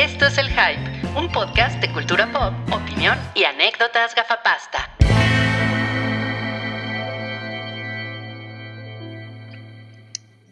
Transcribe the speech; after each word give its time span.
Esto 0.00 0.24
es 0.24 0.38
El 0.38 0.48
Hype, 0.48 1.18
un 1.18 1.30
podcast 1.30 1.78
de 1.82 1.92
cultura 1.92 2.32
pop, 2.32 2.54
opinión 2.72 3.18
y 3.34 3.44
anécdotas 3.44 4.14
gafapasta. 4.14 4.96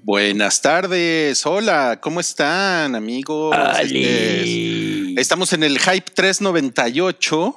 Buenas 0.02 0.60
tardes, 0.60 1.46
hola, 1.46 1.98
¿cómo 1.98 2.20
están 2.20 2.94
amigos? 2.94 3.56
Este, 3.80 5.18
estamos 5.18 5.54
en 5.54 5.62
el 5.62 5.78
Hype 5.78 6.12
398. 6.12 7.56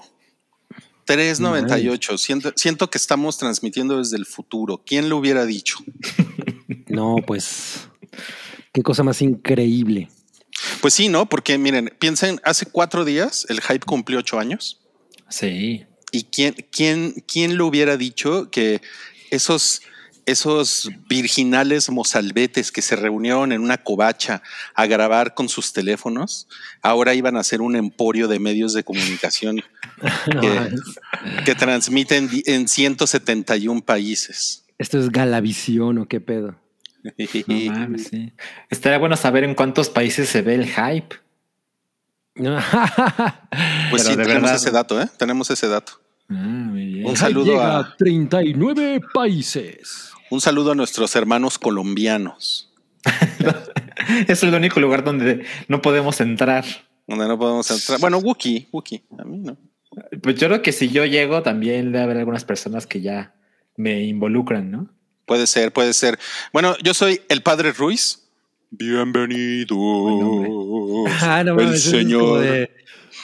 398. 1.04 2.18
Siento, 2.18 2.54
siento 2.55 2.89
que 2.89 2.98
estamos 3.00 3.38
transmitiendo 3.38 3.98
desde 3.98 4.16
el 4.16 4.26
futuro. 4.26 4.82
¿Quién 4.86 5.10
lo 5.10 5.18
hubiera 5.18 5.46
dicho? 5.46 5.80
No, 6.88 7.18
pues 7.26 7.88
qué 8.73 8.84
cosa 8.84 9.02
más 9.02 9.21
increíble. 9.21 10.10
Pues 10.82 10.95
sí, 10.95 11.09
¿no? 11.09 11.27
Porque 11.27 11.57
miren, 11.57 11.93
piensen, 12.00 12.41
hace 12.43 12.66
cuatro 12.66 13.05
días 13.05 13.45
el 13.49 13.62
hype 13.62 13.85
cumplió 13.85 14.20
ocho 14.20 14.40
años. 14.40 14.81
Sí. 15.30 15.85
¿Y 16.12 16.23
quién, 16.23 16.55
quién, 16.71 17.23
quién 17.27 17.57
lo 17.57 17.67
hubiera 17.67 17.98
dicho 17.98 18.49
que 18.49 18.81
esos, 19.30 19.84
esos 20.26 20.90
virginales 21.07 21.90
mozalbetes 21.90 22.71
que 22.71 22.81
se 22.81 22.95
reunieron 22.95 23.52
en 23.52 23.62
una 23.62 23.77
covacha 23.77 24.41
a 24.73 24.88
grabar 24.88 25.35
con 25.35 25.48
sus 25.48 25.71
teléfonos, 25.71 26.48
ahora 26.82 27.13
iban 27.13 27.38
a 27.38 27.43
ser 27.43 27.62
un 27.62 27.76
emporio 27.76 28.27
de 28.27 28.40
medios 28.40 28.73
de 28.73 28.84
comunicación 28.84 29.62
que, 30.41 30.71
que 31.45 31.55
transmiten 31.55 32.27
en 32.45 32.68
171 32.68 33.82
países? 33.82 34.66
Esto 34.79 34.98
es 34.98 35.12
Galavisión 35.12 35.99
o 35.99 36.07
qué 36.07 36.20
pedo. 36.20 36.55
No 37.04 37.12
mames, 37.73 38.08
sí. 38.08 38.34
Estaría 38.70 38.98
bueno 38.98 39.16
saber 39.18 39.44
en 39.44 39.55
cuántos 39.55 39.90
países 39.90 40.30
se 40.30 40.41
ve 40.41 40.55
el 40.55 40.66
hype. 40.68 41.16
pues 43.90 44.04
sí, 44.04 44.16
de 44.16 44.24
tenemos 44.24 44.44
verdad. 44.44 44.55
ese 44.55 44.72
dato, 44.72 45.02
¿eh? 45.02 45.08
Tenemos 45.18 45.49
ese 45.49 45.68
dato. 45.68 45.93
Ah, 46.30 46.34
muy 46.34 46.85
bien. 46.85 47.05
Un 47.05 47.18
saludo 47.18 47.52
Llega 47.52 47.80
a, 47.80 47.98
39 47.98 49.02
países. 49.13 50.12
un 50.30 50.40
saludo 50.40 50.71
a 50.71 50.76
nuestros 50.76 51.13
hermanos 51.16 51.60
colombianos, 51.60 52.71
es 54.27 54.43
el 54.43 54.54
único 54.54 54.80
lugar 54.80 55.04
donde 55.04 55.46
no 55.68 55.82
podemos 55.82 56.21
entrar. 56.21 56.63
donde 57.08 57.27
no 57.27 57.38
podemos 57.38 57.70
entrar. 57.70 57.99
Bueno, 57.99 58.20
Wookie, 58.20 58.70
Wookie, 58.71 59.04
a 59.18 59.24
mí 59.26 59.40
no. 59.40 59.58
Pues 60.21 60.36
yo 60.38 60.48
creo 60.48 60.62
que 60.62 60.71
si 60.71 60.88
yo 60.88 61.05
llego, 61.05 61.41
también 61.41 61.91
debe 61.91 62.04
haber 62.05 62.18
algunas 62.18 62.46
personas 62.46 62.88
que 62.88 63.02
ya 63.02 63.34
me 63.76 64.03
involucran, 64.03 64.72
¿no? 64.72 64.90
Puede 65.31 65.47
ser, 65.47 65.72
puede 65.72 65.94
ser. 65.94 66.19
Bueno, 66.51 66.75
yo 66.84 66.94
soy 66.94 67.22
el 67.29 67.41
padre 67.41 67.72
Ruiz. 67.72 68.19
Bienvenido. 68.69 69.78
Ah, 71.22 71.41
no 71.46 71.57
el 71.57 71.78
señor. 71.78 72.19
como 72.22 72.38
de, 72.40 72.69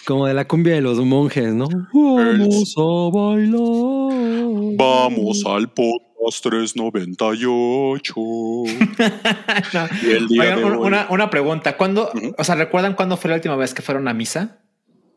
como 0.05 0.25
de 0.28 0.33
la 0.33 0.47
cumbia 0.47 0.75
de 0.75 0.80
los 0.81 0.97
monjes, 1.00 1.53
¿no? 1.53 1.67
Vamos 1.91 2.75
a 2.78 3.09
bailar. 3.13 4.75
Vamos 4.78 5.44
al 5.45 5.69
podcast 5.69 6.44
398. 6.44 8.16
Y 10.02 10.09
el 10.11 10.28
día 10.30 10.41
Oigan, 10.44 10.59
de 10.59 10.63
un- 10.63 10.72
hoy- 10.75 10.88
una, 10.88 11.08
una 11.09 11.30
pregunta. 11.30 11.75
¿Cuándo, 11.75 12.09
o 12.38 12.44
sea, 12.45 12.55
recuerdan 12.55 12.94
cuándo 12.95 13.17
fue 13.17 13.31
la 13.31 13.35
última 13.35 13.58
vez 13.58 13.73
que 13.73 13.81
fueron 13.81 14.08
a 14.08 14.13
misa? 14.13 14.59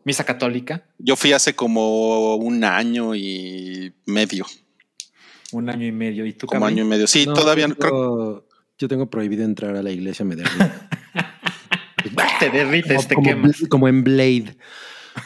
Misa 0.03 0.25
católica. 0.25 0.83
Yo 0.99 1.15
fui 1.15 1.33
hace 1.35 1.55
como 1.55 2.35
un 2.35 2.65
año 2.65 3.15
y 3.15 3.93
medio. 4.07 4.45
Un 5.53 5.69
año 5.71 5.87
y 5.87 5.93
medio. 5.93 6.25
¿Y 6.27 6.33
tú, 6.33 6.47
Como 6.47 6.67
año 6.67 6.85
y 6.85 6.87
medio. 6.87 7.07
Sí, 7.07 7.27
No, 7.27 7.35
todavía 7.35 7.65
yo 7.65 7.69
no 7.69 7.75
creo. 7.77 7.91
tengo, 7.91 8.47
yo 8.79 8.89
tengo 8.89 9.11
prohibido 9.11 9.45
entrar 9.45 9.75
a 9.77 9.83
la 9.83 9.91
iglesia 9.91 10.25
medieval. 10.25 10.51
Te 12.39 12.49
derrites, 12.51 13.07
te 13.07 13.15
como- 13.15 13.29
quemas. 13.29 13.63
como 13.69 13.87
en 13.89 14.03
Blade. 14.03 14.57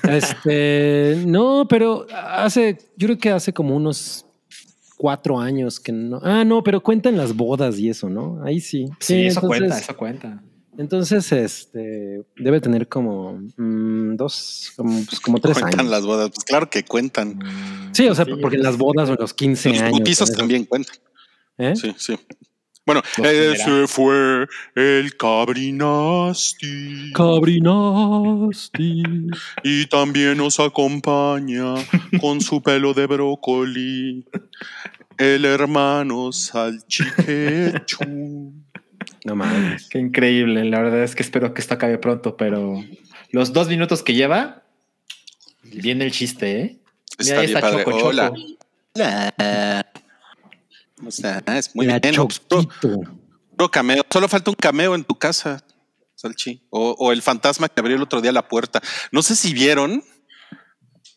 Este, 0.02 1.22
no, 1.26 1.66
pero 1.68 2.06
hace, 2.12 2.76
yo 2.96 3.06
creo 3.06 3.18
que 3.18 3.30
hace 3.30 3.52
como 3.52 3.76
unos 3.76 4.26
cuatro 4.96 5.38
años 5.38 5.78
que 5.78 5.92
no. 5.92 6.18
Ah, 6.22 6.44
no, 6.44 6.62
pero 6.64 6.82
cuentan 6.82 7.16
las 7.16 7.34
bodas 7.36 7.78
y 7.78 7.88
eso, 7.88 8.08
¿no? 8.08 8.42
Ahí 8.44 8.60
sí. 8.60 8.86
Sí, 8.98 9.26
eso 9.26 9.40
entonces- 9.40 9.46
cuenta, 9.60 9.78
eso 9.78 9.96
cuenta. 9.96 10.42
Entonces, 10.76 11.30
este, 11.32 12.24
debe 12.36 12.60
tener 12.60 12.88
como 12.88 13.40
mm, 13.56 14.16
dos, 14.16 14.72
como, 14.76 15.04
pues, 15.04 15.20
como 15.20 15.38
tres 15.38 15.58
Cuentan 15.58 15.80
años. 15.80 15.90
las 15.92 16.04
bodas. 16.04 16.30
Pues 16.34 16.44
claro 16.44 16.68
que 16.68 16.84
cuentan. 16.84 17.38
Sí, 17.92 18.08
o 18.08 18.14
sea, 18.14 18.26
porque 18.26 18.58
las 18.58 18.76
bodas 18.76 19.08
o 19.08 19.14
los 19.14 19.32
15 19.34 19.70
Los 19.70 19.82
años. 19.82 20.08
eso, 20.08 20.26
también 20.26 20.64
cuentan. 20.64 20.96
¿eh? 21.58 21.74
Sí, 21.76 21.94
sí. 21.96 22.16
Bueno, 22.86 23.00
Los 23.16 23.26
ese 23.26 23.86
fue 23.86 24.46
el 24.74 25.16
Cabrinasti. 25.16 27.12
Cabrinasti. 27.14 29.02
Y 29.62 29.86
también 29.86 30.36
nos 30.36 30.60
acompaña 30.60 31.76
con 32.20 32.42
su 32.42 32.62
pelo 32.62 32.92
de 32.92 33.06
brócoli. 33.06 34.26
El 35.16 35.46
hermano 35.46 36.30
Salchiquechu. 36.32 38.04
No 39.24 39.34
mames. 39.34 39.88
Qué 39.88 39.98
increíble. 39.98 40.64
La 40.64 40.80
verdad 40.80 41.02
es 41.02 41.14
que 41.14 41.22
espero 41.22 41.54
que 41.54 41.60
esto 41.60 41.74
acabe 41.74 41.98
pronto, 41.98 42.36
pero 42.36 42.84
los 43.30 43.52
dos 43.52 43.68
minutos 43.68 44.02
que 44.02 44.14
lleva, 44.14 44.62
viene 45.62 46.04
el 46.04 46.12
chiste, 46.12 46.60
¿eh? 46.60 46.78
Está 47.18 47.24
Mira, 47.24 47.40
ahí 47.40 47.46
bien 47.46 47.56
está 47.56 47.60
padre. 47.70 47.84
Choco, 47.84 47.96
Choco. 47.98 48.08
Hola. 48.08 48.32
Hola. 48.94 49.86
¿Cómo 50.96 51.08
estás? 51.08 51.74
Muy 51.74 51.86
La 51.86 51.98
bien. 51.98 52.14
puro- 52.14 52.68
puro 53.56 53.70
cameo. 53.70 54.04
Solo 54.10 54.28
falta 54.28 54.50
un 54.50 54.56
cameo 54.56 54.94
en 54.94 55.04
tu 55.04 55.14
casa, 55.18 55.64
Salchi. 56.14 56.62
O, 56.70 56.90
o 56.98 57.12
el 57.12 57.22
fantasma 57.22 57.68
que 57.68 57.80
abrió 57.80 57.96
el 57.96 58.02
otro 58.02 58.20
día 58.20 58.30
la 58.32 58.46
puerta. 58.46 58.80
No 59.10 59.22
sé 59.22 59.34
si 59.36 59.52
vieron. 59.54 60.02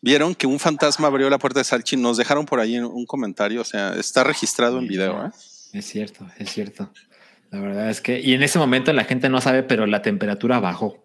Vieron 0.00 0.34
que 0.34 0.46
un 0.46 0.60
fantasma 0.60 1.08
abrió 1.08 1.28
la 1.28 1.38
puerta 1.38 1.58
de 1.60 1.64
Salchi. 1.64 1.96
Nos 1.96 2.16
dejaron 2.16 2.46
por 2.46 2.60
ahí 2.60 2.78
un 2.78 3.04
comentario. 3.06 3.60
O 3.60 3.64
sea, 3.64 3.94
está 3.96 4.22
registrado 4.24 4.78
en 4.78 4.86
video. 4.86 5.26
¿eh? 5.26 5.30
Es 5.72 5.86
cierto, 5.86 6.26
es 6.38 6.50
cierto. 6.50 6.90
La 7.50 7.60
verdad 7.60 7.90
es 7.90 8.00
que, 8.00 8.20
y 8.20 8.34
en 8.34 8.42
ese 8.42 8.58
momento 8.58 8.92
la 8.92 9.04
gente 9.04 9.28
no 9.28 9.40
sabe, 9.40 9.62
pero 9.62 9.86
la 9.86 10.02
temperatura 10.02 10.60
bajó. 10.60 11.04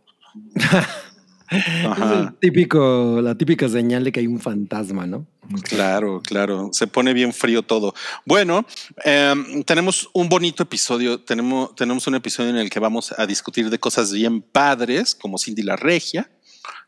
Es 1.53 2.11
el 2.11 2.33
típico, 2.39 3.21
la 3.21 3.35
típica 3.35 3.69
señal 3.69 4.03
de 4.03 4.11
que 4.11 4.19
hay 4.19 4.27
un 4.27 4.39
fantasma, 4.39 5.05
¿no? 5.05 5.27
Claro, 5.63 6.21
claro. 6.21 6.69
Se 6.71 6.87
pone 6.87 7.13
bien 7.13 7.33
frío 7.33 7.61
todo. 7.61 7.93
Bueno, 8.25 8.65
em, 9.03 9.63
tenemos 9.63 10.09
un 10.13 10.29
bonito 10.29 10.63
episodio. 10.63 11.19
Tenemos, 11.21 11.75
tenemos 11.75 12.07
un 12.07 12.15
episodio 12.15 12.49
en 12.49 12.57
el 12.57 12.69
que 12.69 12.79
vamos 12.79 13.13
a 13.17 13.27
discutir 13.27 13.69
de 13.69 13.79
cosas 13.79 14.11
bien 14.11 14.41
padres, 14.41 15.13
como 15.13 15.37
Cindy 15.37 15.61
la 15.61 15.75
Regia, 15.75 16.31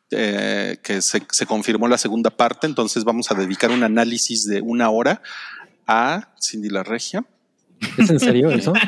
eh, 0.09 0.77
que 0.81 1.01
se, 1.01 1.21
se 1.29 1.45
confirmó 1.45 1.87
la 1.87 1.97
segunda 1.97 2.29
parte. 2.29 2.65
Entonces 2.65 3.03
vamos 3.03 3.29
a 3.31 3.35
dedicar 3.35 3.71
un 3.71 3.83
análisis 3.83 4.47
de 4.47 4.61
una 4.61 4.89
hora 4.89 5.21
a 5.85 6.33
Cindy 6.41 6.69
la 6.69 6.83
Regia. 6.83 7.23
¿Es 7.97 8.09
en 8.09 8.19
serio 8.19 8.49
eso? 8.51 8.73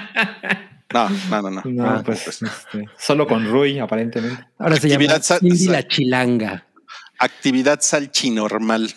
No, 0.94 1.10
no, 1.10 1.42
no, 1.42 1.52
no. 1.52 1.62
No, 1.66 1.86
Ah, 1.86 2.02
pues 2.06 2.26
este, 2.30 2.86
solo 2.98 3.28
con 3.28 3.46
Rui, 3.46 3.78
aparentemente. 3.78 4.42
Ahora 4.58 4.78
se 4.78 4.88
llama 4.88 5.04
Actividad 5.16 5.40
Cindy 5.40 5.66
la 5.68 5.86
Chilanga. 5.86 6.66
Actividad 7.20 7.82
salchinormal. 7.82 8.90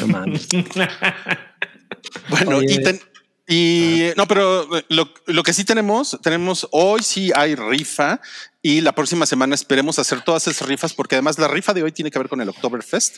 No 0.00 0.06
mames. 0.08 0.48
Bueno, 2.28 2.56
Oye. 2.56 2.74
y, 2.74 2.82
ten- 2.82 3.00
y 3.46 4.02
no, 4.16 4.26
pero 4.26 4.66
lo, 4.88 5.14
lo 5.26 5.42
que 5.44 5.52
sí 5.52 5.64
tenemos, 5.64 6.18
tenemos 6.22 6.66
hoy 6.72 7.02
sí 7.02 7.30
hay 7.34 7.54
rifa 7.54 8.20
y 8.64 8.80
la 8.80 8.94
próxima 8.94 9.26
semana 9.26 9.56
esperemos 9.56 9.98
hacer 9.98 10.22
todas 10.22 10.46
esas 10.46 10.68
rifas 10.68 10.94
porque 10.94 11.16
además 11.16 11.36
la 11.36 11.48
rifa 11.48 11.74
de 11.74 11.82
hoy 11.82 11.90
tiene 11.90 12.12
que 12.12 12.18
ver 12.20 12.28
con 12.28 12.40
el 12.40 12.48
Oktoberfest, 12.48 13.16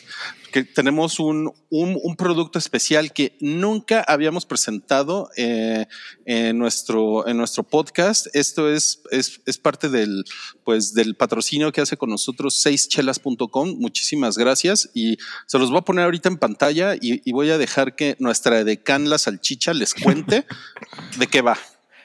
que 0.51 0.63
tenemos 0.63 1.19
un, 1.19 1.53
un, 1.69 1.99
un 2.01 2.15
producto 2.15 2.57
especial 2.57 3.13
que 3.13 3.37
nunca 3.39 4.03
habíamos 4.07 4.47
presentado 4.47 5.29
eh, 5.37 5.85
en, 6.25 6.57
nuestro, 6.57 7.27
en 7.27 7.37
nuestro 7.37 7.61
podcast. 7.61 8.25
Esto 8.33 8.71
es, 8.71 9.03
es, 9.11 9.39
es 9.45 9.57
parte 9.59 9.89
del, 9.89 10.25
pues, 10.63 10.95
del 10.95 11.13
patrocinio 11.13 11.71
que 11.71 11.81
hace 11.81 11.95
con 11.95 12.09
nosotros 12.09 12.59
seischelas.com. 12.63 13.75
Muchísimas 13.77 14.39
gracias 14.39 14.89
y 14.95 15.19
se 15.45 15.59
los 15.59 15.69
voy 15.69 15.77
a 15.77 15.81
poner 15.81 16.05
ahorita 16.05 16.27
en 16.27 16.37
pantalla 16.37 16.95
y, 16.95 17.21
y 17.23 17.31
voy 17.33 17.51
a 17.51 17.59
dejar 17.59 17.95
que 17.95 18.15
nuestra 18.17 18.63
decán 18.63 19.11
la 19.11 19.19
salchicha 19.19 19.75
les 19.75 19.93
cuente 19.93 20.45
de 21.19 21.27
qué 21.27 21.41
va. 21.41 21.55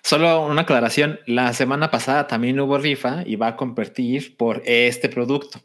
Solo 0.03 0.47
una 0.47 0.63
aclaración. 0.63 1.21
La 1.27 1.53
semana 1.53 1.91
pasada 1.91 2.27
también 2.27 2.59
hubo 2.61 2.79
rifa 2.79 3.23
y 3.27 3.37
va 3.37 3.49
a 3.49 3.57
competir 3.57 4.37
por 4.37 4.63
este 4.65 5.09
producto. 5.09 5.61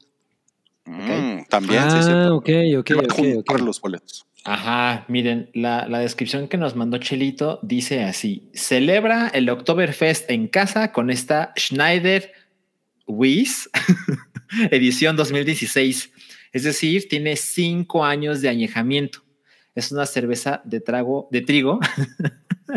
Mm, 0.86 1.46
también, 1.50 1.82
sí, 1.84 1.90
ah, 1.96 2.00
es 2.00 2.06
cierto. 2.06 2.36
ok, 2.36 2.50
ok, 2.80 2.92
Va 2.92 3.02
a 3.02 3.06
ok, 3.06 3.14
juntar 3.14 3.56
ok. 3.58 3.62
los 3.66 3.82
boletos. 3.82 4.26
Ajá, 4.44 5.06
miren, 5.08 5.50
la, 5.56 5.88
la 5.88 6.00
descripción 6.00 6.48
que 6.48 6.58
nos 6.58 6.76
mandó 6.76 7.00
Chelito 7.00 7.60
dice 7.64 8.04
así: 8.04 8.50
celebra 8.54 9.30
el 9.34 9.50
Oktoberfest 9.50 10.30
en 10.30 10.48
casa 10.48 10.92
con 10.92 11.10
esta 11.10 11.52
Schneider 11.58 12.32
Weiss 13.08 13.70
edición 14.72 15.16
2016. 15.16 16.12
Es 16.52 16.64
decir, 16.64 17.10
tiene 17.10 17.36
cinco 17.36 18.06
años 18.06 18.42
de 18.42 18.50
añejamiento. 18.50 19.25
Es 19.76 19.92
una 19.92 20.06
cerveza 20.06 20.62
de 20.64 20.80
trago 20.80 21.28
de 21.32 21.42
trigo. 21.42 21.80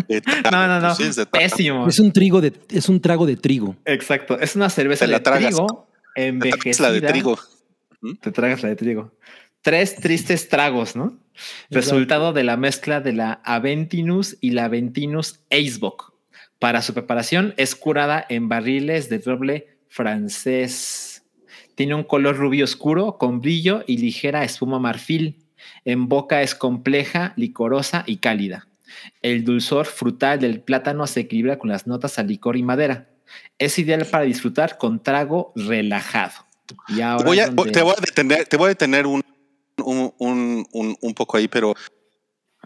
De 0.09 0.23
No, 0.53 0.67
no, 0.67 0.81
no. 0.81 0.95
Sí, 0.95 1.05
es. 1.05 1.27
Pésimo. 1.27 1.87
Es 1.89 1.99
un 1.99 2.12
trigo 2.12 2.41
de, 2.41 2.53
es 2.71 2.89
un 2.89 3.00
trago 3.00 3.25
de 3.25 3.37
trigo. 3.37 3.77
Exacto. 3.85 4.39
Es 4.39 4.56
una 4.56 4.69
cerveza 4.69 5.05
Te 5.06 5.12
la 5.12 5.19
de 5.19 5.25
tragas. 5.25 5.55
trigo 5.55 5.89
envejecida. 6.17 6.89
la 6.89 6.93
de 6.93 7.00
trigo. 7.00 7.39
Te 8.21 8.33
tragas 8.33 8.62
la 8.62 8.69
de 8.71 8.77
trigo. 8.77 9.12
Tres 9.62 9.97
tristes 9.97 10.49
tragos, 10.49 10.97
¿no? 10.97 11.19
Resultado 11.71 12.33
de 12.33 12.43
la 12.45 12.56
mezcla 12.56 13.00
de 13.00 13.12
la 13.12 13.41
Aventinus 13.45 14.37
y 14.41 14.50
la 14.50 14.65
Aventinus 14.67 15.41
Eisbock. 15.50 16.12
Para 16.59 16.83
su 16.83 16.95
preparación 16.95 17.55
es 17.56 17.77
curada 17.77 18.25
en 18.29 18.49
barriles 18.49 19.09
de 19.09 19.19
roble 19.19 19.79
francés. 19.89 21.23
Tiene 21.77 21.95
un 21.95 22.03
color 22.03 22.37
rubio 22.37 22.65
oscuro 22.65 23.19
con 23.19 23.41
brillo 23.41 23.85
y 23.87 23.99
ligera 23.99 24.43
espuma 24.45 24.81
marfil. 24.81 25.45
En 25.85 26.09
boca 26.09 26.43
es 26.43 26.55
compleja, 26.55 27.32
licorosa 27.37 28.05
y 28.06 28.19
cálida. 28.19 28.67
El 29.23 29.44
dulzor 29.44 29.87
frutal 29.87 30.41
del 30.41 30.61
plátano 30.61 31.06
se 31.06 31.20
equilibra 31.20 31.59
con 31.59 31.69
las 31.70 31.87
notas 31.87 32.19
a 32.19 32.23
licor 32.23 32.56
y 32.56 32.62
madera. 32.62 33.09
Es 33.59 33.79
ideal 33.79 34.05
para 34.06 34.25
disfrutar 34.25 34.79
con 34.79 35.03
trago 35.03 35.53
relajado. 35.55 36.32
Y 36.88 37.00
ahora 37.00 37.25
Voy 37.25 37.38
a- 37.41 37.44
es 37.44 37.55
donde- 37.55 37.73
te 37.73 37.82
voy 37.82 37.93
a 37.97 38.00
detener, 38.00 38.47
te 38.47 38.56
voy 38.56 38.67
a 38.67 38.69
detener 38.69 39.06
un, 39.06 39.23
un, 39.79 40.12
un- 40.19 40.67
un- 40.73 40.97
un 41.00 41.15
poco 41.15 41.37
ahí, 41.37 41.49
pero 41.49 41.75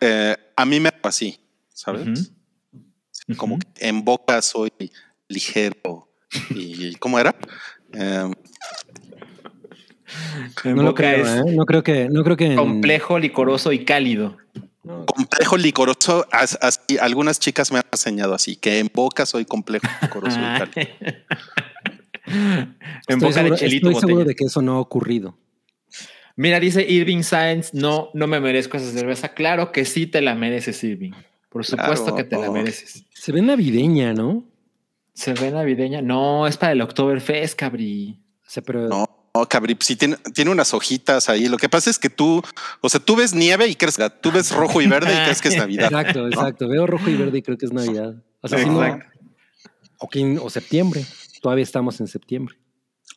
eh, 0.01 0.37
a 0.57 0.65
mí 0.65 0.81
me 0.81 0.89
hago 0.89 1.09
así, 1.09 1.39
¿sabes? 1.69 2.33
Como 3.37 3.59
que 3.59 3.67
en 3.89 4.05
boca 4.05 4.41
soy 4.43 4.71
ligero 5.29 6.09
y 6.51 6.95
¿cómo 6.97 7.19
era? 7.19 7.35
Eh, 7.93 8.31
No 10.65 10.75
lo 10.83 10.89
boca 10.91 11.03
creo, 11.03 11.25
es 11.25 11.47
¿eh? 11.47 11.55
No 11.55 11.65
creo 11.67 11.83
que, 11.83 12.09
no 12.11 12.23
creo 12.25 12.37
que 12.37 12.47
en- 12.47 12.57
complejo, 12.57 13.19
licoroso 13.19 13.73
y 13.73 13.85
cálido. 13.85 14.37
no, 14.85 15.07
complejo 15.07 15.57
licoroso, 15.57 16.27
así, 16.31 16.99
algunas 17.01 17.39
chicas 17.39 17.71
me 17.73 17.79
han 17.79 17.85
enseñado 17.93 18.35
así, 18.35 18.57
que 18.57 18.79
en 18.79 18.91
boca 18.93 19.27
soy 19.27 19.45
complejo 19.45 19.87
licoroso 20.03 20.39
y 20.39 20.43
tal. 20.59 20.71
en 22.27 22.75
estoy 23.09 23.17
boca 23.21 23.33
seguro, 23.35 23.55
de 23.55 23.61
chelito 23.61 23.89
estoy 23.91 24.01
seguro 24.09 24.25
de 24.25 24.35
que 24.35 24.45
eso 24.45 24.63
no 24.63 24.77
ha 24.77 24.81
ocurrido. 24.81 25.37
Mira, 26.37 26.61
dice 26.61 26.83
Irving 26.89 27.23
Sainz, 27.23 27.75
no, 27.75 28.09
no 28.15 28.27
me 28.27 28.41
merezco 28.41 28.77
esa 28.79 28.91
cerveza. 28.91 29.35
Claro 29.35 29.71
que 29.71 29.85
sí 29.85 30.07
te 30.07 30.23
la 30.23 30.35
mereces, 30.35 30.83
Irving. 30.83 31.13
Por 31.51 31.67
supuesto 31.67 32.05
Claro. 32.07 32.17
que 32.17 32.25
te 32.25 32.39
la 32.39 32.51
mereces. 32.51 33.05
Se 33.13 33.33
ve 33.33 33.43
navideña, 33.43 34.15
¿no? 34.15 34.45
¿Se 35.13 35.35
ve 35.35 35.51
navideña? 35.51 36.01
No, 36.01 36.47
es 36.47 36.57
para 36.57 36.73
el 36.73 36.81
Oktoberfest, 36.81 37.55
cabrí. 37.59 38.19
O 38.47 38.51
sea, 38.51 38.63
pero 38.63 38.89
No, 38.89 39.22
no, 39.35 39.49
cabri, 39.49 39.77
sí 39.81 39.97
tiene, 39.97 40.17
tiene 40.35 40.51
unas 40.51 40.75
hojitas 40.75 41.29
ahí. 41.29 41.49
Lo 41.49 41.57
que 41.57 41.69
pasa 41.69 41.89
es 41.89 41.99
que 41.99 42.11
tú, 42.11 42.43
o 42.81 42.89
sea, 42.89 43.01
tú 43.01 43.17
ves 43.17 43.35
nieve 43.35 43.67
y 43.69 43.75
crees, 43.75 43.99
tú 44.21 44.31
ves 44.31 44.53
rojo 44.53 44.83
y 44.83 44.87
verde 44.87 45.13
y 45.13 45.17
crees 45.25 45.41
que 45.41 45.49
es 45.49 45.57
Navidad. 45.57 45.87
exacto, 45.93 46.27
exacto. 46.29 46.69
Veo 46.69 46.87
rojo 46.87 47.09
y 47.09 47.17
verde 47.17 47.39
y 47.39 47.43
creo 47.43 47.57
que 47.57 47.67
es 47.67 47.73
Navidad. 47.73 48.15
O 48.43 48.49
sea, 48.49 48.59
si 48.59 48.67
no- 48.69 48.99
o, 50.43 50.51
septiembre. 50.51 51.05
Todavía 51.41 51.63
estamos 51.63 52.01
en 52.01 52.09
septiembre. 52.09 52.57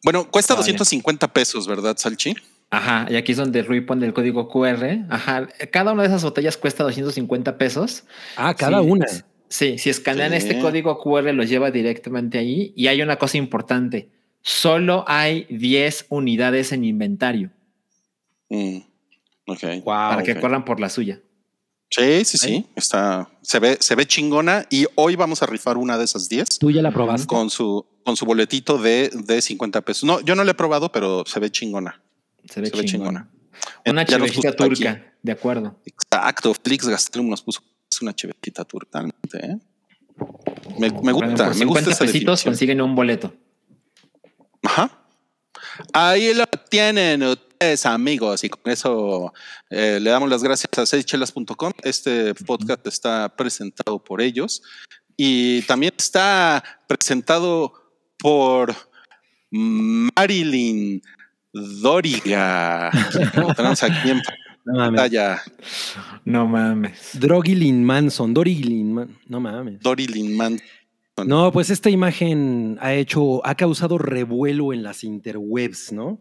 Bueno, 0.04 0.30
cuesta 0.30 0.54
Vale. 0.54 0.62
250 0.62 1.34
pesos, 1.34 1.68
¿verdad, 1.68 1.98
Salchi? 1.98 2.36
Ajá, 2.70 3.08
y 3.10 3.16
aquí 3.16 3.32
es 3.32 3.38
donde 3.38 3.64
Rui 3.64 3.82
pone 3.82 4.06
el 4.06 4.14
código 4.14 4.48
QR. 4.50 5.06
Ajá, 5.10 5.48
cada 5.72 5.94
una 5.94 6.04
de 6.04 6.10
esas 6.10 6.24
botellas 6.24 6.58
cuesta 6.58 6.84
250 6.84 7.58
pesos. 7.58 8.04
Ah, 8.36 8.54
cada 8.54 8.82
Sí, 8.82 8.88
una. 8.90 9.06
Sí, 9.48 9.78
si 9.78 9.90
escanean 9.90 10.32
Sí. 10.32 10.38
este 10.38 10.60
código 10.60 10.98
QR 11.00 11.34
los 11.34 11.50
lleva 11.50 11.72
directamente 11.72 12.38
ahí. 12.38 12.74
Y 12.76 12.88
hay 12.88 13.02
una 13.02 13.18
cosa 13.18 13.38
importante. 13.38 14.10
Solo 14.48 15.04
hay 15.08 15.46
10 15.50 16.06
unidades 16.10 16.72
en 16.72 16.84
inventario 16.86 17.50
Mm, 18.48 18.78
ok. 19.48 19.84
para 19.84 20.22
que 20.22 20.40
corran 20.40 20.64
por 20.66 20.80
la 20.80 20.88
suya. 20.90 21.20
Sí, 21.90 22.24
sí, 22.26 22.38
sí. 22.38 22.66
Está, 22.76 23.28
se 23.42 23.58
ve, 23.60 23.78
se 23.80 23.96
ve 23.96 24.06
chingona 24.06 24.68
y 24.70 24.86
hoy 24.96 25.16
vamos 25.16 25.42
a 25.42 25.48
rifar 25.48 25.78
una 25.78 25.98
de 25.98 26.04
esas 26.06 26.30
10 26.30 26.60
¿Tú 26.60 26.70
ya 26.70 26.84
la 26.84 26.92
probaste? 26.92 27.26
con 27.26 27.50
su, 27.50 27.88
con 28.04 28.16
su 28.16 28.26
boletito 28.26 28.78
de, 28.78 29.10
de 29.14 29.42
50 29.42 29.82
pesos. 29.82 30.04
No, 30.04 30.20
yo 30.22 30.36
no 30.36 30.44
la 30.44 30.52
he 30.52 30.56
probado, 30.56 30.92
pero 30.92 31.24
se 31.26 31.40
ve 31.40 31.50
chingona. 31.50 32.00
Se 32.48 32.62
ve 32.62 32.68
Se 32.70 32.78
ve 32.78 32.86
chingona. 32.86 33.28
chingona. 33.28 33.32
Una 33.88 34.02
aquí. 34.02 34.14
turca, 34.58 35.14
de 35.24 35.32
acuerdo. 35.32 35.76
Exacto. 35.86 36.54
Flix 36.54 36.88
Gastrum 36.88 37.28
nos 37.30 37.42
puso 37.42 37.62
es 37.92 38.00
una 38.02 38.14
chivecita 38.14 38.64
turca. 38.64 39.04
¿eh? 39.34 39.58
Me, 40.78 40.90
me 40.92 41.14
Bueno, 41.14 41.30
gusta, 41.30 41.46
por 41.48 41.56
me 41.56 41.66
gusta 41.66 41.82
50 41.82 41.90
esa 41.92 42.00
pesitos 42.06 42.12
definición. 42.44 42.52
consiguen 42.54 42.82
un 42.82 42.94
boleto. 42.96 43.34
Ajá. 44.66 44.92
Ahí 45.94 46.34
lo 46.34 46.46
tienen 46.70 47.24
ustedes, 47.24 47.86
amigos, 47.86 48.44
y 48.44 48.50
con 48.50 48.72
eso 48.72 49.34
eh, 49.70 50.00
le 50.02 50.10
damos 50.10 50.30
las 50.30 50.44
gracias 50.44 50.70
a 50.78 50.86
seischelas.com. 50.86 51.72
Este 51.84 52.34
podcast 52.34 52.86
está 52.88 53.30
presentado 53.36 54.04
por 54.04 54.22
ellos 54.22 54.62
y 55.18 55.62
también 55.64 55.94
está 55.98 56.64
presentado 56.88 57.74
por 58.18 58.76
Marilyn 59.52 61.02
Doriga. 61.54 62.92
Lo 63.36 63.54
tenemos 63.54 63.84
aquí 63.84 64.10
en 64.10 64.22
No 64.66 64.74
mames. 64.74 65.12
No 66.26 66.48
mames. 66.48 67.10
Drogilin 67.14 67.84
Manson, 67.84 68.34
Dorigilin 68.34 68.94
Man. 68.94 69.18
No 69.28 69.40
mames. 69.40 69.80
Dorilyn 69.80 70.36
Man. 70.36 70.60
No, 71.24 71.52
pues 71.52 71.70
esta 71.70 71.90
imagen 71.90 72.78
ha 72.82 72.94
hecho, 72.94 73.46
ha 73.46 73.56
causado 73.56 73.98
revuelo 73.98 74.74
en 74.74 74.84
las 74.84 75.04
interwebs, 75.04 75.94
¿no? 75.94 76.20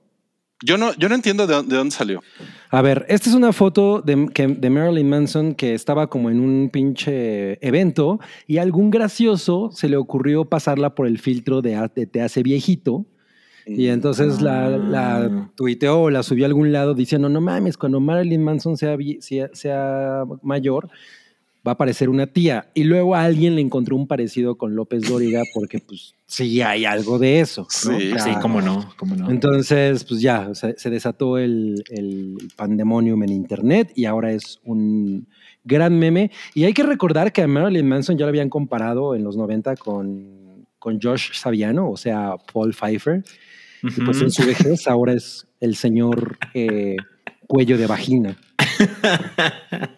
Yo 0.64 0.78
no, 0.78 0.94
yo 0.94 1.08
no 1.08 1.16
entiendo 1.16 1.46
de, 1.48 1.54
dónde- 1.54 1.72
de 1.72 1.76
dónde 1.78 1.94
salió. 1.94 2.22
A 2.70 2.80
ver, 2.80 3.04
esta 3.08 3.28
es 3.28 3.34
una 3.34 3.52
foto 3.52 4.00
de, 4.00 4.28
que- 4.32 4.46
de 4.46 4.70
Marilyn 4.70 5.08
Manson 5.08 5.54
que 5.56 5.74
estaba 5.74 6.06
como 6.08 6.30
en 6.30 6.38
un 6.40 6.70
pinche 6.72 7.58
evento 7.66 8.20
y 8.46 8.58
a 8.58 8.62
algún 8.62 8.90
gracioso 8.90 9.70
se 9.72 9.88
le 9.88 9.96
ocurrió 9.96 10.44
pasarla 10.44 10.94
por 10.94 11.06
el 11.08 11.18
filtro 11.18 11.60
de, 11.60 11.88
te 12.10 12.22
hace 12.22 12.42
viejito 12.44 13.04
y 13.66 13.88
entonces 13.88 14.40
la, 14.40 14.68
la 14.78 15.16
Ah. 15.24 15.50
tuiteó 15.56 16.02
o 16.02 16.10
la 16.10 16.22
subió 16.22 16.44
a 16.44 16.48
algún 16.48 16.70
lado 16.72 16.94
diciendo, 16.94 17.28
no 17.28 17.40
mames, 17.40 17.76
cuando 17.76 17.98
Marilyn 17.98 18.44
Manson 18.44 18.76
sea, 18.76 18.96
sea 19.52 20.22
mayor 20.42 20.88
va 21.66 21.72
a 21.72 21.74
aparecer 21.74 22.08
una 22.08 22.26
tía. 22.26 22.70
Y 22.74 22.84
luego 22.84 23.14
a 23.14 23.24
alguien 23.24 23.54
le 23.54 23.60
encontró 23.60 23.96
un 23.96 24.06
parecido 24.06 24.56
con 24.56 24.74
López 24.76 25.02
Dóriga 25.08 25.42
porque 25.54 25.78
pues 25.78 26.14
sí 26.26 26.60
hay 26.60 26.84
algo 26.84 27.18
de 27.18 27.40
eso. 27.40 27.62
¿no? 27.62 27.98
Sí, 27.98 28.12
Sí, 28.18 28.30
cómo 28.40 28.60
no, 28.60 28.92
cómo 28.96 29.16
no. 29.16 29.30
entonces, 29.30 30.04
pues 30.04 30.20
ya, 30.20 30.48
o 30.50 30.54
sea, 30.54 30.74
se 30.76 30.90
desató 30.90 31.38
el, 31.38 31.82
el 31.90 32.36
pandemonium 32.56 33.22
en 33.22 33.30
internet 33.30 33.92
y 33.94 34.04
ahora 34.04 34.32
es 34.32 34.60
un 34.64 35.26
gran 35.64 35.98
meme. 35.98 36.30
Y 36.54 36.64
hay 36.64 36.74
que 36.74 36.82
recordar 36.82 37.32
que 37.32 37.42
a 37.42 37.46
Marilyn 37.48 37.88
Manson 37.88 38.18
ya 38.18 38.24
lo 38.26 38.28
habían 38.28 38.50
comparado 38.50 39.14
en 39.14 39.24
los 39.24 39.36
90 39.36 39.76
con, 39.76 40.66
con 40.78 41.00
Josh 41.00 41.32
Saviano, 41.32 41.90
o 41.90 41.96
sea, 41.96 42.34
Paul 42.52 42.74
Pfeiffer. 42.74 43.24
Y 43.82 44.00
pues 44.00 44.20
en 44.22 44.30
su 44.30 44.46
vejez 44.46 44.86
ahora 44.88 45.12
es 45.12 45.46
el 45.60 45.76
señor 45.76 46.38
eh, 46.54 46.96
cuello 47.46 47.76
de 47.76 47.86
vagina. 47.86 48.36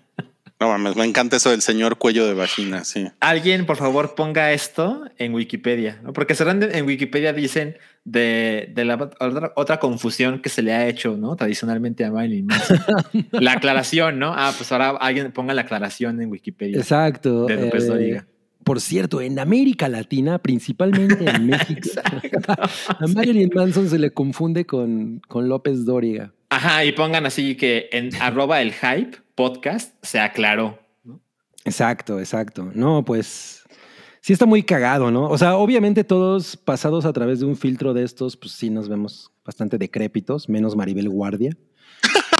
No 0.59 0.69
mames, 0.69 0.97
me 0.97 1.05
encanta 1.05 1.37
eso 1.37 1.51
del 1.51 1.61
señor 1.61 1.99
cuello 1.99 2.27
de 2.27 2.33
vagina, 2.33 2.83
sí. 2.85 3.07
Alguien, 3.21 3.67
por 3.67 3.77
favor, 3.77 4.15
ponga 4.15 4.53
esto 4.53 5.05
en 5.19 5.35
Wikipedia, 5.35 6.01
¿no? 6.03 6.15
porque 6.15 6.35
en 6.39 6.87
Wikipedia 6.87 7.35
dicen 7.35 7.77
de, 8.05 8.73
de 8.75 8.85
la 8.87 8.95
otra, 9.21 9.53
otra 9.55 9.79
confusión 9.79 10.41
que 10.41 10.49
se 10.49 10.63
le 10.63 10.73
ha 10.73 10.89
hecho, 10.89 11.17
¿no? 11.19 11.37
Tradicionalmente 11.37 12.07
a 12.07 12.11
Marilyn 12.11 12.47
Manson. 12.47 12.81
la 13.33 13.53
aclaración, 13.53 14.19
¿no? 14.19 14.33
Ah, 14.35 14.55
pues 14.57 14.73
ahora 14.73 14.91
alguien 14.91 15.31
ponga 15.33 15.53
la 15.53 15.63
aclaración 15.63 16.23
en 16.23 16.31
Wikipedia 16.31 16.79
Exacto. 16.79 17.45
de 17.45 17.57
López 17.57 17.85
eh, 17.85 17.89
Dóriga. 17.89 18.27
Por 18.65 18.81
cierto, 18.81 19.21
en 19.21 19.39
América 19.39 19.89
Latina, 19.89 20.39
principalmente 20.39 21.29
en 21.29 21.47
México, 21.49 21.89
a 22.89 23.07
Marilyn 23.07 23.51
Manson 23.55 23.89
se 23.91 23.99
le 23.99 24.11
confunde 24.11 24.65
con, 24.65 25.21
con 25.29 25.49
López 25.49 25.85
Dóriga. 25.85 26.33
Ajá, 26.49 26.85
y 26.85 26.93
pongan 26.93 27.27
así 27.27 27.57
que 27.57 27.89
en 27.93 28.15
arroba 28.21 28.63
el 28.63 28.73
hype 28.73 29.19
podcast 29.35 29.95
se 30.03 30.21
aclaró. 30.21 30.79
¿no? 31.05 31.21
Exacto, 31.65 32.19
exacto. 32.21 32.71
No, 32.75 33.05
pues 33.05 33.65
sí 34.21 34.33
está 34.33 34.47
muy 34.47 34.63
cagado, 34.63 35.11
¿no? 35.11 35.29
O 35.29 35.39
sea, 35.39 35.57
obviamente 35.57 36.05
todos 36.05 36.57
pasados 36.57 37.05
a 37.05 37.13
través 37.13 37.41
de 37.41 37.47
un 37.47 37.57
filtro 37.57 37.95
de 37.95 38.05
estos, 38.05 38.37
pues 38.37 38.53
sí 38.53 38.71
nos 38.71 38.89
vemos 38.89 39.33
bastante 39.45 39.77
decrépitos, 39.79 40.49
menos 40.49 40.77
Maribel 40.77 41.09
Guardia. 41.09 41.51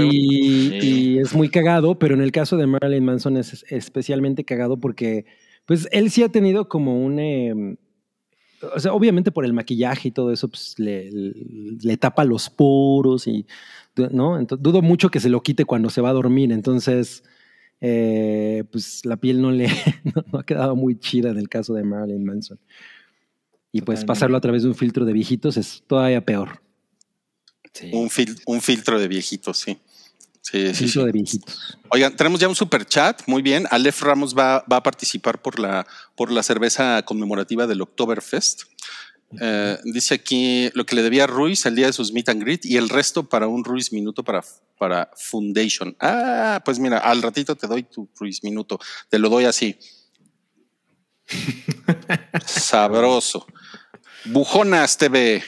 Y, 0.00 0.68
Sí. 0.70 0.78
y 0.82 1.18
es 1.18 1.34
muy 1.34 1.48
cagado, 1.48 1.98
pero 1.98 2.14
en 2.14 2.20
el 2.20 2.32
caso 2.32 2.56
de 2.56 2.66
Marilyn 2.66 3.04
Manson 3.04 3.36
es 3.36 3.64
especialmente 3.68 4.44
cagado 4.44 4.78
porque, 4.78 5.24
pues 5.66 5.88
él 5.92 6.10
sí 6.10 6.22
ha 6.22 6.28
tenido 6.28 6.68
como 6.68 7.02
un... 7.02 7.18
eh, 7.18 7.76
o 8.74 8.80
sea, 8.80 8.92
obviamente 8.94 9.30
por 9.32 9.44
el 9.44 9.52
maquillaje 9.52 10.08
y 10.08 10.10
todo 10.12 10.32
eso, 10.32 10.48
pues 10.48 10.74
le, 10.78 11.10
le 11.10 11.96
tapa 11.96 12.24
los 12.24 12.48
poros 12.50 13.26
y, 13.26 13.46
¿no? 14.10 14.38
Entonces, 14.38 14.62
dudo 14.62 14.80
mucho 14.82 15.10
que 15.10 15.20
se 15.20 15.28
lo 15.28 15.42
quite 15.42 15.64
cuando 15.64 15.90
se 15.90 16.00
va 16.00 16.10
a 16.10 16.14
dormir. 16.14 16.52
Entonces, 16.52 17.24
eh, 17.80 18.64
pues 18.70 19.04
la 19.04 19.16
piel 19.16 19.42
no 19.42 19.50
le 19.50 19.68
no, 20.14 20.24
no 20.32 20.38
ha 20.38 20.44
quedado 20.46 20.76
muy 20.76 20.98
chida 20.98 21.30
en 21.30 21.38
el 21.38 21.48
caso 21.48 21.74
de 21.74 21.82
Marilyn 21.84 22.24
Manson. 22.24 22.58
Y 23.72 23.80
pues 23.82 24.04
pasarlo 24.04 24.36
a 24.36 24.40
través 24.40 24.62
de 24.62 24.68
un 24.68 24.74
filtro 24.76 25.04
de 25.04 25.12
viejitos 25.12 25.56
es 25.56 25.82
todavía 25.86 26.24
peor. 26.24 26.62
Sí. 27.72 27.90
Un, 27.92 28.08
fil- 28.08 28.40
un 28.46 28.60
filtro 28.60 29.00
de 29.00 29.08
viejitos, 29.08 29.58
sí. 29.58 29.78
Sí, 30.44 30.74
sí, 30.74 30.88
sí. 30.88 31.02
de 31.02 31.10
viejitos. 31.10 31.78
Oigan, 31.88 32.14
tenemos 32.16 32.38
ya 32.38 32.48
un 32.48 32.54
super 32.54 32.84
chat. 32.84 33.22
Muy 33.26 33.40
bien. 33.40 33.66
Aleph 33.70 34.02
Ramos 34.02 34.36
va, 34.36 34.62
va 34.70 34.76
a 34.76 34.82
participar 34.82 35.40
por 35.40 35.58
la, 35.58 35.86
por 36.14 36.30
la 36.30 36.42
cerveza 36.42 37.02
conmemorativa 37.02 37.66
del 37.66 37.80
Oktoberfest. 37.80 38.64
Eh, 39.40 39.78
dice 39.84 40.14
aquí 40.14 40.70
lo 40.74 40.84
que 40.84 40.96
le 40.96 41.02
debía 41.02 41.24
a 41.24 41.26
Ruiz 41.26 41.64
el 41.66 41.74
día 41.74 41.86
de 41.86 41.92
sus 41.92 42.12
meet 42.12 42.28
and 42.28 42.42
greet 42.42 42.64
y 42.64 42.76
el 42.76 42.88
resto 42.88 43.28
para 43.28 43.48
un 43.48 43.64
Ruiz 43.64 43.90
minuto 43.90 44.22
para, 44.22 44.44
para 44.78 45.10
Foundation. 45.16 45.96
Ah, 45.98 46.60
pues 46.62 46.78
mira, 46.78 46.98
al 46.98 47.22
ratito 47.22 47.56
te 47.56 47.66
doy 47.66 47.84
tu 47.84 48.08
Ruiz 48.14 48.44
minuto. 48.44 48.78
Te 49.08 49.18
lo 49.18 49.30
doy 49.30 49.46
así. 49.46 49.78
Sabroso. 52.46 53.46
Bujonas 54.26 54.98
TV 54.98 55.42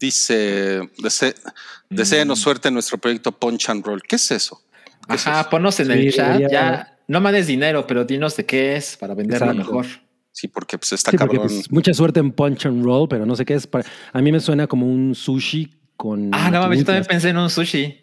dice: 0.00 0.80
"Dese- 0.98 1.34
Deséenos 1.90 2.38
suerte 2.40 2.68
en 2.68 2.74
nuestro 2.74 2.98
proyecto 2.98 3.32
Punch 3.32 3.70
and 3.70 3.84
Roll. 3.84 4.02
¿Qué 4.02 4.16
es 4.16 4.30
eso? 4.30 4.62
¿Qué 5.08 5.14
es 5.16 5.26
Ajá, 5.26 5.40
eso? 5.40 5.50
ponnos 5.50 5.78
en 5.80 5.86
Sí, 5.86 5.92
el 5.92 6.12
chat. 6.12 6.26
debería- 6.36 6.48
Ya 6.50 6.98
no 7.08 7.20
mandes 7.20 7.46
dinero, 7.46 7.86
pero 7.86 8.04
dinos 8.04 8.36
de 8.36 8.44
qué 8.44 8.76
es 8.76 8.96
para 8.96 9.14
venderlo 9.14 9.46
Exacto. 9.46 9.64
mejor. 9.72 9.86
Sí, 10.32 10.46
porque 10.48 10.78
pues 10.78 10.92
está 10.92 11.10
Sí, 11.10 11.16
porque, 11.16 11.36
cabrón. 11.36 11.54
pues, 11.56 11.72
mucha 11.72 11.92
suerte 11.94 12.20
en 12.20 12.30
Punch 12.32 12.66
and 12.66 12.84
Roll, 12.84 13.08
pero 13.08 13.24
no 13.26 13.34
sé 13.34 13.44
qué 13.44 13.54
es. 13.54 13.66
para- 13.66 13.84
A 14.12 14.20
mí 14.20 14.30
me 14.30 14.38
suena 14.40 14.66
como 14.66 14.86
un 14.86 15.14
sushi 15.14 15.74
con. 15.96 16.30
Ah, 16.32 16.50
no 16.50 16.60
mames, 16.60 16.80
yo 16.80 16.84
también 16.84 17.04
pensé 17.06 17.30
en 17.30 17.38
un 17.38 17.50
sushi. 17.50 17.98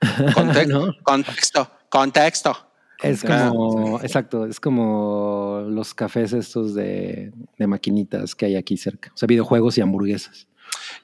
Conte- 0.34 0.66
¿No? 0.68 0.94
Contexto, 1.02 1.70
contexto. 1.88 2.56
Es 3.02 3.24
Ah, 3.24 3.48
como, 3.48 3.98
exacto, 4.02 4.44
es 4.44 4.60
como 4.60 5.64
los 5.70 5.94
cafés 5.94 6.34
estos 6.34 6.74
de, 6.74 7.32
de 7.58 7.66
maquinitas 7.66 8.34
que 8.34 8.44
hay 8.44 8.56
aquí 8.56 8.76
cerca. 8.76 9.10
O 9.14 9.16
sea, 9.16 9.26
videojuegos 9.26 9.78
y 9.78 9.80
hamburguesas. 9.80 10.46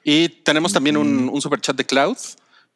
Y 0.03 0.29
tenemos 0.29 0.73
también 0.73 0.97
un, 0.97 1.29
un 1.29 1.41
super 1.41 1.59
chat 1.61 1.75
de 1.75 1.85
Cloud 1.85 2.17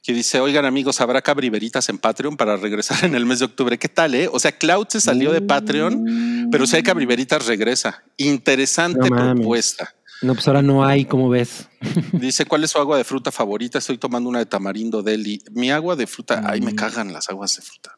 que 0.04 0.14
dice: 0.14 0.40
Oigan, 0.40 0.66
amigos, 0.66 1.02
habrá 1.02 1.22
cabriveritas 1.22 1.90
en 1.90 1.98
Patreon 1.98 2.38
para 2.38 2.58
regresar 2.58 3.06
en 3.06 3.16
el 3.16 3.26
mes 3.26 3.40
de 3.40 3.46
octubre. 3.46 3.78
¿Qué 3.78 3.90
tal, 3.90 4.16
eh? 4.16 4.30
O 4.32 4.40
sea, 4.40 4.52
Cloud 4.52 4.88
se 4.90 5.02
salió 5.02 5.32
de 5.32 5.42
Patreon, 5.42 6.50
pero 6.52 6.66
si 6.66 6.76
hay 6.76 6.84
cabriveritas, 6.84 7.46
regresa. 7.46 8.04
Interesante 8.18 9.10
No 9.10 9.36
propuesta. 9.36 9.94
No, 10.22 10.36
pues 10.36 10.48
ahora 10.48 10.62
no 10.62 10.86
hay, 10.86 11.06
¿cómo 11.06 11.30
ves? 11.30 11.68
Dice: 12.14 12.46
¿Cuál 12.46 12.64
es 12.64 12.72
su 12.72 12.80
agua 12.80 12.98
de 12.98 13.04
fruta 13.04 13.32
favorita? 13.32 13.78
Estoy 13.78 13.98
tomando 13.98 14.30
una 14.30 14.40
de 14.40 14.46
tamarindo 14.46 15.04
deli. 15.04 15.42
Mi 15.52 15.72
agua 15.72 15.96
de 15.96 16.08
fruta, 16.08 16.44
ay, 16.46 16.62
me 16.62 16.76
cagan 16.76 17.14
las 17.14 17.30
aguas 17.30 17.56
de 17.56 17.62
fruta. 17.62 17.98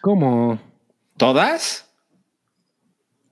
¿Cómo? 0.00 0.60
¿Todas? 1.16 1.86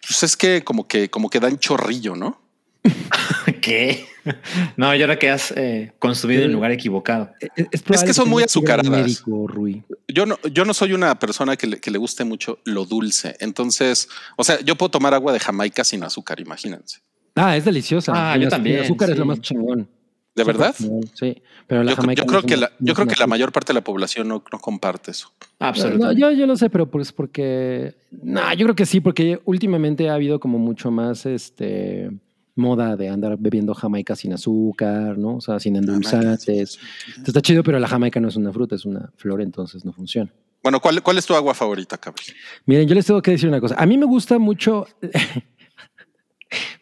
Pues 0.06 0.22
es 0.24 0.36
que 0.36 0.64
como 0.64 0.86
que, 0.86 1.08
como 1.10 1.30
que 1.30 1.40
dan 1.40 1.58
chorrillo, 1.58 2.16
¿no? 2.16 2.40
¿Qué? 3.62 4.06
No, 4.76 4.94
yo 4.94 5.06
creo 5.06 5.18
que 5.18 5.30
has 5.30 5.52
eh, 5.56 5.92
consumido 5.98 6.40
en 6.42 6.46
el 6.48 6.52
lugar 6.52 6.70
equivocado. 6.72 7.30
Es, 7.40 7.66
es 7.72 7.82
probable 7.82 8.06
que 8.08 8.14
son 8.14 8.28
muy 8.28 8.42
azucaradas. 8.42 8.90
médico, 8.90 9.46
Rui. 9.46 9.82
Yo 10.08 10.26
no, 10.26 10.38
yo 10.52 10.64
no 10.64 10.74
soy 10.74 10.92
una 10.92 11.18
persona 11.18 11.56
que 11.56 11.66
le, 11.66 11.80
que 11.80 11.90
le 11.90 11.98
guste 11.98 12.24
mucho 12.24 12.58
lo 12.64 12.84
dulce. 12.84 13.36
Entonces, 13.40 14.08
o 14.36 14.44
sea, 14.44 14.60
yo 14.60 14.76
puedo 14.76 14.90
tomar 14.90 15.14
agua 15.14 15.32
de 15.32 15.40
Jamaica 15.40 15.84
sin 15.84 16.02
azúcar, 16.04 16.40
imagínense. 16.40 17.00
Ah, 17.34 17.56
es 17.56 17.64
deliciosa. 17.64 18.12
Ah, 18.14 18.36
yo 18.36 18.48
también, 18.48 18.76
sin 18.76 18.84
azúcar 18.84 19.10
es 19.10 19.18
lo 19.18 19.24
más 19.24 19.40
chingón. 19.40 19.88
¿De 20.34 20.44
verdad? 20.44 20.74
Sí, 21.14 21.42
pero 21.66 21.82
la 21.82 21.90
Yo, 21.90 21.96
jamaica 21.96 22.22
yo 22.22 22.26
creo 22.26 22.40
es 22.40 22.46
que 22.46 22.54
una- 22.54 22.60
la, 22.62 22.68
no 22.68 22.86
yo 22.86 22.92
es 22.92 22.94
creo 22.94 23.04
una 23.04 23.12
que 23.12 23.18
la 23.20 23.24
fruta. 23.24 23.26
mayor 23.26 23.52
parte 23.52 23.72
de 23.72 23.74
la 23.74 23.84
población 23.84 24.28
no, 24.28 24.42
no 24.50 24.58
comparte 24.60 25.10
eso. 25.10 25.30
No, 25.60 25.66
Absolutamente. 25.66 26.20
yo, 26.20 26.30
yo 26.30 26.46
lo 26.46 26.56
sé, 26.56 26.70
pero 26.70 26.90
pues 26.90 27.12
porque. 27.12 27.94
No, 28.10 28.40
yo 28.54 28.64
creo 28.66 28.74
que 28.74 28.86
sí, 28.86 29.00
porque 29.00 29.40
últimamente 29.44 30.08
ha 30.08 30.14
habido 30.14 30.40
como 30.40 30.58
mucho 30.58 30.90
más 30.90 31.26
este 31.26 32.10
moda 32.54 32.96
de 32.96 33.08
andar 33.08 33.36
bebiendo 33.38 33.74
jamaica 33.74 34.14
sin 34.16 34.32
azúcar, 34.32 35.18
¿no? 35.18 35.36
O 35.36 35.40
sea, 35.40 35.58
sin 35.58 35.76
endulzantes. 35.76 36.78
Está 37.26 37.40
chido, 37.40 37.62
pero 37.62 37.78
la 37.78 37.88
jamaica 37.88 38.20
no 38.20 38.28
es 38.28 38.36
una 38.36 38.52
fruta, 38.52 38.74
es 38.74 38.84
una 38.84 39.10
flor, 39.16 39.40
entonces 39.40 39.84
no 39.84 39.92
funciona. 39.92 40.32
Bueno, 40.62 40.78
¿cuál, 40.80 41.02
cuál 41.02 41.18
es 41.18 41.26
tu 41.26 41.34
agua 41.34 41.54
favorita, 41.54 41.98
Cabri? 41.98 42.22
Miren, 42.66 42.86
yo 42.86 42.94
les 42.94 43.04
tengo 43.04 43.20
que 43.20 43.32
decir 43.32 43.48
una 43.48 43.60
cosa. 43.60 43.74
A 43.76 43.84
mí 43.84 43.98
me 43.98 44.06
gusta 44.06 44.38
mucho. 44.38 44.86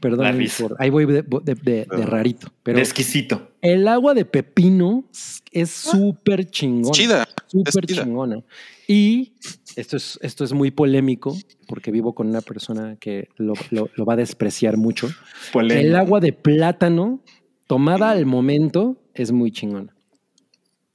Perdón, 0.00 0.36
por- 0.58 0.76
ahí 0.78 0.90
voy 0.90 1.06
de, 1.06 1.22
de- 1.22 1.54
de- 1.54 1.86
de 1.86 2.06
rarito. 2.06 2.52
Pero 2.62 2.76
De 2.76 2.82
exquisito. 2.82 3.50
el 3.62 3.86
agua 3.88 4.14
de 4.14 4.24
pepino 4.24 5.04
es 5.52 5.70
súper 5.70 6.48
chingona. 6.50 6.92
Chida. 6.92 7.28
Súper 7.46 7.86
chingona. 7.86 8.42
Y 8.88 9.34
esto 9.76 9.96
es, 9.96 10.18
esto 10.22 10.44
es 10.44 10.52
muy 10.52 10.70
polémico 10.70 11.36
porque 11.68 11.90
vivo 11.90 12.14
con 12.14 12.28
una 12.28 12.40
persona 12.40 12.96
que 13.00 13.28
lo, 13.36 13.54
lo- 13.70 13.88
lo 13.94 14.04
va 14.04 14.14
a 14.14 14.16
despreciar 14.16 14.76
mucho. 14.76 15.08
Polémico. 15.52 15.86
El 15.88 15.96
agua 15.96 16.20
de 16.20 16.32
plátano 16.32 17.22
tomada 17.66 18.10
al 18.10 18.26
momento 18.26 19.00
es 19.14 19.30
muy 19.32 19.52
chingona. 19.52 19.94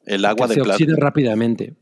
El 0.06 0.26
agua 0.26 0.48
que 0.48 0.50
de 0.50 0.56
se 0.56 0.62
plata. 0.64 0.76
oxida 0.84 0.96
rápidamente. 0.98 1.74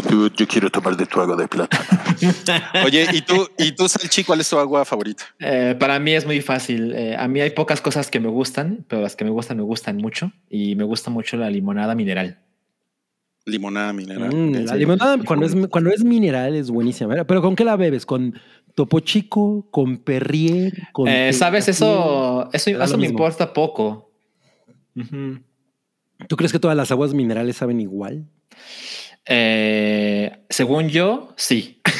Dude, 0.00 0.34
yo 0.36 0.46
quiero 0.46 0.70
tomar 0.70 0.96
de 0.96 1.06
tu 1.06 1.20
agua 1.20 1.36
de 1.36 1.46
plata. 1.48 1.78
Oye, 2.84 3.06
¿y 3.12 3.20
tú, 3.22 3.48
y 3.58 3.72
tú, 3.72 3.88
Salchi, 3.88 4.24
cuál 4.24 4.40
es 4.40 4.48
tu 4.48 4.56
agua 4.56 4.84
favorita? 4.84 5.24
Eh, 5.38 5.76
para 5.78 5.98
mí 5.98 6.12
es 6.12 6.24
muy 6.24 6.40
fácil. 6.40 6.92
Eh, 6.94 7.16
a 7.18 7.28
mí 7.28 7.40
hay 7.40 7.50
pocas 7.50 7.80
cosas 7.80 8.10
que 8.10 8.20
me 8.20 8.28
gustan, 8.28 8.84
pero 8.88 9.02
las 9.02 9.16
que 9.16 9.24
me 9.24 9.30
gustan 9.30 9.56
me 9.58 9.62
gustan 9.62 9.96
mucho. 9.98 10.32
Y 10.48 10.74
me 10.76 10.84
gusta 10.84 11.10
mucho 11.10 11.36
la 11.36 11.50
limonada 11.50 11.94
mineral. 11.94 12.38
Limonada 13.44 13.92
mineral. 13.92 14.34
Mm, 14.34 14.54
¿En 14.54 14.66
la 14.66 14.76
limonada 14.76 15.18
cuando 15.18 15.46
es, 15.46 15.54
cuando 15.68 15.90
es 15.90 16.04
mineral 16.04 16.54
es 16.54 16.70
buenísima. 16.70 17.24
Pero 17.24 17.42
¿con 17.42 17.56
qué 17.56 17.64
la 17.64 17.76
bebes? 17.76 18.06
¿Con 18.06 18.38
topo 18.74 19.00
chico? 19.00 19.66
¿Con 19.70 19.98
perrier? 19.98 20.88
Con 20.92 21.08
Eh, 21.08 21.32
Sabes, 21.32 21.68
eso, 21.68 22.48
eso, 22.52 22.98
me 22.98 23.06
importa 23.06 23.52
poco. 23.52 24.12
¿Tú 26.28 26.36
crees 26.36 26.52
que 26.52 26.60
todas 26.60 26.76
las 26.76 26.90
aguas 26.92 27.14
minerales 27.14 27.56
saben 27.56 27.80
igual? 27.80 28.26
Eh, 29.26 30.44
según 30.50 30.88
yo, 30.88 31.32
sí. 31.36 31.80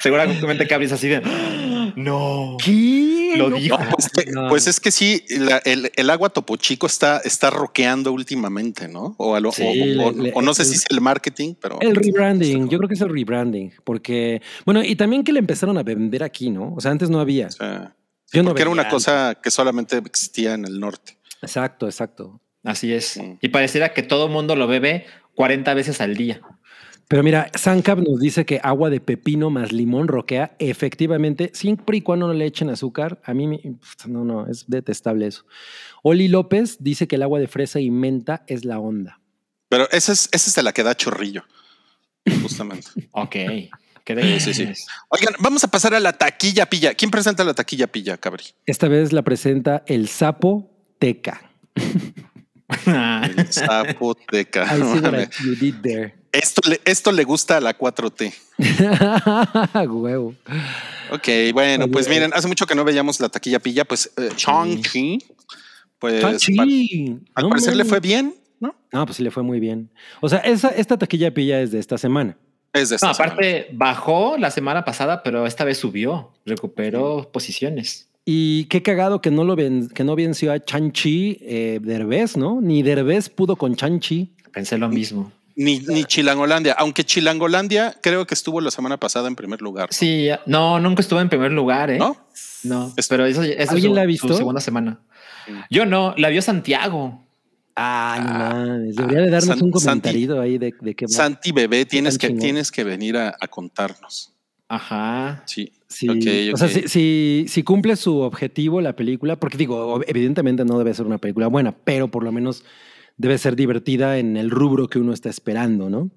Seguramente 0.00 0.66
que 0.66 0.74
así 0.74 1.08
de 1.08 1.22
"Ah, 1.24 1.92
no. 1.96 2.56
¿Qué? 2.64 3.34
Lo 3.36 3.50
No, 3.50 3.56
dijo. 3.56 3.78
No, 3.78 3.90
pues, 3.90 4.08
que, 4.10 4.30
No. 4.30 4.48
pues 4.48 4.66
es 4.66 4.80
que 4.80 4.90
sí, 4.90 5.24
la- 5.28 5.58
el, 5.58 5.90
el 5.96 6.10
agua 6.10 6.30
Topo 6.30 6.56
Chico 6.56 6.86
está, 6.86 7.18
está 7.18 7.50
roqueando 7.50 8.12
últimamente, 8.12 8.88
¿no? 8.88 9.14
O, 9.18 9.34
a 9.34 9.40
lo- 9.40 9.52
Sí, 9.52 9.62
o- 9.64 10.06
o- 10.06 10.12
le- 10.12 10.22
le- 10.24 10.32
o 10.34 10.42
no 10.42 10.54
sé 10.54 10.62
el- 10.62 10.68
si 10.68 10.74
es 10.76 10.84
el 10.90 11.00
marketing, 11.00 11.54
pero. 11.60 11.78
El 11.80 11.94
rebranding, 11.96 12.68
yo 12.68 12.78
creo 12.78 12.88
que 12.88 12.94
es 12.94 13.00
el 13.00 13.08
rebranding, 13.10 13.72
porque, 13.84 14.40
bueno, 14.64 14.82
y 14.84 14.94
también 14.96 15.24
que 15.24 15.32
le 15.32 15.40
empezaron 15.40 15.76
a 15.78 15.82
vender 15.82 16.22
aquí, 16.22 16.50
¿no? 16.50 16.74
O 16.74 16.80
sea, 16.80 16.90
antes 16.92 17.10
no 17.10 17.20
había. 17.20 17.48
o 17.48 17.50
sea, 17.50 17.96
Yo 18.32 18.42
no 18.42 18.50
porque 18.50 18.62
era 18.62 18.70
veía 18.70 18.82
una 18.82 18.88
cosa 18.90 19.38
que 19.42 19.50
solamente 19.50 19.98
existía 19.98 20.54
en 20.54 20.64
el 20.64 20.78
norte. 20.80 21.18
Exacto, 21.42 21.86
exacto. 21.86 22.40
Así 22.64 22.92
es. 22.92 23.20
Y 23.40 23.48
pareciera 23.50 23.92
que 23.92 24.02
todo 24.02 24.28
mundo 24.28 24.56
lo 24.56 24.66
bebe 24.66 25.06
40 25.34 25.72
veces 25.74 26.00
al 26.00 26.16
día. 26.16 26.40
Pero 27.06 27.22
mira, 27.22 27.50
Sancap 27.54 27.98
nos 27.98 28.18
dice 28.18 28.46
que 28.46 28.60
agua 28.62 28.88
de 28.88 28.98
pepino 29.00 29.50
más 29.50 29.72
limón 29.72 30.08
roquea, 30.08 30.56
efectivamente, 30.58 31.50
siempre 31.52 31.98
y 31.98 32.00
cuando 32.00 32.26
no 32.26 32.32
le 32.32 32.46
echen 32.46 32.70
azúcar. 32.70 33.20
A 33.24 33.34
mí, 33.34 33.46
me- 33.46 33.60
no, 34.06 34.24
no, 34.24 34.46
es 34.46 34.64
detestable 34.68 35.26
eso. 35.26 35.44
Oli 36.02 36.28
López 36.28 36.78
dice 36.80 37.06
que 37.06 37.16
el 37.16 37.22
agua 37.22 37.38
de 37.40 37.46
fresa 37.46 37.78
y 37.78 37.90
menta 37.90 38.42
es 38.46 38.64
la 38.64 38.78
onda. 38.78 39.20
Pero 39.68 39.86
esa 39.90 40.12
es, 40.12 40.30
esa 40.32 40.48
es 40.50 40.54
de 40.54 40.62
la 40.62 40.72
que 40.72 40.82
da 40.82 40.94
chorrillo. 40.96 41.44
Justamente. 42.42 42.88
Ok. 43.12 43.36
¿Qué 44.04 44.38
Sí, 44.38 44.52
sí, 44.52 44.54
sí. 44.74 44.82
Oigan, 45.08 45.34
vamos 45.40 45.64
a 45.64 45.68
pasar 45.68 45.94
a 45.94 46.00
la 46.00 46.12
taquilla 46.12 46.66
pilla. 46.66 46.92
¿Quién 46.94 47.10
presenta 47.10 47.42
la 47.42 47.54
taquilla 47.54 47.86
pilla, 47.86 48.18
Cabri? 48.18 48.44
Esta 48.66 48.86
vez 48.86 49.12
la 49.14 49.22
presenta 49.22 49.82
el 49.86 50.08
sapo 50.08 50.70
teca. 50.98 51.50
El 53.36 53.52
Zapoteca. 53.52 54.64
I 54.64 54.80
see 54.80 55.00
what 55.00 55.14
I- 55.14 55.28
you 55.44 55.54
did 55.54 55.74
there. 55.82 56.14
Esto 56.32 56.68
le, 56.68 56.80
esto 56.84 57.12
le 57.12 57.22
gusta 57.24 57.58
a 57.58 57.60
la 57.60 57.78
4T. 57.78 58.32
Huevo. 59.88 60.34
Ok, 61.12 61.28
bueno, 61.52 61.84
Oye, 61.84 61.92
pues 61.92 62.08
miren, 62.08 62.32
hace 62.34 62.48
mucho 62.48 62.66
que 62.66 62.74
no 62.74 62.82
veíamos 62.84 63.20
la 63.20 63.28
taquilla 63.28 63.60
pilla, 63.60 63.84
pues 63.84 64.10
eh, 64.16 64.30
Shang-Chi, 64.36 65.18
pues 65.98 66.24
al 66.24 67.44
No 67.44 67.48
parecer 67.50 67.76
le 67.76 67.84
fue 67.84 68.00
bien, 68.00 68.34
¿no? 68.58 68.74
No, 68.92 69.06
pues 69.06 69.16
sí 69.18 69.22
le 69.22 69.30
fue 69.30 69.42
muy 69.44 69.60
bien. 69.60 69.90
O 70.20 70.28
sea, 70.28 70.38
esa, 70.40 70.68
esta 70.70 70.98
taquilla 70.98 71.32
pilla 71.32 71.60
es 71.60 71.70
de 71.70 71.78
esta 71.78 71.98
semana. 71.98 72.36
Es 72.72 72.88
de 72.88 72.96
esta 72.96 73.06
No, 73.06 73.14
semana. 73.14 73.32
aparte 73.34 73.68
bajó 73.72 74.36
la 74.36 74.50
semana 74.50 74.84
pasada, 74.84 75.22
pero 75.22 75.46
esta 75.46 75.62
vez 75.64 75.78
subió, 75.78 76.32
recuperó 76.44 77.30
posiciones. 77.32 78.08
Y 78.26 78.64
qué 78.66 78.82
cagado 78.82 79.20
que 79.20 79.30
no 79.30 79.44
lo 79.44 79.54
ven, 79.54 79.88
que 79.88 80.02
no 80.04 80.16
venció 80.16 80.52
a 80.52 80.58
Chanchi 80.58 81.38
eh, 81.42 81.78
Derbez, 81.82 82.36
¿no? 82.36 82.60
Ni 82.62 82.82
Derbez 82.82 83.28
pudo 83.28 83.56
con 83.56 83.76
Chanchi. 83.76 84.34
Pensé 84.52 84.78
lo 84.78 84.88
mismo. 84.88 85.30
Ni, 85.56 85.78
ni 85.80 86.04
Chilangolandia, 86.04 86.72
aunque 86.72 87.04
Chilangolandia 87.04 87.94
creo 88.02 88.26
que 88.26 88.34
estuvo 88.34 88.60
la 88.60 88.70
semana 88.72 88.96
pasada 88.98 89.28
en 89.28 89.36
primer 89.36 89.60
lugar. 89.60 89.88
Sí, 89.92 90.28
no, 90.46 90.80
nunca 90.80 91.00
estuvo 91.02 91.20
en 91.20 91.28
primer 91.28 91.52
lugar, 91.52 91.90
¿eh? 91.90 91.98
¿No? 91.98 92.16
No, 92.64 92.92
Es- 92.96 93.06
pero 93.08 93.24
eso, 93.26 93.42
eso 93.42 93.52
es 93.56 93.70
¿Alguien 93.70 93.92
su, 93.92 93.94
la 93.94 94.02
ha 94.02 94.16
su 94.16 94.34
segunda 94.34 94.60
semana. 94.60 95.00
Yo 95.70 95.84
no, 95.86 96.14
la 96.16 96.30
vio 96.30 96.40
Santiago. 96.42 97.22
Ay, 97.76 98.20
no 98.20 98.26
Ah, 98.30 98.54
mames. 98.64 98.96
Debería 98.96 99.20
de 99.20 99.30
darnos 99.30 99.58
San- 99.58 99.62
un 99.62 99.70
comentarito 99.70 100.40
ahí 100.40 100.58
de, 100.58 100.72
de 100.80 100.94
qué 100.94 101.04
va. 101.06 101.10
Santi 101.12 101.52
Bebé, 101.52 101.84
tienes 101.84 102.16
que, 102.18 102.28
chingón. 102.28 102.40
tienes 102.42 102.72
que 102.72 102.82
venir 102.84 103.16
a, 103.16 103.36
a 103.38 103.46
contarnos. 103.46 104.32
Ajá. 104.74 105.42
Sí. 105.46 105.72
Sí, 105.88 106.08
Ok, 106.08 106.54
O 106.54 106.56
sea, 106.56 106.68
si, 106.68 106.88
si, 106.88 107.44
si 107.46 107.62
cumple 107.62 107.94
su 107.94 108.18
objetivo 108.18 108.80
la 108.80 108.96
película, 108.96 109.36
porque 109.36 109.56
digo, 109.56 110.00
evidentemente 110.08 110.64
no 110.64 110.76
debe 110.76 110.92
ser 110.92 111.06
una 111.06 111.18
película 111.18 111.46
buena, 111.46 111.70
pero 111.72 112.08
por 112.08 112.24
lo 112.24 112.32
menos 112.32 112.64
debe 113.16 113.38
ser 113.38 113.54
divertida 113.54 114.18
en 114.18 114.36
el 114.36 114.50
rubro 114.50 114.88
que 114.88 114.98
uno 114.98 115.12
está 115.12 115.30
esperando, 115.30 115.88
¿no? 115.88 116.10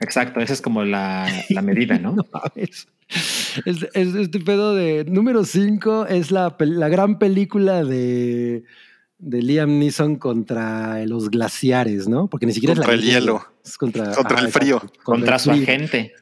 Exacto, 0.00 0.40
esa 0.40 0.52
es 0.52 0.60
como 0.60 0.84
la, 0.84 1.26
la 1.48 1.62
medida, 1.62 1.98
¿no? 1.98 2.16
Es, 2.54 2.86
es 3.94 4.14
este 4.14 4.40
pedo 4.40 4.74
de 4.74 5.04
número 5.04 5.44
5 5.44 6.06
es 6.06 6.30
la, 6.30 6.54
la 6.58 6.88
gran 6.88 7.18
película 7.18 7.82
de, 7.84 8.64
de 9.18 9.42
Liam 9.42 9.78
Neeson 9.78 10.16
contra 10.16 11.04
los 11.06 11.30
glaciares, 11.30 12.08
¿no? 12.08 12.28
Porque 12.28 12.46
ni 12.46 12.52
siquiera 12.52 12.74
es 12.74 12.78
Contra 12.78 12.96
la 12.96 13.02
el 13.02 13.08
hielo. 13.08 13.46
Es 13.64 13.78
contra, 13.78 14.12
Contra 14.14 14.40
el 14.40 14.48
frío. 14.48 14.82
Contra 15.02 15.36
el 15.36 15.40
su 15.40 15.50
frío. 15.50 15.62
agente. 15.62 16.12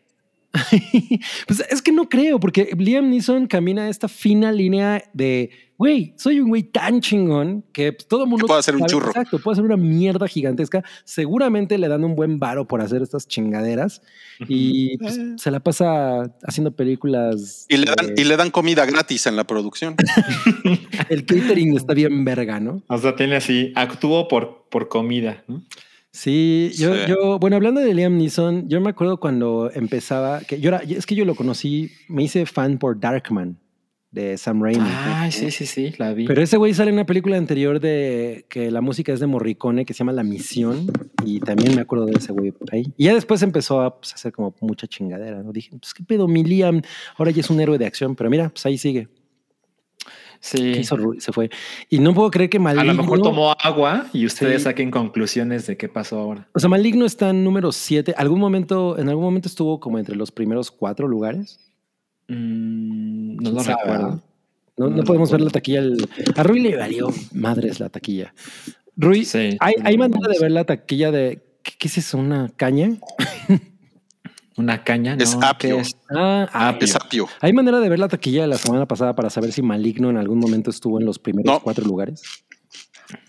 pues 1.47 1.65
es 1.71 1.81
que 1.81 1.93
no 1.93 2.09
creo, 2.09 2.39
porque 2.39 2.71
Liam 2.77 3.09
Neeson 3.09 3.47
camina 3.47 3.89
esta 3.89 4.07
fina 4.07 4.53
línea 4.53 5.03
de, 5.15 5.51
güey, 5.79 6.13
soy 6.19 6.41
un 6.41 6.49
güey 6.51 6.63
tan 6.63 7.01
chingón 7.01 7.65
que 7.73 7.93
pues, 7.95 8.07
todo 8.07 8.25
el 8.25 8.29
mundo 8.29 8.45
Que 8.45 8.49
puedo 8.49 8.61
hacer 8.61 8.77
un 8.77 8.87
churro. 8.87 9.09
Exacto, 9.09 9.39
puedo 9.39 9.53
hacer 9.53 9.65
una 9.65 9.79
mierda 9.79 10.29
gigantesca. 10.29 10.85
Seguramente 11.05 11.79
le 11.79 11.89
dan 11.89 12.05
un 12.05 12.15
buen 12.15 12.39
varo 12.39 12.67
por 12.69 12.83
hacer 12.83 13.01
estas 13.01 13.27
chingaderas 13.27 14.03
y 14.47 14.99
pues, 14.99 15.17
Eh. 15.17 15.35
se 15.39 15.51
la 15.51 15.61
pasa 15.61 16.31
haciendo 16.47 16.73
películas. 16.77 17.65
Y 17.71 17.79
le, 17.79 17.87
dan, 17.87 18.13
y 18.17 18.25
le 18.25 18.37
dan 18.37 18.51
comida 18.51 18.85
gratis 18.85 19.27
en 19.27 19.37
la 19.37 19.45
producción. 19.45 19.97
el 21.09 21.25
catering 21.25 21.77
está 21.77 21.95
bien 21.95 22.25
verga, 22.27 22.61
¿no? 22.61 22.83
O 22.89 22.99
sea, 22.99 23.17
tiene 23.17 23.37
así, 23.37 23.73
actuó 23.75 24.29
por, 24.29 24.67
por 24.69 24.89
comida. 24.89 25.43
¿no? 25.49 25.63
Sí, 26.13 26.71
yo, 26.75 26.95
Sí. 26.95 27.01
yo, 27.09 27.39
bueno, 27.39 27.57
hablando 27.57 27.81
de 27.81 27.95
Liam 27.95 28.19
Neeson, 28.19 28.69
yo 28.69 28.81
me 28.81 28.91
acuerdo 28.91 29.19
cuando 29.19 29.71
empezaba, 29.75 30.41
que 30.41 30.61
yo 30.61 30.69
era, 30.69 30.79
es 30.79 31.07
que 31.07 31.15
yo 31.15 31.25
lo 31.25 31.35
conocí, 31.35 31.91
me 32.09 32.23
hice 32.23 32.45
fan 32.45 32.79
por 32.79 33.01
Darkman 33.01 33.59
de 34.11 34.37
Sam 34.37 34.63
Raimi. 34.63 34.85
Ay, 34.87 35.33
sí, 35.33 35.51
sí, 35.51 35.65
sí, 35.65 35.95
la 35.97 36.13
vi. 36.13 36.27
Pero 36.27 36.43
ese 36.43 36.59
güey 36.59 36.75
sale 36.75 36.91
en 36.91 36.97
una 36.97 37.07
película 37.07 37.39
anterior 37.39 37.81
de 37.81 38.45
que 38.51 38.71
la 38.71 38.83
música 38.83 39.11
es 39.11 39.21
de 39.21 39.27
Morricone 39.27 39.87
que 39.87 39.95
se 39.95 40.01
llama 40.01 40.13
La 40.13 40.23
Misión 40.23 40.87
y 41.25 41.41
también 41.41 41.75
me 41.75 41.81
acuerdo 41.81 42.05
de 42.05 42.13
ese 42.19 42.31
güey 42.33 42.51
por 42.53 42.75
ahí. 42.75 42.93
Y 42.99 43.05
ya 43.05 43.15
después 43.15 43.43
empezó 43.43 43.81
a 43.81 43.99
pues, 43.99 44.13
hacer 44.13 44.33
como 44.33 44.55
mucha 44.61 44.87
chingadera, 44.87 45.43
¿no? 45.43 45.51
Dije, 45.51 45.71
pues 45.81 45.95
qué 45.95 46.05
pedo, 46.05 46.29
mi 46.29 46.45
Liam, 46.45 46.83
ahora 47.17 47.31
ya 47.31 47.41
es 47.41 47.49
un 47.49 47.59
héroe 47.59 47.79
de 47.79 47.87
acción, 47.87 48.15
pero 48.15 48.29
mira, 48.29 48.51
pues 48.51 48.67
ahí 48.67 48.77
sigue. 48.77 49.09
¿Qué 50.51 50.59
sí. 50.59 50.69
hizo 50.81 50.97
Se 51.19 51.33
fue. 51.33 51.51
Y 51.89 52.01
no 52.01 52.13
puedo 52.15 52.31
creer 52.31 52.51
que 52.51 52.57
A 52.57 52.61
Maligno... 52.61 52.93
lo 52.93 53.03
mejor 53.03 53.23
tomó 53.23 53.53
agua 53.63 54.07
y 54.13 54.27
ustedes 54.27 54.63
Sí. 54.63 54.65
saquen 54.65 54.91
conclusiones 54.91 55.67
de 55.67 55.77
qué 55.77 55.89
pasó 55.89 56.19
ahora. 56.19 56.49
O 56.53 56.59
sea, 56.59 56.69
Maligno 56.69 57.05
está 57.07 57.31
en 57.31 57.45
número 57.45 57.71
7. 57.71 58.15
¿Algún 58.17 58.41
momento, 58.41 58.99
en 58.99 59.09
algún 59.09 59.25
momento 59.25 59.49
estuvo 59.49 59.79
como 59.79 59.99
entre 59.99 60.17
los 60.17 60.33
primeros 60.33 60.71
cuatro 60.73 61.07
lugares? 61.07 61.61
Mm, 62.29 63.37
no 63.37 63.43
¿Quién 63.43 63.55
lo 63.55 63.63
recuerdo. 63.63 64.23
No, 64.77 64.89
no 64.89 64.97
No 64.97 65.05
podemos 65.05 65.31
ver 65.31 65.41
la 65.43 65.51
taquilla. 65.51 65.79
el- 65.81 66.09
A 66.37 66.43
Rui 66.43 66.61
le 66.61 66.77
valió 66.77 67.09
madres 67.33 67.79
la 67.79 67.89
taquilla. 67.89 68.35
Rui, 68.97 69.25
Sí, 69.25 69.57
¿hay, 69.61 69.75
no 69.97 69.99
manera 70.09 70.29
de 70.29 70.39
ver 70.41 70.51
la 70.51 70.65
taquilla 70.65 71.11
de... 71.13 71.43
¿Qué, 71.63 71.73
qué 71.79 71.89
es 71.89 71.99
eso? 71.99 72.19
¿Una 72.19 72.51
caña? 72.57 72.91
Una 74.57 74.85
caña. 74.85 75.17
Es 75.19 75.35
¿Qué 75.37 75.47
apio. 75.47 75.81
es? 75.81 75.97
Ah, 76.15 76.49
Apio. 76.53 76.85
Es 76.85 76.95
apio. 76.95 77.29
¿Hay 77.41 77.53
manera 77.53 77.81
de 77.81 77.89
ver 77.89 77.99
la 77.99 78.09
taquilla 78.09 78.43
de 78.43 78.49
la 78.49 78.59
semana 78.59 78.87
pasada 78.87 79.15
para 79.15 79.31
saber 79.31 79.53
si 79.53 79.63
Maligno 79.63 80.11
en 80.11 80.17
algún 80.19 80.39
momento 80.39 80.71
estuvo 80.71 80.99
en 81.01 81.07
los 81.07 81.19
primeros 81.19 81.53
No. 81.53 81.61
cuatro 81.61 81.85
lugares? 81.87 82.23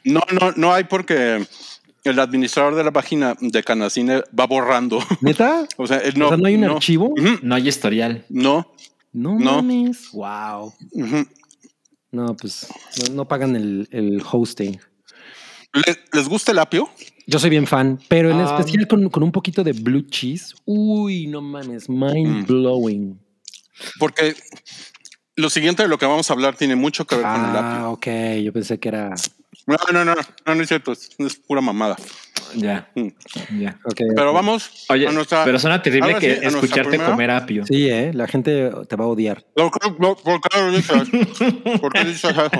No, 0.04 0.22
no, 0.32 0.52
no 0.56 0.74
hay 0.74 0.84
porque 0.86 1.46
el 2.04 2.20
administrador 2.20 2.76
de 2.76 2.84
la 2.84 2.92
página 2.92 3.36
de 3.40 3.64
Canacine 3.64 4.22
va 4.38 4.46
borrando. 4.48 5.00
¿Neta? 5.22 5.66
O 5.78 5.88
sea, 5.88 6.02
no. 6.16 6.26
o 6.26 6.30
sea, 6.30 6.38
¿no 6.38 6.48
hay 6.48 6.56
un 6.56 6.62
no. 6.62 6.76
archivo? 6.76 7.14
No 7.42 7.56
hay 7.56 7.68
historial. 7.70 8.26
No. 8.30 8.74
No, 9.14 9.38
No. 9.40 9.56
mames. 9.56 10.10
Wow. 10.12 10.74
No, 12.12 12.36
pues 12.36 12.68
no, 13.10 13.16
no 13.16 13.28
pagan 13.28 13.56
el, 13.56 13.88
el 13.92 14.22
hosting. 14.30 14.80
¿Le- 15.74 16.00
¿Les 16.14 16.28
gusta 16.30 16.52
el 16.52 16.60
apio? 16.60 16.90
Yo 17.26 17.40
soy 17.40 17.50
bien 17.50 17.66
fan, 17.68 18.00
pero 18.10 18.32
en 18.32 18.40
Ah. 18.40 18.56
especial 18.58 18.88
con, 18.88 19.10
con 19.10 19.24
un 19.24 19.32
poquito 19.32 19.64
de 19.64 19.72
blue 19.74 20.02
cheese. 20.10 20.54
Uy, 20.66 21.28
no 21.28 21.42
mames, 21.42 21.90
mind 21.90 22.44
Mm. 22.44 22.46
blowing. 22.46 23.20
Porque 24.00 24.36
lo 25.36 25.50
siguiente 25.50 25.84
de 25.84 25.90
lo 25.90 25.98
que 25.98 26.06
vamos 26.06 26.30
a 26.30 26.34
hablar 26.34 26.56
tiene 26.56 26.76
mucho 26.76 27.06
que 27.06 27.16
ver 27.16 27.24
con 27.26 27.34
el 27.50 27.56
apio. 27.56 27.62
Ah, 27.62 27.90
ok. 27.90 28.08
Yo 28.44 28.52
pensé 28.54 28.80
que 28.80 28.90
era. 28.90 29.10
No, 29.66 29.78
no, 29.94 30.04
no, 30.04 30.16
no, 30.16 30.56
no 30.56 30.62
es 30.62 30.68
cierto. 30.68 30.92
Es, 30.92 31.10
es 31.18 31.36
pura 31.38 31.62
mamada. 31.62 31.96
Ya, 32.56 32.88
Mm. 32.96 33.08
ya. 33.62 33.80
ok, 33.84 34.00
Pero 34.16 34.32
vamos 34.34 34.86
Oye, 34.90 35.08
a 35.08 35.12
nuestra. 35.12 35.44
pero 35.44 35.58
suena 35.58 35.82
terrible 35.82 36.16
que 36.20 36.36
sí, 36.36 36.46
escucharte 36.46 36.90
primera. 36.90 37.10
comer 37.10 37.32
apio. 37.32 37.66
Sí, 37.66 37.90
eh, 37.90 38.12
la 38.14 38.28
gente 38.28 38.70
te 38.88 38.96
va 38.96 39.06
a 39.06 39.08
odiar. 39.08 39.44
¿Por 39.56 39.72
qué, 39.72 39.90
no, 39.98 40.16
¿por 40.16 40.40
qué 40.42 40.60
lo 40.60 40.72
dices? 40.72 41.10
¿Por 41.82 41.92
qué 41.94 42.04
dices 42.06 42.26
eso? 42.26 42.52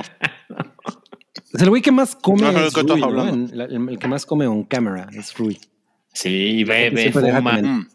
Es 1.54 1.62
el 1.62 1.70
güey 1.70 1.82
que 1.82 1.92
más 1.92 2.16
come 2.16 2.42
No 2.52 2.58
es 2.66 2.74
Rui, 2.74 3.00
¿no? 3.00 3.10
la- 3.52 3.64
El, 3.64 3.88
el 3.88 3.98
que 3.98 4.08
más 4.08 4.26
come 4.26 4.46
on 4.46 4.64
camera 4.64 5.08
es 5.12 5.32
Rui. 5.38 5.58
Sí, 6.12 6.64
bebe, 6.64 7.12
fuma. 7.12 7.60
Mm. 7.62 7.86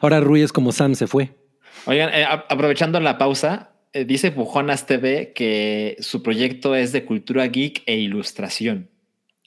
Ahora 0.00 0.20
Rui 0.20 0.42
es 0.42 0.52
como 0.52 0.72
Sam 0.72 0.94
se 0.94 1.06
fue. 1.06 1.30
Oigan, 1.86 2.10
eh, 2.12 2.24
aprovechando 2.26 3.00
la 3.00 3.18
pausa, 3.18 3.72
eh, 3.92 4.04
dice 4.04 4.30
Pujonas 4.30 4.86
TV 4.86 5.32
que 5.34 5.96
su 6.00 6.22
proyecto 6.22 6.74
es 6.74 6.92
de 6.92 7.04
cultura 7.04 7.46
geek 7.46 7.82
e 7.86 7.96
ilustración. 7.96 8.90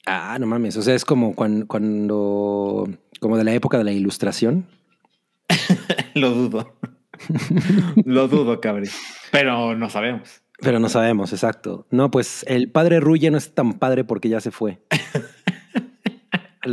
Ah, 0.06 0.38
no 0.38 0.46
mames. 0.46 0.76
O 0.76 0.82
sea, 0.82 0.94
es 0.94 1.04
como 1.04 1.34
cuando, 1.34 1.66
cuando 1.66 2.88
como 3.20 3.36
de 3.36 3.44
la 3.44 3.52
época 3.52 3.76
de 3.76 3.84
la 3.84 3.92
ilustración. 3.92 4.66
Lo 6.14 6.30
dudo. 6.30 6.74
Lo 8.04 8.28
dudo, 8.28 8.60
cabrón. 8.60 8.88
Pero 9.32 9.74
no 9.74 9.90
sabemos. 9.90 10.42
Pero 10.60 10.78
no 10.78 10.88
sabemos, 10.88 11.32
exacto. 11.32 11.86
No, 11.90 12.10
pues 12.10 12.44
el 12.48 12.70
padre 12.70 13.00
Rui 13.00 13.18
ya 13.18 13.30
no 13.30 13.36
es 13.36 13.54
tan 13.54 13.74
padre 13.74 14.04
porque 14.04 14.28
ya 14.28 14.40
se 14.40 14.50
fue. 14.50 14.80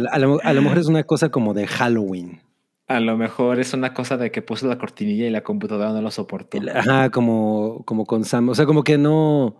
A 0.10 0.18
lo, 0.18 0.40
a 0.44 0.54
lo 0.54 0.62
mejor 0.64 0.80
es 0.80 0.88
una 0.88 1.04
cosa 1.04 1.30
como 1.30 1.54
de 1.54 1.68
Halloween. 1.68 2.42
A 2.88 3.00
lo 3.00 3.16
mejor 3.16 3.60
es 3.60 3.76
una 3.76 3.94
cosa 3.94 4.18
de 4.18 4.32
que 4.32 4.42
puso 4.42 4.68
la 4.68 4.80
cortinilla 4.80 5.28
y 5.28 5.30
la 5.30 5.44
computadora 5.44 5.92
no 5.92 6.02
lo 6.02 6.10
soportó. 6.10 6.58
Ajá, 6.74 7.12
como, 7.12 7.84
como 7.86 8.08
con 8.08 8.26
Sam. 8.26 8.50
O 8.50 8.56
sea, 8.56 8.66
como 8.66 8.84
que 8.84 8.98
no, 8.98 9.56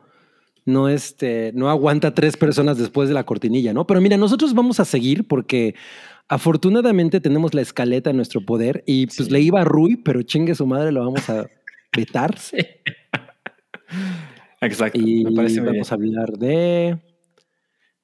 no, 0.66 0.90
este, 0.90 1.52
no 1.54 1.70
aguanta 1.70 2.14
tres 2.14 2.38
personas 2.38 2.78
después 2.78 3.08
de 3.10 3.14
la 3.16 3.26
cortinilla, 3.26 3.74
¿no? 3.74 3.86
Pero 3.88 4.02
mira, 4.02 4.18
nosotros 4.18 4.54
vamos 4.54 4.80
a 4.80 4.86
seguir 4.86 5.28
porque 5.28 5.76
afortunadamente 6.30 7.20
tenemos 7.20 7.54
la 7.54 7.62
escaleta 7.62 8.10
en 8.10 8.16
nuestro 8.16 8.42
poder 8.46 8.84
y 8.88 9.08
pues 9.08 9.18
Sí. 9.18 9.30
le 9.30 9.42
iba 9.42 9.62
a 9.62 9.66
Rui, 9.66 9.98
pero 9.98 10.22
chingue 10.24 10.56
su 10.56 10.66
madre, 10.66 10.92
lo 10.92 11.02
vamos 11.04 11.30
a 11.30 11.46
vetar. 11.96 12.36
Exacto. 14.62 15.00
Y 15.00 15.26
me 15.26 15.32
parece 15.34 15.62
muy 15.62 15.72
bien. 15.72 15.76
vamos 15.76 15.92
a 15.92 15.96
hablar 15.96 16.30
de. 16.38 16.98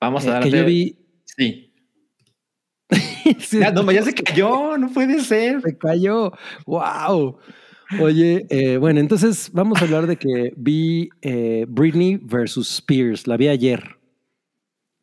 Vamos 0.02 0.26
a 0.26 0.30
eh, 0.30 0.32
dar 0.32 0.43
que 0.43 0.52
yo 0.52 0.65
vi. 0.65 0.98
Sí. 1.26 1.65
Sí, 3.39 3.60
Ya, 3.60 3.72
no, 3.72 3.91
ya 3.91 4.02
se 4.02 4.13
cayó, 4.13 4.76
no 4.78 4.89
puede 4.91 5.19
ser. 5.22 5.62
Se 5.62 5.78
cayó. 5.78 6.32
¡Wow! 6.65 7.38
Oye, 7.99 8.45
eh, 8.49 8.78
bueno, 8.78 8.99
entonces 8.99 9.49
vamos 9.54 9.82
a 9.82 9.86
hablar 9.86 10.06
de 10.06 10.17
que 10.17 10.54
vi 10.56 11.10
eh, 11.21 11.65
Britney 11.67 12.17
versus 12.21 12.69
Spears. 12.71 13.25
La 13.28 13.36
vi 13.38 13.47
ayer. 13.47 13.84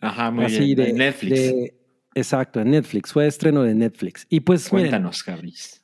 Ajá, 0.00 0.30
muy 0.30 0.44
así 0.44 0.58
bien. 0.74 0.76
de 0.76 0.88
En 0.90 0.96
Netflix. 0.98 1.34
de- 1.40 1.74
exacto, 2.14 2.60
en 2.60 2.70
Netflix. 2.70 3.12
Fue 3.12 3.26
estreno 3.26 3.62
de 3.62 3.74
Netflix. 3.74 4.26
Y 4.28 4.40
pues, 4.40 4.68
Cuéntanos, 4.68 5.22
Cabris. 5.24 5.82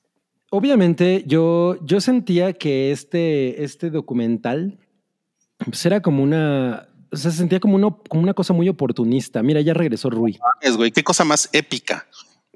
obviamente 0.50 1.24
yo, 1.26 1.76
yo 1.84 2.00
sentía 2.00 2.52
que 2.52 2.92
este, 2.92 3.64
este 3.64 3.90
documental 3.90 4.78
pues 5.64 5.84
era 5.86 6.00
como 6.02 6.22
una. 6.22 6.88
O 7.10 7.16
sea, 7.16 7.30
se 7.30 7.38
sentía 7.38 7.60
como, 7.60 7.74
uno, 7.76 8.02
como 8.08 8.22
una 8.22 8.34
cosa 8.34 8.52
muy 8.52 8.68
oportunista. 8.68 9.42
Mira, 9.42 9.60
ya 9.60 9.74
regresó 9.74 10.08
Rui. 10.08 10.38
Es, 10.60 10.76
güey, 10.76 10.90
qué 10.92 11.02
cosa 11.04 11.24
más 11.24 11.48
épica. 11.52 12.06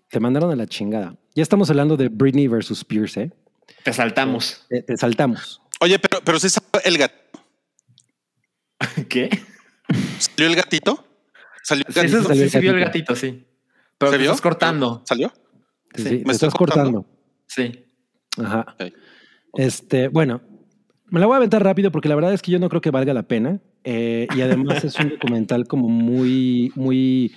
Te 0.09 0.18
mandaron 0.20 0.50
a 0.50 0.56
la 0.56 0.66
chingada. 0.66 1.16
Ya 1.35 1.42
estamos 1.42 1.68
hablando 1.68 1.96
de 1.96 2.09
Britney 2.09 2.46
versus 2.48 2.78
Spears, 2.78 3.16
¿eh? 3.18 3.32
Te 3.87 3.92
saltamos. 3.92 4.66
Te, 4.68 4.83
te 4.83 4.96
saltamos. 4.96 5.62
Oye, 5.81 5.96
pero, 6.01 6.20
pero 6.25 6.40
si 6.40 6.49
salió 6.51 6.68
el 6.85 6.99
gatito. 6.99 7.38
¿Qué? 9.09 9.31
¿Salió 10.18 10.51
el 10.51 10.57
gatito? 10.57 11.07
¿Salió 11.62 11.85
el 11.87 11.94
Sí, 11.94 12.01
gatito? 12.01 12.18
eso- 12.18 12.27
salió 12.29 12.40
sí 12.40 12.44
el 12.46 12.51
se 12.51 12.59
vio 12.61 12.72
el 12.72 12.81
gatito. 12.81 13.14
sí. 13.14 13.46
Pero 13.96 14.11
¿Se 14.11 14.18
vio? 14.18 14.31
estás 14.31 14.40
cortando. 14.40 15.03
¿Salió? 15.07 15.33
Sí, 15.94 16.03
Sí, 16.03 16.09
sí, 16.09 16.22
me 16.27 16.33
estás 16.33 16.53
cortando. 16.53 17.05
cortando. 17.05 17.22
Sí. 17.46 17.85
Ajá. 18.44 18.75
Este, 19.55 20.09
bueno, 20.09 20.42
me 21.05 21.20
la 21.20 21.27
voy 21.27 21.35
a 21.35 21.37
aventar 21.37 21.62
rápido 21.62 21.92
porque 21.92 22.09
la 22.09 22.16
verdad 22.16 22.33
es 22.35 22.42
que 22.42 22.51
yo 22.51 22.59
no 22.59 22.68
creo 22.68 22.81
que 22.81 22.90
valga 22.90 23.14
la 23.14 23.22
pena. 23.22 23.61
Eh, 23.85 24.27
y 24.37 24.40
además 24.40 24.83
es 24.85 24.99
un 24.99 25.11
documental 25.11 25.68
como 25.68 25.88
muy, 25.88 26.72
muy. 26.75 27.37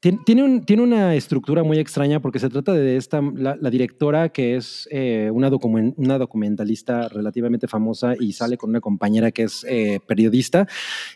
Tien- 0.00 0.22
Tiene, 0.24 0.42
un- 0.42 0.64
tiene 0.64 0.82
una 0.82 1.14
estructura 1.14 1.62
muy 1.62 1.78
extraña 1.78 2.20
porque 2.20 2.38
se 2.38 2.48
trata 2.48 2.72
de 2.72 2.96
esta, 2.96 3.20
la, 3.20 3.56
la 3.60 3.70
directora 3.70 4.30
que 4.30 4.56
es 4.56 4.88
eh, 4.90 5.30
una, 5.32 5.50
una 5.96 6.18
documentalista 6.18 7.08
relativamente 7.08 7.68
famosa 7.68 8.14
y 8.18 8.32
sale 8.32 8.56
con 8.56 8.70
una 8.70 8.80
compañera 8.80 9.30
que 9.30 9.42
es 9.44 9.64
eh, 9.68 10.00
periodista. 10.06 10.66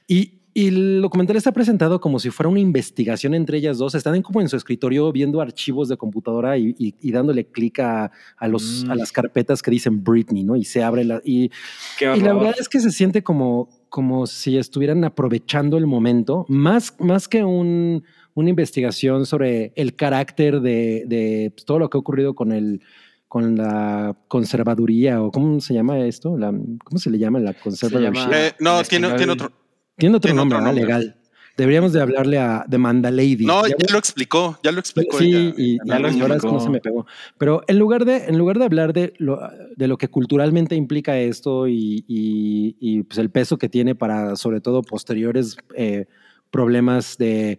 Y, 0.07 0.33
y 0.57 0.69
el 0.69 1.03
documental 1.03 1.35
está 1.35 1.51
presentado 1.51 2.01
como 2.01 2.21
si 2.21 2.31
fuera 2.31 2.49
una 2.49 2.61
investigación 2.61 3.35
entre 3.35 3.59
ellas 3.59 3.77
dos. 3.79 3.95
Están 3.97 4.15
en- 4.15 4.23
como 4.23 4.41
en 4.41 4.49
su 4.49 4.57
escritorio 4.57 5.11
viendo 5.11 5.41
archivos 5.41 5.89
de 5.89 5.97
computadora 5.97 6.57
y, 6.59 6.75
y- 6.79 6.95
y 7.01 7.11
dándole 7.11 7.47
clic 7.47 7.81
a, 7.81 8.13
a, 8.37 8.49
los, 8.49 8.85
Mm. 8.87 8.91
a 8.93 8.95
las 8.95 9.11
carpetas 9.11 9.63
que 9.63 9.71
dicen 9.73 10.05
Britney, 10.05 10.45
¿no? 10.45 10.55
Y 10.55 10.65
se 10.65 10.83
abre 10.85 11.05
la... 11.05 11.21
Y, 11.25 11.51
Qué 11.99 12.17
y 12.17 12.21
la 12.21 12.35
verdad 12.35 12.55
es 12.61 12.69
que 12.69 12.79
se 12.79 12.93
siente 12.93 13.23
como, 13.25 13.69
como 13.89 14.29
si 14.29 14.57
estuvieran 14.57 15.03
aprovechando 15.05 15.77
el 15.77 15.87
momento, 15.89 16.45
más, 16.49 16.95
más 17.01 17.27
que 17.27 17.43
un, 17.43 18.05
una 18.35 18.51
investigación 18.51 19.27
sobre 19.27 19.73
el 19.77 19.95
carácter 19.97 20.61
de, 20.61 21.05
de 21.07 21.53
pues, 21.55 21.65
todo 21.65 21.79
lo 21.79 21.89
que 21.91 21.97
ha 21.97 22.01
ocurrido 22.01 22.35
con 22.35 22.53
el 22.53 22.81
con 23.29 23.57
la 23.57 24.17
conservaduría 24.29 25.21
o 25.21 25.33
cómo 25.33 25.61
se 25.61 25.75
llama 25.75 25.99
esto, 26.07 26.39
la, 26.39 26.53
¿cómo 26.85 26.99
se 26.99 27.11
le 27.11 27.19
llama 27.19 27.41
la 27.41 27.53
conservaduría? 27.55 28.29
Eh, 28.33 28.53
no, 28.61 28.81
tiene, 28.85 29.11
tiene 29.15 29.33
otro. 29.33 29.51
Tiene 29.97 30.17
otro 30.17 30.29
tiene 30.29 30.37
nombre, 30.37 30.59
otro 30.59 30.69
¿no? 30.73 30.79
legal. 30.79 31.17
Deberíamos 31.57 31.93
de 31.93 32.01
hablarle 32.01 32.39
a 32.39 32.65
The 32.69 32.79
Manda 32.79 33.11
Lady. 33.11 33.45
No, 33.47 33.67
Ya 33.67 33.75
ya 33.79 33.93
lo 33.93 33.99
explicó, 33.99 34.59
ya 34.63 34.71
lo 34.73 34.79
explicó 34.81 35.19
Sí, 35.19 35.31
ella. 35.33 35.55
y, 35.57 35.79
Ya 35.79 35.85
lo 35.85 35.95
ahora 35.95 36.37
es 36.37 36.43
que 36.43 36.49
no 36.49 36.61
se 36.61 36.71
me 36.71 36.81
pegó. 36.81 37.07
Pero 37.39 37.63
en 37.67 37.79
lugar 37.79 38.05
de, 38.05 38.25
en 38.27 38.39
lugar 38.39 38.59
de 38.59 38.65
hablar 38.67 38.93
de 38.93 39.15
lo, 39.19 39.41
de 39.77 39.89
lo 39.89 39.97
que 39.99 40.07
culturalmente 40.09 40.75
implica 40.77 41.19
esto 41.19 41.67
y, 41.67 42.05
y- 42.07 42.77
y, 42.81 43.03
pues 43.05 43.19
el 43.19 43.31
peso 43.31 43.57
que 43.57 43.69
tiene 43.69 43.95
para, 43.97 44.37
sobre 44.37 44.61
todo, 44.61 44.83
posteriores 44.83 45.57
eh, 45.77 46.07
problemas 46.51 47.17
de, 47.19 47.59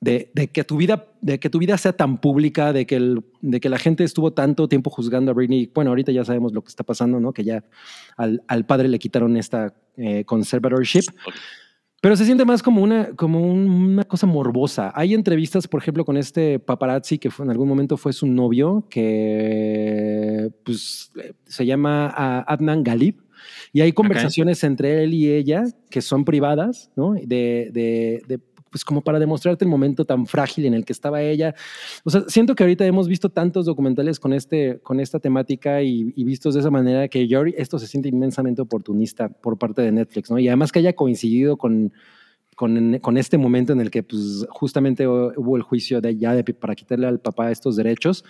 de, 0.00 0.30
de 0.34 0.48
que 0.48 0.62
tu 0.64 0.76
vida, 0.76 1.06
de 1.22 1.40
que 1.40 1.48
tu 1.50 1.58
vida 1.58 1.76
sea 1.78 1.92
tan 1.94 2.18
pública, 2.18 2.72
de 2.72 2.86
que, 2.86 2.96
el, 2.96 3.24
de 3.40 3.60
que 3.60 3.68
la 3.68 3.78
gente 3.78 4.04
estuvo 4.04 4.32
tanto 4.32 4.68
tiempo 4.68 4.90
juzgando 4.90 5.30
a 5.30 5.34
Britney. 5.34 5.70
Bueno, 5.74 5.90
ahorita 5.90 6.12
ya 6.12 6.24
sabemos 6.24 6.52
lo 6.52 6.62
que 6.62 6.68
está 6.68 6.84
pasando, 6.84 7.18
¿no? 7.18 7.32
Que 7.32 7.44
ya 7.44 7.64
al, 8.16 8.42
al 8.48 8.66
padre 8.66 8.88
le 8.88 8.98
quitaron 8.98 9.36
esta 9.36 9.74
eh, 9.96 10.24
conservatorship. 10.24 11.04
Pero 12.02 12.14
se 12.14 12.26
siente 12.26 12.44
más 12.44 12.62
como 12.62 12.82
una, 12.82 13.08
como 13.16 13.40
un- 13.40 13.68
una 13.70 14.04
cosa 14.04 14.26
morbosa. 14.26 14.92
Hay 14.94 15.14
entrevistas, 15.14 15.66
por 15.66 15.80
ejemplo, 15.80 16.04
con 16.04 16.18
este 16.18 16.58
paparazzi 16.58 17.18
que 17.18 17.30
fue, 17.30 17.46
en 17.46 17.50
algún 17.50 17.66
momento 17.66 17.96
fue 17.96 18.12
su 18.12 18.26
novio, 18.26 18.86
que 18.90 20.50
pues, 20.62 21.10
se 21.46 21.66
llama 21.66 22.12
ah, 22.14 22.44
Adnan 22.46 22.82
Galib. 22.82 23.16
Y 23.72 23.80
hay 23.80 23.92
conversaciones 23.92 24.62
entre 24.64 25.02
él 25.04 25.14
y 25.14 25.30
ella 25.32 25.64
que 25.90 26.02
son 26.02 26.24
privadas, 26.24 26.90
¿no? 26.96 27.14
De, 27.14 27.70
de, 27.72 28.22
de, 28.28 28.40
pues 28.76 28.84
como 28.84 29.00
para 29.00 29.18
demostrarte 29.18 29.64
el 29.64 29.70
momento 29.70 30.04
tan 30.04 30.26
frágil 30.26 30.66
en 30.66 30.74
el 30.74 30.84
que 30.84 30.92
estaba 30.92 31.22
ella. 31.22 31.54
O 32.04 32.10
sea, 32.10 32.24
siento 32.28 32.54
que 32.54 32.62
ahorita 32.62 32.84
hemos 32.84 33.08
visto 33.08 33.30
tantos 33.30 33.64
documentales 33.64 34.20
con, 34.20 34.34
este, 34.34 34.80
con 34.82 35.00
esta 35.00 35.18
temática 35.18 35.80
y, 35.80 36.12
y 36.14 36.24
vistos 36.24 36.52
de 36.52 36.60
esa 36.60 36.70
manera 36.70 37.08
que 37.08 37.26
yo 37.26 37.42
esto 37.56 37.78
se 37.78 37.86
siente 37.86 38.10
inmensamente 38.10 38.60
oportunista 38.60 39.30
por 39.30 39.56
parte 39.56 39.80
de 39.80 39.92
Netflix, 39.92 40.30
¿no? 40.30 40.38
Y 40.38 40.48
además 40.48 40.72
que 40.72 40.80
haya 40.80 40.92
coincidido 40.94 41.56
con, 41.56 41.94
con, 42.54 42.98
con 42.98 43.16
este 43.16 43.38
momento 43.38 43.72
en 43.72 43.80
el 43.80 43.90
que 43.90 44.02
pues, 44.02 44.46
justamente 44.50 45.08
hubo 45.08 45.56
el 45.56 45.62
juicio 45.62 46.02
de 46.02 46.14
ya 46.18 46.34
de, 46.34 46.44
para 46.44 46.74
quitarle 46.74 47.06
al 47.06 47.18
papá 47.18 47.50
estos 47.50 47.76
derechos, 47.76 48.26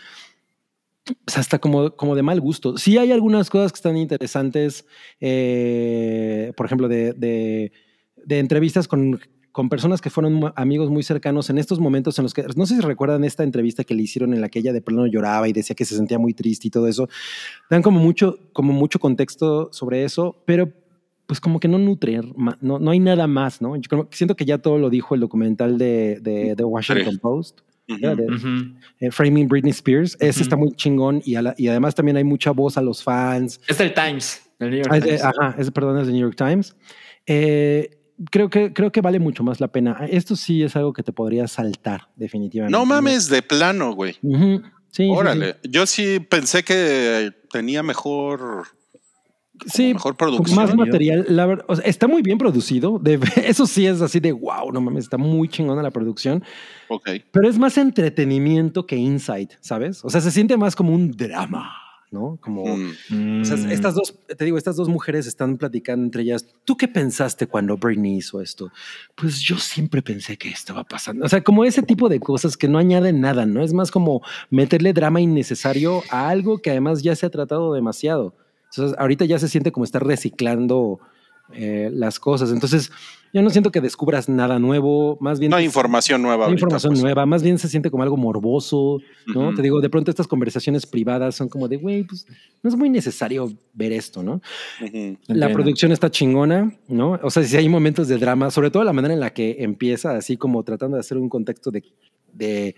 pues 1.24 1.38
hasta 1.38 1.59
como, 1.59 1.90
como 1.96 2.14
de 2.14 2.22
mal 2.22 2.40
gusto. 2.40 2.78
Sí 2.78 2.98
hay 2.98 3.11
algunas 3.11 3.50
cosas 3.50 3.72
que 3.72 3.78
están 3.78 3.96
interesantes, 3.96 4.87
eh, 5.20 6.52
por 6.56 6.66
ejemplo, 6.66 6.87
de, 6.87 7.14
de, 7.14 7.72
de 8.24 8.38
entrevistas 8.38 8.87
con 8.87 9.18
con 9.57 9.71
personas 9.71 10.03
que 10.03 10.11
fueron 10.11 10.53
amigos 10.55 10.90
muy 10.90 11.03
cercanos 11.03 11.49
en 11.49 11.57
estos 11.57 11.81
momentos 11.81 12.19
en 12.19 12.25
los 12.25 12.35
que, 12.35 12.45
no 12.57 12.66
sé 12.66 12.75
si 12.75 12.83
recuerdan 12.83 13.25
esta 13.25 13.42
entrevista 13.42 13.85
que 13.85 13.95
le 13.95 14.03
hicieron 14.03 14.35
en 14.35 14.42
la 14.42 14.51
que 14.51 14.59
ella 14.59 14.71
de 14.75 14.83
plano 14.83 15.07
lloraba 15.07 15.49
y 15.49 15.55
decía 15.55 15.75
que 15.75 15.87
se 15.87 15.97
sentía 15.97 16.19
muy 16.19 16.35
triste 16.35 16.69
y 16.69 16.71
todo 16.71 16.87
eso, 16.88 17.09
dan 17.71 17.81
como 17.81 17.99
mucho, 17.99 18.38
como 18.53 18.75
mucho 18.75 18.99
contexto 18.99 19.71
sobre 19.73 20.05
eso, 20.05 20.42
pero 20.45 20.71
pues 21.25 21.40
como 21.40 21.59
que 21.59 21.69
no 21.69 21.79
nutre, 21.79 22.21
no, 22.61 22.79
no 22.79 22.90
hay 22.90 23.01
nada 23.01 23.27
más, 23.27 23.62
¿no? 23.62 23.75
Yo 23.77 24.07
siento 24.11 24.37
que 24.37 24.45
ya 24.45 24.59
todo 24.59 24.77
lo 24.77 24.90
dijo 24.90 25.14
el 25.14 25.23
documental 25.23 25.79
de, 25.79 26.19
de, 26.21 26.55
de 26.55 26.62
Washington. 26.64 27.16
Post. 27.16 27.61
De- 27.88 28.11
Ujú. 28.12 28.75
eh, 29.01 29.11
Framing 29.11 29.49
Britney 29.49 29.71
Spears, 29.71 30.19
ese 30.21 30.40
Ujú. 30.40 30.42
está 30.42 30.57
muy 30.57 30.73
chingón 30.73 31.23
y, 31.25 31.33
la- 31.40 31.55
y 31.57 31.69
además 31.69 31.95
también 31.95 32.19
hay 32.19 32.25
mucha 32.25 32.51
voz 32.51 32.77
a 32.77 32.83
los 32.83 33.03
fans. 33.03 33.59
Es 33.66 33.79
del 33.79 33.95
Times, 33.95 34.42
del 34.59 34.69
New 34.69 34.79
York 34.81 34.90
Ah, 34.92 35.01
Times. 35.01 35.25
ajá, 35.25 35.55
es, 35.57 35.71
perdón, 35.71 35.99
es 35.99 36.09
de 36.09 36.12
New 36.12 36.21
York 36.21 36.37
Times. 36.37 36.77
Eh, 37.27 37.95
creo, 38.31 38.48
que, 38.50 38.72
creo 38.72 38.90
que 38.92 39.00
vale 39.00 39.18
mucho 39.18 39.42
más 39.44 39.61
la 39.61 39.68
pena. 39.68 40.07
Esto 40.11 40.37
sí 40.37 40.62
es 40.62 40.76
algo 40.76 40.92
que 40.92 41.02
te 41.02 41.12
podría 41.12 41.46
saltar, 41.48 42.09
definitivamente. 42.16 42.76
No 42.76 42.85
mames, 42.87 43.29
de 43.29 43.42
plano, 43.42 43.92
güey. 43.94 44.14
Sí, 44.14 44.61
sí, 44.90 45.09
Órale. 45.11 45.57
Yo 45.62 45.87
sí 45.87 46.20
pensé 46.20 46.62
que 46.62 47.33
tenía 47.50 47.83
mejor, 47.83 48.64
Sí, 49.66 49.94
mejor 49.94 50.16
con 50.16 50.29
producción. 50.29 50.57
más 50.57 50.74
material. 50.76 51.24
La 51.31 51.46
o 51.66 51.76
sea, 51.76 51.85
está 51.87 52.07
muy 52.07 52.20
bien 52.20 52.37
producido. 52.37 52.98
de- 52.98 53.18
eso 53.44 53.66
sí 53.66 53.87
es 53.87 54.02
así 54.02 54.20
de 54.20 54.33
wow, 54.33 54.70
no 54.70 54.81
mames, 54.83 55.05
está 55.05 55.16
muy 55.16 55.48
chingona 55.48 55.83
la 55.83 55.90
producción. 55.90 56.44
Ok. 56.88 57.09
Pero 57.33 57.48
es 57.48 57.59
más 57.59 57.79
entretenimiento 57.79 58.87
que 58.87 58.96
insight, 58.96 59.52
¿sabes? 59.61 60.05
O 60.05 60.11
sea, 60.11 60.20
se 60.20 60.31
siente 60.31 60.57
más 60.59 60.76
como 60.76 60.92
un 60.92 61.11
drama, 61.11 61.70
¿no? 62.11 62.38
Como. 62.40 62.64
Mm. 63.09 63.40
O 63.42 63.45
sea, 63.45 63.57
Mm. 63.57 63.71
estas 63.71 63.95
dos, 63.95 64.14
te 64.37 64.45
digo, 64.45 64.59
estas 64.59 64.77
dos 64.77 64.88
mujeres 64.88 65.27
están 65.27 65.57
platicando 65.57 66.05
entre 66.05 66.23
ellas. 66.23 66.47
¿Tú 66.64 66.77
qué 66.77 66.88
pensaste 66.88 67.47
cuando 67.47 67.77
Britney 67.77 68.16
hizo 68.16 68.40
esto? 68.40 68.71
Pues 69.14 69.40
yo 69.40 69.59
siempre 69.59 70.03
pensé 70.03 70.37
que 70.37 70.49
estaba 70.49 70.85
pasando. 70.85 71.25
O 71.25 71.29
sea, 71.29 71.42
como 71.42 71.64
ese 71.64 71.83
tipo 71.83 72.09
de 72.09 72.21
cosas 72.21 72.57
que 72.57 72.69
no 72.69 72.79
añaden 72.79 73.21
nada, 73.21 73.47
¿no? 73.47 73.62
Es 73.62 73.73
más 73.73 73.90
como 73.90 74.23
meterle 74.51 74.92
drama 74.92 75.21
innecesario 75.21 76.03
a 76.11 76.29
algo 76.29 76.59
que 76.59 76.71
además 76.71 77.03
ya 77.03 77.14
se 77.16 77.27
ha 77.27 77.31
tratado 77.31 77.73
demasiado. 77.75 78.35
Entonces, 78.71 78.97
ahorita 78.99 79.25
ya 79.25 79.38
se 79.38 79.49
siente 79.49 79.73
como 79.73 79.85
estar 79.85 80.05
reciclando 80.05 81.01
eh, 81.52 81.90
las 81.92 82.18
cosas. 82.18 82.50
Entonces, 82.50 82.90
yo 83.32 83.42
no 83.42 83.50
siento 83.50 83.70
que 83.70 83.80
descubras 83.80 84.28
nada 84.28 84.59
nuevo, 84.59 85.18
más 85.20 85.38
bien... 85.38 85.50
No 85.50 85.56
hay 85.56 85.64
información 85.66 86.22
nueva. 86.22 86.38
no 86.38 86.44
ahorita, 86.44 86.61
información 86.61 86.92
pues. 86.92 87.02
nueva, 87.02 87.26
más 87.26 87.42
bien 87.42 87.59
se 87.59 87.68
siente 87.68 87.90
como 87.90 88.02
algo 88.02 88.16
morboso, 88.16 88.98
¿no? 89.26 89.52
Te 89.54 89.61
digo, 89.61 89.80
de 89.80 89.90
pronto 89.90 90.11
estas 90.11 90.26
conversaciones 90.26 90.87
privadas 90.87 91.35
son 91.35 91.48
como 91.48 91.68
de, 91.68 91.76
güey, 91.76 92.04
pues 92.04 92.26
no 92.62 92.70
es 92.70 92.76
muy 92.76 92.88
necesario 92.88 93.52
ver 93.74 93.92
esto, 93.92 94.22
¿no? 94.22 94.40
La 94.80 94.87
Entiendo. 94.87 95.52
producción 95.52 95.92
está 95.92 96.11
chingona, 96.11 96.72
¿no? 96.88 97.18
O 97.22 97.30
sea, 97.30 97.42
si 97.42 97.56
hay 97.56 97.68
momentos 97.68 98.09
de 98.09 98.16
drama, 98.16 98.50
sobre 98.50 98.70
todo 98.70 98.85
la 98.85 98.94
manera 98.94 99.12
en 99.12 99.20
la 99.20 99.35
que 99.35 99.56
empieza, 99.59 100.16
así 100.16 100.37
como 100.37 100.62
tratando 100.62 100.96
de 100.96 101.00
hacer 101.00 101.18
un 101.18 101.28
contexto 101.28 101.70
de, 101.70 101.85
de 102.32 102.74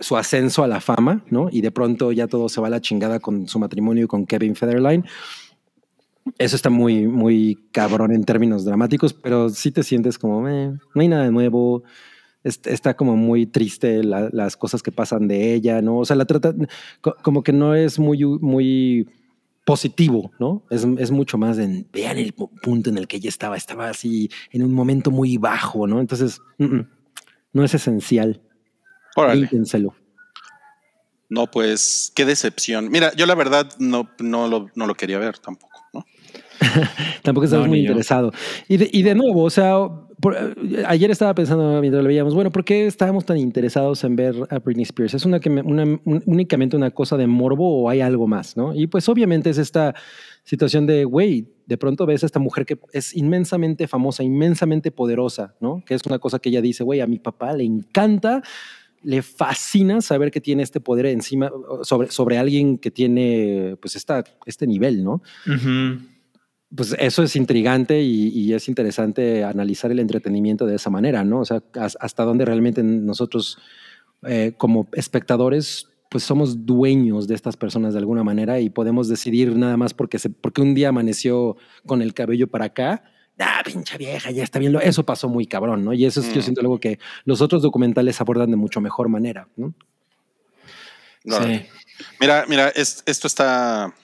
su 0.00 0.16
ascenso 0.16 0.64
a 0.64 0.66
la 0.66 0.80
fama, 0.80 1.24
¿no? 1.30 1.48
Y 1.50 1.60
de 1.60 1.70
pronto 1.70 2.12
ya 2.12 2.26
todo 2.26 2.48
se 2.48 2.60
va 2.60 2.66
a 2.66 2.70
la 2.70 2.80
chingada 2.80 3.20
con 3.20 3.46
su 3.46 3.58
matrimonio 3.58 4.08
con 4.08 4.26
Kevin 4.26 4.56
Federline. 4.56 5.04
Eso 6.38 6.56
está 6.56 6.70
muy, 6.70 7.06
muy 7.06 7.58
cabrón 7.72 8.12
en 8.12 8.24
términos 8.24 8.64
dramáticos, 8.64 9.12
pero 9.12 9.48
sí 9.50 9.70
te 9.72 9.82
sientes 9.82 10.18
como, 10.18 10.48
eh, 10.48 10.72
no 10.94 11.00
hay 11.00 11.08
nada 11.08 11.24
de 11.24 11.32
nuevo. 11.32 11.82
Est- 12.44 12.66
Está 12.66 12.94
como 12.94 13.16
muy 13.16 13.46
triste 13.46 14.02
la- 14.04 14.28
las 14.32 14.56
cosas 14.56 14.82
que 14.82 14.92
pasan 14.92 15.28
de 15.28 15.54
ella, 15.54 15.80
¿no? 15.82 15.98
O 15.98 16.04
sea, 16.04 16.16
la 16.16 16.24
trata 16.24 16.54
co- 17.00 17.16
como 17.22 17.42
que 17.42 17.52
no 17.52 17.74
es 17.74 17.98
muy, 17.98 18.24
muy 18.24 19.08
positivo, 19.64 20.32
¿no? 20.40 20.62
Es, 20.70 20.84
es 20.98 21.10
mucho 21.12 21.38
más 21.38 21.58
en, 21.58 21.86
vean 21.92 22.18
el 22.18 22.34
pu- 22.34 22.50
punto 22.62 22.90
en 22.90 22.98
el 22.98 23.06
que 23.06 23.18
ella 23.18 23.28
estaba, 23.28 23.56
estaba 23.56 23.88
así 23.88 24.28
en 24.50 24.64
un 24.64 24.74
momento 24.74 25.10
muy 25.12 25.36
bajo, 25.38 25.86
¿no? 25.86 26.00
Entonces, 26.00 26.40
mm, 26.58 26.64
mm, 26.64 26.88
no 27.52 27.64
es 27.64 27.74
esencial. 27.74 28.40
Órale. 29.16 29.42
No, 31.28 31.50
pues 31.50 32.12
qué 32.14 32.24
decepción. 32.24 32.90
Mira, 32.90 33.12
yo 33.14 33.24
la 33.26 33.34
verdad 33.34 33.68
no, 33.78 34.10
no, 34.18 34.48
lo, 34.48 34.68
no 34.74 34.86
lo 34.86 34.94
quería 34.94 35.18
ver 35.18 35.38
tampoco. 35.38 35.71
Tampoco 37.22 37.44
estás 37.44 37.60
No, 37.60 37.66
muy 37.66 37.78
ni 37.80 37.84
yo. 37.84 37.90
interesado. 37.90 38.32
Y 38.68 38.76
de, 38.76 38.90
y 38.92 39.02
de 39.02 39.14
nuevo, 39.14 39.42
o 39.44 39.50
sea, 39.50 39.76
por- 40.20 40.36
ayer 40.86 41.10
estaba 41.10 41.34
pensando 41.34 41.80
mientras 41.80 42.02
lo 42.02 42.08
veíamos, 42.08 42.34
bueno, 42.34 42.50
¿por 42.50 42.64
qué 42.64 42.86
estábamos 42.86 43.24
tan 43.24 43.36
interesados 43.38 44.02
en 44.04 44.16
ver 44.16 44.34
a 44.50 44.58
Britney 44.58 44.84
Spears? 44.84 45.14
¿Es 45.14 45.24
una, 45.24 45.40
un- 45.46 46.22
únicamente 46.26 46.76
una 46.76 46.90
cosa 46.90 47.16
de 47.16 47.26
morbo 47.26 47.82
o 47.82 47.88
hay 47.88 48.00
algo 48.00 48.26
más, 48.26 48.56
no? 48.56 48.74
Y 48.74 48.86
pues 48.86 49.08
obviamente 49.08 49.50
es 49.50 49.58
esta 49.58 49.94
situación 50.44 50.86
de, 50.86 51.04
güey, 51.04 51.46
de 51.66 51.76
pronto 51.78 52.04
ves 52.06 52.22
a 52.22 52.26
esta 52.26 52.38
mujer 52.40 52.66
que 52.66 52.78
es 52.92 53.16
inmensamente 53.16 53.86
famosa, 53.86 54.22
inmensamente 54.22 54.90
poderosa, 54.90 55.54
¿no? 55.60 55.82
Que 55.86 55.94
es 55.94 56.02
una 56.06 56.18
cosa 56.18 56.38
que 56.38 56.48
ella 56.48 56.60
dice, 56.60 56.82
güey, 56.84 57.00
a 57.00 57.06
mi 57.06 57.18
papá 57.18 57.52
le 57.52 57.64
encanta, 57.64 58.42
le 59.04 59.22
fascina 59.22 60.00
saber 60.00 60.30
que 60.30 60.40
tiene 60.40 60.62
este 60.62 60.78
poder 60.80 61.06
encima, 61.06 61.50
sobre, 61.82 62.10
sobre 62.10 62.38
alguien 62.38 62.78
que 62.78 62.90
tiene, 62.92 63.76
pues, 63.80 63.96
esta, 63.96 64.22
este 64.46 64.66
nivel, 64.66 65.02
¿no? 65.04 65.22
Ujú. 65.46 66.02
Pues 66.74 66.94
eso 66.98 67.22
es 67.22 67.36
intrigante 67.36 68.00
y, 68.02 68.28
y 68.28 68.52
es 68.54 68.68
interesante 68.68 69.44
analizar 69.44 69.90
el 69.90 69.98
entretenimiento 70.00 70.64
de 70.66 70.76
esa 70.76 70.90
manera, 70.90 71.22
¿no? 71.24 71.40
O 71.40 71.44
sea, 71.44 71.62
has- 71.74 71.98
hasta 72.00 72.24
dónde 72.24 72.44
realmente 72.44 72.82
nosotros 72.82 73.58
eh, 74.24 74.52
como 74.56 74.88
espectadores 74.92 75.88
pues 76.08 76.24
somos 76.24 76.66
dueños 76.66 77.26
de 77.26 77.34
estas 77.34 77.56
personas 77.56 77.94
de 77.94 77.98
alguna 77.98 78.22
manera 78.22 78.60
y 78.60 78.68
podemos 78.68 79.08
decidir 79.08 79.56
nada 79.56 79.76
más 79.78 79.94
porque, 79.94 80.18
se, 80.18 80.28
porque 80.28 80.60
un 80.60 80.74
día 80.74 80.90
amaneció 80.90 81.56
con 81.86 82.02
el 82.02 82.12
cabello 82.12 82.48
para 82.48 82.66
acá. 82.66 83.02
Ah, 83.38 83.62
pinche 83.64 83.96
vieja, 83.96 84.30
ya 84.30 84.42
está 84.44 84.58
bien. 84.58 84.76
Eso 84.82 85.04
pasó 85.04 85.28
muy 85.30 85.46
cabrón, 85.46 85.84
¿no? 85.86 85.94
Y 85.94 86.04
eso 86.04 86.20
es, 86.20 86.32
yo 86.34 86.40
Mm. 86.40 86.42
siento 86.42 86.60
algo 86.60 86.78
que 86.78 86.98
los 87.24 87.40
otros 87.40 87.62
documentales 87.62 88.20
abordan 88.20 88.50
de 88.50 88.56
mucho 88.58 88.80
mejor 88.82 89.08
manera, 89.08 89.48
¿no? 89.56 89.74
Sí. 91.24 91.62
Mira, 92.20 92.44
mira, 92.48 92.68
es- 92.70 93.02
esto 93.06 93.26
está. 93.26 93.94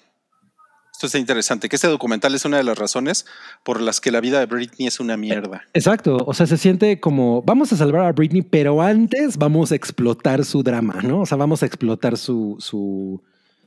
Esto 0.99 1.07
está 1.07 1.19
interesante, 1.21 1.69
que 1.69 1.77
este 1.77 1.87
documental 1.87 2.35
es 2.35 2.45
una 2.45 2.57
de 2.57 2.65
las 2.65 2.77
razones 2.77 3.25
por 3.63 3.81
las 3.81 4.01
que 4.01 4.11
la 4.11 4.21
vida 4.21 4.41
de 4.41 4.47
Britney 4.47 4.89
es 4.89 4.99
una 4.99 5.17
mierda. 5.17 5.63
Exacto, 5.73 6.17
o 6.27 6.35
sea, 6.35 6.49
se 6.49 6.57
siente 6.59 6.99
como 6.99 7.41
vamos 7.43 7.73
a 7.73 7.77
salvar 7.77 8.05
a 8.07 8.11
Britney, 8.11 8.43
pero 8.43 8.83
antes 8.83 9.37
vamos 9.37 9.71
a 9.71 9.77
explotar 9.77 10.45
su 10.45 10.65
drama, 10.65 10.99
¿no? 11.05 11.21
O 11.21 11.27
sea, 11.27 11.37
vamos 11.37 11.63
a 11.63 11.67
explotar 11.67 12.19
su, 12.19 12.57
su, 12.59 13.23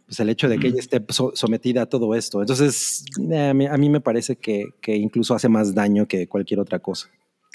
pues 0.05 0.19
el 0.19 0.27
hecho 0.27 0.49
de 0.49 0.59
que 0.59 0.67
ella 0.67 0.79
esté 0.79 1.01
so- 1.07 1.31
sometida 1.33 1.83
a 1.83 1.85
todo 1.85 2.15
esto. 2.15 2.41
Entonces, 2.41 3.05
eh, 3.31 3.47
a, 3.47 3.53
mí, 3.53 3.65
a 3.65 3.77
mí 3.77 3.89
me 3.89 4.01
parece 4.01 4.35
que, 4.35 4.65
que 4.81 4.97
incluso 4.97 5.33
hace 5.33 5.47
más 5.47 5.73
daño 5.73 6.09
que 6.09 6.27
cualquier 6.27 6.59
otra 6.59 6.79
cosa. 6.79 7.07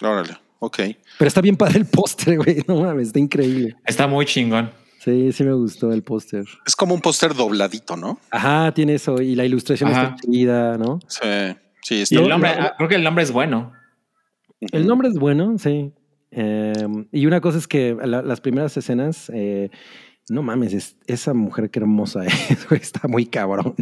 Órale, 0.02 0.38
ok. 0.58 0.78
Pero 1.18 1.28
está 1.28 1.42
bien 1.42 1.58
padre 1.58 1.80
el 1.80 1.84
póster, 1.84 2.38
güey. 2.38 2.62
No 2.66 2.80
mames, 2.80 3.08
está 3.08 3.18
increíble. 3.18 3.76
Está 3.84 4.06
muy 4.06 4.24
chingón. 4.24 4.70
Sí, 5.06 5.30
sí 5.30 5.44
me 5.44 5.52
gustó 5.52 5.92
el 5.92 6.02
póster. 6.02 6.44
Es 6.66 6.74
como 6.74 6.92
un 6.92 7.00
póster 7.00 7.32
dobladito, 7.32 7.96
¿no? 7.96 8.18
Ajá, 8.32 8.72
tiene 8.74 8.94
eso. 8.94 9.22
Y 9.22 9.36
la 9.36 9.44
ilustración 9.44 9.90
Ajá. 9.90 10.02
está 10.02 10.16
chida, 10.28 10.76
¿no? 10.78 10.98
Sí, 11.06 11.20
sí, 11.80 11.94
Y 11.94 12.02
está 12.02 12.16
el 12.16 12.22
Lo- 12.24 12.28
nombre, 12.30 12.50
ah, 12.50 12.74
creo 12.76 12.88
que 12.88 12.96
el 12.96 13.04
nombre 13.04 13.22
es 13.22 13.30
bueno. 13.30 13.72
El 14.60 14.84
nombre 14.88 15.06
es 15.08 15.14
bueno, 15.14 15.56
sí. 15.58 15.92
Eh, 16.32 16.72
y 17.12 17.26
una 17.26 17.40
cosa 17.40 17.58
es 17.58 17.68
que 17.68 17.96
la- 18.04 18.22
las 18.22 18.40
primeras 18.40 18.76
escenas, 18.76 19.30
eh, 19.32 19.70
no 20.28 20.42
mames, 20.42 20.72
es- 20.72 20.96
esa 21.06 21.34
mujer 21.34 21.70
qué 21.70 21.78
hermosa 21.78 22.24
es, 22.26 22.66
está 22.72 23.06
muy 23.08 23.26
cabrón. 23.26 23.74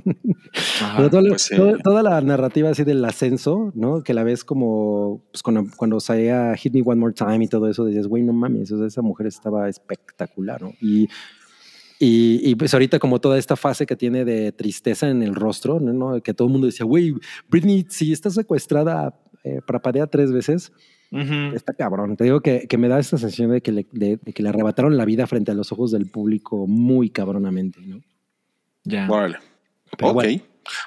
Ajá. 0.81 0.97
Pero 0.97 1.11
todo 1.11 1.29
pues 1.29 1.43
sí. 1.43 1.57
todo- 1.57 1.79
toda 1.79 2.03
la 2.03 2.21
narrativa 2.21 2.71
así 2.71 2.85
del 2.85 3.05
ascenso, 3.05 3.73
¿no? 3.75 4.03
Que 4.03 4.13
la 4.15 4.25
ves 4.25 4.45
como 4.45 5.23
pues, 5.33 5.43
cuando, 5.43 5.65
cuando 5.77 6.01
salía 6.01 6.55
Hit 6.57 6.75
Me 6.75 6.83
One 6.85 7.01
More 7.01 7.15
Time 7.15 7.45
y 7.45 7.49
todo 7.49 7.69
eso, 7.69 7.85
dices, 7.87 8.07
güey, 8.07 8.23
no 8.23 8.33
mames, 8.33 8.71
o 8.73 8.79
sea, 8.79 8.87
esa 8.87 9.03
mujer 9.03 9.27
estaba 9.27 9.69
espectacular, 9.69 10.61
¿no? 10.63 10.73
Y, 10.81 11.09
y, 11.99 12.41
y, 12.51 12.55
pues 12.57 12.75
ahorita 12.75 12.99
como 12.99 13.21
toda 13.21 13.39
esta 13.39 13.57
fase 13.57 13.87
que 13.87 13.97
tiene 13.97 14.25
de 14.25 14.53
tristeza 14.53 15.09
en 15.09 15.23
el 15.23 15.35
rostro, 15.35 15.81
¿no? 15.81 15.93
¿no? 15.93 16.21
Que 16.23 16.35
todo 16.35 16.49
el 16.49 16.53
mundo 16.53 16.67
decía, 16.67 16.85
güey, 16.85 17.15
Britney, 17.49 17.87
si 17.89 18.13
está 18.13 18.29
secuestrada, 18.31 19.19
eh, 19.45 19.61
parpadea 19.67 20.07
tres 20.09 20.33
veces, 20.33 20.73
Está 21.55 21.75
cabrón. 21.75 22.17
Te 22.17 22.25
digo 22.25 22.41
que, 22.41 22.67
que 22.69 22.77
me 22.79 22.89
da 22.89 22.99
esta 22.99 23.17
sensación 23.19 23.51
de 23.53 23.61
que, 23.61 23.71
le, 23.73 23.87
de, 23.93 24.17
de 24.17 24.33
que 24.33 24.43
le 24.43 24.49
arrebataron 24.49 24.97
la 24.97 25.05
vida 25.05 25.27
frente 25.27 25.51
a 25.53 25.55
los 25.55 25.71
ojos 25.71 25.93
del 25.93 26.07
público 26.11 26.67
muy 26.67 27.11
cabronamente, 27.11 27.81
¿no? 27.83 28.01
Ya. 28.85 29.09
Órale. 29.09 29.39
Pero 29.97 30.09
ok. 30.11 30.15
bueno, 30.15 30.43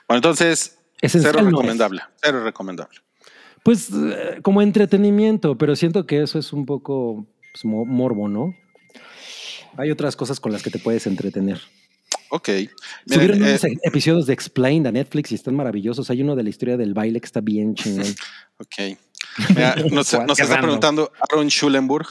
Bueno, 0.08 0.18
entonces, 0.18 0.80
esencial 1.02 1.34
cero 1.36 1.44
no 1.46 1.50
recomendable. 1.52 2.02
Cero 2.22 2.44
recomendable. 2.44 3.00
Pues 3.64 3.90
eh, 3.94 4.40
como 4.42 4.62
entretenimiento, 4.62 5.58
pero 5.58 5.76
siento 5.76 6.06
que 6.06 6.22
eso 6.22 6.40
es 6.40 6.52
un 6.54 6.66
poco 6.66 7.26
pues, 7.54 7.64
mo- 7.66 7.86
morbo, 7.86 8.28
¿no? 8.28 8.54
Hay 9.78 9.92
otras 9.92 10.16
cosas 10.16 10.40
con 10.40 10.52
las 10.52 10.64
que 10.64 10.70
te 10.72 10.80
puedes 10.80 11.06
entretener. 11.08 11.60
Ok. 12.30 12.50
Subieron 13.06 13.38
eh, 13.44 13.50
unos 13.50 13.64
e- 13.64 13.78
episodios 13.84 14.26
de 14.26 14.34
Explained 14.34 14.88
a 14.88 14.92
Netflix 14.92 15.32
y 15.32 15.36
están 15.36 15.56
maravillosos. 15.56 16.10
Hay 16.10 16.22
uno 16.22 16.36
de 16.36 16.44
la 16.44 16.50
historia 16.50 16.76
del 16.78 16.94
baile 16.94 17.20
que 17.22 17.26
está 17.26 17.40
bien 17.42 17.76
chingón. 17.76 18.06
ok. 18.60 18.98
Mira, 19.50 19.76
nos, 19.92 20.14
está 20.14 20.60
preguntando 20.60 21.12
Aaron 21.30 21.48
Schulenburg 21.50 22.08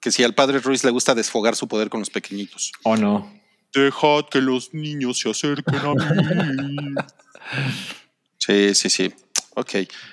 que 0.00 0.10
si 0.12 0.22
al 0.24 0.34
padre 0.34 0.60
Ruiz 0.60 0.84
le 0.84 0.90
gusta 0.90 1.14
desfogar 1.14 1.56
su 1.56 1.68
poder 1.68 1.88
con 1.88 2.00
los 2.00 2.10
pequeñitos. 2.10 2.72
¿O 2.84 2.96
no? 2.96 3.32
Dejad 3.74 4.26
que 4.30 4.40
los 4.40 4.72
niños 4.72 5.18
se 5.18 5.30
acerquen 5.30 5.76
a 5.76 5.94
mí. 5.94 6.94
Sí, 8.38 8.74
sí, 8.76 8.88
sí. 8.90 9.12
Ok. 9.56 9.70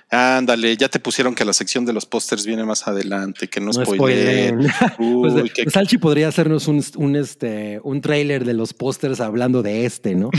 Ándale, 0.10 0.76
ya 0.78 0.89
te 0.89 1.00
pusieron 1.00 1.36
que 1.36 1.46
la 1.46 1.54
sección 1.54 1.86
de 1.86 1.94
los 1.94 2.06
pósters 2.06 2.46
viene 2.46 2.63
más 2.63 2.88
adelante, 2.88 3.48
que 3.48 3.60
no, 3.60 3.68
No 3.68 3.86
spoileen. 3.86 4.68
Pues, 4.98 5.52
qué- 5.54 5.70
Salchi 5.70 5.98
podría 5.98 6.30
hacernos 6.30 6.68
un, 6.68 6.84
un, 6.96 7.16
este, 7.16 7.80
un 7.84 8.02
trailer 8.02 8.46
de 8.46 8.54
los 8.54 8.74
pósters 8.74 9.20
hablando 9.20 9.62
de 9.62 9.86
este, 9.86 10.16
¿no? 10.16 10.32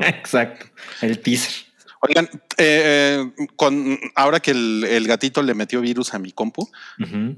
Exacto. 0.00 0.66
El 1.02 1.20
teaser. 1.20 1.63
Oigan, 2.06 2.26
eh, 2.58 3.22
eh, 3.38 3.46
con, 3.56 3.98
ahora 4.14 4.40
que 4.40 4.50
el, 4.50 4.84
el 4.84 5.06
gatito 5.06 5.42
le 5.42 5.54
metió 5.54 5.80
virus 5.80 6.12
a 6.14 6.18
mi 6.18 6.32
compu, 6.32 6.68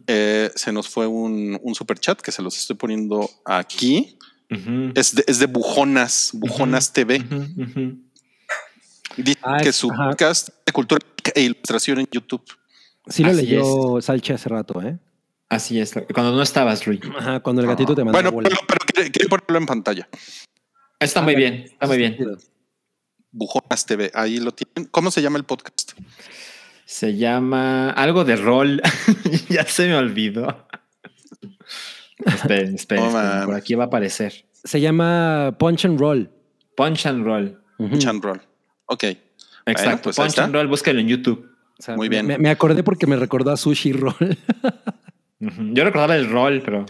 eh, 0.06 0.50
se 0.54 0.72
nos 0.72 0.88
fue 0.88 1.06
un, 1.06 1.58
un 1.62 1.74
super 1.74 1.98
chat 1.98 2.20
que 2.20 2.32
se 2.32 2.42
los 2.42 2.56
estoy 2.58 2.76
poniendo 2.76 3.28
aquí. 3.44 4.18
Es 4.94 5.14
de, 5.14 5.24
es 5.26 5.38
de 5.38 5.46
Bujonas, 5.46 6.30
Bujonas 6.34 6.92
TV. 6.92 7.22
Dice 9.16 9.38
Ah, 9.42 9.58
que 9.62 9.72
su 9.72 9.90
ajá. 9.90 10.10
podcast 10.10 10.48
de 10.64 10.72
cultura 10.72 11.00
e 11.34 11.42
ilustración 11.42 12.00
en 12.00 12.08
YouTube. 12.12 12.42
Sí 13.08 13.22
lo 13.22 13.30
Así 13.30 13.42
leyó 13.42 14.00
Salchi 14.00 14.32
hace 14.32 14.48
rato, 14.48 14.82
¿eh? 14.82 14.98
Así 15.48 15.78
es. 15.80 15.92
Cuando 16.12 16.32
no 16.32 16.42
estabas, 16.42 16.84
Rui. 16.86 17.00
Ajá, 17.18 17.40
cuando 17.40 17.62
el 17.62 17.68
gatito 17.68 17.94
te 17.94 18.02
mandó 18.02 18.12
Bueno, 18.12 18.32
bola. 18.32 18.48
pero, 18.48 18.60
pero 18.92 19.10
quiere 19.10 19.28
ponerlo 19.28 19.58
en 19.58 19.66
pantalla. 19.66 20.08
Está 20.98 21.22
muy 21.22 21.34
bien. 21.36 21.54
Está 21.66 21.86
muy 21.86 21.96
bien. 21.98 22.16
Bujonas 23.36 23.84
TV, 23.84 24.10
ahí 24.14 24.38
lo 24.38 24.52
tienen. 24.52 24.88
¿Cómo 24.90 25.10
se 25.10 25.20
llama 25.20 25.36
el 25.36 25.44
podcast? 25.44 25.92
Se 26.86 27.16
llama 27.16 27.90
algo 27.90 28.24
de 28.24 28.36
rol. 28.36 28.80
ya 29.48 29.64
se 29.64 29.86
me 29.88 29.94
olvidó. 29.94 30.66
Esperen, 32.24 32.74
esperen. 32.74 33.10
Por 33.44 33.54
aquí 33.54 33.74
va 33.74 33.84
a 33.84 33.86
aparecer. 33.88 34.46
Se 34.64 34.80
llama 34.80 35.54
Punch 35.58 35.84
and 35.84 36.00
Roll. 36.00 36.30
Punch 36.76 37.06
and 37.06 37.24
Roll. 37.24 37.60
Ujú. 37.78 37.98
Chan 37.98 38.22
Roll. 38.22 38.40
Ok. 38.86 39.04
Exacto. 39.66 40.04
pues 40.04 40.16
Punch 40.16 40.38
and 40.38 40.54
Roll, 40.54 40.68
búsquenlo 40.68 41.02
en 41.02 41.08
YouTube. 41.08 41.46
O 41.78 41.82
sea, 41.82 41.94
Muy 41.94 42.08
bien. 42.08 42.26
Me, 42.26 42.38
me 42.38 42.48
acordé 42.48 42.82
porque 42.82 43.06
me 43.06 43.16
recordó 43.16 43.50
a 43.52 43.56
Sushi 43.56 43.92
Roll. 43.92 44.14
Yo 45.38 45.84
recordaba 45.84 46.16
el 46.16 46.30
rol, 46.30 46.62
pero. 46.64 46.86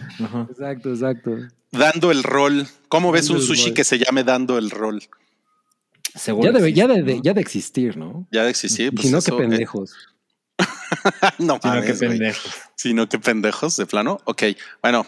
exacto, 0.49 0.91
exacto. 0.91 1.31
Dando 1.71 2.11
el 2.11 2.23
rol. 2.23 2.65
¿Cómo 2.87 3.11
ves 3.11 3.27
Dando 3.27 3.41
un 3.41 3.45
sushi 3.45 3.73
que 3.73 3.83
se 3.83 3.99
llame 3.99 4.23
Dando 4.23 4.57
el 4.57 4.71
rol? 4.71 5.01
Seguro. 6.17 6.51
Ya 6.51 6.57
debe, 6.57 6.73
ya, 6.73 6.87
de, 6.87 7.01
¿no? 7.15 7.21
ya 7.23 7.33
de 7.33 7.41
existir, 7.41 7.95
¿no? 7.97 8.27
Ya 8.31 8.43
de 8.43 8.49
existir. 8.49 8.93
Pues 8.93 9.07
si 9.07 9.13
no, 9.13 9.21
qué 9.21 9.31
eh, 9.31 9.37
pendejos. 9.37 9.93
no 11.39 11.59
mames, 11.63 11.85
qué 11.85 11.93
güey. 11.93 12.09
pendejos. 12.17 12.51
Si 12.75 12.93
no, 12.93 13.07
qué 13.07 13.19
pendejos 13.19 13.77
de 13.77 13.85
plano. 13.85 14.19
Ok. 14.25 14.43
Bueno, 14.81 15.05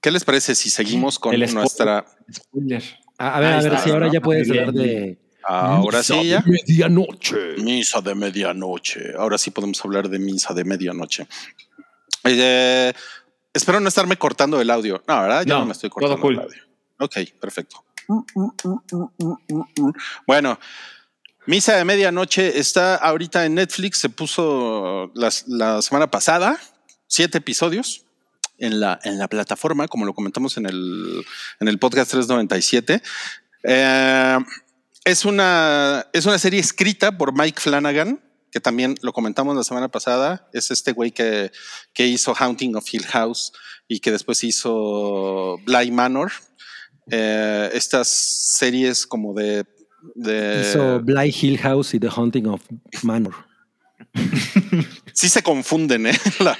¿qué 0.00 0.10
les 0.10 0.24
parece 0.24 0.54
si 0.54 0.70
seguimos 0.70 1.18
con 1.18 1.34
El 1.34 1.40
spoiler. 1.42 1.54
nuestra. 1.54 2.04
Spoiler. 2.32 2.82
A, 3.18 3.36
a 3.36 3.40
ver, 3.40 3.48
Ahí 3.52 3.58
a 3.58 3.62
ver 3.62 3.72
está, 3.72 3.84
si 3.84 3.90
ahora 3.90 4.06
¿no? 4.06 4.12
ya 4.12 4.20
puedes 4.20 4.48
hablar 4.50 4.72
de. 4.72 5.18
Ahora 5.48 5.98
Misa 5.98 6.14
sí, 6.20 6.28
ya. 6.28 6.40
de 6.40 6.50
Medianoche. 6.50 7.36
Misa 7.62 8.00
de 8.00 8.14
medianoche. 8.16 9.14
Ahora 9.16 9.38
sí 9.38 9.52
podemos 9.52 9.82
hablar 9.84 10.08
de 10.08 10.18
misa 10.18 10.52
de 10.52 10.64
medianoche. 10.64 11.28
Eh, 12.24 12.92
espero 13.54 13.78
no 13.78 13.88
estarme 13.88 14.16
cortando 14.16 14.60
el 14.60 14.68
audio. 14.70 15.02
No, 15.06 15.22
¿verdad? 15.22 15.44
Ya 15.46 15.54
no, 15.54 15.60
No, 15.60 15.66
me 15.66 15.72
estoy 15.72 15.88
todo 15.88 16.00
cortando 16.00 16.20
cool. 16.20 16.34
el 16.34 16.40
audio. 16.40 16.62
Ok, 16.98 17.16
perfecto. 17.40 17.84
Bueno, 20.26 20.58
Misa 21.46 21.76
de 21.76 21.84
Medianoche 21.84 22.58
está 22.58 22.96
ahorita 22.96 23.44
en 23.46 23.54
Netflix. 23.54 23.98
Se 23.98 24.08
puso 24.08 25.10
la 25.14 25.80
semana 25.82 26.10
pasada, 26.10 26.58
siete 27.06 27.38
episodios 27.38 28.06
en 28.58 28.80
la, 28.80 28.98
en 29.04 29.18
la 29.18 29.28
plataforma, 29.28 29.88
como 29.88 30.06
lo 30.06 30.14
comentamos 30.14 30.56
en 30.56 30.66
el, 30.66 31.24
en 31.60 31.68
el 31.68 31.78
podcast 31.78 32.10
397. 32.10 33.02
Eh, 33.62 34.38
es, 35.04 35.24
una, 35.24 36.06
es 36.12 36.26
una 36.26 36.38
serie 36.38 36.60
escrita 36.60 37.16
por 37.16 37.32
Mike 37.32 37.60
Flanagan, 37.60 38.20
que 38.50 38.60
también 38.60 38.96
lo 39.02 39.12
comentamos 39.12 39.56
la 39.56 39.64
semana 39.64 39.88
pasada. 39.88 40.48
Es 40.52 40.70
este 40.70 40.92
güey 40.92 41.10
que, 41.10 41.52
que 41.92 42.06
hizo 42.06 42.34
Haunting 42.34 42.76
of 42.76 42.86
Hill 42.92 43.06
House 43.06 43.52
y 43.88 44.00
que 44.00 44.10
después 44.10 44.42
hizo 44.44 45.58
Bly 45.64 45.90
Manor. 45.90 46.32
Eh, 47.10 47.70
estas 47.72 48.08
series 48.08 49.06
como 49.06 49.32
de... 49.34 49.64
de 50.14 50.60
Hizo 50.62 51.00
Bly 51.00 51.34
Hill 51.40 51.58
House 51.58 51.94
y 51.94 52.00
The 52.00 52.08
Haunting 52.08 52.46
of 52.46 52.62
Manor. 53.02 53.34
sí 55.12 55.28
se 55.28 55.42
confunden, 55.42 56.06
¿eh? 56.06 56.18
La- 56.40 56.58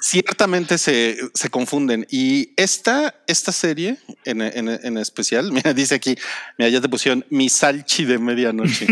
ciertamente 0.00 0.78
se, 0.78 1.16
se 1.34 1.48
confunden. 1.48 2.06
Y 2.10 2.52
esta, 2.56 3.14
esta 3.26 3.52
serie 3.52 3.96
en, 4.24 4.40
en- 4.42 4.68
en 4.68 4.98
especial, 4.98 5.50
mira, 5.52 5.72
dice 5.74 5.94
aquí, 5.94 6.16
mira, 6.58 6.68
ya 6.70 6.80
te 6.80 6.88
pusieron 6.88 7.24
mi 7.30 7.48
salchi 7.48 8.04
de 8.04 8.18
medianoche. 8.18 8.86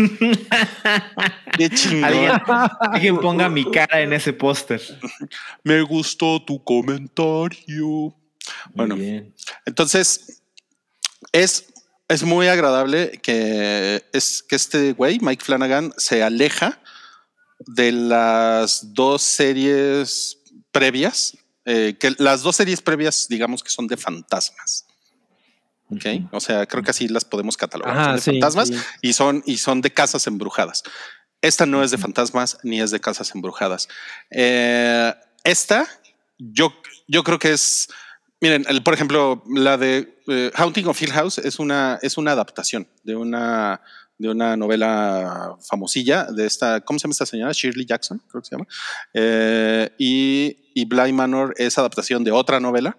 Qué 1.57 1.69
chingón. 1.69 2.03
Alguien, 2.05 2.31
alguien 2.91 3.17
ponga 3.19 3.49
mi 3.49 3.69
cara 3.71 4.01
en 4.01 4.13
ese 4.13 4.33
póster. 4.33 4.81
Me 5.63 5.81
gustó 5.81 6.41
tu 6.43 6.63
comentario. 6.63 8.15
Bueno, 8.73 8.95
bien. 8.95 9.33
entonces 9.65 10.41
es, 11.31 11.67
es 12.07 12.23
muy 12.23 12.47
agradable 12.47 13.19
que, 13.21 14.05
es, 14.13 14.43
que 14.43 14.55
este 14.55 14.93
güey, 14.93 15.19
Mike 15.19 15.43
Flanagan, 15.43 15.93
se 15.97 16.23
aleja 16.23 16.81
de 17.59 17.91
las 17.91 18.93
dos 18.93 19.21
series 19.23 20.37
previas, 20.71 21.37
eh, 21.65 21.95
que 21.99 22.13
las 22.17 22.43
dos 22.43 22.55
series 22.55 22.81
previas, 22.81 23.27
digamos 23.27 23.63
que 23.63 23.69
son 23.69 23.87
de 23.87 23.97
fantasmas. 23.97 24.85
Ok, 25.89 26.05
o 26.31 26.39
sea, 26.39 26.65
creo 26.65 26.83
que 26.83 26.91
así 26.91 27.07
las 27.07 27.23
podemos 27.23 27.55
catalogar. 27.55 27.97
Ajá, 27.97 28.05
son 28.05 28.15
de 28.15 28.21
sí, 28.21 28.31
fantasmas 28.31 28.67
sí. 28.67 28.75
y 29.01 29.13
son 29.13 29.43
y 29.45 29.57
son 29.57 29.81
de 29.81 29.93
casas 29.93 30.27
embrujadas. 30.27 30.83
Esta 31.41 31.65
no 31.65 31.83
es 31.83 31.91
de 31.91 31.97
fantasmas 31.97 32.57
ni 32.63 32.81
es 32.81 32.91
de 32.91 32.99
casas 32.99 33.33
embrujadas. 33.35 33.87
Eh, 34.31 35.13
esta, 35.43 35.87
yo, 36.37 36.73
yo 37.07 37.23
creo 37.23 37.39
que 37.39 37.53
es. 37.53 37.89
Miren, 38.41 38.65
el- 38.69 38.83
por 38.83 38.93
ejemplo, 38.93 39.43
la 39.49 39.77
de 39.77 40.19
eh, 40.27 40.51
Haunting 40.55 40.85
of 40.87 41.01
Hill 41.01 41.11
House 41.11 41.37
es 41.39 41.57
una, 41.59 41.97
es 42.01 42.17
una 42.17 42.31
adaptación 42.33 42.87
de 43.03 43.15
una, 43.15 43.81
de 44.17 44.29
una 44.29 44.55
novela 44.55 45.55
famosilla 45.67 46.25
de 46.25 46.45
esta, 46.45 46.81
¿cómo 46.81 46.99
se 46.99 47.03
llama 47.03 47.11
esta 47.13 47.25
señora? 47.25 47.51
Shirley 47.51 47.85
Jackson, 47.85 48.21
creo 48.29 48.41
que 48.41 48.47
se 48.49 48.55
llama. 48.55 48.67
Eh, 49.13 49.89
y, 49.97 50.71
y 50.75 50.85
Bly 50.85 51.13
Manor 51.13 51.53
es 51.57 51.77
adaptación 51.77 52.23
de 52.23 52.31
otra 52.31 52.59
novela 52.59 52.97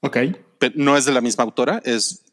Ok. 0.00 0.16
pero 0.58 0.74
no 0.76 0.96
es 0.96 1.04
de 1.04 1.12
la 1.12 1.20
misma 1.20 1.44
autora, 1.44 1.80
es 1.84 2.24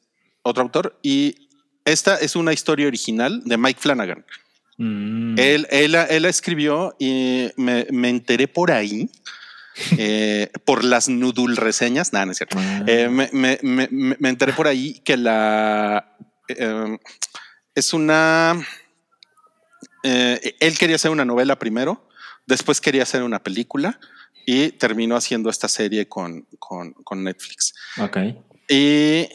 otro 0.42 0.64
autor. 0.64 0.98
Y 1.04 1.50
esta 1.86 2.16
es 2.16 2.36
una 2.36 2.54
historia 2.54 2.88
original 2.88 3.44
de 3.46 3.58
Mike 3.58 3.80
Flanagan. 3.80 4.26
Mm. 4.78 5.38
Él, 5.40 5.68
él, 5.70 5.96
él 5.96 6.24
la 6.24 6.30
escribió 6.30 6.96
y 7.00 7.50
me, 7.56 7.86
me 7.92 8.10
enteré 8.10 8.48
por 8.48 8.72
ahí. 8.72 9.10
Eh, 9.98 10.52
por 10.66 10.84
las 10.84 11.10
nudul 11.10 11.56
reseñas, 11.58 12.14
nada, 12.14 12.26
no 12.26 12.32
es 12.32 12.38
cierto. 12.38 12.58
Ah. 12.60 12.84
Eh, 12.88 13.10
me, 13.10 13.30
me- 13.32 13.60
me- 13.62 13.88
me- 13.92 14.16
me 14.20 14.30
enteré 14.30 14.54
por 14.54 14.68
ahí 14.68 15.00
que 15.06 15.18
la 15.18 16.16
eh, 16.50 16.98
es 17.76 17.94
una. 17.94 18.56
eh, 20.04 20.56
él 20.60 20.78
quería 20.78 20.96
hacer 20.96 21.12
una 21.12 21.26
novela 21.26 21.58
primero, 21.60 22.08
después 22.46 22.82
quería 22.82 23.04
hacer 23.04 23.24
una 23.24 23.40
película 23.44 24.00
y 24.46 24.70
terminó 24.72 25.16
haciendo 25.18 25.50
esta 25.50 25.68
serie 25.68 26.08
con, 26.08 26.48
con, 26.60 26.94
con 26.94 27.24
Netflix. 27.24 27.74
Ok. 28.00 28.18
Y 28.70 29.28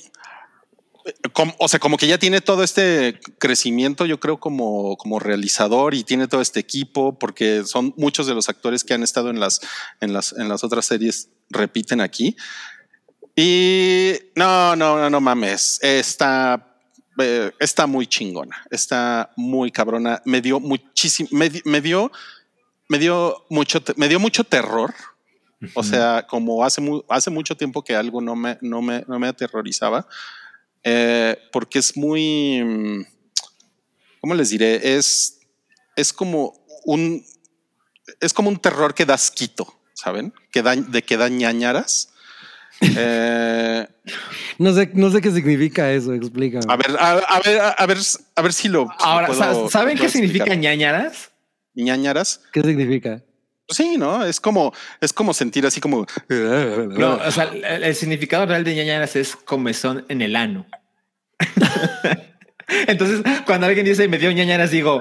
como- 1.33 1.55
o 1.59 1.69
sea, 1.69 1.81
como 1.81 1.97
que 1.97 2.07
ya 2.07 2.19
tiene 2.19 2.41
todo 2.41 2.62
este 2.62 3.19
crecimiento, 3.38 4.07
yo 4.07 4.21
creo, 4.21 4.38
como, 4.38 4.97
como 4.97 5.19
realizador 5.19 5.95
y 5.95 6.05
tiene 6.05 6.29
todo 6.29 6.41
este 6.41 6.61
equipo, 6.61 7.19
porque 7.19 7.65
son 7.65 7.95
muchos 7.97 8.27
de 8.27 8.35
los 8.35 8.49
actores 8.49 8.85
que 8.85 8.95
han 8.95 9.03
estado 9.03 9.31
en 9.31 9.41
las, 9.41 9.61
en 10.01 10.12
las, 10.12 10.33
en 10.33 10.49
las 10.49 10.62
otras 10.65 10.87
series, 10.87 11.29
repiten 11.51 12.01
aquí. 12.01 12.37
Y 13.35 14.12
no, 14.35 14.77
no, 14.77 14.99
no, 14.99 15.11
no 15.11 15.21
mames. 15.21 15.79
Está, 15.83 16.77
eh, 17.19 17.51
está 17.59 17.87
muy 17.87 18.07
chingona. 18.07 18.62
Está 18.71 19.33
muy 19.37 19.71
cabrona. 19.71 20.21
Me 20.25 20.41
dio 20.41 20.61
muchísimo, 20.61 21.29
me, 21.33 21.51
me 21.65 21.81
dio, 21.81 22.12
me 22.88 22.99
dio 22.99 23.45
mucho, 23.49 23.83
me 23.97 24.09
dio 24.09 24.21
mucho 24.21 24.45
terror. 24.45 24.95
O 25.75 25.83
sea, 25.85 26.27
como 26.29 26.65
hace, 26.65 26.83
hace 27.09 27.31
mucho 27.31 27.57
tiempo 27.57 27.85
que 27.85 27.95
algo 27.95 28.21
no 28.21 28.35
me, 28.35 28.59
no 28.62 28.83
me, 28.83 29.05
no 29.07 29.21
me 29.21 29.29
aterrorizaba, 29.29 30.09
eh, 30.85 31.37
porque 31.53 31.79
es 31.79 31.97
muy, 31.97 32.62
mm, 32.62 33.05
¿cómo 34.21 34.35
les 34.35 34.51
diré? 34.51 34.97
Es, 34.97 35.40
es 35.97 36.12
como 36.12 36.55
un, 36.85 37.25
es 38.21 38.33
como 38.33 38.49
un 38.49 38.57
terror 38.59 38.95
que 38.95 39.05
da 39.07 39.14
asquito, 39.14 39.81
¿saben? 39.95 40.33
Que 40.51 40.62
da, 40.62 40.75
de 40.77 41.03
que 41.03 41.16
da 41.16 41.29
ñañaras. 41.29 42.09
Eh, 42.81 43.87
No 44.59 44.73
sé, 44.75 44.90
no 44.95 45.11
sé 45.11 45.21
qué 45.21 45.31
significa 45.31 45.92
eso, 45.92 46.12
explícame. 46.14 46.64
a 46.68 46.77
ver, 46.77 46.97
a, 46.99 47.11
a 47.12 47.40
ver, 47.40 47.61
a 47.61 47.87
ver, 47.87 47.99
a 48.37 48.42
ver 48.42 48.53
si 48.53 48.68
lo. 48.68 48.88
Ahora, 48.99 49.27
puedo- 49.29 49.38
¿sa- 49.68 49.71
¿saben 49.79 49.97
puedo 49.97 50.07
qué 50.07 50.12
significa 50.12 50.55
ñañaras? 50.55 51.31
ñañaras? 51.75 52.40
¿Qué 52.53 52.61
significa? 52.62 53.23
Sí, 53.73 53.97
¿no? 53.97 54.25
Es 54.25 54.41
como, 54.41 54.73
es 55.01 55.13
como 55.13 55.35
sentir 55.35 55.67
así 55.67 55.81
como. 55.81 56.07
No, 56.29 57.15
o 57.15 57.31
sea, 57.31 57.45
el, 57.45 57.85
el 57.85 57.95
significado 57.95 58.47
real 58.47 58.65
de 58.65 58.75
ñañaras 58.75 59.17
es 59.17 59.37
comezón 59.37 60.05
en 60.09 60.23
el 60.23 60.37
ano. 60.37 60.67
Entonces, 62.87 63.23
cuando 63.45 63.67
alguien 63.67 63.85
dice 63.85 64.07
me 64.09 64.19
dio 64.19 64.31
ñañaras, 64.33 64.71
digo, 64.71 65.01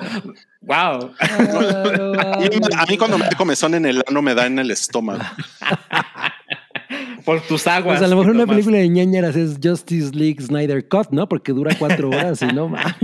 wow. 0.61 1.13
A 1.19 2.37
mí, 2.39 2.49
a 2.77 2.85
mí 2.85 2.97
cuando 2.97 3.17
me 3.17 3.25
da 3.25 3.31
comezón 3.37 3.75
en 3.75 3.85
el 3.85 4.03
ano 4.07 4.21
me 4.21 4.33
da 4.33 4.45
en 4.45 4.59
el 4.59 4.71
estómago. 4.71 5.23
Por 7.25 7.41
tus 7.41 7.67
aguas. 7.67 7.99
Pues 7.99 8.09
a 8.09 8.13
lo 8.13 8.19
mejor 8.19 8.35
una 8.35 8.47
película 8.47 8.77
de 8.77 8.89
ñañaras 8.89 9.35
es 9.35 9.57
Justice 9.63 10.11
League 10.13 10.41
Snyder 10.41 10.87
Cut, 10.87 11.09
¿no? 11.11 11.29
Porque 11.29 11.53
dura 11.53 11.75
cuatro 11.77 12.09
horas 12.09 12.41
y 12.41 12.47
no 12.47 12.69
mames. 12.69 12.95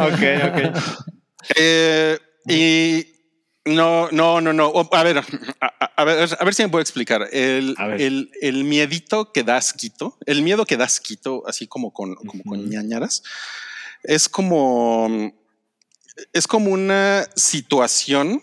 Ok, 0.00 0.22
ok. 0.44 0.58
Eh, 1.56 2.18
y 2.48 3.06
no, 3.64 4.08
no, 4.10 4.40
no, 4.40 4.52
no. 4.52 4.72
A 4.92 5.02
ver, 5.02 5.18
a, 5.18 5.24
a- 5.96 6.04
ver, 6.04 6.28
a 6.38 6.44
ver 6.44 6.54
si 6.54 6.62
me 6.62 6.68
puedo 6.68 6.82
explicar. 6.82 7.28
El, 7.32 7.74
el, 7.98 8.30
el 8.40 8.64
miedito 8.64 9.32
que 9.32 9.42
da 9.42 9.56
asquito, 9.56 10.16
el 10.26 10.42
miedo 10.42 10.64
que 10.66 10.76
da 10.76 10.84
asquito, 10.84 11.42
así 11.46 11.66
como 11.66 11.92
con, 11.92 12.14
como 12.14 12.42
con 12.44 12.60
Ujú. 12.60 12.68
ñañaras, 12.68 13.22
es 14.04 14.28
como, 14.28 15.32
es 16.32 16.46
como 16.46 16.70
una 16.70 17.26
situación 17.34 18.42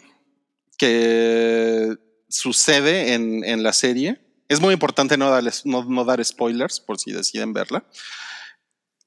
que 0.77 1.95
sucede 2.27 3.13
en, 3.13 3.43
en 3.45 3.63
la 3.63 3.71
serie. 3.73 4.19
Es 4.49 4.59
muy 4.59 4.73
importante 4.73 5.17
no, 5.17 5.29
darles, 5.29 5.65
no, 5.65 5.85
no 5.85 6.03
dar 6.03 6.23
spoilers 6.23 6.79
por 6.79 6.99
si 6.99 7.11
deciden 7.11 7.53
verla. 7.53 7.85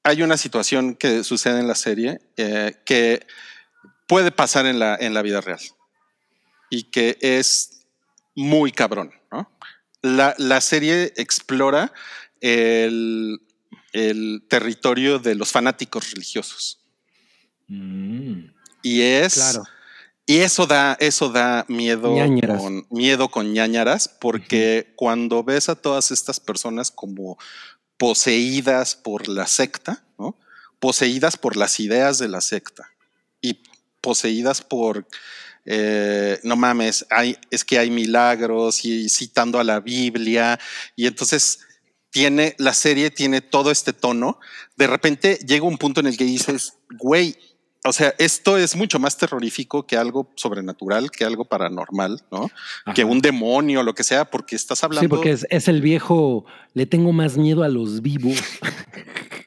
Hay 0.03 0.23
una 0.23 0.37
situación 0.37 0.95
que 0.95 1.23
sucede 1.23 1.59
en 1.59 1.67
la 1.67 1.75
serie 1.75 2.19
eh, 2.37 2.75
que 2.85 3.27
puede 4.07 4.31
pasar 4.31 4.65
en 4.65 4.79
la, 4.79 4.95
en 4.99 5.13
la 5.13 5.21
vida 5.21 5.41
real 5.41 5.59
y 6.69 6.83
que 6.83 7.17
es 7.21 7.85
muy 8.35 8.71
cabrón. 8.71 9.11
¿no? 9.31 9.51
La, 10.01 10.33
la 10.37 10.61
serie 10.61 11.13
explora 11.17 11.91
el, 12.41 13.41
el 13.93 14.43
territorio 14.49 15.19
de 15.19 15.35
los 15.35 15.51
fanáticos 15.51 16.11
religiosos 16.11 16.79
Mm. 17.69 18.45
y 18.81 19.01
es 19.01 19.33
Claro. 19.33 19.63
y 20.25 20.37
eso 20.37 20.65
da 20.67 20.95
eso 21.01 21.27
da 21.27 21.65
miedo 21.67 22.13
con 22.57 22.87
miedo 22.89 23.27
con 23.29 23.51
ñañaras 23.51 24.07
porque 24.07 24.93
cuando 24.95 25.43
ves 25.43 25.67
a 25.67 25.75
todas 25.75 26.11
estas 26.11 26.39
personas 26.39 26.91
como 26.91 27.37
poseídas 27.97 28.95
por 28.95 29.27
la 29.27 29.47
secta, 29.47 30.05
¿no? 30.17 30.37
Poseídas 30.79 31.35
por 31.35 31.57
las 31.57 31.77
ideas 31.81 32.19
de 32.19 32.29
la 32.29 32.39
secta 32.39 32.89
y 33.41 33.61
poseídas 34.07 34.61
por 34.61 35.05
eh, 35.69 36.39
no 36.43 36.55
mames, 36.55 37.05
hay, 37.09 37.35
es 37.51 37.65
que 37.65 37.77
hay 37.77 37.91
milagros 37.91 38.85
y 38.85 39.09
citando 39.09 39.59
a 39.59 39.65
la 39.65 39.81
Biblia 39.81 40.57
y 40.95 41.07
entonces 41.07 41.59
tiene 42.09 42.55
la 42.57 42.73
serie 42.73 43.11
tiene 43.11 43.41
todo 43.41 43.69
este 43.69 43.91
tono. 43.91 44.39
De 44.77 44.87
repente 44.87 45.37
llega 45.45 45.65
un 45.65 45.77
punto 45.77 45.99
en 45.99 46.07
el 46.07 46.15
que 46.15 46.23
dices, 46.23 46.75
güey, 46.97 47.35
o 47.83 47.91
sea, 47.91 48.15
esto 48.17 48.57
es 48.57 48.77
mucho 48.77 48.97
más 48.97 49.17
terrorífico 49.17 49.85
que 49.85 49.97
algo 49.97 50.31
sobrenatural, 50.35 51.11
que 51.11 51.25
algo 51.25 51.43
paranormal, 51.43 52.23
¿no? 52.31 52.49
Que 52.95 53.03
un 53.03 53.19
demonio, 53.19 53.83
lo 53.83 53.93
que 53.93 54.05
sea, 54.05 54.23
porque 54.23 54.55
estás 54.55 54.85
hablando 54.85 55.03
Sí, 55.03 55.09
porque 55.09 55.31
es, 55.31 55.45
es 55.49 55.67
el 55.67 55.81
viejo, 55.81 56.45
le 56.73 56.85
tengo 56.85 57.11
más 57.11 57.35
miedo 57.37 57.63
a 57.63 57.67
los 57.67 58.01
vivos. 58.01 58.37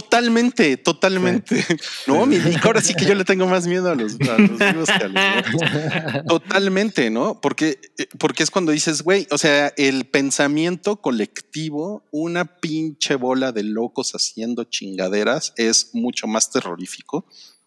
totalmente, 0.00 0.76
totalmente. 0.76 1.64
No, 2.06 2.26
mi 2.26 2.38
Nick, 2.38 2.64
ahora 2.64 2.80
sí 2.80 2.94
que 2.94 3.04
yo 3.04 3.14
le 3.14 3.24
tengo 3.24 3.46
más 3.46 3.66
miedo 3.66 3.90
a 3.90 3.94
los, 3.94 4.14
a 4.20 4.38
los 4.38 4.58
vivos 4.58 4.88
que 4.88 5.04
a 5.04 5.08
los. 5.08 6.24
Totalmente, 6.28 7.10
¿no? 7.10 7.40
Porque, 7.40 7.78
porque 8.18 8.42
es 8.42 8.50
cuando 8.50 8.72
dices, 8.72 9.02
güey, 9.02 9.26
o 9.30 9.38
sea, 9.38 9.72
el 9.76 10.04
pensamiento 10.06 10.96
colectivo, 11.00 12.04
una 12.10 12.44
pinche 12.60 13.14
bola 13.14 13.52
de 13.52 13.62
locos 13.62 14.12
haciendo 14.12 14.64
chingaderas 14.64 15.52
es 15.56 15.90
mucho 15.92 16.26
más 16.26 16.50
terrorífico 16.50 17.26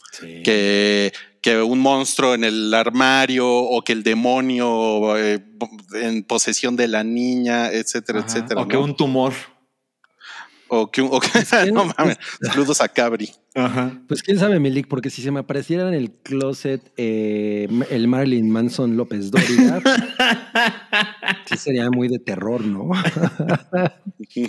Sí. 0.10 0.42
que, 0.44 1.12
que 1.42 1.62
un 1.62 1.80
monstruo 1.80 2.34
en 2.34 2.46
el 2.46 2.74
armario 2.74 3.46
o 3.48 3.84
que 3.84 3.92
el 3.92 4.04
demonio 4.04 5.18
eh, 5.18 5.44
en 5.94 6.24
posesión 6.24 6.76
de 6.78 6.88
la 6.88 7.04
niña, 7.04 7.70
etcétera, 7.72 8.20
Ajá. 8.20 8.28
etcétera. 8.28 8.62
O 8.62 8.68
que 8.70 8.78
un 8.78 8.96
tumor. 8.96 9.34
O 10.70 10.90
que 10.92 11.02
un- 11.02 11.10
o 11.12 11.20
que- 11.20 11.30
no 11.74 11.86
mames, 11.98 12.18
saludos 12.42 12.82
a 12.82 12.88
Cabri. 12.88 13.32
Ajá. 13.56 14.00
Pues 14.08 14.22
quién 14.22 14.38
sabe, 14.38 14.60
Milik, 14.60 14.88
porque 14.88 15.10
si 15.10 15.22
se 15.22 15.32
me 15.32 15.40
apareciera 15.40 15.88
en 15.88 15.94
el 15.96 16.12
closet 16.12 16.82
eh, 16.98 17.68
el 17.90 18.08
Marilyn 18.08 18.50
Manson 18.50 18.96
López 18.98 19.32
Dóriga, 19.32 19.82
sí 21.50 21.58
sería 21.58 21.90
muy 21.90 22.08
de 22.08 22.20
terror, 22.20 22.64
¿no? 22.64 22.92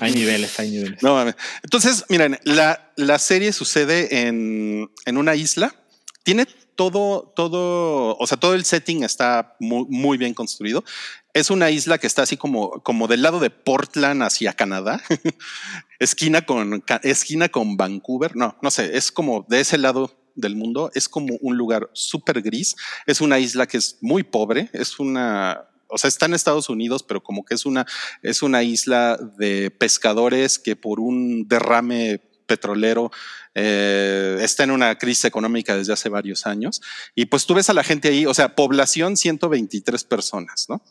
Hay 0.01 0.13
niveles, 0.13 0.59
hay 0.61 0.71
niveles. 0.71 1.03
No 1.03 1.15
mames. 1.15 1.37
Entonces, 1.63 2.05
miren, 2.09 2.39
la, 2.45 2.93
la 2.97 3.19
serie 3.19 3.53
sucede 3.53 4.27
en, 4.27 4.91
en 5.07 5.17
una 5.17 5.35
isla. 5.35 5.75
Tiene 6.23 6.47
todo, 6.77 7.33
todo, 7.35 8.17
o 8.19 8.27
sea, 8.27 8.37
todo 8.39 8.55
el 8.55 8.65
setting 8.65 9.03
está 9.03 9.57
muy, 9.59 9.87
muy 9.89 10.19
bien 10.19 10.35
construido. 10.35 10.85
Es 11.35 11.51
una 11.51 11.71
isla 11.71 11.99
que 11.99 12.07
está 12.07 12.23
así 12.23 12.37
como, 12.37 12.83
del 13.09 13.23
lado 13.23 13.39
de 13.39 13.51
Portland 13.51 14.23
hacia 14.23 14.55
Canadá, 14.55 15.03
esquina 15.99 16.43
con, 16.43 16.83
esquina 17.03 17.49
con 17.49 17.77
Vancouver. 17.77 18.35
No, 18.35 18.57
no 18.63 18.71
sé, 18.71 18.97
es 18.97 19.13
como 19.13 19.45
de 19.49 19.61
ese 19.61 19.79
lado 19.79 20.17
del 20.35 20.57
mundo. 20.57 20.91
Es 20.95 21.09
como 21.09 21.37
un 21.41 21.57
lugar 21.57 21.91
súper 21.93 22.43
gris. 22.43 22.77
Es 23.07 23.21
una 23.21 23.39
isla 23.39 23.67
que 23.67 23.77
es 23.77 23.99
muy 24.01 24.23
pobre. 24.23 24.71
Es 24.73 24.99
una, 24.99 25.69
o 25.89 25.99
sea, 25.99 26.09
está 26.09 26.27
en 26.27 26.35
Estados 26.35 26.69
Unidos, 26.69 27.03
pero 27.03 27.23
como 27.23 27.45
que 27.45 27.55
es 27.55 27.67
una, 27.67 27.87
es 28.23 28.43
una 28.43 28.63
isla 28.63 29.19
de 29.37 29.71
pescadores 29.71 30.59
que 30.59 30.77
por 30.77 31.01
un 31.01 31.47
derrame 31.47 32.23
petrolero 32.47 33.11
eh, 33.55 34.39
está 34.41 34.65
en 34.65 34.71
una 34.71 34.97
crisis 34.97 35.27
económica 35.27 35.77
desde 35.77 35.93
hace 35.93 36.09
varios 36.09 36.47
años. 36.47 36.81
Y 37.15 37.27
pues 37.27 37.47
tú 37.47 37.55
ves 37.55 37.71
a 37.71 37.75
la 37.75 37.85
gente 37.85 38.09
ahí, 38.09 38.27
o 38.27 38.35
sea, 38.35 38.55
población 38.55 39.17
123 39.17 40.05
personas, 40.05 40.67
¿no? 40.69 40.83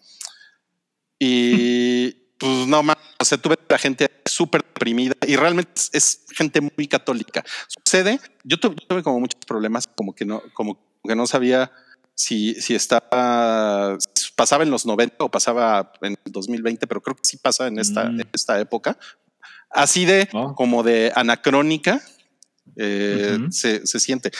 Y 1.20 2.11
pues 2.38 2.68
no 2.68 2.84
más, 2.84 2.97
o 3.20 3.26
sea, 3.26 3.39
a 3.43 3.57
la 3.70 3.78
gente 3.80 4.11
súper 4.26 4.63
deprimida 4.63 5.15
y 5.26 5.36
realmente 5.36 5.72
es, 5.76 5.89
es 5.93 6.26
gente 6.36 6.61
muy 6.61 6.88
católica. 6.88 7.43
Sucede, 7.68 8.20
yo 8.43 8.59
tuve, 8.59 8.76
tuve 8.88 9.01
como 9.01 9.20
muchos 9.20 9.39
problemas, 9.45 9.88
como 9.95 10.13
que 10.13 10.26
no, 10.26 10.41
como 10.53 10.78
que 11.03 11.15
no 11.15 11.26
sabía 11.26 11.72
si, 12.13 12.53
si 12.55 12.76
estaba, 12.76 13.97
si 14.13 14.32
pasaba 14.36 14.63
en 14.63 14.70
los 14.70 14.86
90 14.86 15.15
o 15.24 15.32
pasaba 15.32 15.91
en 16.01 16.15
el 16.24 16.32
2020, 16.32 16.86
pero 16.86 17.01
creo 17.01 17.15
que 17.15 17.24
sí 17.24 17.38
pasa 17.38 17.68
en 17.68 17.80
esta, 17.80 18.05
Mm. 18.05 18.22
en 18.22 18.30
esta 18.34 18.59
época. 18.59 18.97
Así 19.72 20.05
de 20.05 20.30
Oh. 20.34 20.53
como 20.55 20.84
de 20.84 21.11
anacrónica 21.15 22.01
eh, 22.76 23.38
Ujú. 23.39 23.51
se, 23.51 23.88
se 23.88 23.99
siente. 23.99 24.32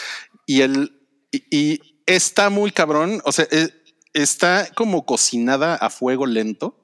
Y 0.46 0.62
el 0.62 0.94
y, 1.32 1.44
y 1.50 1.82
está 2.06 2.50
muy 2.50 2.72
cabrón. 2.72 3.22
O 3.26 3.32
sea, 3.32 3.48
eh, 3.52 3.70
está 4.22 4.70
como 4.74 5.06
cocinada 5.06 5.76
a 5.76 5.90
fuego 5.90 6.26
lento. 6.26 6.76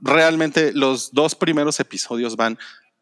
Realmente 0.00 0.72
los 0.72 1.12
dos 1.12 1.34
primeros 1.34 1.78
episodios 1.80 2.36
van 2.36 2.58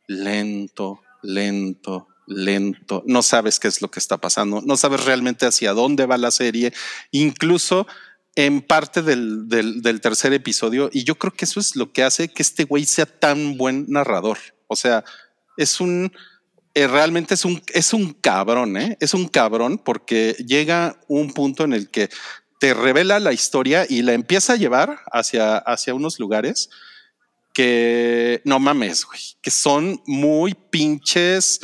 lento, 0.07 1.01
lento, 1.23 2.09
lento. 2.27 3.03
No 3.07 3.23
sabes 3.23 3.61
qué 3.61 3.69
es 3.69 3.81
lo 3.81 3.91
que 3.91 4.01
está 4.01 4.19
pasando. 4.19 4.61
No 4.61 4.77
sabes 4.77 5.05
realmente 5.05 5.47
hacia 5.47 5.73
dónde 5.73 6.07
va 6.07 6.19
la 6.19 6.31
serie. 6.31 6.73
Incluso 7.11 7.87
en 8.35 8.61
parte 8.61 9.03
del, 9.03 9.49
tercer 10.03 10.33
episodio. 10.33 10.91
Y 10.93 11.05
yo 11.05 11.17
creo 11.17 11.33
que 11.33 11.45
eso 11.45 11.61
es 11.61 11.77
lo 11.77 11.93
que 11.93 12.03
hace 12.03 12.29
que 12.29 12.43
este 12.43 12.65
güey 12.65 12.85
sea 12.85 13.07
tan 13.07 13.57
buen 13.57 13.87
narrador. 13.89 14.39
O 14.67 14.77
sea, 14.77 15.05
es 15.57 15.81
un 15.81 16.13
eh, 16.75 16.87
realmente 16.87 17.35
es 17.35 17.45
un, 17.45 17.61
es 17.75 17.93
un 17.93 18.13
cabrón, 18.13 18.77
¿eh? 18.77 18.97
Es 19.01 19.13
un 19.13 19.27
cabrón 19.27 19.79
porque 19.79 20.37
llega 20.47 21.01
un 21.09 21.33
punto 21.33 21.65
en 21.65 21.73
el 21.73 21.91
que 21.91 22.09
te 22.61 22.75
revela 22.75 23.19
la 23.21 23.33
historia 23.33 23.87
y 23.89 24.03
la 24.03 24.13
empieza 24.13 24.53
a 24.53 24.57
llevar 24.57 25.01
hacia, 25.11 25.57
hacia 25.57 25.95
unos 25.95 26.21
lugares 26.21 26.69
que 27.55 28.43
no 28.45 28.61
mames, 28.61 29.07
güey, 29.07 29.21
que 29.41 29.51
son 29.51 30.03
muy 30.07 30.53
pinches, 30.53 31.61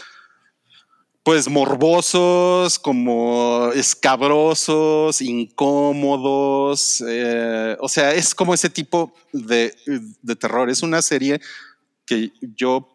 pues 1.22 1.48
morbosos, 1.48 2.78
como 2.78 3.70
escabrosos, 3.74 5.20
incómodos. 5.20 7.04
eh, 7.06 7.76
o 7.80 7.90
sea, 7.90 8.14
es 8.14 8.34
como 8.34 8.54
ese 8.54 8.70
tipo 8.70 9.12
de, 9.34 9.74
de 10.22 10.36
terror. 10.36 10.70
Es 10.70 10.82
una 10.82 11.02
serie 11.02 11.42
que 12.06 12.32
yo 12.40 12.88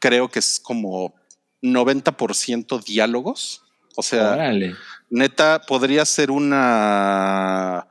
creo 0.00 0.30
que 0.30 0.38
es 0.38 0.58
como 0.58 1.14
90% 1.60 2.82
diálogos. 2.82 3.65
O 3.96 4.02
sea, 4.02 4.32
Órale. 4.32 4.76
neta, 5.10 5.60
podría 5.66 6.04
ser 6.04 6.30
una. 6.30 7.86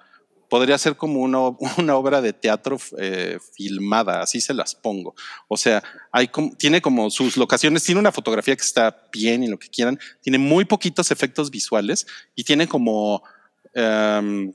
Podría 0.48 0.78
ser 0.78 0.96
como 0.96 1.20
una, 1.22 1.40
una 1.78 1.96
obra 1.96 2.22
de 2.22 2.32
teatro 2.32 2.78
eh, 2.98 3.40
filmada, 3.56 4.22
así 4.22 4.40
se 4.40 4.54
las 4.54 4.76
pongo. 4.76 5.16
O 5.48 5.58
sea, 5.58 5.84
hay 6.12 6.28
como, 6.28 6.56
tiene 6.56 6.82
como 6.82 7.10
sus 7.10 7.36
locaciones, 7.36 7.84
tiene 7.84 8.00
una 8.00 8.12
fotografía 8.12 8.56
que 8.56 8.64
está 8.64 8.96
bien 9.12 9.44
y 9.44 9.48
lo 9.48 9.58
que 9.58 9.70
quieran, 9.70 10.00
tiene 10.22 10.38
muy 10.38 10.64
poquitos 10.66 11.12
efectos 11.12 11.52
visuales 11.52 12.06
y 12.36 12.44
tiene 12.44 12.68
como. 12.68 13.24
em, 13.74 14.54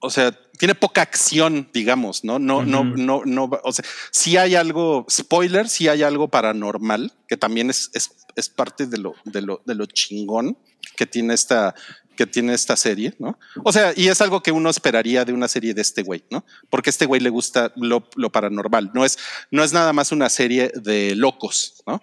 o 0.00 0.10
sea, 0.10 0.38
tiene 0.58 0.74
poca 0.74 1.02
acción, 1.02 1.68
digamos, 1.72 2.24
¿no? 2.24 2.38
No, 2.38 2.64
no, 2.64 2.84
no, 2.84 3.22
no, 3.24 3.50
o 3.62 3.72
sea, 3.72 3.84
sí 4.10 4.36
hay 4.36 4.54
algo, 4.54 5.06
spoiler, 5.10 5.68
sí 5.68 5.88
hay 5.88 6.02
algo 6.02 6.28
paranormal, 6.28 7.12
que 7.26 7.38
también 7.38 7.70
es, 7.70 7.90
es, 7.94 8.23
es 8.36 8.48
parte 8.48 8.86
de 8.86 8.98
lo, 8.98 9.14
de 9.24 9.42
lo, 9.42 9.62
de 9.64 9.74
lo 9.74 9.86
chingón 9.86 10.58
que 10.96 11.06
tiene 11.06 11.34
esta, 11.34 11.74
que 12.16 12.26
tiene 12.26 12.54
esta 12.54 12.76
serie, 12.76 13.14
¿no? 13.18 13.38
O 13.64 13.72
sea, 13.72 13.92
y 13.96 14.08
es 14.08 14.20
algo 14.20 14.42
que 14.42 14.52
uno 14.52 14.70
esperaría 14.70 15.24
de 15.24 15.32
una 15.32 15.48
serie 15.48 15.74
de 15.74 15.82
este 15.82 16.02
güey, 16.02 16.24
¿no? 16.30 16.44
Porque 16.70 16.90
este 16.90 17.06
güey 17.06 17.20
le 17.20 17.30
gusta 17.30 17.72
lo, 17.76 18.08
lo 18.16 18.30
paranormal. 18.30 18.90
No 18.94 19.04
es, 19.04 19.18
no 19.50 19.64
es 19.64 19.72
nada 19.72 19.92
más 19.92 20.12
una 20.12 20.28
serie 20.28 20.72
de 20.74 21.14
locos, 21.14 21.82
¿no? 21.86 22.02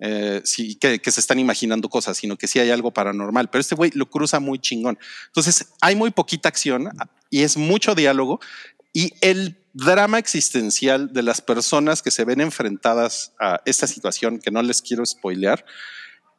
Eh, 0.00 0.42
que, 0.80 1.00
que 1.00 1.10
se 1.10 1.18
están 1.18 1.40
imaginando 1.40 1.88
cosas, 1.88 2.16
sino 2.16 2.36
que 2.36 2.46
sí 2.46 2.60
hay 2.60 2.70
algo 2.70 2.92
paranormal. 2.92 3.50
Pero 3.50 3.60
este 3.60 3.74
güey 3.74 3.90
lo 3.94 4.08
cruza 4.08 4.40
muy 4.40 4.58
chingón. 4.58 4.98
Entonces 5.26 5.70
hay 5.80 5.96
muy 5.96 6.10
poquita 6.10 6.48
acción 6.48 6.88
y 7.30 7.42
es 7.42 7.56
mucho 7.56 7.94
diálogo 7.94 8.40
y 8.92 9.12
el 9.20 9.64
drama 9.72 10.18
existencial 10.18 11.12
de 11.12 11.22
las 11.22 11.40
personas 11.40 12.02
que 12.02 12.10
se 12.10 12.24
ven 12.24 12.40
enfrentadas 12.40 13.32
a 13.38 13.60
esta 13.64 13.86
situación 13.86 14.40
que 14.40 14.50
no 14.50 14.62
les 14.62 14.82
quiero 14.82 15.04
spoilear 15.06 15.64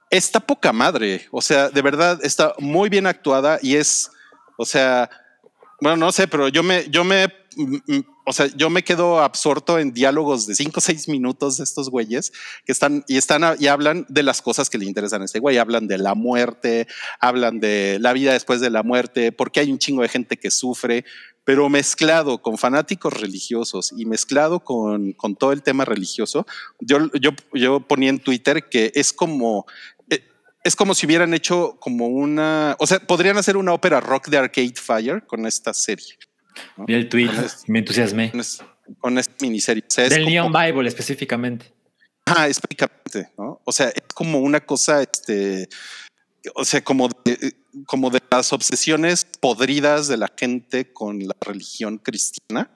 está 0.10 0.40
poca 0.40 0.74
madre. 0.74 1.28
O 1.32 1.42
sea, 1.42 1.70
de 1.70 1.82
verdad 1.82 2.20
está 2.24 2.54
muy 2.60 2.90
bien 2.90 3.08
actuada 3.08 3.60
y 3.62 3.76
es, 3.76 4.12
o 4.58 4.66
sea, 4.66 5.10
bueno, 5.82 5.98
no 5.98 6.12
sé, 6.12 6.28
pero 6.28 6.50
yo 6.50 6.64
me, 6.64 6.90
yo 6.90 7.04
me, 7.04 7.28
mm, 7.56 7.76
mm, 7.88 8.02
o 8.26 8.34
sea, 8.34 8.48
yo 8.56 8.70
me 8.70 8.84
quedo 8.84 9.22
absorto 9.22 9.80
en 9.80 9.94
diálogos 9.94 10.46
de 10.46 10.54
cinco 10.54 10.80
o 10.80 10.82
seis 10.82 11.08
minutos 11.08 11.58
de 11.58 11.64
estos 11.64 11.90
güeyes 11.90 12.32
que 12.66 12.72
están 12.72 13.04
y 13.08 13.18
están 13.18 13.44
y 13.58 13.68
hablan 13.68 14.06
de 14.10 14.24
las 14.24 14.42
cosas 14.42 14.70
que 14.70 14.78
le 14.78 14.86
interesan 14.86 15.22
a 15.22 15.26
este 15.26 15.40
güey. 15.40 15.58
Hablan 15.58 15.88
de 15.88 15.98
la 15.98 16.16
muerte, 16.16 16.88
hablan 17.20 17.60
de 17.60 17.98
la 18.00 18.14
vida 18.14 18.34
después 18.34 18.62
de 18.62 18.70
la 18.70 18.84
muerte, 18.84 19.32
porque 19.32 19.62
hay 19.62 19.72
un 19.72 19.80
chingo 19.80 20.02
de 20.02 20.10
gente 20.10 20.38
que 20.38 20.52
sufre, 20.52 21.06
pero 21.50 21.68
mezclado 21.68 22.44
con 22.44 22.60
fanáticos 22.60 23.12
religiosos 23.20 23.92
y 23.98 24.06
mezclado 24.06 24.60
con, 24.60 25.14
con 25.14 25.36
todo 25.36 25.52
el 25.52 25.64
tema 25.64 25.84
religioso. 25.84 26.46
Yo, 26.80 27.10
yo, 27.20 27.32
yo 27.56 27.80
ponía 27.80 28.12
en 28.12 28.20
Twitter 28.20 28.70
que 28.70 28.92
es 28.94 29.12
como 29.12 29.66
eh, 30.12 30.24
es 30.64 30.76
como 30.76 30.94
si 30.94 31.08
hubieran 31.08 31.34
hecho 31.34 31.76
como 31.80 32.06
una, 32.06 32.76
o 32.78 32.86
sea, 32.86 33.00
podrían 33.00 33.36
hacer 33.40 33.58
una 33.58 33.74
ópera 33.74 34.00
rock 34.00 34.28
de 34.28 34.38
Arcade 34.38 34.76
Fire 34.76 35.26
con 35.26 35.48
esta 35.48 35.74
serie, 35.74 36.20
Vi 36.86 36.94
el 36.94 37.10
tweet, 37.10 37.32
este- 37.44 37.72
me 37.72 37.80
entusiasmé. 37.80 38.30
con, 38.30 38.42
es- 38.42 38.62
con 39.00 39.18
esta 39.18 39.34
miniserie. 39.42 39.82
O 39.88 39.92
sea, 39.92 40.08
Del 40.08 40.26
Neon 40.28 40.54
Bible 40.54 40.88
específicamente. 40.88 41.74
Ah, 42.28 42.48
específicamente, 42.48 43.32
¿no? 43.40 43.60
O 43.66 43.72
sea, 43.72 43.88
es 43.90 44.04
como 44.14 44.38
una 44.38 44.60
cosa, 44.60 45.02
este, 45.02 45.68
o 46.54 46.64
sea, 46.64 46.84
como 46.84 47.10
de, 47.26 47.54
como 47.86 48.10
de 48.10 48.20
las 48.32 48.54
obsesiones 48.54 49.26
podridas 49.26 50.08
de 50.08 50.18
la 50.18 50.32
gente 50.36 50.92
con 50.92 51.20
la 51.20 51.36
religión 51.42 51.98
cristiana, 51.98 52.72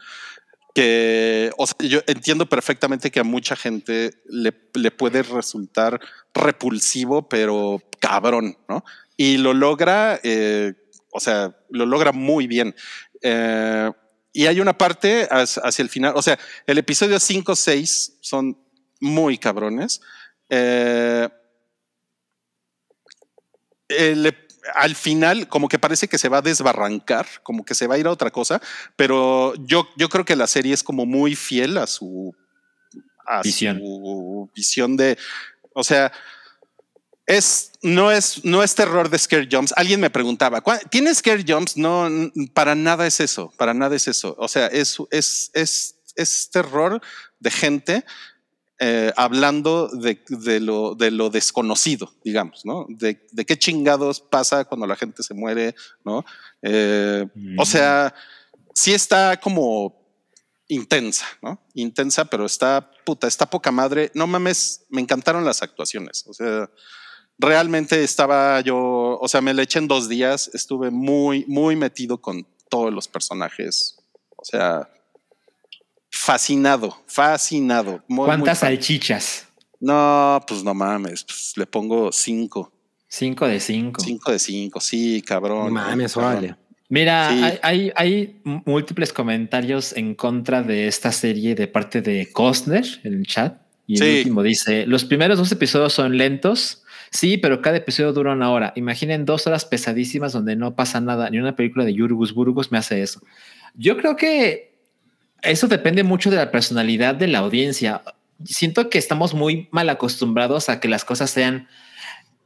que, 0.73 1.51
yo 1.79 1.99
entiendo 2.07 2.47
perfectamente 2.47 3.11
que 3.11 3.19
a 3.19 3.23
mucha 3.23 3.55
gente 3.55 4.11
le, 4.25 4.53
le 4.73 4.91
puede 4.91 5.21
resultar 5.21 5.99
repulsivo, 6.33 7.29
pero 7.29 7.81
cabrón, 7.99 8.57
¿no? 8.67 8.83
Y 9.15 9.37
lo 9.37 9.53
logra, 9.53 10.19
eh, 10.23 10.73
o 11.11 11.19
sea, 11.19 11.55
lo 11.69 11.85
logra 11.85 12.11
muy 12.11 12.47
bien. 12.47 12.75
Eh, 13.21 13.91
y 14.33 14.47
hay 14.47 14.59
una 14.59 14.75
parte 14.75 15.27
hacia, 15.29 15.83
el 15.83 15.89
final, 15.89 16.13
o 16.15 16.21
sea, 16.23 16.39
el 16.65 16.79
episodio 16.79 17.19
5, 17.19 17.55
6 17.55 18.17
son 18.19 18.57
muy 18.99 19.37
cabrones. 19.37 20.01
Eh, 20.49 21.29
el 23.89 24.25
al 24.76 24.95
final, 24.95 25.47
como 25.47 25.68
que 25.68 25.80
parece 25.80 26.07
que 26.07 26.18
se 26.18 26.30
va 26.30 26.38
a 26.38 26.41
desbarrancar, 26.41 27.26
como 27.43 27.66
que 27.66 27.76
se 27.76 27.88
va 27.88 27.95
a 27.95 27.97
ir 27.97 28.07
a 28.07 28.11
otra 28.11 28.32
cosa, 28.32 28.61
pero 28.95 29.53
yo, 29.66 29.88
yo 29.97 30.09
creo 30.09 30.26
que 30.26 30.36
la 30.36 30.47
serie 30.47 30.74
es 30.74 30.84
como 30.84 31.05
muy 31.05 31.36
fiel 31.36 31.78
a 31.78 31.88
su, 31.88 32.34
a 33.26 33.41
Visión. 33.41 33.78
su 33.80 34.49
visión 34.55 34.95
de, 34.97 35.18
o 35.74 35.84
sea, 35.84 36.11
es, 37.26 37.72
no 37.82 38.11
es, 38.11 38.43
no 38.43 38.64
es 38.64 38.76
terror 38.76 39.09
de 39.09 39.18
scare 39.18 39.47
jumps. 39.49 39.74
Alguien 39.78 39.99
me 40.01 40.09
preguntaba, 40.09 40.59
"¿Cuál- 40.61 40.82
¿tiene 40.89 41.14
scare 41.16 41.43
jumps? 41.47 41.78
No, 41.78 42.09
para 42.53 42.76
nada 42.76 43.07
es 43.07 43.20
eso, 43.22 43.53
para 43.57 43.74
nada 43.74 43.95
es 43.95 44.07
eso. 44.09 44.36
O 44.38 44.47
sea, 44.47 44.68
es, 44.68 44.97
es, 45.09 45.49
es, 45.53 45.95
es 46.16 46.49
terror 46.49 47.01
de 47.39 47.51
gente 47.51 48.05
eh, 48.80 49.11
hablando 49.15 49.88
de, 49.88 50.24
de 50.28 50.59
lo, 50.59 50.95
de 50.95 51.11
lo 51.11 51.30
desconocido, 51.30 52.11
digamos, 52.24 52.65
¿no? 52.65 52.86
De, 52.89 53.26
de 53.32 53.45
qué 53.45 53.57
chingados 53.57 54.19
pasa 54.19 54.65
cuando 54.65 54.88
la 54.88 54.95
gente 54.95 55.24
se 55.24 55.34
muere, 55.34 55.76
¿no? 56.03 56.26
Eh, 56.61 57.26
O 57.57 57.65
sea, 57.65 58.13
sí 58.74 58.93
está 58.93 59.39
como 59.39 60.01
intensa, 60.67 61.26
¿no? 61.41 61.61
Intensa, 61.76 62.26
pero 62.26 62.45
está 62.45 62.91
puta, 63.05 63.28
está 63.28 63.45
poca 63.45 63.71
madre. 63.71 64.11
No 64.15 64.28
mames, 64.28 64.86
me 64.89 65.01
encantaron 65.01 65.45
las 65.45 65.61
actuaciones. 65.61 66.26
O 66.28 66.34
sea, 66.34 66.69
realmente 67.38 68.03
estaba 68.03 68.59
yo, 68.61 69.17
o 69.21 69.28
sea, 69.28 69.41
me 69.41 69.53
le 69.53 69.63
eché 69.63 69.80
en 69.80 69.88
dos 69.88 70.09
días, 70.09 70.49
estuve 70.53 70.89
muy, 70.89 71.45
muy 71.47 71.76
metido 71.76 72.21
con 72.21 72.47
todos 72.69 72.91
los 72.91 73.07
personajes. 73.07 73.97
O 74.36 74.45
sea, 74.45 74.89
fascinado, 76.26 76.97
fascinado. 77.07 78.01
Muy, 78.07 78.26
¿Cuántas 78.26 78.61
muy 78.61 78.69
salchichas? 78.69 79.47
No, 79.80 80.41
pues 80.47 80.63
no 80.63 80.74
mames, 80.74 81.24
pues 81.26 81.53
le 81.57 81.65
pongo 81.65 82.11
cinco. 82.11 82.71
Cinco 83.07 83.45
de 83.47 83.59
cinco. 83.59 84.01
Cinco 84.01 84.32
de 84.32 84.39
cinco, 84.39 84.80
sí, 84.80 85.21
cabrón. 85.21 85.65
No 85.67 85.71
mames, 85.82 86.13
cabrón. 86.13 86.32
órale. 86.32 86.55
Mira, 86.89 87.30
Sí. 87.32 87.43
hay, 87.43 87.59
hay, 87.63 87.91
hay 87.95 88.41
múltiples 88.65 89.11
comentarios 89.11 89.95
en 89.97 90.15
contra 90.15 90.61
de 90.63 90.88
esta 90.88 91.11
serie 91.11 91.55
de 91.55 91.67
parte 91.67 92.01
de 92.01 92.32
Costner 92.32 92.86
en 93.03 93.13
el 93.15 93.26
chat. 93.28 93.61
Y 93.86 93.93
el 93.93 93.99
Sí. 93.99 94.17
último 94.19 94.43
dice: 94.43 94.86
Los 94.88 95.03
primeros 95.03 95.38
dos 95.38 95.51
episodios 95.51 95.91
son 95.93 96.17
lentos. 96.17 96.84
Sí, 97.11 97.38
pero 97.38 97.61
cada 97.61 97.78
episodio 97.78 98.13
dura 98.13 98.32
una 98.34 98.49
hora. 98.49 98.74
Imaginen 98.76 99.26
dos 99.26 99.45
horas 99.45 99.65
pesadísimas 99.65 100.34
donde 100.34 100.55
no 100.55 100.76
pasa 100.76 100.99
nada. 101.01 101.30
Ni 101.30 101.38
una 101.39 101.55
película 101.55 101.84
de 101.86 101.93
Yurgus 101.93 102.34
Burgos 102.34 102.71
me 102.71 102.78
hace 102.80 103.01
eso. 103.03 103.21
Yo 103.76 103.97
creo 103.97 104.15
que 104.15 104.72
eso 105.43 105.67
depende 105.67 106.03
mucho 106.03 106.29
de 106.29 106.37
la 106.37 106.51
personalidad 106.51 107.15
de 107.15 107.27
la 107.27 107.39
audiencia. 107.39 108.01
Siento 108.43 108.89
que 108.89 108.97
estamos 108.97 109.33
muy 109.33 109.67
mal 109.71 109.89
acostumbrados 109.89 110.69
a 110.69 110.79
que 110.79 110.87
las 110.87 111.05
cosas 111.05 111.29
sean 111.29 111.67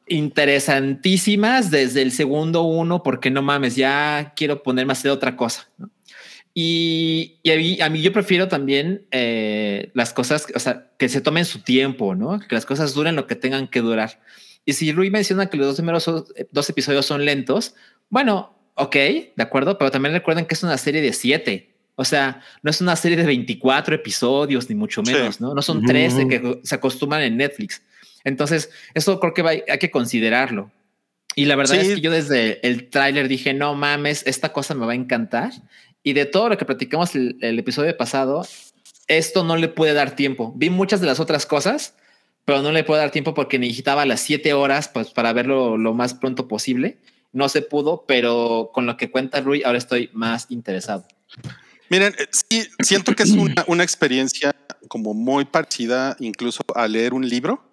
interesantísimas 0.08 1.70
desde 1.70 2.02
el 2.02 2.12
segundo 2.12 2.64
uno, 2.64 3.04
porque 3.04 3.30
no 3.30 3.42
mames, 3.42 3.76
ya 3.76 4.34
quiero 4.36 4.64
ponerme 4.64 4.92
a 4.92 4.94
hacer 4.94 5.12
otra 5.12 5.36
cosa. 5.36 5.70
y 6.54 7.40
a, 7.46 7.56
mí, 7.56 7.82
a, 7.82 7.90
mí, 7.90 8.02
yo 8.02 8.12
prefiero 8.12 8.48
también 8.48 9.06
eh, 9.12 9.92
las 9.94 10.14
cosas, 10.14 10.48
o 10.56 10.60
sea, 10.60 10.90
que 10.98 11.08
se 11.08 11.22
tomen 11.22 11.46
su 11.46 11.60
tiempo, 11.60 12.16
¿no? 12.16 12.40
Que 12.40 12.56
las 12.56 12.66
cosas 12.66 12.94
duren 12.96 13.16
lo 13.16 13.28
que 13.28 13.36
tengan 13.36 13.68
que 13.68 13.82
durar. 13.82 14.20
Y 14.66 14.74
si 14.74 14.92
Rui 14.92 15.12
menciona 15.12 15.50
que 15.50 15.58
los 15.58 15.68
dos 15.68 15.76
primeros 15.76 16.06
dos 16.52 16.70
episodios 16.70 17.06
son 17.06 17.26
lentos, 17.26 17.76
bueno, 18.10 18.58
ok, 18.74 18.96
de 18.96 19.44
acuerdo, 19.44 19.78
pero 19.78 19.92
también 19.92 20.14
recuerden 20.14 20.46
que 20.46 20.56
es 20.56 20.64
una 20.64 20.78
serie 20.78 21.02
de 21.02 21.14
siete. 21.14 21.77
O 22.00 22.06
sea, 22.06 22.42
no 22.62 22.70
es 22.70 22.80
una 22.80 22.96
serie 22.96 23.18
de 23.18 23.26
24 23.26 23.96
episodios, 23.96 24.70
ni 24.70 24.76
mucho 24.76 25.02
menos, 25.02 25.38
sí. 25.38 25.44
¿no? 25.44 25.56
No 25.56 25.64
son 25.64 25.84
13 25.84 26.28
que 26.28 26.60
se 26.64 26.76
acostumbran 26.76 27.24
en 27.24 27.38
Netflix. 27.38 27.82
Entonces, 28.24 28.70
eso 28.94 29.20
creo 29.20 29.34
que 29.34 29.42
va, 29.42 29.50
hay 29.50 29.80
que 29.80 29.90
considerarlo. 29.90 30.72
Y 31.34 31.46
la 31.46 31.56
verdad 31.56 31.74
sí. 31.74 31.82
es 31.82 31.96
que 31.96 32.02
yo 32.02 32.12
desde 32.12 32.66
el 32.68 32.92
tráiler 32.92 33.28
dije, 33.28 33.56
no 33.56 33.74
mames, 33.74 34.26
esta 34.28 34.54
cosa 34.54 34.76
me 34.76 34.86
va 34.86 34.92
a 34.92 34.96
encantar. 34.96 35.54
Y 36.04 36.14
de 36.14 36.26
todo 36.26 36.50
lo 36.50 36.58
que 36.60 36.66
platicamos 36.66 37.16
el, 37.16 37.40
el, 37.42 37.58
episodio 37.58 37.98
pasado, 37.98 38.46
esto 39.08 39.44
no 39.44 39.58
le 39.58 39.68
puede 39.68 39.94
dar 39.94 40.16
tiempo. 40.16 40.54
Vi 40.56 40.70
muchas 40.70 41.02
de 41.02 41.08
las 41.08 41.20
otras 41.20 41.48
cosas, 41.48 41.96
pero 42.46 42.62
no 42.62 42.72
le 42.72 42.84
puedo 42.84 43.02
dar 43.02 43.10
tiempo 43.10 43.34
porque 43.34 43.58
necesitaba 43.58 44.06
las 44.06 44.22
siete 44.22 44.54
horas 44.54 44.88
pues, 44.88 45.10
para 45.10 45.34
verlo 45.34 45.80
lo 45.80 45.96
más 45.96 46.14
pronto 46.14 46.48
posible. 46.48 47.00
No 47.34 47.50
se 47.50 47.64
pudo, 47.64 48.06
pero 48.08 48.70
con 48.72 48.86
lo 48.86 48.98
que 48.98 49.10
cuenta 49.10 49.42
Rui, 49.42 49.64
ahora 49.64 49.80
estoy 49.80 50.12
más 50.14 50.46
interesado. 50.52 51.08
Miren, 51.90 52.14
eh, 52.18 52.28
sí, 52.32 52.68
siento 52.80 53.16
que 53.16 53.24
es 53.24 53.32
una, 53.32 53.64
una 53.68 53.84
experiencia 53.84 54.56
como 54.88 55.14
muy 55.14 55.46
parecida 55.46 56.16
incluso 56.20 56.64
a 56.76 56.88
leer 56.88 57.14
un 57.14 57.28
libro, 57.28 57.64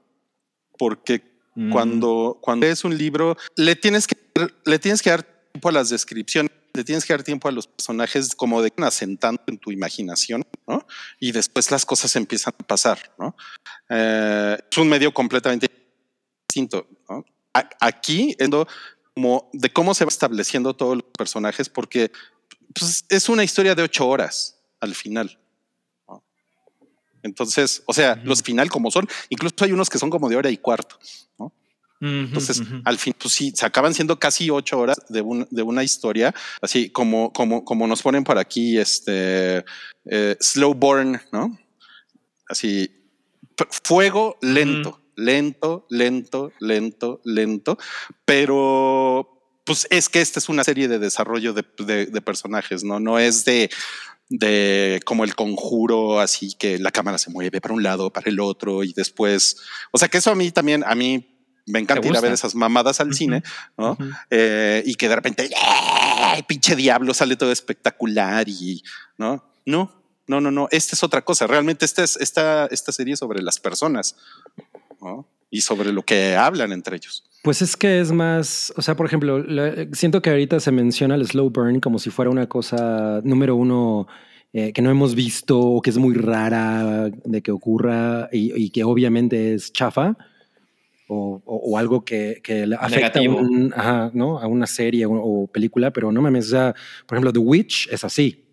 porque 0.79 1.23
mm. 1.55 1.71
cuando, 1.71 2.39
cuando 2.41 2.67
lees 2.67 2.85
un 2.85 2.97
libro 2.97 3.37
le 3.57 3.77
tienes 3.77 4.07
que 4.07 4.17
le 4.65 4.79
tienes 4.79 5.03
que 5.03 5.11
dar 5.11 5.23
tiempo 5.23 5.69
a 5.69 5.73
las 5.73 5.91
descripciones, 5.91 6.51
le 6.73 6.83
tienes 6.83 7.05
que 7.05 7.13
dar 7.13 7.23
tiempo 7.23 7.49
a 7.49 7.53
los 7.53 7.67
personajes 7.67 8.35
como 8.35 8.61
de 8.63 8.73
asentando 8.79 9.41
en 9.47 9.59
tu 9.59 9.71
imaginación, 9.71 10.45
¿no? 10.67 10.85
Y 11.21 11.33
después 11.33 11.71
las 11.71 11.87
cosas 11.87 12.15
empiezan 12.17 12.55
a 12.59 12.67
pasar, 12.67 12.99
¿no? 13.19 13.37
Eh, 13.89 14.59
es 14.71 14.79
un 14.79 14.89
medio 14.89 15.15
completamente 15.15 15.71
distinto, 16.49 16.89
¿no? 17.09 17.25
Aquí, 17.81 18.37
como 19.15 19.49
de 19.53 19.71
cómo 19.71 19.95
se 19.95 20.05
va 20.05 20.09
estableciendo 20.09 20.75
todos 20.75 20.97
los 20.97 21.05
personajes, 21.17 21.69
porque 21.69 22.11
pues, 22.73 23.05
es 23.09 23.29
una 23.29 23.45
historia 23.45 23.75
de 23.75 23.83
ocho 23.83 24.07
horas 24.09 24.59
al 24.81 24.95
final. 24.95 25.39
¿no? 26.09 26.23
Entonces, 27.23 27.83
o 27.87 27.93
sea, 27.93 28.13
uh 28.13 28.17
-huh. 28.17 28.25
los 28.25 28.43
final 28.43 28.69
como 28.71 28.91
son, 28.91 29.09
incluso 29.29 29.65
hay 29.65 29.73
unos 29.73 29.89
que 29.89 29.99
son 29.99 30.11
como 30.11 30.29
de 30.29 30.37
hora 30.37 30.51
y 30.51 30.59
cuarto, 30.59 30.99
¿no? 31.39 31.53
Entonces, 32.01 32.61
uh 32.61 32.65
-huh. 32.65 32.83
al 32.85 32.99
fin, 32.99 33.15
pues 33.19 33.33
sí, 33.33 33.53
se 33.57 33.65
acaban 33.65 33.95
siendo 33.95 34.19
casi 34.19 34.51
ocho 34.51 34.79
horas 34.79 34.99
de, 35.09 35.23
un, 35.23 35.47
de 35.51 35.63
una 35.63 35.83
historia, 35.83 36.35
así 36.61 36.91
como, 36.91 37.33
como, 37.33 37.65
como 37.65 37.87
nos 37.87 38.03
ponen 38.03 38.25
por 38.25 38.37
aquí, 38.37 38.77
este 38.79 39.65
eh, 40.05 40.37
slow 40.39 40.75
burn, 40.75 41.19
¿no? 41.33 41.59
Así, 42.47 42.91
fuego 43.85 44.37
lento, 44.43 45.01
lento, 45.17 45.87
lento, 45.89 46.53
lento, 46.61 47.21
lento, 47.25 47.79
pero 48.27 49.34
pues 49.65 49.87
es 49.91 50.09
que 50.09 50.21
esta 50.21 50.39
es 50.39 50.49
una 50.49 50.65
serie 50.65 50.89
de 50.89 50.99
desarrollo 50.99 51.53
de, 51.53 51.65
de, 51.79 52.07
de 52.07 52.21
personajes, 52.21 52.85
¿no? 52.85 53.01
No 53.01 53.19
es 53.19 53.45
de, 53.45 53.71
de 54.29 55.01
como 55.05 55.25
el 55.25 55.35
conjuro, 55.35 56.21
así 56.21 56.55
que 56.55 56.79
la 56.79 56.91
cámara 56.91 57.19
se 57.19 57.31
mueve 57.31 57.61
para 57.61 57.75
un 57.75 57.83
lado, 57.83 58.13
para 58.13 58.31
el 58.31 58.41
otro 58.41 58.83
y 58.85 58.93
después, 58.93 59.59
o 59.91 59.99
sea 59.99 60.09
que 60.09 60.19
eso 60.19 60.31
a 60.31 60.35
mí 60.35 60.51
también, 60.51 60.85
a 60.87 60.95
mí 60.95 61.35
me 61.67 61.79
encanta 61.79 62.07
ir 62.07 62.17
a 62.17 62.21
ver 62.21 62.33
esas 62.33 62.55
mamadas 62.55 63.01
al 63.01 63.09
uh 63.09 63.11
-huh. 63.11 63.17
cine, 63.17 63.43
¿no? 63.79 63.93
Uh 63.93 63.97
-huh. 63.97 64.19
eh, 64.31 64.83
y 64.85 64.95
que 64.97 65.09
de 65.09 65.17
repente, 65.17 65.51
¡ay, 65.57 66.43
pinche 66.43 66.77
diablo! 66.77 67.15
Sale 67.15 67.37
todo 67.37 67.53
espectacular 67.53 68.49
y, 68.49 68.83
¿no? 69.17 69.51
No, 69.65 69.91
no, 70.27 70.41
no, 70.41 70.51
no. 70.51 70.69
Esta 70.71 70.95
es 70.95 71.03
otra 71.03 71.23
cosa. 71.23 71.47
Realmente 71.47 71.85
esta 71.85 72.05
es 72.05 72.17
esta, 72.17 72.67
esta 72.67 72.93
serie 72.93 73.17
sobre 73.17 73.43
las 73.43 73.61
personas, 73.61 74.17
¿no? 75.01 75.27
Y 75.51 75.63
sobre 75.63 75.93
lo 75.93 76.03
que 76.03 76.37
hablan 76.37 76.73
entre 76.73 76.97
ellos. 76.97 77.25
Pues 77.45 77.61
es 77.61 77.77
que 77.77 78.01
es 78.01 78.11
más, 78.11 78.73
o 78.75 78.81
sea, 78.81 78.97
por 78.97 79.05
ejemplo, 79.05 79.39
la, 79.39 79.87
siento 79.93 80.23
que 80.23 80.31
ahorita 80.31 80.61
se 80.61 80.73
menciona 80.73 81.15
el 81.15 81.27
slow 81.27 81.51
burn 81.51 81.79
como 81.79 81.99
si 81.99 82.09
fuera 82.09 82.31
una 82.31 82.49
cosa 82.49 83.21
número 83.23 83.55
uno 83.55 84.07
eh, 84.55 84.73
que 84.73 84.81
no 84.81 84.91
hemos 84.91 85.15
visto 85.15 85.61
o 85.61 85.83
que 85.83 85.91
es 85.91 85.99
muy 85.99 86.15
rara 86.15 87.11
de 87.11 87.43
que 87.43 87.51
ocurra 87.51 88.31
y, 88.33 88.59
y 88.59 88.71
que 88.71 88.83
obviamente 88.83 89.53
es 89.53 89.75
chafa 89.75 90.17
o, 91.07 91.43
o, 91.45 91.57
o 91.57 91.77
algo 91.77 92.03
que, 92.03 92.41
que 92.43 92.67
afecta 92.81 93.21
a, 93.21 93.23
un, 93.23 93.75
ajá, 93.77 94.11
¿no? 94.15 94.39
a 94.39 94.47
una 94.47 94.67
serie 94.67 95.05
o, 95.05 95.13
o, 95.13 95.47
película, 95.47 95.93
pero 95.93 96.11
no 96.11 96.23
mames, 96.23 96.47
o 96.47 96.51
sea, 96.51 96.75
por 97.05 97.17
ejemplo, 97.17 97.31
The 97.31 97.41
Witch 97.41 97.89
es 97.93 98.05
así, 98.05 98.44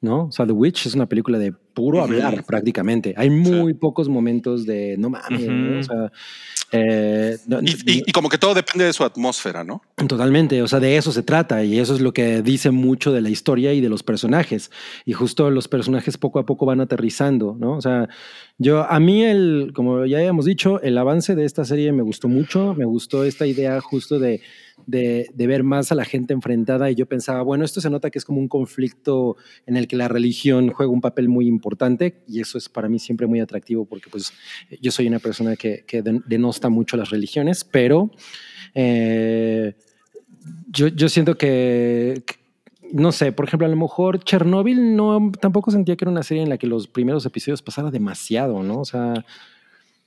¿no? 0.00 0.26
O 0.26 0.32
sea, 0.32 0.46
The 0.46 0.52
Witch 0.52 0.86
es 0.86 0.94
una 0.94 1.06
película 1.06 1.38
de 1.38 1.52
puro 1.52 2.02
hablar 2.02 2.44
prácticamente. 2.44 3.14
Hay 3.16 3.30
muy 3.30 3.72
sí. 3.72 3.78
pocos 3.78 4.08
momentos 4.08 4.66
de 4.66 4.96
no 4.98 5.10
mames, 5.10 5.42
uh 5.42 5.46
-huh. 5.46 5.70
¿no? 5.72 5.80
o 5.80 5.82
sea, 5.82 6.12
eh, 6.72 7.36
y, 7.62 7.70
y, 7.70 8.02
y, 8.06 8.12
como 8.12 8.28
que 8.28 8.38
todo 8.38 8.54
depende 8.54 8.84
de 8.84 8.92
su 8.92 9.02
atmósfera, 9.02 9.64
¿no? 9.64 9.82
Totalmente, 10.06 10.62
o 10.62 10.68
sea, 10.68 10.78
de 10.78 10.96
eso 10.96 11.10
se 11.10 11.24
trata 11.24 11.64
y 11.64 11.80
eso 11.80 11.94
es 11.94 12.00
lo 12.00 12.12
que 12.12 12.42
dice 12.42 12.70
mucho 12.70 13.12
de 13.12 13.20
la 13.20 13.28
historia 13.28 13.72
y 13.72 13.80
de 13.80 13.88
los 13.88 14.04
personajes. 14.04 14.70
Y 15.04 15.12
justo 15.12 15.50
los 15.50 15.66
personajes 15.66 16.16
poco 16.16 16.38
a 16.38 16.46
poco 16.46 16.66
van 16.66 16.80
aterrizando, 16.80 17.56
¿no? 17.58 17.76
O 17.76 17.80
sea, 17.80 18.08
yo, 18.58 18.84
a 18.88 19.00
mí, 19.00 19.24
el, 19.24 19.72
como 19.74 20.06
ya 20.06 20.18
habíamos 20.18 20.44
dicho, 20.44 20.80
el 20.80 20.96
avance 20.96 21.34
de 21.34 21.44
esta 21.44 21.64
serie 21.64 21.92
me 21.92 22.02
gustó 22.02 22.28
mucho, 22.28 22.74
me 22.74 22.84
gustó 22.84 23.24
esta 23.24 23.46
idea 23.46 23.80
justo 23.80 24.20
de, 24.20 24.40
de, 24.86 25.30
ver 25.34 25.62
más 25.62 25.92
a 25.92 25.94
la 25.94 26.04
gente 26.04 26.32
enfrentada 26.32 26.90
y 26.90 26.94
yo 26.94 27.06
pensaba, 27.06 27.42
bueno, 27.42 27.64
esto 27.64 27.80
se 27.80 27.90
nota 27.90 28.10
que 28.10 28.18
es 28.18 28.24
como 28.24 28.40
un 28.40 28.48
conflicto 28.48 29.36
en 29.66 29.76
el 29.76 29.88
que 29.88 29.96
la 29.96 30.08
religión 30.08 30.70
juega 30.70 30.92
un 30.92 31.00
papel 31.00 31.28
muy 31.28 31.46
importante 31.46 32.22
y 32.28 32.40
eso 32.40 32.58
es 32.58 32.68
para 32.68 32.88
mí 32.88 32.98
siempre 32.98 33.26
muy 33.26 33.40
atractivo 33.40 33.84
porque 33.84 34.10
pues 34.10 34.32
yo 34.80 34.90
soy 34.90 35.06
una 35.06 35.18
persona 35.18 35.56
que, 35.56 35.84
que 35.86 36.02
denosta 36.02 36.68
mucho 36.68 36.96
las 36.96 37.10
religiones, 37.10 37.64
pero 37.64 38.10
eh, 38.74 39.74
yo, 40.68 40.88
yo 40.88 41.08
siento 41.08 41.36
que, 41.36 42.22
que 42.26 42.40
no 42.92 43.12
sé, 43.12 43.32
por 43.32 43.46
ejemplo, 43.46 43.66
a 43.66 43.70
lo 43.70 43.76
mejor 43.76 44.22
Chernobyl 44.24 44.96
no 44.96 45.30
tampoco 45.40 45.70
sentía 45.70 45.96
que 45.96 46.04
era 46.04 46.10
una 46.12 46.22
serie 46.22 46.42
en 46.42 46.48
la 46.48 46.58
que 46.58 46.66
los 46.66 46.88
primeros 46.88 47.24
episodios 47.26 47.62
pasara 47.62 47.90
demasiado, 47.90 48.62
¿no? 48.62 48.80
O 48.80 48.84
sea, 48.84 49.24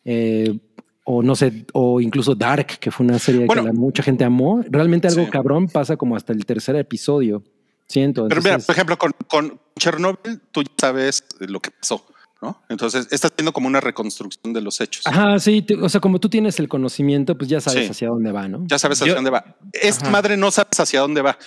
eh, 0.05 0.59
o 1.03 1.21
no 1.21 1.35
sé, 1.35 1.65
o 1.73 1.99
incluso 1.99 2.35
Dark, 2.35 2.79
que 2.79 2.91
fue 2.91 3.05
una 3.05 3.19
serie 3.19 3.45
bueno, 3.45 3.63
que 3.63 3.67
la, 3.67 3.73
mucha 3.73 4.03
gente 4.03 4.23
amó. 4.23 4.63
Realmente 4.69 5.07
algo 5.07 5.25
sí. 5.25 5.31
cabrón 5.31 5.67
pasa 5.67 5.97
como 5.97 6.15
hasta 6.15 6.33
el 6.33 6.45
tercer 6.45 6.75
episodio. 6.75 7.43
Siento. 7.87 8.27
Pero 8.29 8.41
mira, 8.41 8.59
por 8.59 8.73
ejemplo, 8.73 8.97
con, 8.97 9.11
con 9.27 9.59
Chernobyl, 9.77 10.39
tú 10.51 10.63
ya 10.63 10.71
sabes 10.79 11.25
lo 11.39 11.59
que 11.59 11.71
pasó. 11.71 12.05
¿no? 12.41 12.61
Entonces, 12.67 13.07
estás 13.11 13.31
haciendo 13.31 13.53
como 13.53 13.67
una 13.67 13.79
reconstrucción 13.79 14.51
de 14.53 14.61
los 14.61 14.81
hechos. 14.81 15.07
Ajá, 15.07 15.39
sí, 15.39 15.65
o 15.81 15.87
sea, 15.87 16.01
como 16.01 16.19
tú 16.19 16.27
tienes 16.29 16.59
el 16.59 16.67
conocimiento, 16.67 17.37
pues 17.37 17.49
ya 17.49 17.61
sabes 17.61 17.85
sí. 17.85 17.91
hacia 17.91 18.09
dónde 18.09 18.33
va, 18.33 18.49
¿no? 18.49 18.65
Ya 18.67 18.77
sabes 18.77 19.01
hacia 19.01 19.11
Yo, 19.11 19.15
dónde 19.15 19.29
va. 19.29 19.55
Esta 19.71 20.09
madre 20.09 20.35
no 20.35 20.51
sabes 20.51 20.77
hacia 20.77 20.99
dónde 20.99 21.21
va. 21.21 21.37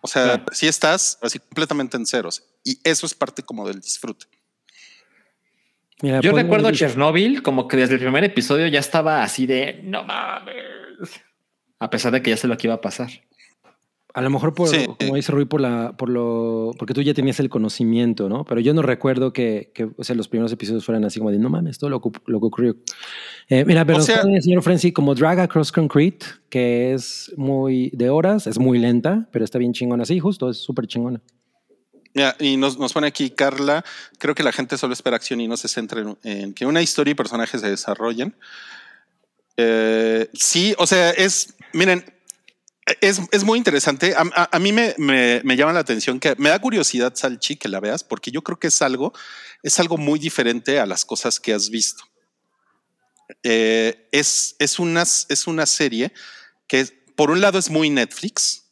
O 0.00 0.06
sea, 0.06 0.22
claro. 0.22 0.44
si 0.52 0.68
estás 0.68 1.18
así 1.22 1.40
completamente 1.40 1.96
en 1.96 2.06
ceros. 2.06 2.44
Y 2.62 2.78
eso 2.84 3.06
es 3.06 3.14
parte 3.14 3.42
como 3.42 3.66
del 3.66 3.80
disfrute. 3.80 4.26
Mira, 6.02 6.20
Yo 6.20 6.32
recuerdo 6.32 6.68
ir... 6.68 6.74
Chernobyl 6.74 7.42
como 7.42 7.68
que 7.68 7.76
desde 7.76 7.94
el 7.94 8.00
primer 8.00 8.24
episodio 8.24 8.66
ya 8.66 8.80
estaba 8.80 9.22
así 9.22 9.46
de 9.46 9.80
no 9.82 10.04
mames. 10.04 11.22
A 11.78 11.90
pesar 11.90 12.12
de 12.12 12.22
que 12.22 12.30
ya 12.30 12.36
sé 12.36 12.48
lo 12.48 12.56
que 12.56 12.66
iba 12.66 12.74
a 12.74 12.80
pasar. 12.80 13.10
A 14.16 14.22
lo 14.22 14.30
mejor 14.30 14.54
por, 14.54 14.68
sí. 14.68 14.86
como 14.98 15.16
dice 15.16 15.30
Rui, 15.30 15.44
por 15.44 15.60
la, 15.60 15.94
por 15.94 16.08
lo, 16.08 16.70
porque 16.78 16.94
tú 16.94 17.02
ya 17.02 17.12
tenías 17.12 17.38
el 17.38 17.50
conocimiento, 17.50 18.30
¿no? 18.30 18.46
Pero 18.46 18.62
yo 18.62 18.72
no 18.72 18.80
recuerdo 18.80 19.34
que, 19.34 19.72
que 19.74 19.90
o 19.94 20.04
sea, 20.04 20.16
los 20.16 20.26
primeros 20.26 20.50
episodios 20.52 20.86
fueran 20.86 21.04
así 21.04 21.18
como 21.18 21.30
de, 21.30 21.38
no 21.38 21.50
mames, 21.50 21.76
todo 21.76 21.90
lo, 21.90 22.00
lo 22.24 22.40
que 22.40 22.46
ocurrió. 22.46 22.76
Eh, 23.50 23.66
mira, 23.66 23.84
pero 23.84 23.98
o 23.98 24.00
sea, 24.00 24.22
el 24.22 24.42
señor 24.42 24.62
Frenzy 24.62 24.90
como 24.90 25.14
Drag 25.14 25.38
Across 25.40 25.70
Concrete, 25.70 26.24
que 26.48 26.94
es 26.94 27.30
muy 27.36 27.90
de 27.92 28.08
horas, 28.08 28.46
es 28.46 28.58
muy 28.58 28.78
lenta, 28.78 29.28
pero 29.32 29.44
está 29.44 29.58
bien 29.58 29.74
chingona. 29.74 30.06
Sí, 30.06 30.18
justo, 30.18 30.48
es 30.48 30.56
súper 30.56 30.86
chingona. 30.86 31.20
Y 32.38 32.56
nos, 32.56 32.78
nos, 32.78 32.92
pone 32.92 33.06
aquí 33.06 33.30
Carla, 33.30 33.84
creo 34.18 34.34
que 34.34 34.42
la 34.42 34.52
gente 34.52 34.78
solo 34.78 34.94
espera 34.94 35.16
acción 35.16 35.40
y 35.40 35.48
no 35.48 35.56
se 35.56 35.68
centra 35.68 36.16
en, 36.22 36.54
que 36.54 36.64
una 36.64 36.80
historia 36.80 37.12
y 37.12 37.14
personajes 37.14 37.60
se 37.60 37.68
desarrollen. 37.68 38.34
Eh, 39.56 40.30
sí, 40.32 40.74
o 40.78 40.86
sea, 40.86 41.10
es, 41.10 41.54
miren, 41.72 42.04
es, 43.00 43.20
es, 43.32 43.44
muy 43.44 43.58
interesante. 43.58 44.14
A, 44.16 44.58
mí 44.58 44.72
me, 44.72 44.94
me, 44.96 45.40
me, 45.44 45.56
llama 45.56 45.72
la 45.72 45.80
atención 45.80 46.20
que 46.20 46.34
me 46.38 46.48
da 46.48 46.58
curiosidad, 46.58 47.14
Salchi, 47.14 47.56
que 47.56 47.68
la 47.68 47.80
veas, 47.80 48.04
porque 48.04 48.30
yo 48.30 48.42
creo 48.42 48.58
que 48.58 48.68
es 48.68 48.80
algo, 48.80 49.12
es 49.62 49.78
algo 49.80 49.98
muy 49.98 50.18
diferente 50.18 50.78
a 50.78 50.86
las 50.86 51.04
cosas 51.04 51.40
que 51.40 51.52
has 51.52 51.68
visto. 51.68 52.04
Eh, 53.42 54.08
es, 54.12 54.56
es, 54.58 54.78
una, 54.78 55.02
es 55.02 55.46
una 55.46 55.66
serie 55.66 56.12
que, 56.68 56.86
por 57.16 57.30
un 57.30 57.40
lado, 57.40 57.58
es 57.58 57.70
muy 57.70 57.90
Netflix, 57.90 58.65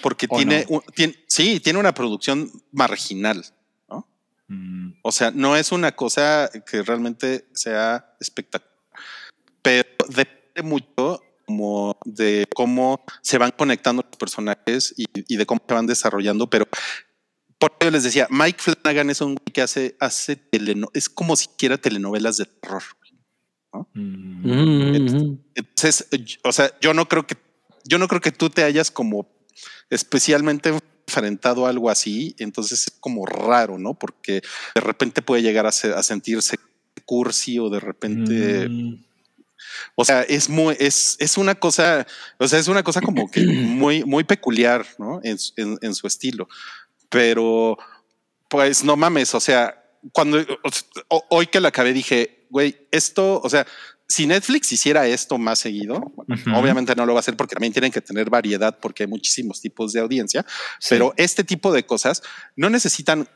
porque 0.00 0.28
tiene, 0.28 0.66
no? 0.68 0.76
un, 0.76 0.82
tiene, 0.94 1.14
sí, 1.28 1.60
tiene 1.60 1.78
una 1.78 1.94
producción 1.94 2.50
marginal. 2.72 3.44
¿no? 3.88 4.08
Mm. 4.48 4.94
O 5.02 5.12
sea, 5.12 5.30
no 5.30 5.56
es 5.56 5.72
una 5.72 5.92
cosa 5.92 6.50
que 6.66 6.82
realmente 6.82 7.46
sea 7.54 8.14
espectacular, 8.20 8.70
pero 9.62 9.88
depende 10.08 10.62
mucho 10.62 11.22
como 11.46 11.98
de 12.04 12.46
cómo 12.54 13.04
se 13.22 13.38
van 13.38 13.50
conectando 13.50 14.02
los 14.02 14.16
personajes 14.16 14.94
y, 14.96 15.06
y 15.12 15.36
de 15.36 15.46
cómo 15.46 15.60
se 15.66 15.74
van 15.74 15.86
desarrollando, 15.86 16.48
pero 16.48 16.66
por 17.60 17.76
yo 17.78 17.90
les 17.90 18.04
decía, 18.04 18.26
Mike 18.30 18.58
Flanagan 18.58 19.10
es 19.10 19.20
un 19.20 19.34
güey 19.34 19.52
que 19.52 19.60
hace, 19.60 19.94
hace 20.00 20.34
teleno 20.34 20.88
es 20.94 21.10
como 21.10 21.36
si 21.36 21.46
quiera 21.58 21.76
telenovelas 21.76 22.38
de 22.38 22.46
terror. 22.46 22.82
¿no? 23.72 23.86
Mm, 23.92 25.36
Entonces, 25.54 26.08
o 26.42 26.52
sea, 26.52 26.72
yo 26.80 26.94
no 26.94 27.06
creo 27.06 27.26
que 27.26 27.36
yo 27.84 27.98
no 27.98 28.08
creo 28.08 28.20
que 28.20 28.32
tú 28.32 28.48
te 28.48 28.64
hayas 28.64 28.90
como 28.90 29.28
especialmente 29.90 30.72
enfrentado 31.06 31.66
a 31.66 31.70
algo 31.70 31.90
así, 31.90 32.34
entonces 32.38 32.86
es 32.86 32.92
como 33.00 33.26
raro, 33.26 33.78
¿no? 33.78 33.94
Porque 33.94 34.42
de 34.74 34.80
repente 34.80 35.22
puede 35.22 35.42
llegar 35.42 35.66
a, 35.66 35.72
se- 35.72 35.92
a 35.92 36.02
sentirse 36.02 36.56
cursi 37.04 37.58
o 37.58 37.68
de 37.70 37.80
repente, 37.80 38.68
Mm. 38.68 39.04
o 39.96 40.04
sea, 40.04 40.22
es 40.22 40.48
muy, 40.48 40.76
es, 40.78 41.16
es 41.18 41.36
una 41.36 41.54
cosa, 41.56 42.06
o 42.38 42.46
sea, 42.46 42.58
es 42.58 42.68
una 42.68 42.82
cosa 42.84 43.00
como 43.00 43.30
que 43.30 43.40
muy, 43.46 44.04
muy 44.04 44.22
peculiar, 44.24 44.86
¿no? 44.98 45.20
En, 45.24 45.36
en- 45.56 45.78
en 45.82 45.94
su 45.94 46.06
estilo, 46.06 46.48
pero 47.08 47.76
pues 48.48 48.84
no 48.84 48.96
mames, 48.96 49.34
o 49.34 49.40
sea, 49.40 49.76
cuando 50.12 50.38
hoy 51.28 51.46
que 51.48 51.60
la 51.60 51.68
acabé 51.68 51.92
dije, 51.92 52.46
güey, 52.50 52.86
esto, 52.90 53.40
o 53.42 53.48
sea, 53.50 53.66
si 54.10 54.26
Netflix 54.26 54.72
hiciera 54.72 55.06
esto 55.06 55.38
más 55.38 55.60
seguido, 55.60 56.12
obviamente 56.54 56.94
no 56.96 57.06
lo 57.06 57.12
va 57.14 57.18
a 57.18 57.20
hacer 57.20 57.36
porque 57.36 57.54
también 57.54 57.72
tienen 57.72 57.92
que 57.92 58.00
tener 58.00 58.28
variedad 58.28 58.76
porque 58.80 59.04
hay 59.04 59.08
muchísimos 59.08 59.60
tipos 59.60 59.92
de 59.92 60.00
audiencia, 60.00 60.44
Sí. 60.80 60.88
pero 60.90 61.14
este 61.16 61.44
tipo 61.44 61.72
de 61.72 61.84
cosas 61.86 62.22
no 62.56 62.68
necesitan 62.70 63.28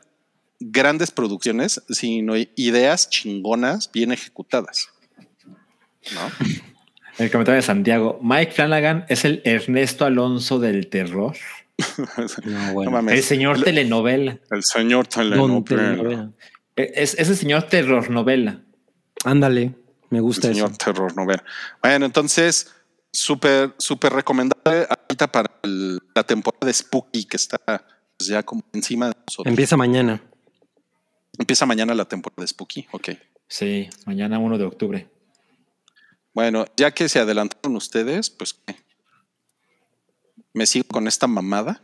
grandes 0.59 1.11
producciones, 1.11 1.81
sino 1.89 2.33
ideas 2.55 3.09
chingonas 3.09 3.89
bien 3.91 4.11
ejecutadas. 4.11 4.89
¿no? 6.13 6.19
El 7.17 7.31
comentario 7.31 7.55
de 7.55 7.61
Santiago. 7.61 8.19
Mike 8.21 8.51
Flanagan 8.51 9.05
es 9.07 9.23
el 9.23 9.41
Ernesto 9.45 10.03
Alonso 10.05 10.59
del 10.59 10.87
terror. 10.87 11.35
No, 12.45 12.67
No 12.67 12.73
bueno. 12.73 12.91
mames. 12.91 13.15
El 13.15 13.23
señor 13.23 13.57
El- 13.57 13.63
telenovela. 13.63 14.39
El 14.51 14.63
señor 14.63 15.07
telenovela. 15.07 15.63
telenovela. 15.65 16.31
Es, 16.75 17.15
es 17.17 17.29
el 17.29 17.37
señor 17.37 17.63
terror 17.63 18.09
novela. 18.09 18.61
Ándale, 19.23 19.73
me 20.09 20.17
El 20.19 20.23
gusta 20.23 20.47
señor 20.49 20.69
eso. 20.69 20.77
terror 20.77 21.15
novela. 21.15 21.43
Bueno, 21.81 22.05
entonces, 22.05 22.71
súper, 23.11 23.73
súper 23.77 24.13
recomendable 24.13 24.87
ahorita 24.89 25.31
para 25.31 25.51
el- 25.63 25.99
la 26.13 26.23
temporada 26.23 26.65
de 26.67 26.73
Spooky 26.73 27.25
que 27.25 27.37
está 27.37 27.57
pues, 28.17 28.27
ya 28.29 28.43
como 28.43 28.63
encima 28.73 29.07
de 29.09 29.15
nosotros. 29.27 29.47
Empieza 29.51 29.75
mañana. 29.77 30.21
Empieza 31.37 31.65
mañana 31.65 31.93
la 31.93 32.05
temporada 32.05 32.41
de 32.41 32.47
Spooky. 32.47 32.87
Ok. 32.91 33.09
Sí, 33.47 33.89
mañana 34.05 34.39
1 34.39 34.57
de 34.57 34.63
octubre. 34.63 35.09
Bueno, 36.33 36.65
ya 36.77 36.91
que 36.91 37.07
se 37.09 37.19
adelantaron 37.19 37.75
ustedes, 37.75 38.29
pues 38.29 38.53
¿qué? 38.53 38.75
me 40.53 40.65
sigo 40.65 40.87
con 40.89 41.07
esta 41.07 41.27
mamada. 41.27 41.81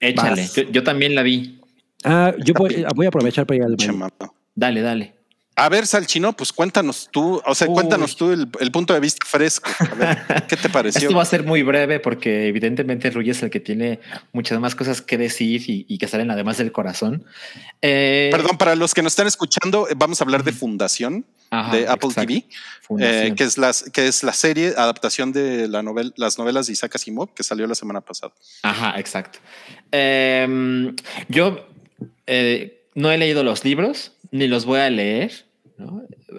Échale. 0.00 0.46
Yo, 0.54 0.62
yo 0.64 0.82
también 0.82 1.14
la 1.14 1.22
vi. 1.22 1.60
Ah, 2.04 2.34
yo 2.44 2.52
voy, 2.54 2.84
voy 2.94 3.06
a 3.06 3.08
aprovechar 3.08 3.46
para 3.46 3.56
ir 3.56 3.62
al 3.64 3.76
baño. 3.76 4.08
Dale, 4.54 4.80
dale. 4.82 5.14
A 5.56 5.68
ver, 5.68 5.86
Salchino, 5.86 6.32
pues 6.32 6.52
cuéntanos 6.52 7.08
tú, 7.12 7.40
o 7.46 7.54
sea, 7.54 7.68
Uy. 7.68 7.74
cuéntanos 7.74 8.16
tú 8.16 8.32
el, 8.32 8.48
el 8.58 8.72
punto 8.72 8.92
de 8.92 8.98
vista 8.98 9.24
fresco. 9.24 9.70
A 9.78 9.94
ver, 9.94 10.18
¿qué 10.48 10.56
te 10.56 10.68
pareció? 10.68 11.02
Esto 11.02 11.16
va 11.16 11.22
a 11.22 11.26
ser 11.26 11.44
muy 11.44 11.62
breve 11.62 12.00
porque 12.00 12.48
evidentemente 12.48 13.08
Ruy 13.10 13.30
es 13.30 13.42
el 13.42 13.50
que 13.50 13.60
tiene 13.60 14.00
muchas 14.32 14.58
más 14.58 14.74
cosas 14.74 15.00
que 15.00 15.16
decir 15.16 15.62
y, 15.68 15.86
y 15.88 15.98
que 15.98 16.08
salen 16.08 16.30
además 16.32 16.58
del 16.58 16.72
corazón. 16.72 17.24
Eh, 17.82 18.30
Perdón, 18.32 18.58
para 18.58 18.74
los 18.74 18.94
que 18.94 19.02
nos 19.02 19.12
están 19.12 19.28
escuchando, 19.28 19.86
vamos 19.96 20.20
a 20.20 20.24
hablar 20.24 20.42
de 20.42 20.52
Fundación 20.52 21.24
ajá, 21.50 21.76
de 21.76 21.88
Apple 21.88 22.08
exacto. 22.08 22.32
TV, 22.32 22.46
eh, 23.00 23.34
que, 23.36 23.44
es 23.44 23.56
las, 23.56 23.84
que 23.90 24.08
es 24.08 24.24
la 24.24 24.32
serie 24.32 24.74
adaptación 24.76 25.32
de 25.32 25.68
la 25.68 25.82
novel, 25.82 26.12
las 26.16 26.36
novelas 26.38 26.66
de 26.66 26.72
Isaac 26.72 26.96
Asimov 26.96 27.32
que 27.32 27.44
salió 27.44 27.66
la 27.66 27.76
semana 27.76 28.00
pasada. 28.00 28.32
Ajá, 28.62 28.98
exacto. 28.98 29.38
Em, 29.92 30.96
yo 31.28 31.64
eh, 32.26 32.86
no 32.94 33.12
he 33.12 33.18
leído 33.18 33.44
los 33.44 33.64
libros 33.64 34.13
ni 34.34 34.48
los 34.48 34.64
voy 34.64 34.80
a 34.80 34.90
leer. 34.90 35.46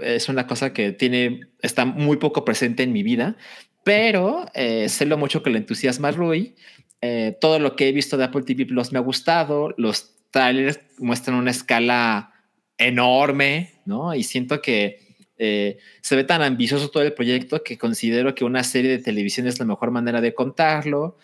Es 0.01 0.27
una 0.27 0.47
cosa 0.47 0.73
que 0.73 0.91
tiene, 0.91 1.47
está 1.61 1.85
muy 1.85 2.17
poco 2.17 2.43
presente 2.43 2.83
en 2.83 2.91
mi 2.91 3.03
vida, 3.03 3.37
pero 3.85 4.45
eh, 4.53 4.89
sé 4.89 5.05
lo 5.05 5.17
mucho 5.17 5.41
que 5.41 5.49
le 5.49 5.59
entusiasma 5.59 6.09
a 6.09 6.11
Rui. 6.11 6.55
Eh, 6.99 7.37
todo 7.39 7.57
lo 7.57 7.77
que 7.77 7.87
he 7.87 7.91
visto 7.93 8.17
de 8.17 8.25
Apple 8.25 8.43
TV 8.43 8.65
Plus 8.65 8.91
me 8.91 8.99
ha 8.99 9.01
gustado. 9.01 9.73
Los 9.77 10.13
trailers 10.31 10.81
muestran 10.97 11.37
una 11.37 11.51
escala 11.51 12.33
enorme, 12.77 13.75
¿no? 13.85 14.13
Y 14.13 14.23
siento 14.23 14.61
que 14.61 14.99
eh, 15.37 15.77
se 16.01 16.17
ve 16.17 16.25
tan 16.25 16.41
ambicioso 16.41 16.89
todo 16.89 17.03
el 17.03 17.13
proyecto 17.13 17.63
que 17.63 17.77
considero 17.77 18.35
que 18.35 18.43
una 18.43 18.65
serie 18.65 18.91
de 18.91 18.99
televisión 18.99 19.47
es 19.47 19.57
la 19.57 19.65
mejor 19.65 19.91
manera 19.91 20.19
de 20.19 20.33
contarlo. 20.33 21.17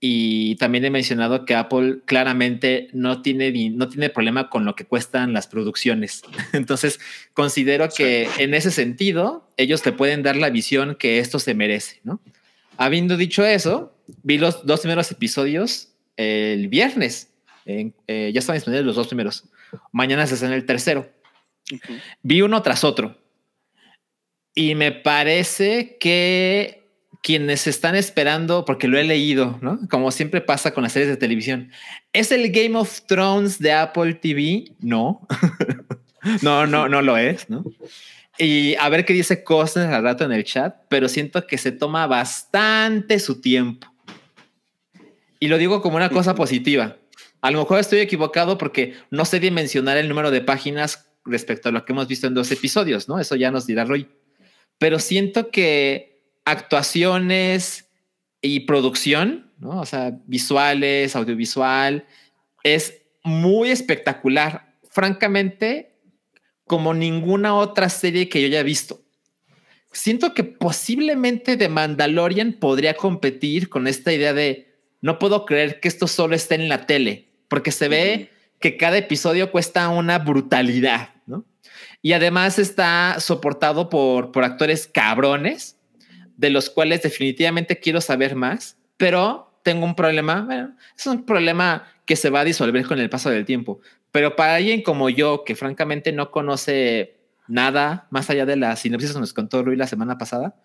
Y 0.00 0.54
también 0.56 0.84
he 0.84 0.90
mencionado 0.90 1.44
que 1.44 1.56
Apple 1.56 1.98
claramente 2.04 2.88
no 2.92 3.20
tiene, 3.20 3.50
no 3.70 3.88
tiene 3.88 4.10
problema 4.10 4.48
con 4.48 4.64
lo 4.64 4.76
que 4.76 4.84
cuestan 4.84 5.32
las 5.32 5.48
producciones. 5.48 6.22
Entonces, 6.52 7.00
considero 7.34 7.88
que 7.88 8.28
en 8.38 8.54
ese 8.54 8.70
sentido, 8.70 9.50
ellos 9.56 9.84
le 9.84 9.92
pueden 9.92 10.22
dar 10.22 10.36
la 10.36 10.50
visión 10.50 10.94
que 10.94 11.18
esto 11.18 11.40
se 11.40 11.54
merece, 11.54 12.00
¿no? 12.04 12.20
Habiendo 12.76 13.16
dicho 13.16 13.44
eso, 13.44 13.92
vi 14.22 14.38
los 14.38 14.64
dos 14.64 14.80
primeros 14.80 15.10
episodios 15.10 15.88
el 16.16 16.68
viernes. 16.68 17.32
En- 17.66 17.92
eh, 18.06 18.30
ya 18.32 18.38
están 18.38 18.54
disponibles 18.54 18.86
los 18.86 18.94
dos 18.94 19.08
primeros. 19.08 19.44
Mañana 19.90 20.26
se 20.28 20.34
estrena 20.34 20.54
el 20.54 20.64
tercero. 20.64 21.10
Vi 22.22 22.40
uno 22.40 22.62
tras 22.62 22.84
otro. 22.84 23.18
Y 24.54 24.74
me 24.76 24.92
parece 24.92 25.96
que 25.98 26.77
quienes 27.22 27.66
están 27.66 27.94
esperando, 27.94 28.64
porque 28.64 28.88
lo 28.88 28.98
he 28.98 29.04
leído, 29.04 29.58
¿no? 29.60 29.78
Como 29.90 30.10
siempre 30.10 30.40
pasa 30.40 30.72
con 30.72 30.82
las 30.82 30.92
series 30.92 31.10
de 31.10 31.16
televisión, 31.16 31.70
¿es 32.12 32.32
el 32.32 32.50
Game 32.50 32.76
of 32.78 33.02
Thrones 33.06 33.58
de 33.58 33.72
Apple 33.72 34.14
TV? 34.14 34.72
No. 34.80 35.26
no, 36.42 36.66
no, 36.66 36.88
no 36.88 37.02
lo 37.02 37.16
es, 37.16 37.50
¿no? 37.50 37.64
Y 38.38 38.76
a 38.76 38.88
ver 38.88 39.04
qué 39.04 39.12
dice 39.12 39.42
Cosner 39.42 39.92
al 39.92 40.04
rato 40.04 40.24
en 40.24 40.32
el 40.32 40.44
chat, 40.44 40.76
pero 40.88 41.08
siento 41.08 41.46
que 41.46 41.58
se 41.58 41.72
toma 41.72 42.06
bastante 42.06 43.18
su 43.18 43.40
tiempo. 43.40 43.92
Y 45.40 45.48
lo 45.48 45.58
digo 45.58 45.82
como 45.82 45.96
una 45.96 46.08
cosa 46.08 46.34
positiva. 46.34 46.96
A 47.40 47.50
lo 47.50 47.60
mejor 47.60 47.80
estoy 47.80 48.00
equivocado 48.00 48.56
porque 48.56 48.94
no 49.10 49.24
sé 49.24 49.40
dimensionar 49.40 49.96
el 49.96 50.08
número 50.08 50.30
de 50.30 50.40
páginas 50.40 51.10
respecto 51.24 51.68
a 51.68 51.72
lo 51.72 51.84
que 51.84 51.92
hemos 51.92 52.08
visto 52.08 52.26
en 52.26 52.34
dos 52.34 52.50
episodios, 52.50 53.08
¿no? 53.08 53.18
Eso 53.18 53.34
ya 53.36 53.50
nos 53.50 53.66
dirá 53.66 53.84
Roy. 53.84 54.08
Pero 54.78 54.98
siento 55.00 55.50
que 55.50 56.17
actuaciones 56.50 57.88
y 58.40 58.60
producción, 58.60 59.52
¿no? 59.58 59.80
O 59.80 59.86
sea, 59.86 60.18
visuales, 60.26 61.16
audiovisual, 61.16 62.06
es 62.62 63.02
muy 63.24 63.70
espectacular. 63.70 64.76
Francamente, 64.90 65.98
como 66.66 66.94
ninguna 66.94 67.54
otra 67.54 67.88
serie 67.88 68.28
que 68.28 68.40
yo 68.40 68.46
haya 68.46 68.62
visto. 68.62 69.00
Siento 69.90 70.34
que 70.34 70.44
posiblemente 70.44 71.56
The 71.56 71.68
Mandalorian 71.68 72.52
podría 72.54 72.94
competir 72.94 73.68
con 73.68 73.86
esta 73.86 74.12
idea 74.12 74.32
de 74.34 74.68
no 75.00 75.18
puedo 75.18 75.46
creer 75.46 75.80
que 75.80 75.88
esto 75.88 76.06
solo 76.06 76.34
esté 76.34 76.56
en 76.56 76.68
la 76.68 76.86
tele, 76.86 77.28
porque 77.48 77.72
se 77.72 77.88
ve 77.88 78.30
que 78.60 78.76
cada 78.76 78.98
episodio 78.98 79.50
cuesta 79.50 79.88
una 79.88 80.18
brutalidad, 80.18 81.14
¿no? 81.26 81.44
Y 82.02 82.12
además 82.12 82.58
está 82.58 83.16
soportado 83.18 83.88
por, 83.88 84.30
por 84.30 84.44
actores 84.44 84.86
cabrones, 84.86 85.77
de 86.38 86.50
los 86.50 86.70
cuales 86.70 87.02
definitivamente 87.02 87.78
quiero 87.78 88.00
saber 88.00 88.36
más, 88.36 88.78
pero 88.96 89.60
tengo 89.62 89.84
un 89.84 89.94
problema, 89.94 90.42
bueno, 90.42 90.74
es 90.96 91.06
un 91.06 91.26
problema 91.26 91.86
que 92.06 92.16
se 92.16 92.30
va 92.30 92.40
a 92.40 92.44
disolver 92.44 92.86
con 92.86 92.98
el 92.98 93.10
paso 93.10 93.28
del 93.28 93.44
tiempo. 93.44 93.80
Pero 94.12 94.36
para 94.36 94.54
alguien 94.54 94.82
como 94.82 95.10
yo, 95.10 95.44
que 95.44 95.56
francamente 95.56 96.12
no 96.12 96.30
conoce 96.30 97.16
nada 97.48 98.06
más 98.10 98.30
allá 98.30 98.46
de 98.46 98.56
la 98.56 98.76
sinopsis 98.76 99.12
que 99.12 99.18
nos 99.18 99.34
contó 99.34 99.62
Rui 99.62 99.76
la 99.76 99.86
semana 99.86 100.16
pasada, 100.16 100.56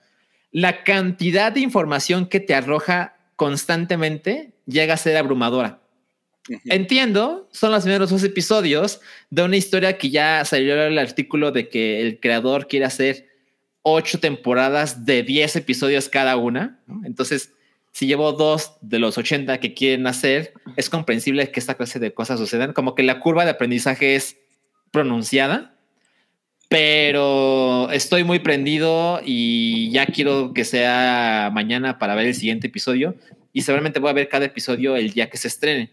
la 0.51 0.84
cantidad 0.84 1.51
de 1.51 1.61
información 1.61 2.28
que 2.28 2.39
te 2.39 2.53
arroja 2.53 3.17
constantemente 3.36 4.53
llega 4.67 4.93
a 4.93 4.97
ser 4.97 5.17
abrumadora. 5.17 5.82
Entiendo, 6.65 7.49
son 7.51 7.71
los 7.71 7.84
primeros 7.84 8.11
dos 8.11 8.24
episodios 8.24 9.01
de 9.32 9.43
una 9.43 9.57
historia 9.57 9.97
que 9.97 10.11
ya 10.11 10.45
salió 10.45 10.82
el 10.84 10.99
artículo 10.99 11.51
de 11.51 11.67
que 11.67 12.01
el 12.01 12.19
creador 12.19 12.67
quiere 12.67 12.86
hacer 12.86 13.32
ocho 13.84 14.19
temporadas 14.19 15.05
de 15.05 15.23
10 15.23 15.57
episodios 15.57 16.09
cada 16.09 16.36
una. 16.38 16.79
Entonces, 17.05 17.53
si 17.91 18.07
llevo 18.07 18.31
dos 18.31 18.73
de 18.81 18.97
los 18.97 19.17
80 19.17 19.59
que 19.59 19.73
quieren 19.73 20.07
hacer, 20.07 20.53
es 20.77 20.89
comprensible 20.89 21.51
que 21.51 21.59
esta 21.59 21.75
clase 21.75 21.99
de 21.99 22.13
cosas 22.13 22.39
sucedan. 22.39 22.73
Como 22.73 22.95
que 22.95 23.03
la 23.03 23.19
curva 23.19 23.45
de 23.45 23.51
aprendizaje 23.51 24.15
es 24.15 24.38
pronunciada, 24.91 25.75
pero 26.69 27.91
estoy 27.91 28.23
muy 28.23 28.39
prendido 28.39 29.21
y 29.23 29.91
ya 29.91 30.07
quiero 30.07 30.53
que 30.53 30.65
sea 30.65 31.51
mañana 31.53 31.99
para 31.99 32.15
ver 32.15 32.27
el 32.27 32.36
siguiente 32.36 32.67
episodio 32.67 33.15
y 33.53 33.61
seguramente 33.61 33.99
voy 33.99 34.09
a 34.09 34.13
ver 34.13 34.27
cada 34.27 34.45
episodio 34.45 34.95
el 34.95 35.11
día 35.11 35.29
que 35.29 35.38
se 35.38 35.47
estrene. 35.47 35.91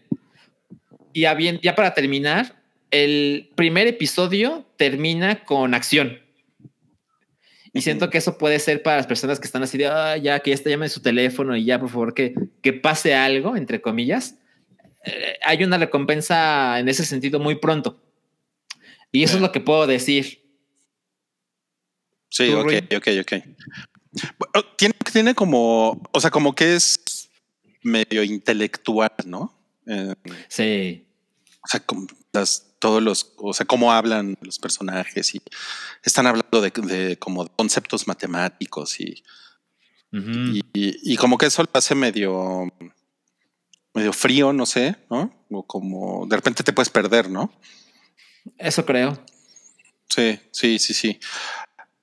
Y 1.13 1.21
ya, 1.21 1.33
bien, 1.35 1.59
ya 1.61 1.75
para 1.75 1.93
terminar, 1.93 2.55
el 2.89 3.49
primer 3.55 3.85
episodio 3.87 4.65
termina 4.77 5.43
con 5.43 5.73
acción. 5.73 6.20
Y 7.73 7.81
siento 7.81 8.09
que 8.09 8.17
eso 8.17 8.37
puede 8.37 8.59
ser 8.59 8.83
para 8.83 8.97
las 8.97 9.07
personas 9.07 9.39
que 9.39 9.45
están 9.45 9.63
así 9.63 9.77
de, 9.77 9.87
ah, 9.87 10.17
ya 10.17 10.39
que 10.41 10.49
ya 10.51 10.55
está 10.55 10.69
llamen 10.69 10.89
su 10.89 11.01
teléfono 11.01 11.55
y 11.55 11.63
ya, 11.63 11.79
por 11.79 11.89
favor, 11.89 12.13
que, 12.13 12.33
que 12.61 12.73
pase 12.73 13.13
algo, 13.15 13.55
entre 13.55 13.81
comillas. 13.81 14.35
eh, 15.05 15.37
hay 15.43 15.63
una 15.63 15.77
recompensa 15.77 16.79
en 16.79 16.89
ese 16.89 17.05
sentido 17.05 17.39
muy 17.39 17.55
pronto. 17.55 18.01
Y 19.11 19.23
eso 19.23 19.35
es 19.37 19.41
lo 19.41 19.51
que 19.51 19.61
puedo 19.61 19.87
decir. 19.87 20.41
Sí, 22.29 22.47
¿Tú, 22.49 22.57
ok, 22.59 22.63
Rui? 22.65 22.77
ok, 22.77 23.07
ok. 23.21 24.63
Tiene, 24.77 24.93
tiene 25.11 25.35
como, 25.35 26.01
o 26.11 26.19
sea, 26.19 26.29
como 26.29 26.53
que 26.53 26.75
es 26.75 27.29
medio 27.83 28.23
intelectual, 28.23 29.11
¿no? 29.25 29.57
Eh, 29.87 30.13
Sí. 30.47 31.07
o 31.63 31.67
sea, 31.67 31.79
como 31.81 32.07
las, 32.33 32.70
todos 32.81 33.01
los, 33.01 33.33
o 33.37 33.53
sea, 33.53 33.65
cómo 33.65 33.93
hablan 33.93 34.35
los 34.41 34.57
personajes 34.57 35.35
y 35.35 35.41
están 36.03 36.25
hablando 36.25 36.59
de, 36.61 36.71
de 36.71 37.17
como 37.17 37.47
conceptos 37.55 38.07
matemáticos 38.07 38.99
y, 38.99 39.23
y, 40.11 40.63
y 40.73 41.15
como 41.15 41.37
que 41.37 41.45
eso 41.45 41.61
lo 41.61 41.69
hace 41.73 41.93
medio, 41.93 42.67
medio 43.93 44.11
frío, 44.11 44.51
no 44.51 44.65
sé, 44.65 44.95
¿no? 45.11 45.45
O 45.51 45.63
como 45.63 46.25
de 46.25 46.35
repente 46.35 46.63
te 46.63 46.73
puedes 46.73 46.89
perder, 46.89 47.29
¿no? 47.29 47.53
Eso 48.57 48.83
creo. 48.83 49.23
Sí, 50.09 50.39
sí, 50.51 50.79
sí, 50.79 50.93
sí. 50.95 51.19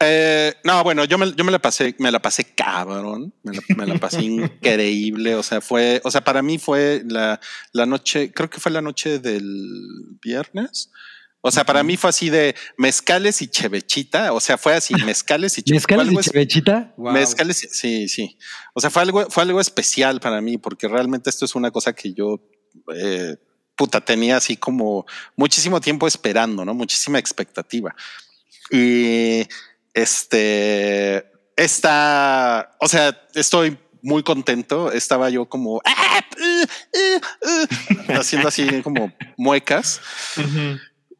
Eh, 0.01 0.55
no, 0.63 0.85
bueno, 0.85 1.05
yo 1.05 1.19
me, 1.19 1.33
yo 1.35 1.45
me 1.45 1.51
la 1.51 1.59
pasé, 1.59 1.95
me 1.99 2.13
la 2.13 2.21
pasé 2.23 2.45
cabrón, 2.55 3.35
me 3.43 3.55
la, 3.57 3.63
me 3.77 3.87
la 3.87 3.99
pasé 3.99 4.23
increíble. 4.23 5.35
O 5.35 5.43
sea, 5.43 5.61
fue, 5.61 6.01
o 6.05 6.11
sea, 6.11 6.23
para 6.23 6.41
mí 6.43 6.59
fue 6.59 7.03
la, 7.09 7.41
la 7.73 7.87
noche, 7.87 8.33
creo 8.33 8.49
que 8.49 8.61
fue 8.61 8.71
la 8.73 8.81
noche 8.83 9.19
del 9.19 9.43
viernes. 10.23 10.91
O 11.41 11.51
sea, 11.53 11.65
para 11.65 11.83
mí 11.85 11.97
fue 11.97 12.11
así 12.11 12.31
de 12.31 12.55
mezcales 12.77 13.43
y 13.43 13.49
chevechita. 13.49 14.33
O 14.33 14.41
sea, 14.41 14.59
fue 14.59 14.75
así, 14.75 14.95
mezcales 15.05 15.57
y 15.59 15.63
che- 15.65 15.75
¿Mezcales 15.75 16.13
y 16.13 16.31
chevechita? 16.31 16.95
Wow. 16.97 17.13
Mezcales, 17.13 17.69
sí, 17.73 18.09
sí. 18.09 18.39
O 18.75 18.81
sea, 18.81 18.91
fue 18.91 19.03
algo, 19.03 19.27
fue 19.31 19.45
algo 19.45 19.61
especial 19.61 20.21
para 20.21 20.41
mí, 20.41 20.59
porque 20.59 20.89
realmente 20.89 21.31
esto 21.31 21.45
es 21.45 21.55
una 21.55 21.71
cosa 21.71 21.93
que 21.93 22.13
yo, 22.13 22.41
eh, 22.95 23.37
puta, 23.77 24.01
tenía 24.01 24.37
así 24.37 24.57
como 24.57 25.07
muchísimo 25.37 25.81
tiempo 25.81 26.07
esperando, 26.09 26.65
¿no? 26.65 26.75
Muchísima 26.75 27.19
expectativa. 27.21 27.95
Y 28.73 29.43
este, 30.03 31.27
esta, 31.57 32.77
o 32.81 32.89
sea, 32.89 33.21
estoy 33.35 33.79
muy 34.03 34.23
contento. 34.23 34.93
Estaba 34.93 35.29
yo 35.29 35.49
como 35.49 35.81
"Ah, 35.85 36.21
uh, 36.39 36.63
uh, 36.99 38.13
uh", 38.13 38.21
haciendo 38.21 38.49
así 38.49 38.83
como 38.83 39.13
muecas 39.37 40.01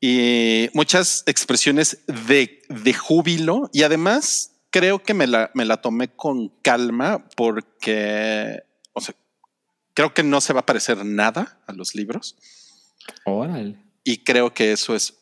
y 0.01 0.69
muchas 0.75 1.25
expresiones 1.27 1.99
de, 2.07 2.63
de 2.69 2.95
júbilo 2.95 3.69
y 3.73 3.83
además 3.83 4.53
creo 4.71 5.03
que 5.03 5.13
me 5.13 5.27
la, 5.27 5.51
me 5.55 5.65
la 5.65 5.79
tomé 5.79 6.09
con 6.09 6.51
calma 6.63 7.29
porque, 7.37 8.63
o 8.93 9.01
sea, 9.01 9.15
creo 9.95 10.15
que 10.15 10.23
no 10.23 10.41
se 10.41 10.53
va 10.53 10.61
a 10.61 10.67
parecer 10.67 11.05
nada 11.05 11.59
a 11.67 11.73
los 11.73 11.97
libros 11.97 12.37
Órale. 13.25 13.77
y 14.05 14.19
creo 14.19 14.55
que 14.55 14.71
eso 14.73 14.95
es 14.95 15.15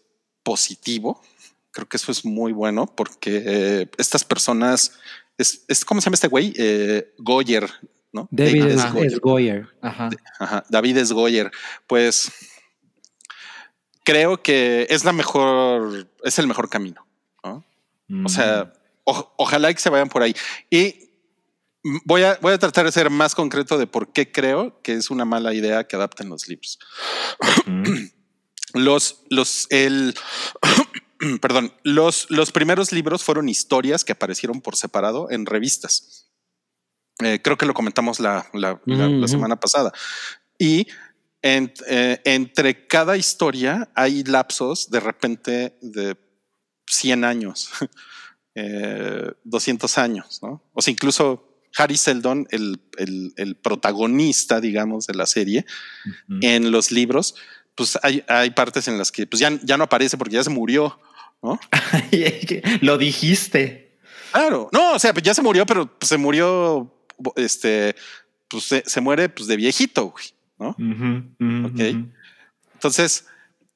positivo. 0.42 1.22
Creo 1.77 1.87
que 1.87 1.99
eso 1.99 2.11
es 2.11 2.24
muy 2.24 2.53
bueno 2.55 2.87
porque 2.87 3.43
eh, 3.45 3.91
estas 3.99 4.24
personas, 4.24 4.99
es, 5.37 5.62
es 5.68 5.85
¿cómo 5.85 6.01
se 6.01 6.07
llama 6.07 6.14
este 6.14 6.29
güey? 6.29 6.55
Eh, 6.57 7.12
Goyer, 7.18 7.70
¿no? 8.14 8.27
David 8.31 8.62
David 8.62 8.72
es. 8.74 8.93
Goyer. 8.95 9.12
es 9.12 9.20
Goyer. 9.20 9.68
Ajá. 9.83 10.09
Ajá, 10.41 10.64
David 10.70 10.97
es 10.97 11.12
Goyer. 11.12 11.51
Pues 11.87 12.33
creo 14.05 14.43
que 14.43 14.87
es 14.89 15.05
la 15.05 15.12
mejor, 15.12 16.09
es 16.24 16.39
el 16.39 16.47
mejor 16.47 16.70
camino. 16.70 17.07
¿no? 17.45 17.62
O 18.24 18.29
sea, 18.31 18.72
o- 19.05 19.35
ojalá 19.37 19.72
que 19.74 19.81
se 19.81 19.91
vayan 19.91 20.09
por 20.09 20.22
ahí. 20.22 20.35
Y 20.70 21.11
voy 22.07 22.22
a, 22.22 22.39
voy 22.41 22.55
a 22.55 22.59
tratar 22.59 22.87
de 22.87 22.93
ser 22.93 23.11
más 23.11 23.35
concreto 23.35 23.77
de 23.77 23.87
por 23.87 24.14
qué 24.14 24.33
creo 24.33 24.81
que 24.81 24.95
es 24.95 25.11
una 25.11 25.27
mala 25.27 25.53
idea 25.53 25.85
que 25.87 25.97
adapten 25.97 26.31
los 26.31 26.49
libros. 26.49 26.79
Mm. 27.66 27.85
Los, 28.74 29.22
los, 29.31 29.66
el, 29.70 30.14
perdón, 31.41 31.72
los, 31.83 32.27
los 32.31 32.53
primeros 32.53 32.93
libros 32.93 33.22
fueron 33.24 33.49
historias 33.49 34.05
que 34.05 34.12
aparecieron 34.12 34.61
por 34.61 34.77
separado 34.77 35.31
en 35.31 35.47
revistas. 35.47 36.31
Eh, 37.20 37.41
creo 37.43 37.57
que 37.57 37.66
lo 37.66 37.74
comentamos 37.74 38.20
la, 38.20 38.47
la- 38.53 38.81
la- 38.85 39.09
la 39.09 39.16
Ujú. 39.16 39.29
semana 39.29 39.57
pasada. 39.59 39.93
Y 40.59 40.87
en- 41.43 41.72
eh, 41.89 42.20
entre 42.24 42.87
cada 42.87 43.16
historia 43.16 43.91
hay 43.95 44.22
lapsos 44.24 44.91
de 44.91 45.01
repente 45.01 45.79
de 45.81 46.16
100 46.87 47.24
años, 47.24 47.70
eh, 48.55 49.31
200 49.45 49.99
años, 49.99 50.41
¿no? 50.43 50.62
O 50.72 50.83
sea, 50.83 50.93
incluso 50.93 51.43
Harry 51.79 51.97
Seldon, 51.97 52.47
el, 52.51 52.81
el- 52.99 53.33
el 53.37 53.57
protagonista, 53.57 54.61
digamos, 54.61 55.07
de 55.07 55.14
la 55.14 55.27
serie, 55.27 55.64
Ujú. 56.29 56.39
en 56.43 56.70
los 56.70 56.91
libros, 56.91 57.35
pues 57.74 57.99
hay, 58.03 58.24
hay 58.29 58.51
partes 58.51 58.89
en 58.89 58.97
las 58.99 59.12
que 59.12 59.27
pues 59.27 59.41
ya, 59.41 59.51
ya 59.62 59.77
no 59.77 59.85
aparece 59.85 60.16
porque 60.16 60.35
ya 60.37 60.45
se 60.45 60.49
murió, 60.51 60.99
¿no? 61.43 61.59
Lo 62.80 62.99
dijiste. 62.99 63.99
Claro, 64.32 64.68
no, 64.72 64.93
o 64.95 64.99
sea, 64.99 65.12
pues 65.12 65.22
ya 65.22 65.34
se 65.34 65.43
murió, 65.43 65.64
pero 65.66 65.91
se 66.01 66.16
murió, 66.18 66.93
este, 67.37 67.95
pues 68.49 68.64
se, 68.64 68.82
se 68.87 69.01
muere 69.01 69.28
pues 69.28 69.47
de 69.49 69.57
viejito, 69.57 70.09
güey, 70.11 70.24
¿no? 70.59 70.70
Ujú, 70.70 71.66
Ok. 71.68 71.80
Entonces, 72.74 73.26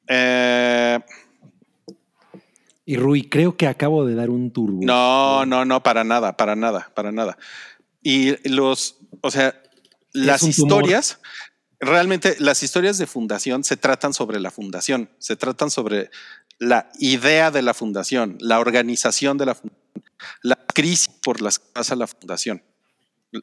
eh, 0.07 0.99
Y 2.85 2.97
Rui, 2.97 3.23
creo 3.29 3.57
que 3.57 3.67
acabo 3.67 4.05
de 4.05 4.15
dar 4.15 4.29
un 4.31 4.51
turbo. 4.53 4.81
no, 4.83 5.47
no, 5.47 5.65
no, 5.65 5.83
para 5.83 6.05
nada, 6.05 6.37
para 6.37 6.57
nada, 6.57 6.91
para 6.95 7.13
nada. 7.13 7.39
Y 8.03 8.37
los, 8.49 8.99
o 9.23 9.31
sea, 9.31 9.55
las 10.13 10.43
historias, 10.43 11.21
realmente 11.81 12.37
las 12.39 12.63
historias 12.63 12.99
de 12.99 13.07
fundación 13.07 13.65
se 13.65 13.77
tratan 13.77 14.13
sobre 14.13 14.39
la 14.39 14.51
fundación, 14.51 15.11
se 15.19 15.37
tratan 15.37 15.71
sobre 15.71 16.11
la 16.59 16.91
idea 16.99 17.51
de 17.51 17.63
la 17.63 17.75
fundación, 17.75 18.37
la 18.41 18.61
organización 18.61 19.39
de 19.39 19.47
la 19.47 19.55
fundación, 19.55 19.81
la 20.43 20.57
crisis 20.57 21.09
por 21.09 21.41
las 21.41 21.59
que 21.59 21.67
pasa 21.73 21.97
la 21.97 22.07
fundación. 22.07 22.63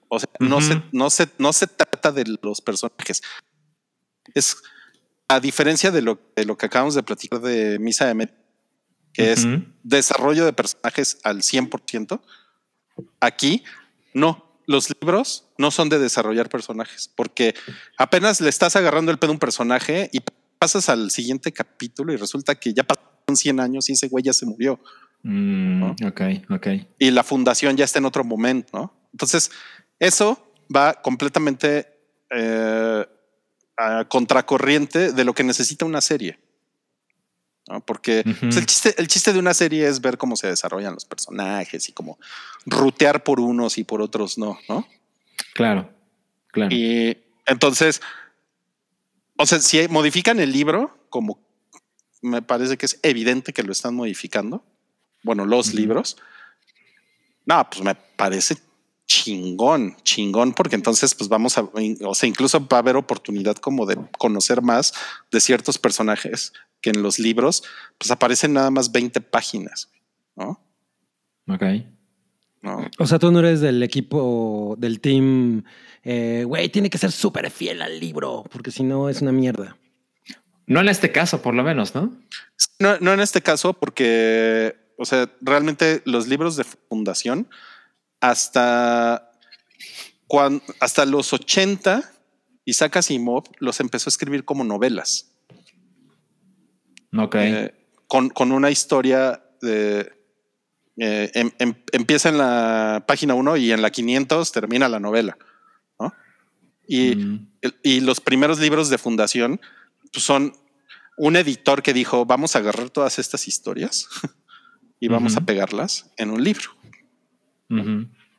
O 0.10 0.20
sea, 0.20 0.30
no, 0.40 0.62
se, 0.62 0.82
no, 0.92 1.10
se, 1.10 1.28
no 1.38 1.54
se 1.54 1.66
trata 1.66 2.12
de 2.12 2.26
los 2.42 2.62
personajes. 2.62 3.24
Es 4.34 4.58
a 5.28 5.40
diferencia 5.40 5.92
de 5.92 6.02
lo, 6.02 6.20
de 6.36 6.46
lo 6.46 6.58
que 6.58 6.68
acabamos 6.68 6.94
de 6.94 7.04
platicar 7.04 7.42
de 7.42 7.80
Misa 7.80 8.06
de 8.06 8.14
Med, 8.14 8.30
que 9.14 9.32
es 9.32 9.48
desarrollo 9.84 10.46
de 10.46 10.54
personajes 10.54 11.18
al 11.24 11.42
100%. 11.42 12.22
Aquí 13.20 13.64
no. 14.14 14.47
Los 14.68 14.90
libros 14.90 15.48
no 15.58 15.72
son 15.72 15.90
de 15.90 15.98
desarrollar 15.98 16.50
personajes 16.50 17.10
porque 17.16 17.56
apenas 17.98 18.40
le 18.42 18.50
estás 18.50 18.76
agarrando 18.76 19.12
el 19.12 19.18
pedo 19.18 19.32
a 19.32 19.34
un 19.34 19.40
personaje 19.40 20.10
y 20.14 20.20
pasas 20.60 20.90
al 20.90 21.10
siguiente 21.10 21.52
capítulo 21.52 22.14
y 22.14 22.18
resulta 22.18 22.54
que 22.56 22.74
ya 22.74 22.84
pasaron 22.84 23.36
100 23.36 23.60
años 23.60 23.90
y 23.90 23.94
ese 23.94 24.08
güey 24.08 24.24
ya 24.24 24.34
se 24.34 24.46
murió 24.46 24.80
Mm, 25.24 25.80
¿no? 25.80 25.96
Ok, 26.08 26.22
ok. 26.50 26.68
y 27.00 27.12
la 27.12 27.24
fundación 27.24 27.76
ya 27.76 27.86
está 27.86 28.00
en 28.00 28.06
otro 28.06 28.24
momento, 28.24 28.70
¿no? 28.78 28.94
Entonces, 29.12 29.52
eso 30.00 30.54
va 30.74 31.02
completamente 31.02 31.88
eh, 32.30 33.06
a 33.78 34.06
contracorriente 34.06 35.12
de 35.12 35.24
lo 35.24 35.34
que 35.34 35.44
necesita 35.44 35.86
una 35.86 36.02
serie. 36.02 36.40
¿No? 37.68 37.82
Porque 37.82 38.24
pues, 38.24 38.56
el, 38.58 38.66
chiste, 38.66 38.96
el 38.98 39.08
chiste 39.08 39.34
de 39.34 39.40
una 39.40 39.54
serie 39.54 39.88
es 39.88 40.02
ver 40.02 40.18
cómo 40.18 40.36
se 40.36 40.48
desarrollan 40.48 40.94
los 40.94 41.06
personajes 41.06 41.90
y 41.90 41.92
cómo 41.92 42.20
rutear 42.66 43.24
por 43.24 43.40
unos 43.40 43.78
y 43.78 43.84
por 43.84 44.02
otros 44.02 44.38
no, 44.38 44.58
¿no? 44.70 44.88
Claro, 45.54 45.90
claro. 46.52 46.74
Y 46.76 47.18
entonces, 47.46 48.02
o 49.38 49.46
sea, 49.46 49.60
si 49.60 49.88
modifican 49.88 50.40
el 50.40 50.52
libro, 50.52 50.98
como 51.10 51.40
me 52.22 52.42
parece 52.42 52.78
que 52.78 52.86
es 52.86 53.00
evidente 53.04 53.54
que 53.54 53.64
lo 53.64 53.72
están 53.72 53.96
modificando, 53.96 54.64
bueno, 55.24 55.46
los 55.46 55.74
libros, 55.74 56.18
no, 57.46 57.70
pues 57.70 57.82
me 57.84 57.96
parece 57.96 58.58
chingón, 59.28 59.98
chingón, 60.04 60.54
porque 60.54 60.76
entonces 60.76 61.14
pues 61.14 61.28
vamos 61.28 61.58
a, 61.58 61.70
o 62.02 62.16
sea, 62.16 62.30
incluso 62.30 62.66
va 62.66 62.78
a 62.78 62.80
haber 62.80 62.96
oportunidad 62.96 63.58
como 63.58 63.86
de 63.86 63.98
conocer 64.18 64.62
más 64.62 64.94
de 65.32 65.42
ciertos 65.42 65.78
personajes 65.78 66.54
que 66.80 66.92
en 66.92 67.02
los 67.04 67.20
libros 67.20 67.64
pues 67.98 68.10
aparecen 68.10 68.54
nada 68.54 68.72
más 68.72 68.90
20 68.90 69.20
páginas, 69.20 69.90
¿no? 70.36 70.62
Ok. 71.50 71.64
¿No? 72.62 72.90
O 73.00 73.06
sea, 73.06 73.20
tú 73.20 73.30
no 73.32 73.40
eres 73.40 73.60
del 73.60 73.84
equipo, 73.84 74.76
del 74.78 75.02
team, 75.02 75.66
eh, 76.04 76.46
güey, 76.48 76.70
tiene 76.70 76.90
que 76.90 76.98
ser 76.98 77.12
súper 77.12 77.52
fiel 77.52 77.82
al 77.82 78.00
libro, 78.00 78.46
porque 78.50 78.72
si 78.72 78.84
no 78.84 79.10
es 79.10 79.22
una 79.22 79.34
mierda. 79.34 79.76
No 80.68 80.80
en 80.80 80.88
este 80.88 81.12
caso, 81.12 81.42
por 81.42 81.54
lo 81.54 81.64
menos, 81.64 81.94
¿no? 81.96 82.18
No, 82.80 82.98
no 83.00 83.14
en 83.14 83.20
este 83.20 83.42
caso, 83.42 83.74
porque, 83.74 84.76
o 84.98 85.04
sea, 85.04 85.30
realmente 85.42 86.02
los 86.06 86.28
libros 86.28 86.56
de 86.56 86.64
fundación 86.64 87.48
hasta, 88.20 89.32
hasta 90.80 91.06
los 91.06 91.34
80, 91.34 92.12
Isaac 92.66 92.98
Asimov 92.98 93.44
los 93.60 93.80
empezó 93.80 94.10
a 94.10 94.12
escribir 94.12 94.44
como 94.46 94.64
novelas, 94.64 95.32
Ok. 97.18 97.36
eh, 97.36 97.74
con, 98.08 98.30
con 98.30 98.52
una 98.52 98.70
historia 98.72 99.44
de... 99.62 100.12
eh, 100.98 101.32
em- 101.34 101.52
em- 101.60 101.76
empieza 101.92 102.30
en 102.30 102.38
la 102.38 103.04
página 103.08 103.34
1 103.36 103.58
y 103.58 103.72
en 103.72 103.82
la 103.82 103.90
500 103.92 104.52
termina 104.52 104.90
la 104.90 105.00
novela. 105.00 105.38
¿no? 106.00 106.14
Y 106.88 107.16
Mm. 107.16 107.48
y 107.84 108.00
los 108.02 108.22
primeros 108.22 108.60
libros 108.60 108.90
de 108.90 108.98
fundación 108.98 109.60
pues, 110.14 110.24
son 110.24 110.54
un 111.18 111.36
editor 111.36 111.82
que 111.84 111.94
dijo, 111.94 112.26
vamos 112.26 112.56
a 112.56 112.60
agarrar 112.60 112.90
todas 112.92 113.20
estas 113.20 113.48
historias 113.48 114.08
y 115.00 115.08
vamos 115.08 115.36
a 115.38 115.42
pegarlas 115.42 116.12
en 116.18 116.30
un 116.30 116.44
libro, 116.44 116.70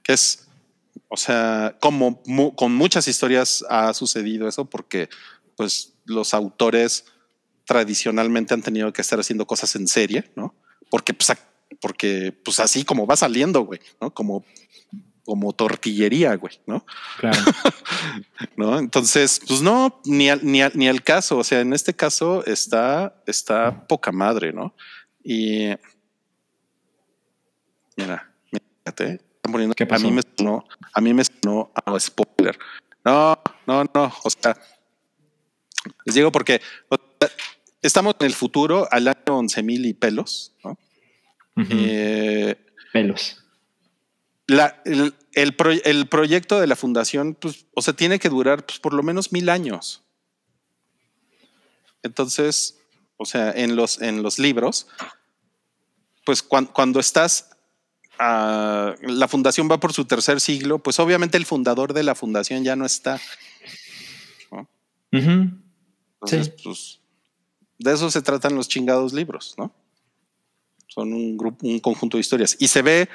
Que 0.03 0.13
es, 0.13 0.49
o 1.09 1.17
sea, 1.17 1.77
como 1.81 2.23
mu- 2.27 2.55
con 2.55 2.75
muchas 2.75 3.09
historias 3.09 3.65
ha 3.69 3.93
sucedido 3.95 4.49
eso 4.49 4.65
porque 4.65 5.09
pues 5.57 5.95
los 6.05 6.33
autores 6.35 7.05
tradicionalmente 7.65 8.55
han 8.55 8.63
tenido 8.63 8.93
que 8.93 9.03
estar 9.03 9.21
haciendo 9.21 9.47
cosas 9.47 9.75
en 9.77 9.87
serie, 9.89 10.31
¿no? 10.37 10.55
Porque 10.91 11.13
pues, 11.13 11.31
porque 11.81 12.33
pues 12.45 12.59
así 12.61 12.85
como 12.85 13.07
va 13.07 13.17
saliendo, 13.17 13.61
güey, 13.63 13.81
¿no? 14.01 14.13
Como 14.15 14.45
como 15.25 15.53
tortillería, 15.53 16.35
güey, 16.37 16.59
¿no? 16.67 16.87
Claro. 17.19 17.37
¿no? 18.57 18.79
Entonces, 18.79 19.43
pues 19.47 19.61
no, 19.61 20.01
ni 20.07 20.31
al, 20.31 20.41
ni, 20.43 20.63
al, 20.63 20.73
ni 20.75 20.89
al 20.89 21.03
caso. 21.03 21.37
O 21.37 21.45
sea, 21.45 21.61
en 21.61 21.75
este 21.75 21.93
caso 21.95 22.43
está, 22.47 23.23
está 23.27 23.87
poca 23.87 24.11
madre, 24.11 24.55
¿no? 24.55 24.75
Y 25.23 25.69
mira, 27.97 28.33
fíjate, 28.89 29.21
están 29.37 29.53
poniendo 29.53 29.75
¿Qué 29.75 29.87
a 29.91 29.99
mí 29.99 30.11
me 30.11 30.23
sonó, 30.37 30.65
a 30.95 31.01
mí 31.01 31.13
me 31.15 31.23
sonó 31.25 31.71
a 31.75 31.99
spoiler. 32.01 32.59
No, 33.05 33.39
no, 33.67 33.85
no. 33.85 34.13
O 34.25 34.31
sea, 34.31 34.57
les 36.05 36.15
digo 36.15 36.33
porque 36.33 36.61
o 36.89 36.97
sea, 37.21 37.31
estamos 37.83 38.17
en 38.21 38.27
el 38.27 38.35
futuro 38.35 38.89
al 38.91 39.09
año 39.09 39.21
11 39.27 39.63
mil 39.63 39.85
y 39.87 39.93
pelos. 39.95 40.55
Eh, 41.71 42.57
Pelos. 42.93 43.45
la, 44.47 44.81
el, 44.85 45.15
el, 45.33 45.55
pro- 45.57 45.73
el 45.73 46.07
proyecto 46.09 46.61
de 46.61 46.67
la 46.69 46.77
fundación, 46.77 47.35
pues, 47.35 47.67
o 47.75 47.83
sea, 47.83 47.95
tiene 47.95 48.19
que 48.19 48.29
durar 48.29 48.65
pues, 48.65 48.79
por 48.79 48.95
lo 48.95 49.03
menos 49.03 49.33
mil 49.33 49.49
años. 49.49 50.03
Entonces, 52.03 52.79
o 53.17 53.25
sea, 53.27 53.51
en 53.51 53.75
los, 53.77 54.01
en 54.01 54.23
los 54.23 54.39
libros, 54.39 54.87
pues 56.25 56.43
cuan- 56.43 56.67
cuando 56.67 57.01
estás, 57.01 57.51
la 58.19 59.29
fundación 59.29 59.69
va 59.71 59.79
por 59.79 59.93
su 59.93 60.05
tercer 60.05 60.41
siglo, 60.41 60.79
pues 60.81 60.99
obviamente 60.99 61.37
el 61.37 61.47
fundador 61.47 61.93
de 61.93 62.03
la 62.03 62.15
fundación 62.15 62.65
ya 62.65 62.75
no 62.77 62.85
está. 62.85 63.21
Entonces, 65.11 66.47
Sí. 66.47 66.63
pues, 66.65 67.01
de 67.79 67.93
eso 67.95 68.11
se 68.11 68.23
tratan 68.23 68.55
los 68.55 68.69
chingados 68.69 69.13
libros, 69.13 69.55
¿no? 69.57 69.73
Son 70.89 71.13
un 71.13 71.37
grupo, 71.37 71.67
un 71.67 71.79
conjunto 71.79 72.17
de 72.17 72.23
historias. 72.23 72.57
Y 72.59 72.69
se 72.69 72.83
ve, 72.83 73.09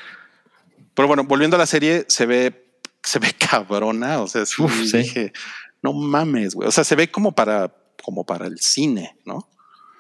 pero 0.93 1.07
bueno, 1.07 1.23
volviendo 1.25 1.55
a 1.55 1.59
la 1.59 1.65
serie, 1.65 2.05
se 2.07 2.25
ve, 2.25 2.77
se 3.03 3.19
ve 3.19 3.33
cabrona. 3.51 4.21
O 4.21 4.27
sea, 4.27 4.45
sí, 4.45 4.61
Uf, 4.61 4.85
sí. 4.85 4.97
dije, 4.99 5.33
no 5.81 5.91
mames, 5.93 6.55
güey. 6.55 6.67
O 6.67 6.71
sea, 6.71 6.83
se 6.83 6.95
ve 6.95 7.11
como 7.11 7.33
para, 7.33 7.75
como 8.03 8.25
para 8.25 8.47
el 8.47 8.59
cine, 8.59 9.17
¿no? 9.25 9.49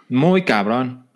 Muy 0.09 0.45
cabrón. 0.45 1.07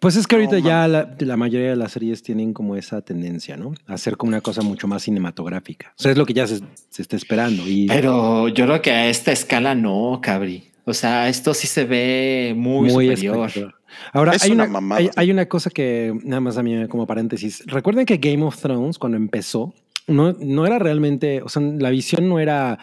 Pues 0.00 0.16
es 0.16 0.26
que 0.26 0.36
ahorita 0.36 0.58
No, 0.60 0.66
ya 0.66 0.88
la, 0.88 1.16
la 1.18 1.36
mayoría 1.36 1.70
de 1.70 1.76
las 1.76 1.92
series 1.92 2.22
tienen 2.22 2.52
como 2.52 2.76
esa 2.76 3.02
tendencia, 3.02 3.56
¿no? 3.56 3.74
A 3.86 3.94
hacer 3.94 4.16
como 4.16 4.28
una 4.28 4.40
cosa 4.40 4.62
mucho 4.62 4.88
más 4.88 5.02
cinematográfica. 5.02 5.94
O 5.98 6.02
sea, 6.02 6.12
es 6.12 6.18
lo 6.18 6.26
que 6.26 6.34
ya 6.34 6.46
se, 6.46 6.60
se 6.90 7.02
está 7.02 7.16
esperando. 7.16 7.62
Y 7.66 7.86
Pero 7.86 8.48
yo 8.48 8.66
creo 8.66 8.82
que 8.82 8.90
a 8.90 9.08
esta 9.08 9.32
escala 9.32 9.74
no, 9.74 10.20
cabri. 10.22 10.70
O 10.84 10.94
sea, 10.94 11.28
esto 11.28 11.52
sí 11.52 11.66
se 11.66 11.84
ve 11.84 12.54
muy, 12.56 12.90
superior. 12.90 13.46
espectacular. 13.46 13.74
Ahora, 14.12 14.32
hay 14.40 14.52
una 14.52 14.64
una, 14.64 14.72
mamada, 14.72 15.00
hay, 15.00 15.06
sí. 15.06 15.12
hay 15.16 15.30
una 15.30 15.46
cosa 15.46 15.70
que, 15.70 16.12
nada 16.22 16.40
más 16.40 16.58
a 16.58 16.62
mí 16.62 16.86
como 16.88 17.06
paréntesis. 17.06 17.64
Recuerden 17.66 18.06
que 18.06 18.18
Game 18.18 18.44
of 18.44 18.56
Thrones, 18.60 18.98
cuando 18.98 19.16
empezó, 19.16 19.74
no, 20.06 20.32
no 20.32 20.66
era 20.66 20.78
realmente, 20.78 21.42
o 21.42 21.48
sea, 21.48 21.62
la 21.62 21.90
visión 21.90 22.28
no 22.28 22.38
era 22.38 22.78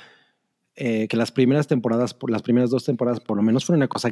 eh, 0.75 1.07
que 1.07 1.17
las 1.17 1.31
primeras 1.31 1.67
temporadas, 1.67 2.13
por 2.13 2.29
las 2.31 2.41
primeras 2.41 2.69
dos 2.69 2.83
temporadas, 2.83 3.19
por 3.19 3.37
lo 3.37 3.43
menos, 3.43 3.63
fueron 3.65 3.79
una 3.79 3.87
cosa 3.87 4.09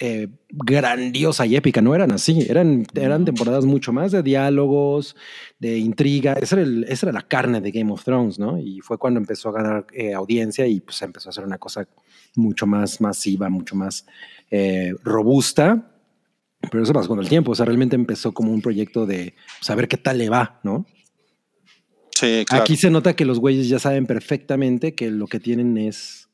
eh, 0.00 0.28
grandiosa 0.50 1.44
y 1.46 1.56
épica. 1.56 1.80
No 1.82 1.94
eran 1.94 2.12
así, 2.12 2.46
eran, 2.48 2.86
eran 2.94 3.24
temporadas 3.24 3.64
mucho 3.64 3.92
más 3.92 4.12
de 4.12 4.22
diálogos, 4.22 5.16
de 5.58 5.78
intriga. 5.78 6.34
Esa 6.34 6.56
era, 6.56 6.62
el- 6.64 6.84
esa 6.84 7.06
era 7.06 7.12
la 7.12 7.26
carne 7.26 7.60
de 7.60 7.70
Game 7.70 7.90
of 7.92 8.04
Thrones, 8.04 8.38
¿no? 8.38 8.58
Y 8.58 8.80
fue 8.80 8.96
cuando 8.98 9.18
empezó 9.18 9.48
a 9.48 9.52
ganar 9.52 9.86
eh, 9.92 10.14
audiencia 10.14 10.66
y 10.66 10.80
pues 10.80 11.02
empezó 11.02 11.28
a 11.28 11.30
hacer 11.30 11.44
una 11.44 11.58
cosa 11.58 11.88
mucho 12.36 12.66
más 12.66 13.00
masiva, 13.00 13.48
mucho 13.48 13.74
más 13.74 14.06
eh, 14.50 14.94
robusta. 15.02 15.90
Pero 16.70 16.82
eso 16.82 16.92
pasó 16.92 17.08
con 17.08 17.20
el 17.20 17.28
tiempo. 17.28 17.52
O 17.52 17.54
sea, 17.54 17.66
realmente 17.66 17.94
empezó 17.96 18.32
como 18.32 18.52
un 18.52 18.60
proyecto 18.62 19.06
de 19.06 19.34
saber 19.60 19.86
qué 19.88 19.96
tal 19.96 20.18
le 20.18 20.28
va, 20.28 20.60
¿no? 20.64 20.86
Sí, 22.14 22.44
claro. 22.46 22.64
Aquí 22.64 22.76
se 22.76 22.90
nota 22.90 23.14
que 23.14 23.24
los 23.24 23.38
güeyes 23.38 23.68
ya 23.68 23.78
saben 23.78 24.06
perfectamente 24.06 24.94
que 24.94 25.10
lo 25.10 25.28
que 25.28 25.38
tienen 25.38 25.76
es, 25.78 26.28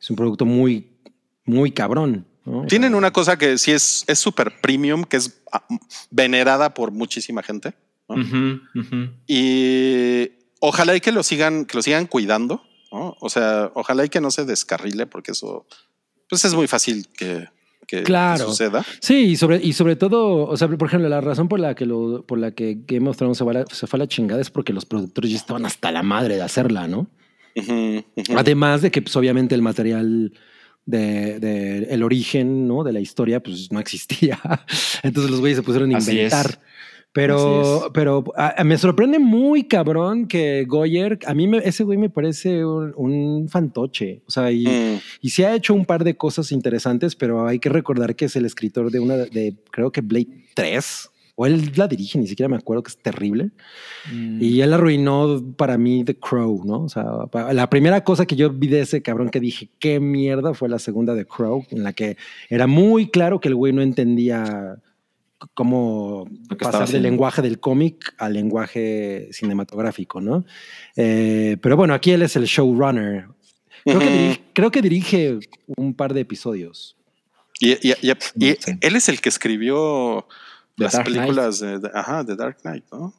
es 0.00 0.08
un 0.10 0.16
producto 0.16 0.46
muy, 0.46 0.96
muy 1.44 1.70
cabrón. 1.70 2.26
Tienen 2.68 2.94
una 2.94 3.12
cosa 3.12 3.36
que 3.38 3.58
sí 3.58 3.72
es 3.72 4.04
es 4.06 4.18
súper 4.18 4.60
premium, 4.60 5.04
que 5.04 5.16
es 5.16 5.40
ah, 5.52 5.66
venerada 6.10 6.74
por 6.74 6.90
muchísima 6.92 7.42
gente. 7.42 7.74
¿no? 8.08 8.14
Ujú, 8.16 8.60
ujú. 8.78 9.08
Y 9.26 10.30
ojalá 10.60 10.94
y 10.96 11.00
que 11.00 11.12
lo 11.12 11.22
sigan, 11.22 11.64
que 11.64 11.76
lo 11.76 11.82
sigan 11.82 12.06
cuidando, 12.06 12.62
¿no? 12.92 13.16
O 13.20 13.28
sea, 13.28 13.70
ojalá 13.74 14.04
y 14.04 14.08
que 14.08 14.20
no 14.20 14.30
se 14.30 14.44
descarrile, 14.44 15.06
porque 15.06 15.32
eso 15.32 15.66
pues 16.28 16.44
es 16.44 16.54
muy 16.54 16.66
fácil 16.66 17.08
que, 17.16 17.48
que- 17.86 18.02
Claro. 18.02 18.46
suceda. 18.46 18.84
Sí, 19.00 19.14
y 19.30 19.36
sobre, 19.36 19.56
y 19.58 19.72
sobre 19.72 19.96
todo, 19.96 20.46
o 20.46 20.56
sea, 20.56 20.68
por 20.68 20.88
ejemplo, 20.88 21.08
la 21.08 21.20
razón 21.20 21.48
por 21.48 21.60
la 21.60 21.74
que 21.74 21.86
lo, 21.86 22.24
por 22.26 22.38
la 22.38 22.50
que 22.52 22.78
Game 22.86 23.08
of 23.08 23.16
Thrones 23.16 23.38
se, 23.38 23.44
la- 23.44 23.66
se 23.66 23.86
fue 23.86 23.96
a 23.98 24.00
la 24.00 24.08
chingada 24.08 24.40
es 24.40 24.50
porque 24.50 24.72
los 24.72 24.84
productores 24.86 25.30
ya 25.30 25.36
estaban 25.36 25.66
hasta 25.66 25.90
la 25.92 26.02
madre 26.02 26.36
de 26.36 26.42
hacerla, 26.42 26.86
¿no? 26.88 27.06
Ujú, 27.56 28.04
ujú. 28.16 28.36
Además 28.38 28.82
de 28.82 28.90
que, 28.90 29.02
pues, 29.02 29.14
obviamente, 29.16 29.54
el 29.54 29.62
material 29.62 30.32
de, 30.86 31.38
de 31.40 31.78
el 31.90 32.02
origen, 32.02 32.66
¿no? 32.66 32.82
De 32.84 32.92
la 32.92 33.00
historia, 33.00 33.40
pues 33.42 33.70
no 33.70 33.78
existía. 33.80 34.38
Entonces 35.02 35.30
los 35.30 35.40
güeyes 35.40 35.56
se 35.58 35.62
pusieron 35.62 35.94
a 35.94 35.98
inventar. 35.98 36.46
es. 36.46 36.58
Pero, 37.12 37.90
pero 37.94 38.24
a- 38.36 38.60
a- 38.60 38.64
me 38.64 38.76
sorprende 38.76 39.18
muy 39.18 39.64
cabrón 39.64 40.28
que 40.28 40.66
Goyer, 40.68 41.18
a 41.26 41.32
mí 41.32 41.48
me- 41.48 41.58
ese 41.64 41.82
güey 41.82 41.96
me 41.96 42.10
parece 42.10 42.62
un, 42.64 42.92
un 42.94 43.48
fantoche. 43.48 44.20
O 44.26 44.30
sea, 44.30 44.52
y, 44.52 44.66
Mm, 44.66 45.00
y 45.22 45.30
sí 45.30 45.42
ha 45.42 45.54
hecho 45.54 45.72
un 45.72 45.86
par 45.86 46.04
de 46.04 46.14
cosas 46.14 46.52
interesantes, 46.52 47.16
pero 47.16 47.46
hay 47.46 47.58
que 47.58 47.70
recordar 47.70 48.14
que 48.16 48.26
es 48.26 48.36
el 48.36 48.44
escritor 48.44 48.90
de 48.90 49.00
una 49.00 49.16
de, 49.16 49.54
creo 49.70 49.90
que 49.92 50.02
Blade 50.02 50.28
3, 50.52 51.08
o 51.38 51.46
él 51.46 51.70
la 51.76 51.86
dirige, 51.86 52.18
ni 52.18 52.26
siquiera 52.26 52.48
me 52.48 52.56
acuerdo 52.56 52.82
que 52.82 52.90
es 52.90 52.96
terrible. 52.96 53.50
Mm. 54.12 54.38
Y 54.42 54.60
él 54.62 54.72
arruinó 54.72 55.42
para 55.56 55.76
mí 55.78 56.02
The 56.04 56.16
Crow, 56.18 56.64
¿no? 56.64 56.82
O 56.84 56.88
sea, 56.88 57.04
la 57.52 57.68
primera 57.70 58.02
cosa 58.04 58.24
que 58.26 58.36
yo 58.36 58.50
vi 58.50 58.68
de 58.68 58.80
ese 58.80 59.02
cabrón 59.02 59.28
que 59.28 59.38
dije, 59.38 59.68
qué 59.78 60.00
mierda, 60.00 60.54
fue 60.54 60.68
la 60.68 60.78
segunda 60.78 61.14
de 61.14 61.26
Crow, 61.26 61.64
en 61.70 61.84
la 61.84 61.92
que 61.92 62.16
era 62.48 62.66
muy 62.66 63.08
claro 63.10 63.38
que 63.38 63.48
el 63.48 63.54
güey 63.54 63.72
no 63.72 63.82
entendía 63.82 64.78
cómo 65.52 66.26
pasar 66.58 66.88
del 66.88 67.02
lenguaje 67.02 67.42
del 67.42 67.60
cómic 67.60 68.14
al 68.18 68.32
lenguaje 68.32 69.28
cinematográfico, 69.32 70.20
¿no? 70.22 70.44
Eh, 70.96 71.58
pero 71.60 71.76
bueno, 71.76 71.92
aquí 71.92 72.12
él 72.12 72.22
es 72.22 72.36
el 72.36 72.44
showrunner. 72.44 73.26
Creo, 73.84 74.00
que 74.00 74.06
dirige, 74.10 74.40
creo 74.54 74.70
que 74.70 74.82
dirige 74.82 75.38
un 75.76 75.94
par 75.94 76.14
de 76.14 76.22
episodios. 76.22 76.96
Y, 77.60 77.72
y- 77.88 77.94
y- 78.02 78.10
y 78.44 78.54
Sí. 78.58 78.72
él 78.80 78.96
es 78.96 79.08
el 79.08 79.20
que 79.20 79.28
escribió 79.28 80.26
The 80.76 80.84
las 80.84 80.92
Dark 80.92 81.04
películas 81.04 81.58
de, 81.60 81.78
de- 81.78 81.90
ajá, 81.94 82.22
de 82.24 82.36
Dark 82.36 82.58
Knight, 82.62 82.84
¿no? 82.92 83.14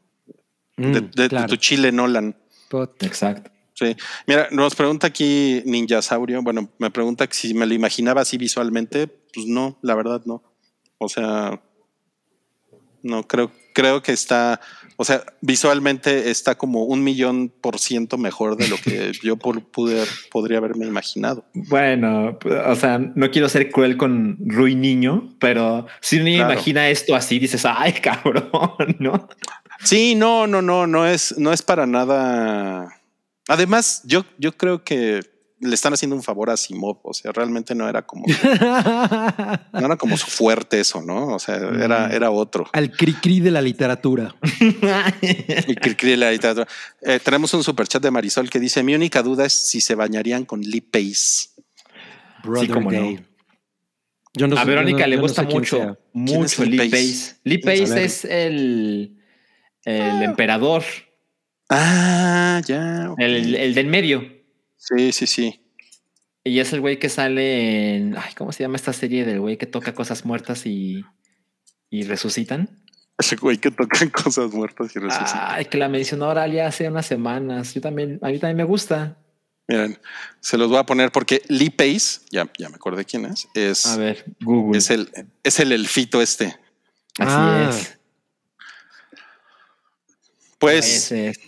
Mm, 0.77 0.91
de, 0.91 1.01
de- 1.01 1.07
de 1.23 1.29
claro. 1.29 1.47
tu 1.47 1.55
Chile 1.57 1.91
Nolan. 1.91 2.35
But- 2.69 3.01
Exacto. 3.03 3.51
Sí. 3.73 3.95
Mira, 4.25 4.47
nos 4.51 4.73
pregunta 4.75 5.07
aquí 5.07 5.61
Ninjasaurio. 5.65 6.41
Bueno, 6.41 6.69
me 6.79 6.89
pregunta 6.89 7.27
que 7.27 7.35
si 7.35 7.53
me 7.53 7.65
lo 7.67 7.73
imaginaba 7.75 8.21
así 8.21 8.37
visualmente. 8.37 9.07
Pues 9.07 9.45
no, 9.45 9.77
la 9.83 9.93
verdad 9.95 10.21
no. 10.25 10.41
O 10.97 11.07
sea, 11.09 11.61
no 13.03 13.27
creo, 13.27 13.51
creo 13.73 14.01
que 14.01 14.11
está, 14.13 14.59
o 14.99 15.05
sea, 15.05 15.23
visualmente 15.41 16.29
está 16.31 16.55
como 16.55 16.83
un 16.83 17.03
millón 17.03 17.49
por 17.61 17.79
ciento 17.79 18.17
mejor 18.17 18.57
de 18.57 18.67
lo 18.67 18.77
que 18.77 19.11
yo 19.23 19.37
por- 19.37 19.63
pude, 19.63 20.03
podría 20.31 20.57
haberme 20.57 20.85
imaginado. 20.87 21.45
Bueno, 21.53 22.37
o 22.65 22.75
sea, 22.75 22.97
no 22.97 23.31
quiero 23.31 23.47
ser 23.47 23.69
cruel 23.71 23.95
con 23.95 24.37
Rui 24.45 24.75
Niño, 24.75 25.35
pero 25.39 25.85
si 26.01 26.17
uno 26.17 26.25
Claro. 26.25 26.51
imagina 26.53 26.89
esto 26.89 27.15
así, 27.15 27.39
dices, 27.39 27.63
ay, 27.65 27.93
cabrón, 28.01 28.97
¿no? 28.99 29.29
Sí, 29.83 30.15
no, 30.15 30.47
no, 30.47 30.61
no, 30.61 30.87
no 30.87 31.05
es, 31.07 31.37
no 31.37 31.53
es 31.53 31.61
para 31.61 31.85
nada. 31.85 32.99
Además, 33.47 34.01
yo, 34.05 34.25
yo 34.39 34.51
creo 34.57 34.83
que 34.83 35.21
le 35.59 35.73
están 35.73 35.93
haciendo 35.93 36.15
un 36.15 36.23
favor 36.23 36.49
a 36.49 36.57
Simov. 36.57 36.99
O 37.03 37.13
sea, 37.13 37.31
realmente 37.31 37.73
no 37.75 37.87
era 37.89 38.01
como, 38.03 38.25
no 39.73 39.85
era 39.85 39.95
como 39.97 40.17
su 40.17 40.27
fuerte 40.27 40.79
eso, 40.79 41.01
¿no? 41.01 41.27
O 41.35 41.39
sea, 41.39 41.55
era, 41.55 42.09
era 42.13 42.31
otro. 42.31 42.67
Al 42.73 42.91
cri-cri 42.91 43.39
de 43.39 43.51
la 43.51 43.61
literatura. 43.61 44.35
Y 44.61 44.65
cri- 45.75 45.95
cri 45.97 46.11
de 46.11 46.17
la 46.17 46.31
literatura. 46.31 46.67
Eh, 47.01 47.19
tenemos 47.23 47.53
un 47.53 47.63
superchat 47.63 48.01
de 48.03 48.11
Marisol 48.11 48.49
que 48.49 48.59
dice: 48.59 48.83
Mi 48.83 48.93
única 48.95 49.23
duda 49.23 49.45
es 49.45 49.53
si 49.53 49.81
se 49.81 49.95
bañarían 49.95 50.45
con 50.45 50.61
Lee 50.61 50.81
Pace. 50.81 51.49
Brother 52.43 52.69
cómo 52.71 52.91
no. 52.91 52.99
Day. 52.99 53.19
Yo 54.35 54.47
no 54.47 54.55
a 54.55 54.61
sé- 54.61 54.67
Verónica 54.69 54.99
yo 54.99 55.03
no- 55.05 55.09
le 55.09 55.15
no 55.15 55.21
gusta 55.23 55.41
sé 55.43 55.53
mucho, 55.53 55.77
sea. 55.77 55.97
¿Quién 56.13 56.43
es 56.43 56.59
mucho 56.59 56.65
Lee 56.65 56.77
Pace? 56.77 56.89
Pace. 56.91 57.35
Lee. 57.43 57.57
Pace 57.57 58.03
es 58.03 58.25
el, 58.25 59.17
el 59.83 60.21
emperador, 60.23 60.83
Ah, 61.69 62.61
ya. 62.65 63.13
el, 63.17 63.55
el 63.55 63.73
del 63.73 63.87
medio. 63.87 64.36
Sí, 64.95 65.11
sí, 65.11 65.27
sí. 65.27 65.61
Y 66.43 66.59
es 66.59 66.71
el 66.73 66.79
güey 66.81 66.97
que 66.99 67.09
sale 67.09 67.95
en. 67.95 68.17
Ay, 68.17 68.33
¿cómo 68.37 68.51
se 68.51 68.63
llama 68.63 68.77
esta 68.77 68.93
serie 68.93 69.25
del 69.25 69.39
güey 69.41 69.57
que 69.57 69.65
toca 69.65 69.93
cosas 69.93 70.23
muertas 70.25 70.65
y, 70.65 71.03
y 71.89 72.03
resucitan? 72.03 72.69
Ese 73.19 73.35
güey 73.35 73.57
que 73.57 73.71
tocan 73.71 74.09
cosas 74.23 74.51
muertas 74.53 74.95
y 74.95 74.99
resucitan. 74.99 75.41
Ay, 75.41 75.65
que 75.65 75.77
la 75.77 75.89
mencionó 75.89 76.29
Oralia 76.29 76.67
hace 76.67 76.87
unas 76.87 77.05
semanas. 77.05 77.73
Yo 77.73 77.81
también, 77.81 78.19
a 78.21 78.29
mí 78.29 78.39
también 78.39 78.57
me 78.57 78.63
gusta. 78.63 79.17
Miren, 79.67 79.99
se 80.39 80.57
los 80.57 80.69
voy 80.69 80.77
a 80.77 80.85
poner 80.85 81.11
porque 81.11 81.41
Lee 81.49 81.69
Pace, 81.69 82.21
ya, 82.31 82.49
ya 82.57 82.69
me 82.69 82.75
acordé 82.75 83.03
quién 83.03 83.25
es, 83.25 83.49
es, 83.53 83.85
A 83.85 83.97
ver, 83.97 84.23
Google. 84.39 84.77
es, 84.77 84.89
el, 84.89 85.09
es 85.43 85.59
el 85.59 85.73
elfito 85.73 86.21
este. 86.21 86.45
Así 86.45 86.55
Ah. 87.19 87.69
es. 87.73 87.97
Pues, 90.59 91.11
es. 91.11 91.39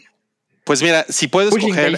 pues 0.65 0.81
mira, 0.83 1.05
si 1.07 1.27
puedes 1.27 1.51
Pushing 1.51 1.69
coger. 1.69 1.97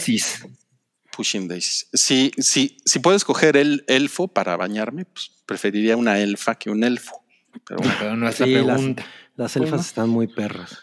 Pushing 1.22 1.48
Daisies. 1.48 1.88
Si, 1.94 2.32
si, 2.40 2.78
si 2.86 3.00
puedes 3.00 3.24
coger 3.24 3.56
el 3.58 3.84
elfo 3.88 4.28
para 4.28 4.58
bañarme, 4.58 5.06
pues 5.06 5.32
preferiría 5.46 5.96
una 5.98 6.20
elfa 6.20 6.56
que 6.56 6.70
un 6.72 6.84
elfo. 6.84 7.24
Pero 7.68 7.80
bueno, 7.80 7.96
Pero 8.00 8.16
nuestra 8.16 8.46
Sí, 8.48 8.54
las, 8.56 8.64
pregunta. 8.66 9.06
las 9.36 9.56
elfas 9.56 9.70
Bueno. 9.72 9.82
están 9.84 10.10
muy 10.10 10.28
perras. 10.28 10.78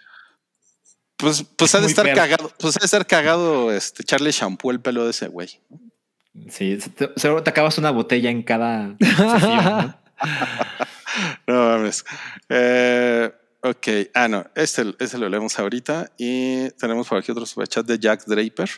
pues, 1.16 1.42
pues 1.56 1.74
ha 1.74 1.80
de 1.80 1.86
estar 1.86 2.04
perro. 2.04 2.16
cagado, 2.16 2.52
pues 2.58 2.76
ha 2.76 2.80
de 2.80 2.84
estar 2.84 3.06
cagado 3.06 3.72
este 3.72 4.02
echarle 4.02 4.30
shampoo 4.30 4.70
el 4.70 4.80
pelo 4.80 5.04
de 5.04 5.10
ese 5.10 5.26
güey. 5.28 5.60
Sí, 6.50 6.78
te- 6.94 7.10
seguro 7.16 7.42
te 7.42 7.50
acabas 7.50 7.78
una 7.78 7.90
botella 7.90 8.30
en 8.30 8.42
cada 8.44 8.94
sesión, 9.00 9.64
¿no? 9.64 9.98
No 11.46 11.54
mames. 11.54 12.04
Eh, 12.48 13.30
ok. 13.62 13.86
Ah, 14.14 14.28
no. 14.28 14.46
Este, 14.54 14.84
este 14.98 15.18
lo 15.18 15.28
leemos 15.28 15.58
ahorita. 15.58 16.12
Y 16.16 16.70
tenemos 16.72 17.08
por 17.08 17.18
aquí 17.18 17.32
otro 17.32 17.46
superchat 17.46 17.86
de 17.86 17.98
Jack 17.98 18.24
Draper 18.26 18.68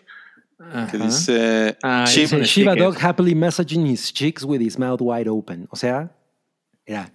que 0.91 0.97
Ajá. 0.97 1.07
dice: 1.07 1.79
Ah, 1.83 2.05
Chip- 2.07 2.23
dice- 2.25 2.37
Dice, 2.37 2.45
Shiva 2.47 2.73
stickers. 2.73 2.95
Dog 2.95 3.03
happily 3.05 3.35
messaging 3.35 3.87
his 3.87 4.13
chicks 4.13 4.45
with 4.45 4.61
his 4.61 4.79
mouth 4.79 5.01
wide 5.01 5.29
open. 5.29 5.67
O 5.71 5.77
sea, 5.77 6.11
era 6.85 7.11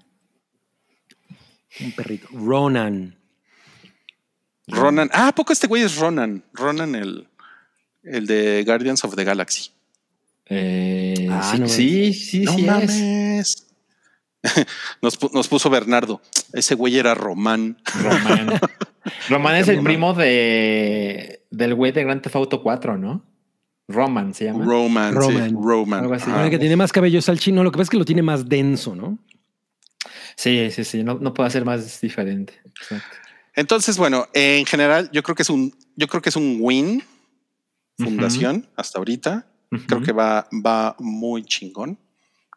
un 1.79 1.91
perrito. 1.91 2.27
Ronan. 2.31 3.15
Ronan. 4.67 5.09
Ah, 5.13 5.27
¿a 5.27 5.35
poco 5.35 5.53
este 5.53 5.67
güey 5.67 5.83
es 5.83 5.97
Ronan? 5.97 6.43
Ronan, 6.53 6.95
el, 6.95 7.27
el 8.03 8.25
de 8.25 8.63
Guardians 8.65 9.03
of 9.03 9.15
the 9.15 9.23
Galaxy. 9.23 9.69
Eh, 10.47 11.27
Ah, 11.29 11.51
sí, 11.53 11.59
no 11.59 11.67
sí, 11.67 12.13
sí, 12.13 12.39
no 12.45 12.53
sí 12.53 12.61
es. 12.61 12.67
mames. 12.67 13.61
Nos, 15.01 15.33
nos 15.33 15.47
puso 15.47 15.69
Bernardo. 15.71 16.21
Ese 16.53 16.75
güey 16.75 16.97
era 16.97 17.15
Román. 17.15 17.77
Román. 18.01 18.59
Román 19.29 19.55
es 19.55 19.67
el 19.69 19.81
primo 19.81 20.13
de 20.13 21.43
del 21.49 21.73
güey 21.73 21.91
de 21.91 22.03
Grand 22.03 22.21
Theft 22.21 22.35
Auto 22.35 22.61
4, 22.61 22.95
¿no? 22.97 23.23
Roman 23.87 24.33
se 24.33 24.45
llama. 24.45 24.65
Roman. 24.65 25.13
sí, 25.13 25.19
Roman. 25.19 25.53
Roman. 25.53 25.99
Algo 26.01 26.13
así. 26.15 26.31
Que 26.49 26.59
tiene 26.59 26.75
más 26.75 26.91
cabello 26.91 27.19
es 27.19 27.29
al 27.29 27.39
chino. 27.39 27.63
Lo 27.63 27.71
que 27.71 27.77
pasa 27.77 27.83
es 27.83 27.89
que 27.89 27.97
lo 27.97 28.05
tiene 28.05 28.23
más 28.23 28.47
denso, 28.47 28.95
¿no? 28.95 29.19
Sí, 30.35 30.69
sí, 30.71 30.83
sí. 30.83 31.03
No, 31.03 31.15
no 31.15 31.33
puede 31.33 31.49
ser 31.49 31.65
más 31.65 32.01
diferente. 32.01 32.53
Exacto. 32.65 33.17
Entonces, 33.55 33.97
bueno, 33.97 34.27
en 34.33 34.65
general, 34.65 35.09
yo 35.13 35.23
creo 35.23 35.35
que 35.35 35.43
es 35.43 35.49
un, 35.49 35.73
yo 35.95 36.07
creo 36.07 36.21
que 36.21 36.29
es 36.29 36.35
un 36.35 36.57
win 36.59 37.03
fundación 37.97 38.67
hasta 38.75 38.99
ahorita. 38.99 39.47
Creo 39.87 40.01
que 40.01 40.11
va, 40.11 40.47
va 40.65 40.95
muy 40.99 41.43
chingón. 41.43 41.97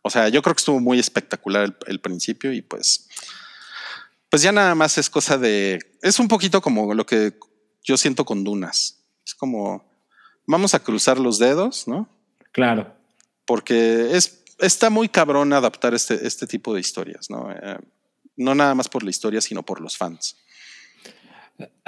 O 0.03 0.11
sea, 0.11 0.29
yo 0.29 0.43
creo 0.43 0.55
que 0.55 0.61
estuvo 0.61 0.81
muy 0.81 0.99
espectacular 0.99 1.64
el, 1.64 1.76
el 1.87 2.01
principio 2.01 2.53
y 2.53 2.62
pues, 2.62 3.09
pues 4.29 4.43
ya 4.43 4.53
nada 4.53 4.74
más 4.74 4.99
es 4.99 5.11
cosa 5.11 5.37
de, 5.39 5.79
es 6.03 6.18
un 6.18 6.29
poquito 6.29 6.61
como 6.61 6.95
lo 6.95 7.07
que 7.07 7.35
yo 7.83 7.97
siento 7.97 8.24
con 8.24 8.45
Dunas. 8.45 9.05
Es 9.24 9.35
como, 9.35 9.98
vamos 10.49 10.75
a 10.75 10.81
cruzar 10.81 11.19
los 11.19 11.39
dedos, 11.39 11.87
¿no? 11.87 12.09
Claro. 12.51 12.93
Porque 13.45 14.17
es, 14.17 14.43
está 14.59 14.91
muy 14.91 15.09
cabrón 15.09 15.53
adaptar 15.53 15.95
este, 15.95 16.27
este 16.27 16.47
tipo 16.49 16.75
de 16.75 16.81
historias, 16.81 17.31
¿no? 17.31 17.53
Eh, 17.53 17.79
no 18.37 18.55
nada 18.55 18.75
más 18.75 18.89
por 18.89 19.05
la 19.05 19.11
historia, 19.11 19.41
sino 19.41 19.63
por 19.63 19.81
los 19.81 19.97
fans. 19.97 20.37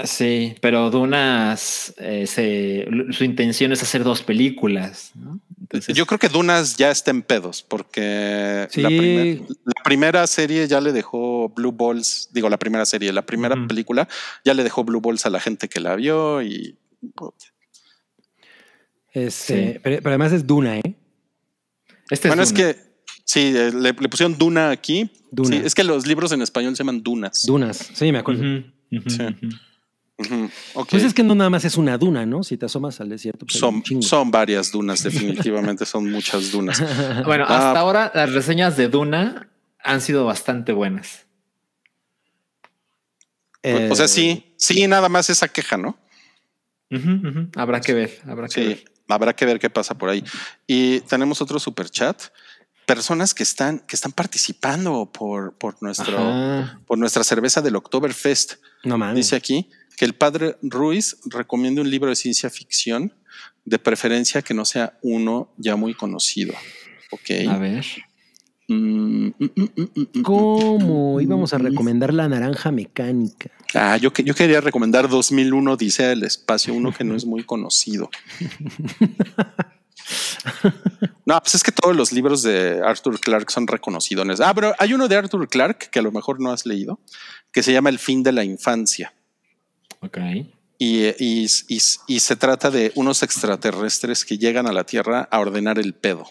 Sí, 0.03 0.57
pero 0.61 0.91
Dunas, 0.91 1.95
eh, 1.99 2.27
se, 2.27 2.89
su 3.13 3.23
intención 3.23 3.71
es 3.71 3.83
hacer 3.83 4.03
dos 4.03 4.21
películas. 4.23 5.13
¿no? 5.15 5.39
Entonces, 5.61 5.95
Yo 5.95 6.07
creo 6.07 6.19
que 6.19 6.29
Dunas 6.29 6.77
ya 6.77 6.91
está 6.91 7.13
en 7.13 7.23
pedos 7.23 7.63
porque 7.63 8.67
Sí. 8.71 8.81
la, 8.83 8.89
primer- 8.89 9.41
la 9.65 9.83
primera 9.85 10.27
serie 10.27 10.67
ya 10.67 10.81
le 10.81 10.91
dejó 10.93 11.51
Blue 11.51 11.71
Balls, 11.71 12.31
digo 12.33 12.49
la 12.49 12.59
primera 12.59 12.85
serie, 12.85 13.13
la 13.13 13.25
primera 13.25 13.55
película 13.69 14.09
ya 14.45 14.55
le 14.55 14.65
dejó 14.65 14.83
Blue 14.83 15.01
Balls 15.01 15.25
a 15.27 15.31
la 15.31 15.39
gente 15.39 15.69
que 15.69 15.79
la 15.79 15.95
vio 15.95 16.43
y 16.43 16.77
Este, 19.13 19.73
Sí. 19.75 19.79
pero, 19.83 19.97
pero 19.99 20.11
además 20.11 20.33
es 20.33 20.47
Duna, 20.47 20.79
¿eh? 20.79 20.95
este 22.11 22.29
bueno, 22.29 22.43
es 22.43 22.53
Duna. 22.55 22.73
que 22.73 22.77
sí, 23.25 23.53
eh, 23.57 23.73
le, 23.73 23.93
le 23.93 24.09
pusieron 24.09 24.37
Duna 24.39 24.71
aquí. 24.71 25.11
Duna. 25.31 25.49
Sí, 25.49 25.63
es 25.65 25.75
que 25.75 25.85
los 25.85 26.07
libros 26.07 26.33
en 26.33 26.43
español 26.43 26.75
se 26.77 26.83
llaman 26.83 27.03
Dunas. 27.03 27.45
Dunas. 27.47 27.91
Sí, 27.95 28.11
me 28.13 28.19
acuerdo. 28.19 28.43
Sí. 28.91 29.23
ok. 30.75 30.89
Pues 30.91 31.03
es 31.05 31.15
que 31.15 31.23
no 31.23 31.35
nada 31.35 31.49
más 31.51 31.65
es 31.65 31.77
una 31.77 31.97
duna, 31.97 32.27
¿no? 32.27 32.43
Si 32.43 32.57
te 32.57 32.67
asomas 32.67 33.01
al 33.01 33.09
desierto, 33.09 33.47
pues 33.47 33.59
son, 33.59 34.31
varias 34.31 34.71
dunas, 34.71 35.03
definitivamente 35.03 35.87
son 35.87 36.11
muchas 36.11 36.51
dunas. 36.53 36.81
Bueno, 37.25 37.45
Ah. 37.49 37.69
hasta 37.71 37.81
ahora 37.81 38.13
las 38.15 38.33
reseñas 38.33 38.77
de 38.77 38.89
Duna 38.89 39.49
han 39.83 40.01
sido 40.03 40.25
bastante 40.27 40.73
buenas. 40.73 41.27
Eh, 43.63 43.89
o 43.91 43.95
sea, 43.95 44.09
sí, 44.09 44.53
sí, 44.57 44.87
nada 44.87 45.09
más 45.09 45.31
esa 45.31 45.49
queja, 45.49 45.77
¿no? 45.77 45.99
Habrá 47.57 47.81
que 47.81 47.95
ver, 47.95 48.19
habrá 48.27 48.49
que 48.49 48.55
Sí, 48.55 48.67
ver. 48.67 48.85
Habrá 49.15 49.35
que 49.35 49.47
ver 49.47 49.59
qué 49.59 49.71
pasa 49.71 49.97
por 49.97 50.09
ahí. 50.09 50.25
Y 50.67 51.01
tenemos 51.01 51.41
otro 51.41 51.59
super 51.59 51.89
chat. 51.91 52.23
Personas 52.87 53.35
que 53.35 53.43
están, 53.43 53.79
que 53.81 53.95
están 53.95 54.13
participando 54.13 55.11
por, 55.13 55.57
por, 55.57 55.81
nuestro, 55.83 56.19
Ajá. 56.19 56.81
por 56.87 56.99
nuestra 56.99 57.23
cerveza 57.23 57.63
del 57.63 57.77
Oktoberfest. 57.77 58.55
No 58.85 58.99
mames. 58.99 59.17
Dice 59.17 59.37
aquí 59.37 59.71
que 59.97 60.05
el 60.05 60.15
padre 60.15 60.57
Ruiz 60.63 61.19
recomienda 61.27 61.83
un 61.83 61.91
libro 61.91 62.11
de 62.11 62.17
ciencia 62.17 62.51
ficción, 62.51 63.15
de 63.65 63.79
preferencia 63.79 64.43
que 64.43 64.55
no 64.55 64.65
sea 64.65 64.99
uno 65.03 65.53
ya 65.57 65.77
muy 65.77 65.95
conocido. 65.95 66.55
Ok. 67.11 67.31
A 67.49 67.59
ver. 67.59 67.85
¿Cómo 70.23 71.21
íbamos 71.21 71.53
a 71.55 71.59
recomendar 71.59 72.15
la 72.15 72.29
naranja 72.29 72.71
mecánica? 72.71 73.51
Ah, 73.75 73.97
yo, 73.97 74.13
que- 74.13 74.23
yo 74.25 74.35
quería 74.35 74.61
recomendar 74.61 75.09
2001 75.09 75.77
Dice 75.77 76.05
del 76.05 76.23
Espacio, 76.25 76.75
uno 76.75 76.93
que 76.93 77.05
no 77.05 77.15
es 77.17 77.25
muy 77.27 77.45
conocido. 77.45 78.11
No, 81.25 81.41
pues 81.41 81.55
es 81.55 81.63
que 81.63 81.71
todos 81.73 81.95
los 81.97 82.11
libros 82.13 82.43
de 82.43 82.81
Arthur 82.85 83.21
Clarke 83.21 83.51
son 83.53 83.67
reconocidos. 83.67 84.41
Ah, 84.41 84.53
pero 84.55 84.75
hay 84.79 84.93
uno 84.95 85.07
de 85.09 85.17
Arthur 85.17 85.49
Clarke 85.49 85.89
que 85.91 85.99
a 86.01 86.03
lo 86.03 86.11
mejor 86.13 86.41
no 86.41 86.51
has 86.51 86.67
leído, 86.67 86.99
que 87.53 87.63
se 87.63 87.73
llama 87.73 87.91
El 87.91 87.99
fin 87.99 88.23
de 88.23 88.33
la 88.33 88.43
infancia. 88.45 89.15
Ok. 90.01 90.19
Y 90.79 91.49
se 92.21 92.37
trata 92.37 92.71
de 92.71 92.91
unos 92.95 93.23
extraterrestres 93.23 94.25
que 94.25 94.39
llegan 94.39 94.67
a 94.67 94.73
la 94.73 94.85
Tierra 94.85 95.29
a 95.31 95.39
ordenar 95.39 95.79
el 95.79 95.95
pedo. 95.95 96.27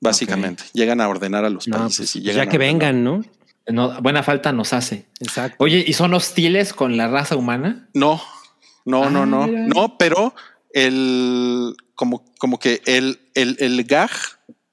Básicamente, 0.00 0.64
llegan 0.72 1.00
a 1.00 1.08
ordenar 1.08 1.44
a 1.44 1.50
los 1.50 1.66
No, 1.68 1.78
países 1.78 1.96
pues, 2.12 2.16
y 2.16 2.22
ya 2.22 2.32
llegan 2.32 2.48
que 2.48 2.56
a 2.56 2.58
ordenar. 2.58 2.72
vengan, 2.74 3.04
¿no? 3.04 3.24
No, 3.66 4.00
buena 4.00 4.22
falta 4.22 4.52
nos 4.52 4.72
hace. 4.72 5.06
Exacto. 5.20 5.56
Oye, 5.62 5.84
¿y 5.86 5.92
son 5.92 6.14
hostiles 6.14 6.72
con 6.72 6.96
la 6.96 7.08
raza 7.08 7.36
humana? 7.36 7.88
No, 7.94 8.22
no, 8.84 9.10
no, 9.10 9.22
Ah, 9.22 9.26
no, 9.26 9.46
mira. 9.46 9.66
no, 9.66 9.98
pero 9.98 10.34
el 10.72 11.74
como, 11.94 12.24
como 12.38 12.58
que 12.58 12.80
el, 12.86 13.18
el, 13.34 13.56
el 13.58 13.84
gag 13.84 14.10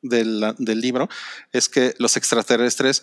del, 0.02 0.54
del 0.60 0.80
libro 0.80 1.10
es 1.52 1.68
que 1.68 1.94
los 1.98 2.16
extraterrestres, 2.16 3.02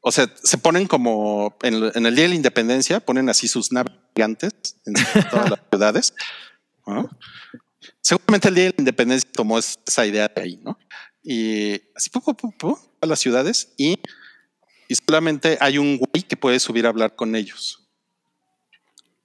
o 0.00 0.12
sea, 0.12 0.30
se 0.42 0.56
ponen 0.56 0.86
como 0.86 1.56
en, 1.62 1.74
el- 1.74 1.92
en 1.96 2.06
el 2.06 2.14
día 2.14 2.24
de 2.24 2.28
la 2.30 2.34
independencia, 2.36 3.00
ponen 3.00 3.28
así 3.28 3.48
sus 3.48 3.72
naves 3.72 3.92
gigantes 4.14 4.52
en 4.86 4.94
todas 5.30 5.50
las 5.50 5.60
ciudades. 5.70 6.14
¿no? 6.86 7.10
Seguramente 8.00 8.48
el 8.48 8.54
día 8.54 8.64
de 8.64 8.70
la 8.70 8.76
independencia 8.78 9.28
tomó 9.32 9.58
es- 9.58 9.78
esa 9.86 10.06
idea 10.06 10.28
de 10.34 10.40
ahí, 10.40 10.60
¿no? 10.62 10.78
Y 11.28 11.80
así 11.96 12.08
poco 12.10 12.30
a 12.30 12.34
poco 12.36 12.80
a 13.00 13.06
las 13.06 13.18
ciudades 13.18 13.72
y, 13.76 13.98
y 14.88 14.94
solamente 14.94 15.58
hay 15.60 15.76
un 15.78 15.96
güey 15.98 16.22
que 16.22 16.36
puede 16.36 16.60
subir 16.60 16.86
a 16.86 16.90
hablar 16.90 17.16
con 17.16 17.34
ellos 17.34 17.88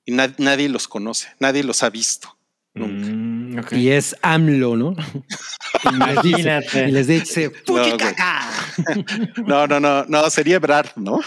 y 0.04 0.12
na- 0.14 0.34
nadie 0.40 0.68
los 0.68 0.88
conoce, 0.88 1.28
nadie 1.40 1.64
los 1.64 1.84
ha 1.84 1.92
visto. 1.92 2.36
Nunca. 2.74 3.76
Mm. 3.76 3.80
Y 3.80 3.90
es 3.90 4.16
AMLO, 4.24 4.76
¿no? 4.78 4.94
Y 4.94 5.96
les 5.96 6.22
dice, 6.24 6.40
Imagínate. 6.42 6.88
y 6.88 6.92
les 6.92 7.08
dice 7.08 7.52
No. 7.68 7.84
"Fuchicaca". 7.84 8.50
No, 9.46 9.68
no, 9.68 9.80
no, 9.80 10.06
no, 10.06 10.30
sería 10.32 10.56
Ebrard, 10.56 10.92
¿no? 10.96 11.20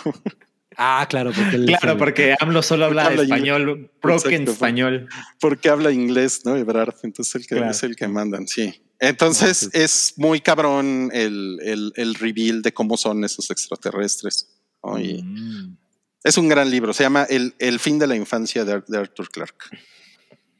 Ah, 0.76 1.06
claro, 1.08 1.30
porque 1.32 1.54
él 1.56 1.66
Claro, 1.66 1.96
porque 1.98 2.34
AMLO 2.40 2.62
solo 2.62 2.86
habla, 2.86 3.06
Habla 3.06 3.22
español, 3.22 3.92
broken 4.02 4.48
español. 4.48 5.08
Porque 5.38 5.68
habla 5.68 5.92
inglés, 5.92 6.42
¿no? 6.44 6.56
Ebrard, 6.56 6.94
entonces 7.04 7.32
el 7.36 7.42
que, 7.46 7.54
Claro. 7.56 7.70
es 7.70 7.82
el 7.84 7.94
que 7.94 8.08
mandan, 8.08 8.48
sí. 8.48 8.82
Entonces 9.08 9.58
sí. 9.58 9.68
es 9.72 10.14
muy 10.16 10.40
cabrón 10.40 11.10
el, 11.12 11.58
el, 11.62 11.92
el 11.96 12.14
reveal 12.14 12.62
de 12.62 12.72
cómo 12.72 12.96
son 12.96 13.24
esos 13.24 13.50
extraterrestres. 13.50 14.48
¿no? 14.82 14.98
Y 14.98 15.22
Mm. 15.22 15.76
Es 16.24 16.38
un 16.38 16.48
gran 16.48 16.70
libro, 16.70 16.94
se 16.94 17.02
llama 17.02 17.24
El, 17.28 17.54
el 17.58 17.78
fin 17.78 17.98
de 17.98 18.06
la 18.06 18.16
infancia 18.16 18.64
de, 18.64 18.72
Ar- 18.72 18.84
de 18.86 18.96
Arthur 18.96 19.28
Clarke. 19.30 19.66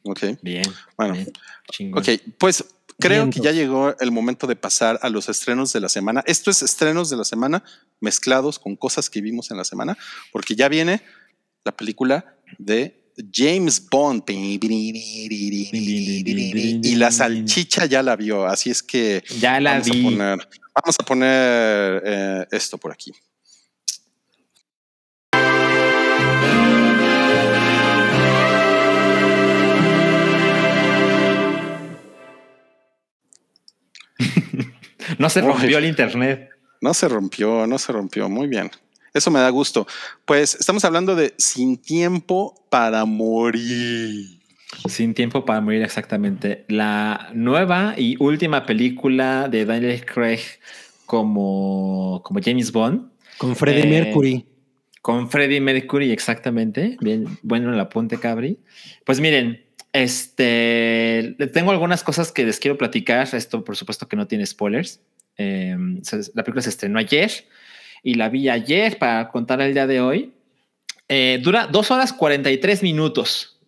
Ok, 0.03 0.21
Bien. 0.43 0.63
bueno. 0.99 1.15
bien, 1.15 1.33
chingón. 1.73 2.03
Ok, 2.03 2.21
pues 2.37 2.63
creo 2.99 3.31
que 3.31 3.41
ya 3.41 3.51
llegó 3.51 3.97
el 3.99 4.11
momento 4.13 4.47
de 4.47 4.57
pasar 4.57 4.99
a 5.01 5.09
los 5.09 5.31
estrenos 5.31 5.73
de 5.73 5.81
la 5.81 5.89
semana. 5.89 6.23
Esto 6.27 6.51
es 6.51 6.63
estrenos 6.63 7.09
de 7.09 7.17
la 7.17 7.25
semana 7.25 7.65
mezclados 8.01 8.59
con 8.59 8.77
cosas 8.77 9.09
que 9.09 9.23
vimos 9.23 9.51
en 9.51 9.57
la 9.57 9.65
semana, 9.65 9.97
porque 10.33 10.55
ya 10.55 10.69
viene 10.69 11.01
la 11.65 11.73
película 11.75 12.37
de 12.59 13.04
James 13.33 13.89
Bond. 13.91 14.25
Y 16.83 16.95
la 16.97 17.11
salchicha 17.11 17.87
ya 17.87 18.03
la 18.03 18.17
vio, 18.17 18.47
así 18.47 18.71
es 18.71 18.83
que 18.83 19.23
Ya 19.39 19.61
la 19.61 19.79
vamos, 19.79 19.91
vi. 19.91 20.01
A 20.01 20.03
poner, 20.11 20.49
vamos 20.75 20.97
a 20.99 21.05
poner 21.05 22.03
eh, 22.05 22.47
esto 22.51 22.79
por 22.79 22.93
aquí. 22.93 23.13
No 35.19 35.29
se 35.29 35.41
Uy. 35.43 35.49
rompió 35.49 35.79
el 35.79 35.85
internet. 35.87 36.51
No 36.81 36.95
se 36.95 37.09
rompió, 37.09 37.67
no 37.67 37.79
se 37.79 37.93
rompió. 37.93 38.29
Muy 38.29 38.47
bien. 38.47 38.71
Eso 39.15 39.31
me 39.31 39.39
da 39.39 39.49
gusto. 39.51 39.87
Pues 40.25 40.57
estamos 40.57 40.85
hablando 40.85 41.15
de 41.15 41.35
Sin 41.39 41.79
Tiempo 41.79 42.67
para 42.69 43.05
Morir. 43.05 44.41
Sin 44.89 45.15
tiempo 45.15 45.45
para 45.45 45.61
morir 45.61 45.83
exactamente. 45.83 46.65
La 46.67 47.31
nueva 47.33 47.95
y 47.97 48.17
última 48.19 48.67
película 48.67 49.49
de 49.49 49.65
Daniel 49.65 50.05
Craig 50.05 50.41
como, 51.07 52.21
como 52.25 52.41
James 52.43 52.73
Bond. 52.73 53.09
Con 53.39 53.55
Freddie 53.55 53.85
Eh, 53.85 54.03
Mercury. 54.03 54.47
Con 55.01 55.31
Freddie 55.31 55.61
Mercury, 55.61 56.11
exactamente. 56.11 56.97
Bien, 57.01 57.39
bueno 57.43 57.73
el 57.73 57.79
apunte, 57.79 58.19
Cabri. 58.19 58.59
Pues 59.05 59.21
miren, 59.21 59.65
este 59.93 61.37
tengo 61.53 61.71
algunas 61.71 62.03
cosas 62.03 62.33
que 62.33 62.45
les 62.45 62.59
quiero 62.59 62.77
platicar. 62.77 63.33
Esto, 63.33 63.63
por 63.63 63.77
supuesto, 63.77 64.09
que 64.09 64.17
no 64.17 64.27
tiene 64.27 64.45
spoilers. 64.45 65.01
Eh, 65.39 65.77
la 66.35 66.43
película 66.43 66.63
se 66.63 66.71
estrenó 66.71 66.99
ayer 66.99 67.31
y 68.05 68.15
la 68.15 68.29
vi 68.29 68.49
ayer 68.49 68.99
para 68.99 69.29
contar 69.31 69.61
el 69.61 69.75
día 69.75 69.89
de 69.89 70.01
hoy. 70.01 70.33
Eh, 71.09 71.41
dura 71.43 71.67
dos 71.67 71.91
horas 71.91 72.13
43 72.13 72.83
minutos. 72.85 73.59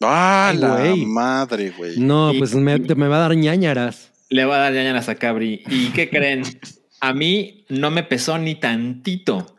Ah, 0.00 0.48
Ay, 0.50 0.58
la 0.58 0.94
madre, 1.06 1.70
güey. 1.76 1.98
No, 1.98 2.32
y- 2.32 2.38
pues 2.38 2.54
me, 2.54 2.78
me 2.78 3.08
va 3.08 3.16
a 3.16 3.20
dar 3.28 3.36
ñañaras. 3.36 4.10
Le 4.28 4.44
va 4.44 4.56
a 4.56 4.58
dar 4.60 4.72
ñañaras 4.72 5.08
a 5.08 5.14
Cabri. 5.16 5.62
¿Y 5.68 5.88
qué 5.90 6.08
creen? 6.08 6.42
A 7.00 7.12
mí 7.12 7.64
no 7.68 7.90
me 7.90 8.02
pesó 8.02 8.38
ni 8.38 8.54
tantito. 8.54 9.56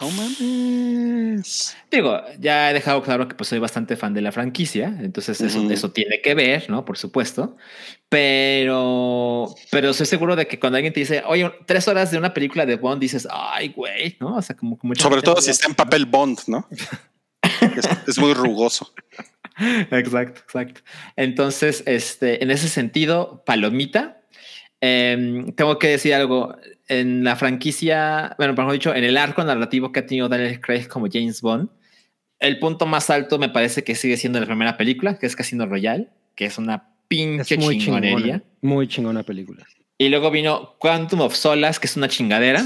No 0.00 0.10
mames. 0.10 1.76
Digo, 1.90 2.20
ya 2.40 2.70
he 2.70 2.74
dejado 2.74 3.02
claro 3.02 3.28
que 3.28 3.36
pues 3.36 3.48
soy 3.48 3.60
bastante 3.60 3.96
fan 3.96 4.12
de 4.12 4.22
la 4.22 4.32
franquicia, 4.32 4.96
entonces 5.00 5.40
eso, 5.40 5.70
eso 5.70 5.92
tiene 5.92 6.20
que 6.20 6.34
ver, 6.34 6.68
¿no? 6.68 6.84
Por 6.84 6.98
supuesto. 6.98 7.56
Pero, 8.08 9.54
pero 9.70 9.90
estoy 9.90 10.06
seguro 10.06 10.34
de 10.34 10.48
que 10.48 10.58
cuando 10.58 10.76
alguien 10.76 10.92
te 10.92 11.00
dice, 11.00 11.22
oye, 11.26 11.50
tres 11.66 11.86
horas 11.86 12.10
de 12.10 12.18
una 12.18 12.34
película 12.34 12.66
de 12.66 12.76
Bond, 12.76 13.00
dices, 13.00 13.28
ay, 13.30 13.68
güey, 13.68 14.16
¿no? 14.20 14.36
O 14.36 14.42
sea, 14.42 14.56
como, 14.56 14.76
como 14.76 14.90
mucha 14.90 15.02
Sobre 15.02 15.22
todo 15.22 15.40
si 15.40 15.50
está 15.50 15.68
en 15.68 15.74
papel 15.74 16.06
Bond, 16.06 16.40
¿no? 16.48 16.68
es, 17.76 17.88
es 18.08 18.18
muy 18.18 18.34
rugoso. 18.34 18.92
Exacto, 19.58 20.40
exacto. 20.40 20.80
Entonces, 21.16 21.82
este, 21.86 22.42
en 22.42 22.50
ese 22.50 22.68
sentido, 22.68 23.44
palomita. 23.46 24.20
Em, 24.86 25.52
tengo 25.52 25.78
que 25.78 25.88
decir 25.88 26.12
algo. 26.12 26.56
En 26.86 27.24
la 27.24 27.34
franquicia, 27.34 28.34
bueno, 28.36 28.52
mejor 28.52 28.72
dicho, 28.74 28.94
en 28.94 29.04
el 29.04 29.16
arco 29.16 29.42
narrativo 29.42 29.90
que 29.90 30.00
ha 30.00 30.06
tenido 30.06 30.28
Daniel 30.28 30.60
Craig 30.60 30.86
como 30.86 31.06
James 31.10 31.40
Bond, 31.40 31.70
el 32.40 32.58
punto 32.58 32.84
más 32.84 33.08
alto 33.08 33.38
me 33.38 33.48
parece 33.48 33.84
que 33.84 33.94
sigue 33.94 34.18
siendo 34.18 34.38
la 34.38 34.44
primera 34.44 34.76
película, 34.76 35.18
que 35.18 35.24
es 35.24 35.34
Casino 35.34 35.64
Royale, 35.64 36.08
que 36.34 36.44
es 36.44 36.58
una 36.58 36.90
pinche 37.08 37.54
Es 37.54 37.64
muy 37.64 37.78
chingonería. 37.78 38.18
chingona. 38.18 38.42
Muy 38.60 38.86
chingona 38.86 39.22
película. 39.22 39.66
Y 39.96 40.10
luego 40.10 40.30
vino 40.30 40.76
Quantum 40.78 41.22
of 41.22 41.34
Solace, 41.34 41.80
que 41.80 41.86
es 41.86 41.96
una 41.96 42.08
chingadera. 42.08 42.62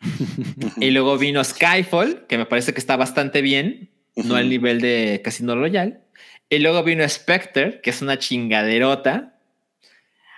y 0.80 0.90
luego 0.90 1.16
vino 1.16 1.44
Skyfall, 1.44 2.26
que 2.26 2.38
me 2.38 2.46
parece 2.46 2.72
que 2.72 2.80
está 2.80 2.96
bastante 2.96 3.40
bien, 3.40 3.90
no 4.16 4.34
al 4.34 4.48
nivel 4.48 4.80
de 4.80 5.20
Casino 5.22 5.54
Royale. 5.54 6.00
Y 6.48 6.58
luego 6.58 6.82
vino 6.82 7.08
Spectre, 7.08 7.80
que 7.82 7.90
es 7.90 8.02
una 8.02 8.18
chingaderota. 8.18 9.38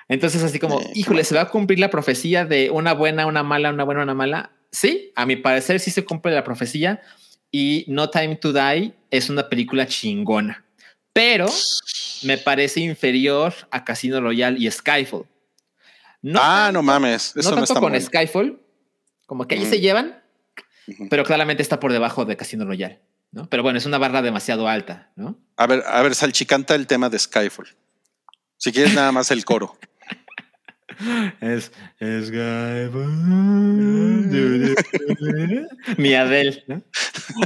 Entonces, 0.09 0.43
así 0.43 0.59
como, 0.59 0.81
híjole, 0.95 1.25
¿se 1.25 1.35
va 1.35 1.43
a 1.43 1.49
cumplir 1.49 1.79
la 1.79 1.91
profecía 1.91 2.45
de 2.45 2.71
una 2.71 2.93
buena, 2.93 3.27
una 3.27 3.43
mala, 3.43 3.71
una 3.71 3.85
buena, 3.85 4.03
una 4.03 4.15
mala? 4.15 4.51
Sí, 4.71 5.13
a 5.17 5.27
mi 5.27 5.37
parecer 5.37 5.81
sí 5.81 5.91
se 5.91 6.05
cumple 6.05 6.33
la 6.33 6.45
profecía. 6.45 7.01
Y 7.51 7.85
No 7.89 8.09
Time 8.11 8.37
to 8.37 8.53
Die 8.53 8.95
es 9.11 9.29
una 9.29 9.49
película 9.49 9.87
chingona. 9.87 10.65
Pero 11.13 11.47
me 12.23 12.39
parece 12.39 12.81
inferior 12.81 13.53
a 13.71 13.85
Casino 13.85 14.21
Royale 14.21 14.59
y 14.59 14.71
Skyfall. 14.71 15.27
No 16.23 16.41
ah, 16.43 16.65
tanto- 16.67 16.73
no 16.73 16.83
mames. 16.83 17.37
Eso 17.37 17.43
no 17.43 17.43
no, 17.43 17.51
tanto 17.57 17.65
está 17.65 17.81
con 17.81 17.91
bueno. 17.91 18.07
Skyfall, 18.07 18.61
como 19.27 19.47
que 19.47 19.57
ahí 19.57 19.67
se 19.67 19.81
llevan, 19.81 20.23
pero 21.11 21.25
claramente 21.25 21.63
está 21.63 21.81
por 21.81 21.93
debajo 21.93 22.25
de 22.25 22.37
Casino 22.37 22.65
Royale, 22.65 23.01
¿no? 23.33 23.49
Pero 23.51 23.63
bueno, 23.63 23.79
es 23.79 23.87
una 23.87 23.99
barra 23.99 24.23
demasiado 24.23 24.69
alta, 24.69 25.11
¿no? 25.17 25.39
A 25.57 25.67
ver, 25.67 25.83
a 25.87 26.01
ver, 26.01 26.15
Salchicanta 26.15 26.75
el 26.75 26.87
tema 26.87 27.11
de 27.11 27.19
Skyfall. 27.19 27.69
Si 28.57 28.73
quieres 28.73 28.95
nada 28.95 29.13
más 29.13 29.31
el 29.31 29.45
coro. 29.45 29.77
Es, 31.41 31.73
Mi 35.99 36.15
Adele, 36.15 36.65
¿no? 36.67 36.83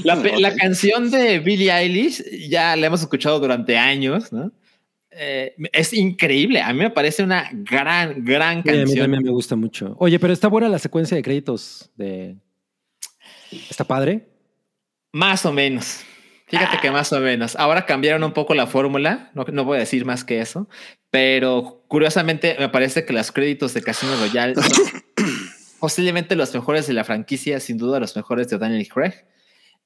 La, 0.05 0.17
la 0.17 0.55
canción 0.55 1.11
de 1.11 1.39
Billie 1.39 1.71
Eilish 1.73 2.23
ya 2.49 2.77
la 2.77 2.87
hemos 2.87 3.01
escuchado 3.01 3.41
durante 3.41 3.77
años, 3.77 4.33
¿no? 4.33 4.53
Eh, 5.11 5.55
es 5.73 5.93
increíble. 5.95 6.61
A 6.61 6.73
mí 6.73 6.79
me 6.81 6.91
parece 6.91 7.23
una 7.23 7.49
gran, 7.53 8.23
gran 8.25 8.63
Sí, 8.63 8.69
a 8.69 8.73
mí 8.73 8.79
canción. 8.79 8.99
también 8.99 9.23
me 9.23 9.31
gusta 9.31 9.57
mucho. 9.57 9.97
Oye, 9.99 10.19
pero 10.19 10.33
está 10.33 10.49
buena 10.49 10.69
la 10.69 10.79
secuencia 10.79 11.17
de 11.17 11.23
créditos 11.23 11.91
de. 11.97 12.37
¿Está 13.71 13.85
padre? 13.85 14.29
Más 15.13 15.47
o 15.47 15.53
menos. 15.53 16.01
Fíjate 16.47 16.79
que 16.81 16.91
más 16.93 17.13
o 17.13 17.19
menos. 17.19 17.57
Ahora 17.57 17.87
cambiaron 17.87 18.23
un 18.23 18.33
poco 18.33 18.55
la 18.55 18.69
fórmula. 18.69 19.31
No, 19.35 19.45
no 19.53 19.65
voy 19.65 19.77
a 19.77 19.81
decir 19.81 20.05
más 20.05 20.25
que 20.25 20.41
eso. 20.41 20.69
Pero 21.11 21.85
curiosamente 21.89 22.57
me 22.59 22.69
parece 22.69 23.05
que 23.05 23.13
los 23.13 23.33
créditos 23.33 23.75
de 23.75 23.83
Casino 23.83 24.17
Royale 24.17 24.55
son 24.55 25.03
posiblemente 25.81 26.37
los 26.37 26.55
mejores 26.55 26.87
de 26.87 26.93
la 26.93 27.03
franquicia, 27.03 27.59
sin 27.59 27.79
duda 27.79 27.99
los 27.99 28.15
mejores 28.15 28.49
de 28.49 28.59
Daniel 28.59 28.89
Craig. 28.89 29.25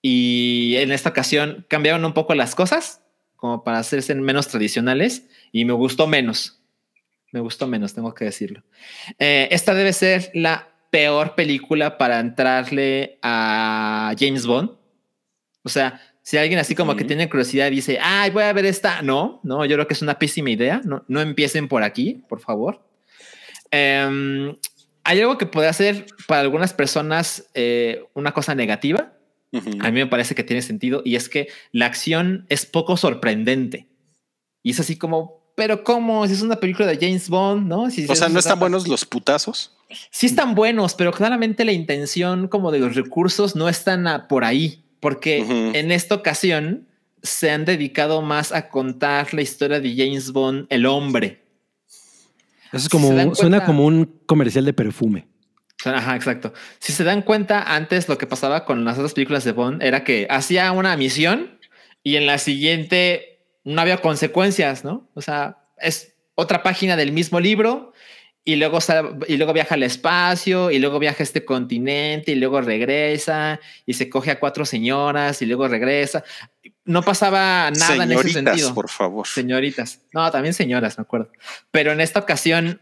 Y 0.03 0.75
en 0.77 0.93
esta 0.93 1.11
ocasión 1.11 1.65
cambiaron 1.69 2.05
un 2.05 2.13
poco 2.13 2.35
las 2.35 2.55
cosas, 2.55 3.03
como 3.37 3.65
para 3.65 3.79
hacerse 3.79 4.15
menos 4.15 4.49
tradicionales, 4.49 5.29
y 5.53 5.65
me 5.65 5.73
gustó 5.73 6.07
menos. 6.07 6.61
Me 7.33 7.41
gustó 7.41 7.67
menos, 7.67 7.95
tengo 7.95 8.13
que 8.13 8.27
decirlo. 8.27 8.63
Eh, 9.19 9.49
esta 9.51 9.75
debe 9.75 9.93
ser 9.93 10.31
la 10.35 10.69
peor 10.91 11.35
película 11.35 11.97
para 11.97 12.19
entrarle 12.19 13.19
a 13.23 14.13
James 14.19 14.47
Bond. 14.47 14.73
O 15.63 15.69
sea, 15.69 16.01
si 16.31 16.39
alguien 16.39 16.61
así 16.61 16.77
como 16.77 16.95
que 16.95 17.03
tiene 17.03 17.29
curiosidad 17.29 17.67
y 17.67 17.75
dice, 17.75 17.99
ay, 18.01 18.31
voy 18.31 18.45
a 18.45 18.53
ver 18.53 18.65
esta. 18.65 19.03
No, 19.03 19.41
no, 19.43 19.65
yo 19.65 19.75
creo 19.75 19.89
que 19.89 19.95
es 19.95 20.03
una 20.03 20.17
pésima 20.17 20.51
idea. 20.51 20.81
No, 20.85 21.05
no 21.09 21.21
empiecen 21.21 21.67
por 21.67 21.83
aquí, 21.83 22.23
por 22.29 22.39
favor. 22.39 22.81
Em, 23.73 24.55
hay 25.03 25.21
algo 25.21 25.39
que 25.39 25.47
puede 25.47 25.67
hacer 25.67 26.07
para 26.29 26.43
algunas 26.43 26.73
personas 26.73 27.51
eh, 27.55 28.05
una 28.15 28.31
cosa 28.31 28.55
negativa. 28.55 29.13
Ujú. 29.51 29.71
A 29.81 29.91
mí 29.91 29.99
me 29.99 30.07
parece 30.07 30.37
que 30.37 30.45
tiene 30.45 30.63
sentido 30.63 31.03
y 31.05 31.17
es 31.17 31.29
que 31.29 31.49
la 31.73 31.87
acción 31.87 32.47
es 32.49 32.65
poco 32.65 32.97
sorprendente. 32.97 33.89
Y 34.63 34.71
es 34.71 34.79
así 34.79 34.97
como, 34.97 35.53
pero 35.57 35.83
¿cómo? 35.83 36.29
Si 36.29 36.35
es 36.35 36.43
una 36.43 36.61
película 36.61 36.87
de 36.87 36.95
James 36.95 37.29
Bond, 37.29 37.67
¿no? 37.67 37.91
Si 37.91 38.05
O 38.05 38.15
sea, 38.15 38.29
se 38.29 38.33
¿no 38.33 38.39
están 38.39 38.61
buenos 38.61 38.87
los 38.87 39.05
putazos? 39.05 39.77
Sí 40.13 40.27
están 40.27 40.55
buenos, 40.55 40.95
pero 40.95 41.11
claramente 41.11 41.65
la 41.65 41.73
intención 41.73 42.47
como 42.47 42.71
de 42.71 42.79
los 42.79 42.95
recursos 42.95 43.57
no 43.57 43.69
están 43.69 44.29
por 44.29 44.45
ahí, 44.45 44.85
porque 45.01 45.39
en 45.75 45.91
esta 45.91 46.15
ocasión 46.15 46.87
se 47.23 47.51
han 47.51 47.65
dedicado 47.65 48.23
más 48.23 48.53
a 48.53 48.69
contar 48.69 49.35
la 49.35 49.43
historia 49.43 49.81
de 49.81 49.95
James 49.97 50.33
Bond, 50.33 50.67
el 50.71 50.87
hombre. 50.87 51.43
Eso 52.69 52.77
es 52.77 52.83
Si 52.85 52.89
como, 52.89 53.09
se 53.09 53.15
dan 53.15 53.35
suena 53.35 53.59
cuenta- 53.59 53.67
como 53.67 53.85
un 53.87 54.21
comercial 54.27 54.65
de 54.65 54.73
perfume. 54.73 55.27
Ajá, 55.85 56.15
exacto. 56.15 56.53
Si 56.79 56.93
se 56.93 57.05
dan 57.05 57.23
cuenta, 57.23 57.75
antes 57.75 58.09
lo 58.09 58.19
que 58.19 58.27
pasaba 58.27 58.65
con 58.65 58.85
las 58.85 58.99
otras 58.99 59.15
películas 59.15 59.45
de 59.45 59.53
Bond 59.53 59.83
era 59.83 60.05
que 60.05 60.27
hacía 60.31 60.71
una 60.73 60.97
misión 60.97 61.59
y 62.05 62.17
en 62.17 62.27
la 62.27 62.39
siguiente 62.39 63.41
no 63.65 63.81
había 63.81 63.99
consecuencias, 63.99 64.85
¿no? 64.85 65.09
O 65.15 65.23
sea, 65.23 65.59
es 65.79 66.15
otra 66.35 66.63
página 66.63 66.97
del 66.97 67.13
mismo 67.13 67.41
libro 67.41 67.90
y 68.51 68.57
luego, 68.57 68.79
y 69.29 69.37
luego 69.37 69.53
viaja 69.53 69.77
al 69.77 69.85
espacio 69.85 70.73
y 70.73 70.81
luego 70.81 70.99
viaja 70.99 71.19
a 71.21 71.23
este 71.23 71.45
continente 71.45 72.33
y 72.33 72.35
luego 72.35 72.61
regresa 72.61 73.61
y 73.87 73.95
se 73.95 74.09
coge 74.09 74.33
a 74.33 74.41
cuatro 74.41 74.65
señoras 74.65 75.41
y 75.41 75.47
luego 75.47 75.69
regresa. 75.69 76.25
No 76.85 77.03
pasaba 77.03 77.71
nada 77.71 78.03
en 78.03 78.11
ese 78.11 78.23
Señoritas, 78.23 78.33
sentido. 78.33 78.75
por 78.75 78.91
favor. 78.91 79.27
Señoritas. 79.27 80.01
No, 80.13 80.29
también 80.33 80.53
señoras, 80.53 80.99
me 80.99 81.03
acuerdo. 81.03 81.31
Pero 81.71 81.93
en 81.93 82.01
esta 82.01 82.19
ocasión, 82.19 82.81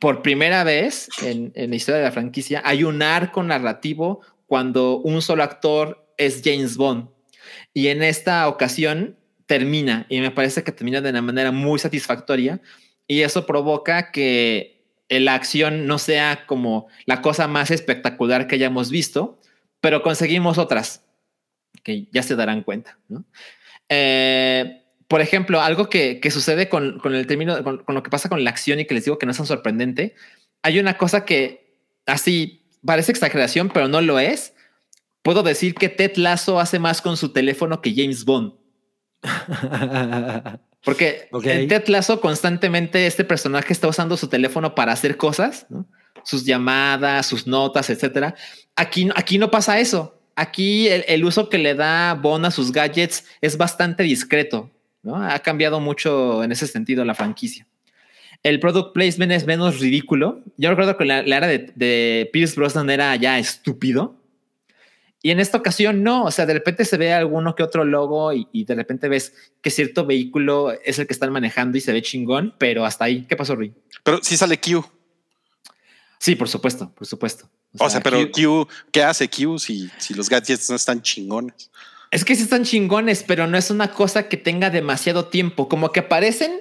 por 0.00 0.20
primera 0.20 0.64
vez 0.64 1.08
en, 1.22 1.50
en 1.54 1.70
la 1.70 1.76
historia 1.76 2.00
de 2.00 2.04
la 2.04 2.12
franquicia, 2.12 2.60
hay 2.64 2.84
un 2.84 3.00
arco 3.00 3.42
narrativo 3.42 4.20
cuando 4.46 4.98
un 4.98 5.22
solo 5.22 5.42
actor 5.42 6.12
es 6.18 6.42
James 6.44 6.76
Bond. 6.76 7.08
Y 7.72 7.88
en 7.88 8.02
esta 8.02 8.46
ocasión 8.48 9.16
termina, 9.46 10.04
y 10.10 10.20
me 10.20 10.30
parece 10.30 10.62
que 10.62 10.72
termina 10.72 11.00
de 11.00 11.08
una 11.08 11.22
manera 11.22 11.52
muy 11.52 11.78
satisfactoria, 11.78 12.60
y 13.06 13.20
eso 13.20 13.46
provoca 13.46 14.10
que 14.10 14.73
la 15.20 15.34
acción 15.34 15.86
no 15.86 15.98
sea 15.98 16.46
como 16.46 16.88
la 17.06 17.22
cosa 17.22 17.48
más 17.48 17.70
espectacular 17.70 18.46
que 18.46 18.56
hayamos 18.56 18.90
visto, 18.90 19.40
pero 19.80 20.02
conseguimos 20.02 20.58
otras 20.58 21.04
que 21.82 22.08
ya 22.12 22.22
se 22.22 22.36
darán 22.36 22.62
cuenta. 22.62 22.98
Eh, 23.88 24.82
por 25.08 25.20
ejemplo, 25.20 25.60
algo 25.60 25.88
que, 25.88 26.20
sucede 26.30 26.68
con, 26.68 26.98
con, 26.98 27.14
el 27.14 27.26
término, 27.26 27.62
con, 27.62 27.84
con, 27.84 27.94
lo 27.94 28.02
que 28.02 28.10
pasa 28.10 28.28
con 28.28 28.42
la 28.42 28.50
acción 28.50 28.80
y 28.80 28.86
que 28.86 28.94
les 28.94 29.04
digo 29.04 29.18
que 29.18 29.26
no 29.26 29.32
es 29.32 29.38
tan 29.38 29.46
sorprendente, 29.46 30.14
hay 30.62 30.78
una 30.78 30.96
cosa 30.96 31.24
que 31.24 31.78
así 32.06 32.66
parece 32.84 33.12
exageración, 33.12 33.68
pero 33.68 33.88
no 33.88 34.00
lo 34.00 34.18
es. 34.18 34.54
Puedo 35.22 35.42
decir 35.42 35.74
que 35.74 35.88
Ted 35.88 36.16
Lasso 36.16 36.60
hace 36.60 36.78
más 36.78 37.00
con 37.02 37.16
su 37.16 37.30
teléfono 37.30 37.80
que 37.80 37.94
James 37.94 38.24
Bond. 38.24 38.54
Porque 40.84 41.28
okay. 41.32 41.62
en 41.62 41.68
Ted 41.68 41.88
Lasso 41.88 42.20
constantemente 42.20 43.06
este 43.06 43.24
personaje 43.24 43.72
está 43.72 43.88
usando 43.88 44.16
su 44.16 44.28
teléfono 44.28 44.74
para 44.74 44.92
hacer 44.92 45.16
cosas, 45.16 45.66
¿no? 45.70 45.86
sus 46.24 46.44
llamadas, 46.44 47.26
sus 47.26 47.46
notas, 47.46 47.90
etcétera. 47.90 48.34
Aquí, 48.76 49.08
aquí 49.14 49.38
no 49.38 49.50
pasa 49.50 49.80
eso. 49.80 50.20
Aquí 50.36 50.88
el, 50.88 51.04
el, 51.06 51.24
uso 51.24 51.48
que 51.48 51.58
le 51.58 51.74
da 51.74 52.14
Bond 52.14 52.46
a 52.46 52.50
sus 52.50 52.72
gadgets 52.72 53.24
es 53.40 53.56
bastante 53.56 54.02
discreto. 54.02 54.70
¿no? 55.02 55.16
Ha 55.16 55.38
cambiado 55.40 55.80
mucho 55.80 56.42
en 56.42 56.52
ese 56.52 56.66
sentido 56.66 57.04
la 57.04 57.14
franquicia. 57.14 57.66
El 58.42 58.60
product 58.60 58.92
placement 58.92 59.32
es 59.32 59.46
menos 59.46 59.80
ridículo. 59.80 60.42
Yo 60.56 60.70
recuerdo 60.70 60.96
que 60.96 61.04
la, 61.04 61.22
la 61.22 61.36
era 61.36 61.46
de, 61.46 61.72
de 61.74 62.28
Pierce 62.32 62.56
Brosnan 62.56 62.90
era 62.90 63.14
ya 63.16 63.38
estúpido. 63.38 64.16
Y 65.24 65.30
en 65.30 65.40
esta 65.40 65.56
ocasión 65.56 66.02
no, 66.02 66.24
o 66.24 66.30
sea, 66.30 66.44
de 66.44 66.52
repente 66.52 66.84
se 66.84 66.98
ve 66.98 67.10
alguno 67.14 67.54
que 67.54 67.62
otro 67.62 67.82
logo 67.86 68.34
y, 68.34 68.46
y, 68.52 68.66
de 68.66 68.74
repente 68.74 69.08
ves 69.08 69.32
que 69.62 69.70
cierto 69.70 70.04
vehículo 70.04 70.70
es 70.84 70.98
el 70.98 71.06
que 71.06 71.14
están 71.14 71.32
manejando 71.32 71.78
y 71.78 71.80
se 71.80 71.94
ve 71.94 72.02
chingón, 72.02 72.54
pero 72.58 72.84
hasta 72.84 73.06
ahí. 73.06 73.24
¿Qué 73.26 73.34
pasó, 73.34 73.56
Rui? 73.56 73.72
Pero 74.02 74.20
sí 74.22 74.36
sale 74.36 74.60
Q. 74.60 74.84
Sí, 76.18 76.34
por 76.34 76.46
supuesto, 76.50 76.92
por 76.94 77.06
supuesto. 77.06 77.48
O 77.72 77.78
sea, 77.78 77.86
o 77.86 77.90
sea 77.90 78.00
pero 78.02 78.30
Q, 78.30 78.32
Q, 78.34 78.68
¿qué 78.92 79.02
hace 79.02 79.26
Q 79.30 79.58
si, 79.58 79.90
si 79.96 80.12
los 80.12 80.28
gadgets 80.28 80.68
no 80.68 80.76
están 80.76 81.00
chingones? 81.00 81.70
Es 82.10 82.22
que 82.22 82.36
sí 82.36 82.42
están 82.42 82.64
chingones, 82.64 83.22
pero 83.22 83.46
no 83.46 83.56
es 83.56 83.70
una 83.70 83.92
cosa 83.92 84.28
que 84.28 84.36
tenga 84.36 84.68
demasiado 84.68 85.28
tiempo. 85.28 85.70
Como 85.70 85.90
que 85.90 86.00
aparecen 86.00 86.60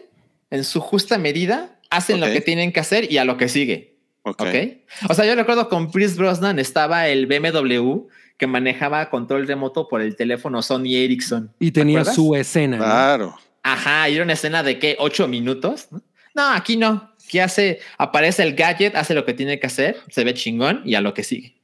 en 0.52 0.64
su 0.64 0.80
justa 0.80 1.18
medida, 1.18 1.82
hacen 1.90 2.16
okay. 2.16 2.30
lo 2.30 2.34
que 2.34 2.40
tienen 2.40 2.72
que 2.72 2.80
hacer 2.80 3.12
y 3.12 3.18
a 3.18 3.26
lo 3.26 3.36
que 3.36 3.50
sigue. 3.50 3.98
Okay. 4.22 4.48
okay. 4.48 4.86
O 5.10 5.14
sea, 5.14 5.26
yo 5.26 5.36
recuerdo 5.36 5.68
con 5.68 5.92
Chris 5.92 6.16
Brosnan 6.16 6.60
estaba 6.60 7.10
el 7.10 7.26
BMW 7.26 8.08
que 8.44 8.48
manejaba 8.48 9.10
control 9.10 9.48
remoto 9.48 9.88
por 9.88 10.02
el 10.02 10.18
teléfono 10.18 10.62
Sony 10.62 10.96
Ericsson. 10.96 11.54
Y 11.60 11.72
tenía 11.72 12.04
su 12.04 12.36
escena. 12.36 12.76
Claro. 12.76 13.28
¿no? 13.28 13.40
Ajá, 13.64 14.10
y 14.10 14.16
era 14.16 14.26
una 14.26 14.34
escena 14.34 14.64
de 14.64 14.80
qué, 14.80 14.98
ocho 15.00 15.30
minutos. 15.30 15.88
No, 16.36 16.50
aquí 16.52 16.76
no. 16.76 17.16
¿Qué 17.30 17.42
hace? 17.42 17.80
Aparece 17.98 18.44
el 18.44 18.54
gadget, 18.54 18.98
hace 18.98 19.14
lo 19.14 19.24
que 19.24 19.34
tiene 19.34 19.62
que 19.62 19.68
hacer, 19.68 19.96
se 20.10 20.26
ve 20.26 20.34
chingón 20.34 20.82
y 20.84 20.96
a 20.96 21.00
lo 21.00 21.14
que 21.14 21.24
sigue. 21.24 21.56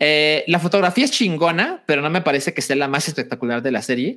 Eh, 0.00 0.42
la 0.48 0.58
fotografía 0.58 1.04
es 1.04 1.12
chingona, 1.12 1.84
pero 1.86 2.02
no 2.02 2.10
me 2.10 2.20
parece 2.20 2.52
que 2.52 2.62
sea 2.62 2.74
la 2.74 2.88
más 2.88 3.06
espectacular 3.06 3.62
de 3.62 3.70
la 3.70 3.82
serie. 3.82 4.16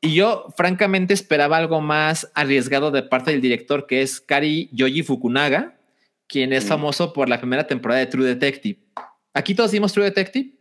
Y 0.00 0.14
yo, 0.14 0.46
francamente, 0.56 1.14
esperaba 1.14 1.56
algo 1.56 1.80
más 1.80 2.30
arriesgado 2.36 2.92
de 2.92 3.02
parte 3.02 3.32
del 3.32 3.40
director, 3.40 3.88
que 3.88 4.02
es 4.02 4.20
Kari 4.20 4.70
Yoji 4.70 5.02
Fukunaga, 5.02 5.80
quien 6.28 6.52
es 6.52 6.64
mm. 6.66 6.68
famoso 6.68 7.12
por 7.12 7.28
la 7.28 7.40
primera 7.40 7.66
temporada 7.66 7.98
de 7.98 8.06
True 8.06 8.24
Detective. 8.24 8.78
¿Aquí 9.32 9.56
todos 9.56 9.72
vimos 9.72 9.92
True 9.92 10.04
Detective? 10.04 10.53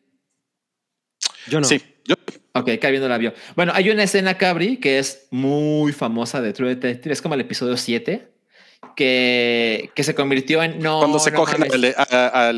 Yo 1.48 1.60
no. 1.60 1.68
Sí, 1.68 1.82
yo. 2.06 2.16
Ok, 2.54 2.70
Cabri 2.80 3.00
no 3.00 3.08
la 3.08 3.18
vio. 3.18 3.34
Bueno, 3.56 3.72
hay 3.76 3.90
una 3.90 4.04
escena, 4.04 4.38
Cabri, 4.38 4.78
que 4.78 5.00
es 5.00 5.28
muy 5.32 5.92
famosa 5.92 6.42
de 6.42 6.54
True 6.54 6.70
Detective. 6.76 7.14
Es 7.14 7.22
como 7.22 7.34
el 7.34 7.42
episodio 7.42 7.78
7, 7.78 8.32
que, 8.96 9.90
que 9.96 10.04
se 10.04 10.14
convirtió 10.14 10.62
en. 10.62 10.80
No, 10.80 11.00
Cuando 11.00 11.20
se 11.20 11.32
no, 11.32 11.38
cogen 11.38 11.64
a, 11.64 12.04
a, 12.04 12.48
a, 12.48 12.50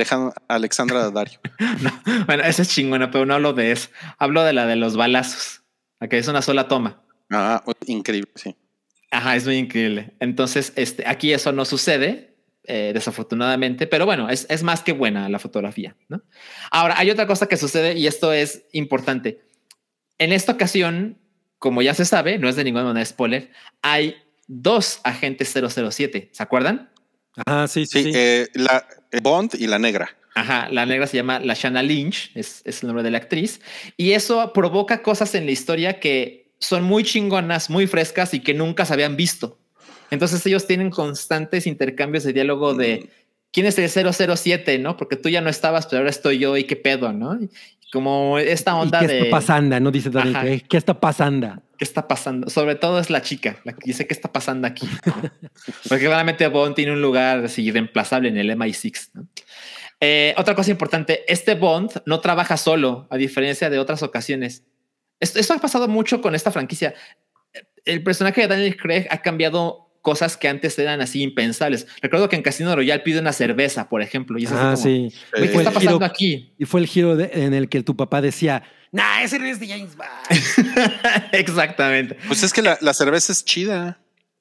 Alexandra 0.47 1.09
Dario. 1.11 1.39
no, 1.81 2.01
bueno, 2.25 2.43
esa 2.43 2.61
es 2.61 2.69
chingona, 2.69 3.09
pero 3.11 3.25
no 3.25 3.35
hablo 3.35 3.53
de 3.53 3.71
eso. 3.71 3.89
Hablo 4.17 4.43
de 4.43 4.53
la 4.53 4.65
de 4.65 4.75
los 4.75 4.97
balazos, 4.97 5.61
la 5.99 6.09
que 6.09 6.17
es 6.17 6.27
una 6.27 6.41
sola 6.41 6.67
toma. 6.67 7.01
Ah, 7.31 7.63
increíble, 7.87 8.31
sí. 8.35 8.55
Ajá, 9.11 9.35
es 9.35 9.45
muy 9.45 9.55
increíble. 9.55 10.13
Entonces, 10.19 10.73
este, 10.75 11.07
aquí 11.07 11.31
eso 11.31 11.51
no 11.53 11.63
sucede, 11.63 12.34
eh, 12.67 12.91
desafortunadamente, 12.93 13.87
pero 13.87 14.05
bueno, 14.05 14.29
es, 14.29 14.45
es, 14.49 14.63
más 14.63 14.81
que 14.81 14.93
buena 14.93 15.29
la 15.29 15.39
fotografía. 15.39 15.95
¿no? 16.09 16.21
Ahora, 16.71 16.95
hay 16.97 17.09
otra 17.09 17.27
cosa 17.27 17.47
que 17.47 17.57
sucede 17.57 17.97
y 17.97 18.07
esto 18.07 18.33
es 18.33 18.63
importante. 18.71 19.41
En 20.17 20.31
esta 20.31 20.53
ocasión, 20.53 21.17
como 21.59 21.81
ya 21.81 21.93
se 21.93 22.05
sabe, 22.05 22.37
no 22.37 22.49
es 22.49 22.55
de 22.55 22.63
ninguna 22.63 22.85
manera 22.85 23.05
spoiler, 23.05 23.51
hay 23.81 24.15
dos 24.47 25.01
agentes 25.03 25.53
007, 25.53 26.29
¿se 26.31 26.43
acuerdan? 26.43 26.91
Ah, 27.45 27.67
sí, 27.67 27.85
sí. 27.85 28.03
sí, 28.03 28.11
sí. 28.11 28.17
Eh, 28.17 28.47
la 28.53 28.87
Bond 29.21 29.55
y 29.59 29.67
la 29.67 29.79
negra. 29.79 30.15
Ajá, 30.35 30.67
la 30.69 30.85
negra 30.85 31.07
se 31.07 31.17
llama 31.17 31.39
Lashana 31.39 31.81
Lynch, 31.81 32.31
es, 32.35 32.61
es 32.65 32.83
el 32.83 32.87
nombre 32.87 33.03
de 33.03 33.11
la 33.11 33.19
actriz, 33.19 33.61
y 33.95 34.11
eso 34.11 34.51
provoca 34.53 35.01
cosas 35.01 35.33
en 35.33 35.45
la 35.45 35.51
historia 35.51 35.99
que 35.99 36.53
son 36.59 36.83
muy 36.83 37.03
chingonas, 37.03 37.69
muy 37.69 37.87
frescas 37.87 38.33
y 38.33 38.41
que 38.41 38.53
nunca 38.53 38.85
se 38.85 38.93
habían 38.93 39.15
visto. 39.15 39.59
Entonces 40.11 40.45
ellos 40.45 40.67
tienen 40.67 40.89
constantes 40.89 41.67
intercambios 41.67 42.23
de 42.23 42.33
diálogo 42.33 42.73
de 42.73 43.09
quién 43.55 43.65
es 43.65 43.77
el 43.79 43.89
007, 43.89 44.79
¿no? 44.79 44.97
Porque 44.97 45.15
tú 45.15 45.29
ya 45.29 45.39
no 45.39 45.49
estabas, 45.49 45.87
pero 45.87 45.99
ahora 45.99 46.09
estoy 46.09 46.39
yo 46.39 46.57
y 46.57 46.65
qué 46.65 46.75
pedo, 46.75 47.13
¿no? 47.13 47.39
Como 47.91 48.37
esta 48.37 48.75
onda 48.75 49.01
¿Y 49.01 49.07
qué 49.07 49.13
de. 49.13 49.19
¿Qué 49.19 49.25
está 49.25 49.37
pasando? 49.37 49.79
No 49.79 49.91
dice 49.91 50.09
Daniel. 50.09 50.63
¿Qué 50.67 50.75
está 50.75 50.99
pasando? 50.99 51.63
¿Qué 51.77 51.85
está 51.85 52.05
pasando? 52.05 52.49
Sobre 52.49 52.75
todo 52.75 52.99
es 52.99 53.09
la 53.09 53.21
chica, 53.21 53.57
la 53.63 53.71
que 53.71 53.81
dice 53.85 54.05
qué 54.07 54.13
está 54.13 54.31
pasando 54.33 54.67
aquí. 54.67 54.87
¿no? 55.05 55.13
Porque 55.89 56.07
realmente 56.07 56.45
Bond 56.47 56.75
tiene 56.75 56.91
un 56.91 57.01
lugar 57.01 57.45
así 57.45 57.63
irreemplazable 57.63 58.27
en 58.27 58.37
el 58.37 58.49
MI6. 58.51 59.11
¿no? 59.13 59.27
Eh, 60.01 60.33
otra 60.37 60.55
cosa 60.55 60.71
importante: 60.71 61.23
este 61.31 61.55
Bond 61.55 62.01
no 62.05 62.19
trabaja 62.19 62.57
solo, 62.57 63.07
a 63.09 63.15
diferencia 63.15 63.69
de 63.69 63.79
otras 63.79 64.03
ocasiones. 64.03 64.63
Esto, 65.21 65.39
esto 65.39 65.53
ha 65.53 65.59
pasado 65.59 65.87
mucho 65.87 66.21
con 66.21 66.35
esta 66.35 66.51
franquicia. 66.51 66.93
El 67.85 68.03
personaje 68.03 68.41
de 68.41 68.47
Daniel 68.47 68.75
Craig 68.75 69.07
ha 69.09 69.21
cambiado 69.21 69.84
cosas 70.05 70.37
que 70.37 70.47
antes 70.47 70.77
eran 70.77 71.01
así 71.01 71.23
impensables. 71.23 71.87
Recuerdo 71.99 72.29
que 72.29 72.35
en 72.35 72.43
Casino 72.43 72.75
Royale 72.75 73.01
pide 73.01 73.19
una 73.19 73.33
cerveza, 73.33 73.89
por 73.89 74.03
ejemplo. 74.03 74.37
Y 74.37 74.43
eso 74.45 74.53
ah, 74.55 74.75
como, 74.75 74.77
sí. 74.77 75.11
¿Qué 75.33 75.45
está 75.45 75.71
pasando 75.71 75.93
giro, 75.93 76.05
aquí? 76.05 76.53
Y 76.59 76.65
fue 76.65 76.79
el 76.79 76.85
giro 76.85 77.15
de, 77.15 77.31
en 77.33 77.55
el 77.55 77.69
que 77.69 77.81
tu 77.81 77.97
papá 77.97 78.21
decía, 78.21 78.61
nah, 78.91 79.23
ese 79.23 79.39
no 79.39 79.47
es 79.47 79.59
de 79.59 79.67
James 79.67 79.97
Bond. 79.97 80.77
Exactamente. 81.31 82.17
Pues 82.27 82.43
es 82.43 82.53
que 82.53 82.61
la, 82.61 82.77
la, 82.81 82.93
cerveza 82.93 83.31
es 83.33 83.43
chida. 83.43 83.97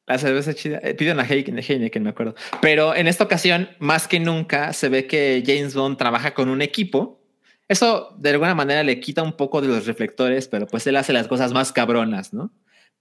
La 0.06 0.18
cerveza 0.18 0.50
es 0.50 0.56
chida. 0.56 0.80
Piden 0.98 1.18
a 1.18 1.24
Heineken, 1.24 1.58
Heineken, 1.58 2.02
me 2.02 2.10
acuerdo. 2.10 2.34
Pero 2.60 2.94
en 2.94 3.08
esta 3.08 3.24
ocasión, 3.24 3.70
más 3.78 4.06
que 4.06 4.20
nunca, 4.20 4.74
se 4.74 4.90
ve 4.90 5.06
que 5.06 5.42
James 5.46 5.74
Bond 5.74 5.96
trabaja 5.96 6.34
con 6.34 6.50
un 6.50 6.60
equipo. 6.60 7.22
Eso 7.68 8.14
de 8.18 8.28
alguna 8.28 8.54
manera 8.54 8.82
le 8.82 9.00
quita 9.00 9.22
un 9.22 9.32
poco 9.32 9.62
de 9.62 9.68
los 9.68 9.86
reflectores, 9.86 10.46
pero 10.46 10.66
pues 10.66 10.86
él 10.86 10.96
hace 10.96 11.14
las 11.14 11.26
cosas 11.26 11.54
más 11.54 11.72
cabronas, 11.72 12.34
¿no? 12.34 12.52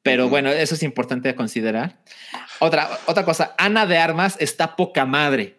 Pero 0.04 0.28
bueno, 0.30 0.50
eso 0.50 0.76
es 0.76 0.84
importante 0.84 1.30
a 1.30 1.36
considerar. 1.36 2.04
Otra, 2.60 3.00
otra 3.08 3.24
cosa, 3.24 3.56
Ana 3.58 3.86
de 3.86 3.98
Armas 3.98 4.36
está 4.40 4.76
poca 4.76 5.06
madre. 5.06 5.58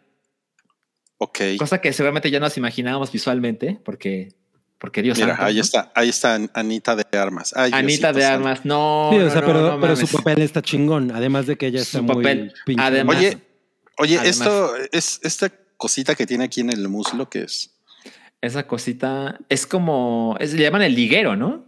Ok. 1.19 1.41
Cosa 1.59 1.81
que 1.81 1.93
seguramente 1.93 2.31
ya 2.31 2.41
nos 2.41 2.57
imaginábamos 2.59 3.11
visualmente, 3.11 3.81
porque, 3.85 4.35
porque 4.79 5.01
Dios 5.01 5.17
Mira, 5.17 5.29
santo, 5.31 5.45
ahí 5.45 5.55
¿no? 5.57 5.61
está, 5.63 5.93
ahí 5.95 6.09
está 6.11 6.39
Anita 6.53 6.95
de 6.95 7.05
Armas. 7.19 7.55
Ay, 7.57 7.71
Anita 7.73 8.13
Diosito 8.13 8.13
de 8.13 8.23
santo. 8.23 8.35
Armas, 8.49 8.65
no. 8.65 9.09
Sí, 9.13 9.19
no, 9.19 9.27
o 9.27 9.31
sea, 9.31 9.41
no, 9.41 9.47
pero, 9.47 9.61
no 9.63 9.81
pero 9.81 9.97
su 9.97 10.09
papel 10.09 10.43
está 10.43 10.61
chingón. 10.61 11.11
Además 11.13 11.47
de 11.47 11.57
que 11.57 11.69
ella 11.69 11.81
está 11.81 11.99
Su 11.99 12.05
muy 12.05 12.17
papel, 12.17 12.53
pinche. 12.67 12.83
además- 12.85 13.17
Oye, 13.17 13.39
oye, 13.99 14.19
Además- 14.19 14.41
esto 14.41 14.77
es 14.93 15.21
esta 15.23 15.51
cosita 15.79 16.15
que 16.15 16.27
tiene 16.27 16.45
aquí 16.45 16.61
en 16.61 16.71
el 16.71 16.87
muslo 16.89 17.31
que 17.31 17.45
es. 17.45 17.71
Esa 18.43 18.67
cosita 18.67 19.39
es 19.49 19.67
como, 19.67 20.37
es, 20.39 20.53
le 20.53 20.65
llaman 20.65 20.83
el 20.83 20.95
liguero, 20.95 21.35
¿no? 21.35 21.65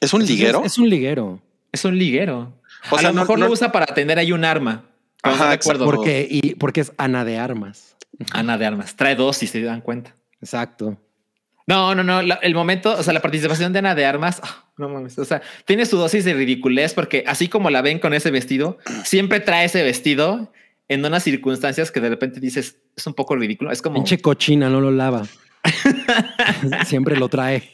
¿Es 0.00 0.14
un 0.14 0.24
liguero? 0.24 0.60
Es, 0.60 0.72
es 0.72 0.78
un 0.78 0.88
liguero. 0.88 1.42
Es 1.74 1.84
un 1.84 1.98
liguero. 1.98 2.52
O 2.90 2.96
a 2.96 3.00
sea, 3.00 3.08
lo 3.10 3.14
no- 3.16 3.20
mejor 3.22 3.38
no- 3.38 3.46
lo 3.46 3.52
usa 3.52 3.72
para 3.72 3.86
tener 3.86 4.18
ahí 4.18 4.32
un 4.32 4.44
arma. 4.44 4.84
Ajá, 5.22 5.44
no 5.46 5.50
recuerdo. 5.50 5.84
Porque, 5.84 6.26
y, 6.30 6.54
porque 6.54 6.80
es 6.82 6.92
Ana 6.98 7.24
de 7.24 7.38
Armas. 7.38 7.96
Ana 8.32 8.56
de 8.58 8.66
Armas. 8.66 8.94
Trae 8.94 9.16
dos 9.16 9.36
si 9.38 9.46
se 9.46 9.60
dan 9.62 9.80
cuenta. 9.80 10.14
Exacto. 10.40 10.96
No, 11.66 11.94
no, 11.94 12.04
no. 12.04 12.20
la- 12.22 12.34
el 12.42 12.54
momento, 12.54 12.94
o 12.96 13.02
sea, 13.02 13.12
la 13.14 13.22
participación 13.22 13.72
de 13.72 13.78
Ana 13.78 13.94
de 13.94 14.04
Armas, 14.04 14.40
ah, 14.44 14.66
no 14.76 14.88
mames. 14.88 15.18
O 15.18 15.24
sea, 15.24 15.40
tiene 15.64 15.86
su 15.86 15.96
dosis 15.96 16.24
de 16.24 16.34
ridiculez 16.34 16.92
porque 16.94 17.24
así 17.26 17.48
como 17.48 17.70
la 17.70 17.80
ven 17.82 17.98
con 17.98 18.12
ese 18.14 18.30
vestido, 18.30 18.78
siempre 19.02 19.40
trae 19.40 19.64
ese 19.64 19.82
vestido 19.82 20.52
en 20.88 21.04
unas 21.04 21.22
circunstancias 21.22 21.90
que 21.90 22.00
de 22.00 22.10
repente 22.10 22.38
dices 22.38 22.76
es 22.94 23.06
un 23.06 23.14
poco 23.14 23.34
ridículo. 23.34 23.72
Es 23.72 23.80
como, 23.80 23.94
Pinche 23.96 24.18
cochina, 24.18 24.68
no 24.68 24.80
lo 24.82 24.90
lava. 24.90 25.22
Siempre 26.86 27.16
lo 27.16 27.28
trae. 27.28 27.70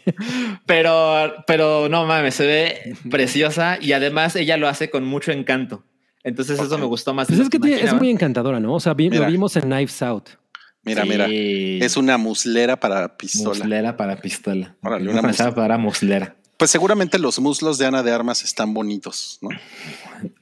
pero, 0.67 1.35
pero 1.47 1.89
no 1.89 2.07
mames, 2.07 2.35
se 2.35 2.47
ve 2.47 2.95
preciosa 3.11 3.79
y 3.81 3.93
además 3.93 4.37
ella 4.37 4.57
lo 4.57 4.69
hace 4.69 4.91
con 4.91 5.05
mucho 5.05 5.33
encanto. 5.33 5.85
Entonces 6.23 6.61
eso 6.61 6.79
me 6.79 6.85
gustó 6.85 7.15
más. 7.15 7.29
Pues 7.29 7.41
es 7.41 7.49
que 7.49 7.59
tiene- 7.59 7.83
es 7.83 7.95
muy 7.95 8.11
encantadora, 8.11 8.61
¿no? 8.61 8.75
O 8.75 8.81
sea, 8.81 8.95
vi- 8.95 9.11
lo 9.11 9.27
vimos 9.27 9.57
en 9.57 9.63
Knives 9.63 10.03
Out. 10.03 10.29
Mira, 10.83 11.03
Sí. 11.03 11.09
mira. 11.09 11.27
Es 11.29 11.97
una 11.97 12.17
muslera 12.19 12.79
para 12.79 13.17
pistola. 13.17 13.59
Muslera 13.59 13.97
para 13.97 14.17
pistola. 14.17 14.77
Órale, 14.83 15.11
una 15.11 15.23
muslera. 15.23 15.55
para 15.55 15.79
muslera. 15.79 16.37
Pues 16.57 16.71
seguramente 16.71 17.19
los 17.19 17.39
muslos 17.41 17.79
de 17.79 17.87
Ana 17.87 18.03
de 18.03 18.13
Armas 18.13 18.43
están 18.45 18.75
bonitos, 18.75 19.39
¿no? 19.41 19.49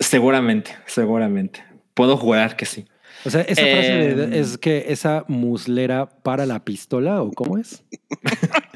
Seguramente, 0.01 0.73
seguramente. 0.87 1.65
Puedo 1.95 2.16
jurar 2.16 2.57
que 2.57 2.66
sí. 2.66 2.87
O 3.29 3.31
sea, 3.31 3.43
esa 3.43 3.63
frase 3.63 4.15
de- 4.15 4.25
Em. 4.25 4.33
es 4.33 4.59
que 4.59 4.87
esa 4.89 5.25
muslera 5.29 6.09
para 6.09 6.47
la 6.47 6.65
pistola 6.65 7.23
o 7.23 7.31
cómo 7.33 7.59
es? 7.59 7.85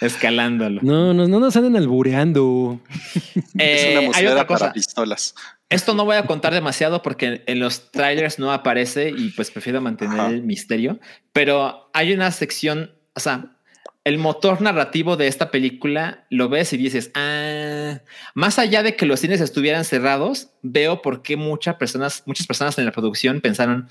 Escalándolo. 0.00 0.80
No, 0.82 1.14
no, 1.14 1.26
no 1.26 1.40
nos 1.40 1.56
anden 1.56 1.76
albureando. 1.76 2.80
es 3.24 3.34
Eh, 3.58 3.88
una 3.92 4.00
hay 4.00 4.06
muslera 4.08 4.34
para 4.34 4.46
cosa. 4.46 4.72
pistolas. 4.72 5.34
Esto 5.70 5.94
no 5.94 6.04
voy 6.04 6.16
a 6.16 6.26
contar 6.26 6.52
demasiado 6.54 7.02
porque 7.02 7.42
en 7.46 7.60
los 7.60 7.90
trailers 7.90 8.38
no 8.38 8.52
aparece 8.52 9.12
y 9.16 9.30
pues 9.30 9.50
prefiero 9.50 9.80
mantener 9.80 10.20
Ajá. 10.20 10.30
el 10.30 10.42
misterio. 10.42 10.98
Pero 11.32 11.90
hay 11.94 12.12
una 12.12 12.30
sección, 12.30 12.92
o 13.14 13.20
sea, 13.20 13.56
el 14.04 14.18
motor 14.18 14.60
narrativo 14.60 15.16
de 15.16 15.26
esta 15.26 15.50
película 15.50 16.26
lo 16.30 16.48
ves 16.48 16.72
y 16.72 16.76
dices, 16.76 17.10
ah, 17.14 18.00
más 18.34 18.58
allá 18.58 18.82
de 18.82 18.96
que 18.96 19.06
los 19.06 19.20
cines 19.20 19.40
estuvieran 19.40 19.84
cerrados, 19.84 20.50
veo 20.62 21.02
por 21.02 21.22
qué 21.22 21.36
muchas 21.36 21.76
personas, 21.76 22.22
muchas 22.26 22.46
personas 22.46 22.78
en 22.78 22.86
la 22.86 22.92
producción 22.92 23.40
pensaron, 23.40 23.88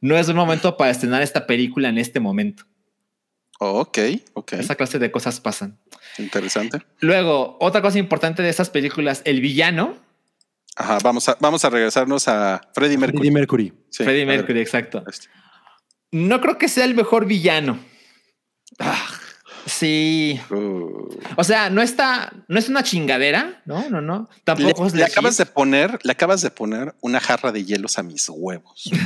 no 0.00 0.16
es 0.16 0.28
un 0.28 0.36
momento 0.36 0.76
para 0.76 0.90
estrenar 0.90 1.22
esta 1.22 1.46
película 1.46 1.88
en 1.88 1.98
este 1.98 2.20
momento. 2.20 2.64
Oh, 3.60 3.80
ok, 3.80 3.98
ok. 4.32 4.54
Esa 4.54 4.74
clase 4.74 4.98
de 4.98 5.10
cosas 5.10 5.38
pasan. 5.38 5.78
Interesante. 6.18 6.78
Luego, 7.00 7.58
otra 7.60 7.82
cosa 7.82 7.98
importante 7.98 8.42
de 8.42 8.48
estas 8.48 8.70
películas, 8.70 9.22
el 9.24 9.40
villano, 9.40 9.96
Ajá, 10.76 10.98
vamos 11.02 11.28
a, 11.28 11.36
vamos 11.40 11.64
a 11.64 11.70
regresarnos 11.70 12.26
a 12.28 12.60
Freddie 12.72 12.96
Mercury. 12.96 13.18
Freddie 13.18 13.32
Mercury. 13.32 13.72
Sí, 13.90 14.04
Freddie 14.04 14.24
Mercury, 14.24 14.60
exacto. 14.60 15.04
este. 15.06 15.28
No 16.12 16.40
creo 16.40 16.58
que 16.58 16.68
sea 16.68 16.84
el 16.84 16.94
mejor 16.94 17.26
villano. 17.26 17.78
Ah, 18.78 19.10
sí. 19.66 20.40
Uh. 20.50 21.08
O 21.36 21.44
sea, 21.44 21.70
no 21.70 21.82
está, 21.82 22.32
no 22.48 22.58
es 22.58 22.68
una 22.68 22.82
chingadera, 22.82 23.62
no, 23.66 23.88
no, 23.90 24.00
no. 24.00 24.28
Le, 24.32 24.42
Tampoco 24.44 24.86
es 24.86 24.94
le 24.94 25.04
acabas 25.04 25.36
de 25.36 25.46
poner, 25.46 25.98
le 26.02 26.12
acabas 26.12 26.42
de 26.42 26.50
poner 26.50 26.94
una 27.00 27.20
jarra 27.20 27.52
de 27.52 27.64
hielos 27.64 27.98
a 27.98 28.02
mis 28.02 28.28
huevos. 28.28 28.90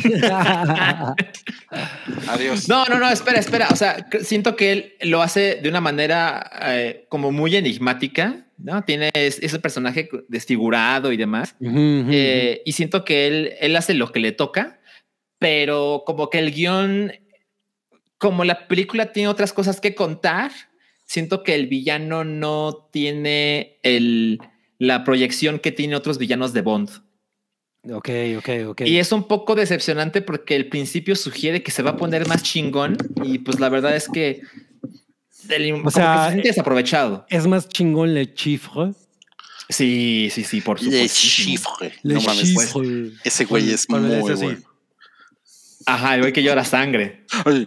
Adiós. 2.29 2.69
No, 2.69 2.85
no, 2.87 2.99
no, 2.99 3.09
espera, 3.11 3.39
espera. 3.39 3.69
O 3.71 3.77
sea, 3.77 4.07
siento 4.23 4.57
que 4.57 4.73
él 4.73 4.93
lo 5.03 5.23
hace 5.23 5.57
de 5.57 5.69
una 5.69 5.81
manera 5.81 6.51
eh, 6.63 7.07
como 7.09 7.33
muy 7.33 7.57
enigmática, 7.57 8.47
¿no? 8.59 8.83
Tiene 8.83 9.11
es- 9.15 9.39
ese 9.43 9.59
personaje 9.59 10.09
desfigurado 10.29 11.13
y 11.13 11.17
demás. 11.17 11.55
Ujú, 11.61 11.75
Eh, 12.11 12.63
y 12.65 12.73
siento 12.73 13.05
que 13.05 13.27
él, 13.27 13.53
él 13.61 13.77
hace 13.77 13.95
lo 13.95 14.13
que 14.13 14.21
le 14.21 14.33
toca, 14.33 14.79
pero 15.39 16.05
como 16.07 16.31
que 16.31 16.39
el 16.39 16.53
guion, 16.53 17.13
como 18.19 18.45
la 18.45 18.67
película 18.69 19.13
tiene 19.13 19.29
otras 19.29 19.53
cosas 19.53 19.81
que 19.81 19.95
contar, 19.95 20.51
siento 21.05 21.43
que 21.43 21.55
el 21.55 21.67
villano 21.67 22.25
no 22.25 22.89
tiene 22.93 23.79
el, 23.83 24.41
la 24.79 25.05
proyección 25.05 25.59
que 25.59 25.73
tiene 25.73 25.97
otros 25.97 26.19
villanos 26.19 26.53
de 26.53 26.63
Bond. 26.63 26.91
Ok, 27.91 28.09
ok, 28.39 28.49
ok. 28.69 28.81
Y 28.87 28.97
es 28.99 29.13
un 29.13 29.29
poco 29.29 29.55
decepcionante 29.55 30.23
porque 30.23 30.57
el 30.57 30.69
principio 30.71 31.15
sugiere 31.17 31.63
que 31.63 31.71
se 31.71 31.83
va 31.83 31.91
a 31.91 31.97
poner 31.97 32.27
más 32.27 32.43
chingón 32.43 32.97
y 33.23 33.39
pues 33.41 33.61
la 33.61 33.69
verdad 33.69 33.95
es 33.95 34.09
que, 34.09 34.41
el, 35.51 35.71
como 35.73 35.91
sea, 35.91 36.15
que 36.15 36.21
se 36.21 36.31
siente 36.31 36.49
desaprovechado. 36.49 37.27
Es 37.29 37.47
más 37.47 37.69
chingón 37.69 38.15
le 38.15 38.33
chiffre. 38.33 38.95
Sí, 39.69 40.29
sí, 40.31 40.45
sí, 40.45 40.61
por 40.61 40.83
Le 40.83 41.09
supuesto. 41.09 41.19
chifre. 41.21 41.93
Le 42.03 42.15
No 42.15 42.21
mames, 42.23 42.53
pues, 42.55 42.73
chiffre. 42.73 43.13
ese 43.25 43.45
güey 43.45 43.71
es 43.71 43.87
le 43.89 43.99
muy 43.99 44.21
bueno. 44.21 44.59
Ajá, 45.87 46.15
el 46.15 46.21
güey 46.23 46.33
que 46.33 46.43
llora 46.43 46.65
sangre. 46.65 47.25
Ay. 47.45 47.67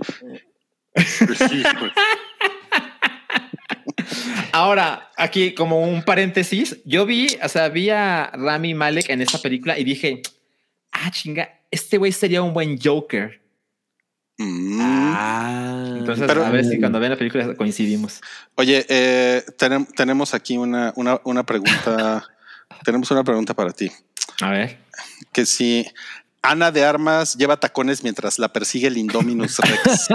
Le 0.95 1.35
chifre. 1.35 1.91
Ahora, 4.51 5.11
aquí 5.17 5.53
como 5.53 5.81
un 5.81 6.03
paréntesis, 6.03 6.77
yo 6.85 7.05
vi, 7.05 7.27
o 7.43 7.49
sea, 7.49 7.69
vi 7.69 7.89
a 7.89 8.31
Rami 8.33 8.73
Malek 8.73 9.09
en 9.09 9.21
esta 9.21 9.37
película 9.39 9.77
y 9.77 9.83
dije, 9.83 10.21
ah, 10.91 11.11
chinga, 11.11 11.49
este 11.69 11.97
güey 11.97 12.11
sería 12.11 12.41
un 12.41 12.53
buen 12.53 12.79
Joker. 12.81 13.41
Mm. 14.37 14.79
Ah. 14.81 15.95
Entonces, 15.97 16.25
Pero- 16.27 16.45
a 16.45 16.49
ver 16.49 16.65
si 16.65 16.79
cuando 16.79 16.99
vean 16.99 17.11
la 17.11 17.17
película 17.17 17.53
coincidimos. 17.55 18.21
Oye, 18.55 18.85
eh, 18.89 19.43
tenem- 19.57 19.87
tenemos 19.95 20.33
aquí 20.33 20.57
una, 20.57 20.93
una, 20.95 21.19
una 21.23 21.43
pregunta. 21.45 22.27
tenemos 22.85 23.09
una 23.11 23.23
pregunta 23.23 23.53
para 23.53 23.71
ti. 23.71 23.91
A 24.41 24.51
ver. 24.51 24.77
Que 25.33 25.45
si 25.45 25.85
Ana 26.41 26.71
de 26.71 26.83
Armas 26.85 27.35
lleva 27.35 27.59
tacones 27.59 28.03
mientras 28.03 28.39
la 28.39 28.53
persigue 28.53 28.87
el 28.87 28.97
Indominus 28.97 29.57
Rex. 29.59 30.07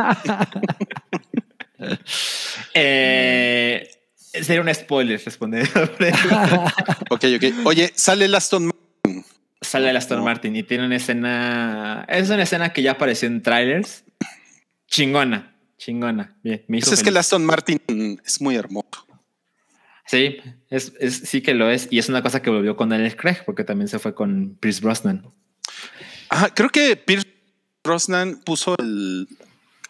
Eh, 2.74 3.88
sería 4.42 4.60
un 4.62 4.72
spoiler 4.74 5.20
responder. 5.24 5.68
ok, 7.10 7.24
ok. 7.36 7.44
Oye, 7.66 7.92
sale 7.94 8.26
el 8.26 8.34
Aston 8.34 8.66
Martin. 8.66 9.24
Sale 9.60 9.90
el 9.90 9.96
Aston 9.96 10.18
No. 10.18 10.24
Martin 10.24 10.56
y 10.56 10.62
tiene 10.62 10.86
una 10.86 10.96
escena. 10.96 12.04
Es 12.08 12.30
una 12.30 12.42
escena 12.42 12.72
que 12.72 12.82
ya 12.82 12.92
apareció 12.92 13.28
en 13.28 13.42
trailers. 13.42 14.04
Chingona, 14.88 15.54
chingona. 15.78 16.36
Bien, 16.42 16.64
me 16.68 16.78
hizo 16.78 16.90
Pues 16.90 16.98
es 17.00 17.02
que 17.04 17.10
el. 17.10 17.16
Aston 17.16 17.44
Martin 17.44 17.80
es 18.24 18.40
muy 18.40 18.56
hermoso. 18.56 19.06
Sí, 20.06 20.38
es, 20.68 20.92
es- 21.00 21.22
sí 21.24 21.40
que 21.42 21.54
lo 21.54 21.70
es. 21.70 21.88
Y 21.90 21.98
es 21.98 22.08
una 22.08 22.22
cosa 22.22 22.42
que 22.42 22.50
volvió 22.50 22.76
con 22.76 22.88
Daniel 22.88 23.16
Craig, 23.16 23.38
porque 23.46 23.64
también 23.64 23.88
se 23.88 23.98
fue 23.98 24.14
con 24.14 24.56
Pierce 24.60 24.80
Brosnan. 24.80 25.32
Ajá, 26.32 26.54
creo 26.54 26.70
que 26.70 26.96
Pierce 26.96 27.26
Brosnan 27.84 28.40
puso 28.44 28.74
el. 28.78 29.28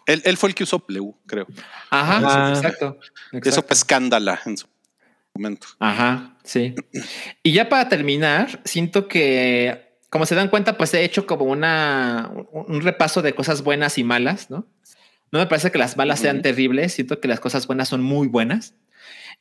Él, 0.05 0.21
él 0.25 0.35
fue 0.37 0.49
el 0.49 0.55
que 0.55 0.63
usó 0.63 0.83
Blue, 0.85 1.15
creo. 1.25 1.47
Ajá, 1.89 2.21
Ah. 2.23 2.53
exacto. 2.55 2.99
Eso 3.31 3.61
fue 3.63 3.73
escándala 3.75 4.39
en 4.45 4.57
su 4.57 4.67
momento. 5.33 5.67
Ajá, 5.79 6.37
sí. 6.43 6.75
Y 7.41 7.53
ya 7.53 7.69
para 7.69 7.87
terminar, 7.87 8.59
siento 8.65 9.07
que, 9.07 9.95
como 10.09 10.25
se 10.25 10.35
dan 10.35 10.49
cuenta, 10.49 10.77
pues 10.77 10.93
he 10.93 11.03
hecho 11.05 11.25
como 11.25 11.45
una 11.45 12.29
un 12.51 12.81
repaso 12.81 13.21
de 13.21 13.33
cosas 13.33 13.61
buenas 13.63 13.97
y 13.97 14.03
malas, 14.03 14.49
¿no? 14.49 14.67
No 15.31 15.39
me 15.39 15.47
parece 15.47 15.71
que 15.71 15.79
las 15.79 15.95
malas 15.97 16.19
sean 16.19 16.41
terribles, 16.43 16.93
siento 16.93 17.19
que 17.21 17.27
las 17.29 17.39
cosas 17.39 17.65
buenas 17.65 17.87
son 17.89 18.03
muy 18.03 18.27
buenas. 18.27 18.75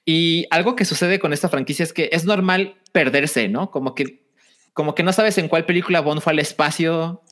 Y 0.06 0.46
algo 0.50 0.74
que 0.76 0.84
sucede 0.84 1.18
con 1.18 1.32
esta 1.32 1.48
franquicia 1.48 1.82
es 1.82 1.92
que 1.92 2.08
es 2.12 2.24
normal 2.24 2.76
perderse, 2.92 3.48
¿no? 3.48 3.70
Como 3.70 3.94
que, 3.94 4.22
como 4.72 4.94
que 4.94 5.02
no 5.02 5.12
sabes 5.12 5.38
en 5.38 5.48
cuál 5.48 5.66
película 5.66 6.00
Bond 6.00 6.20
fue 6.20 6.32
al 6.32 6.38
espacio 6.38 7.22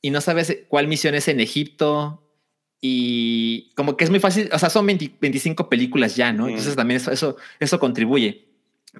y 0.00 0.10
no 0.10 0.20
sabes 0.20 0.58
cuál 0.68 0.88
misión 0.88 1.14
es 1.14 1.28
en 1.28 1.40
Egipto. 1.40 2.18
Y 2.80 3.72
como 3.76 3.96
que 3.96 4.04
es 4.04 4.10
muy 4.10 4.18
fácil, 4.18 4.50
o 4.52 4.58
sea, 4.58 4.68
son 4.68 4.84
20 4.86 5.16
25 5.20 5.68
películas 5.68 6.16
ya, 6.16 6.32
¿no? 6.32 6.48
Entonces 6.48 6.74
también 6.74 7.00
eso, 7.00 7.12
eso, 7.12 7.36
eso 7.60 7.78
contribuye. 7.78 8.48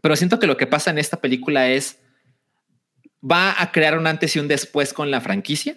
Pero 0.01 0.17
siento 0.17 0.39
que 0.39 0.47
lo 0.47 0.57
que 0.57 0.67
pasa 0.67 0.91
en 0.91 0.99
esta 0.99 1.21
película 1.21 1.69
es, 1.69 1.99
va 3.29 3.61
a 3.61 3.73
crear 3.73 3.99
un 3.99 4.07
antes 4.07 4.35
y 4.37 4.39
un 4.39 4.49
después 4.49 4.93
con 4.93 5.11
la 5.11 5.21
franquicia. 5.21 5.77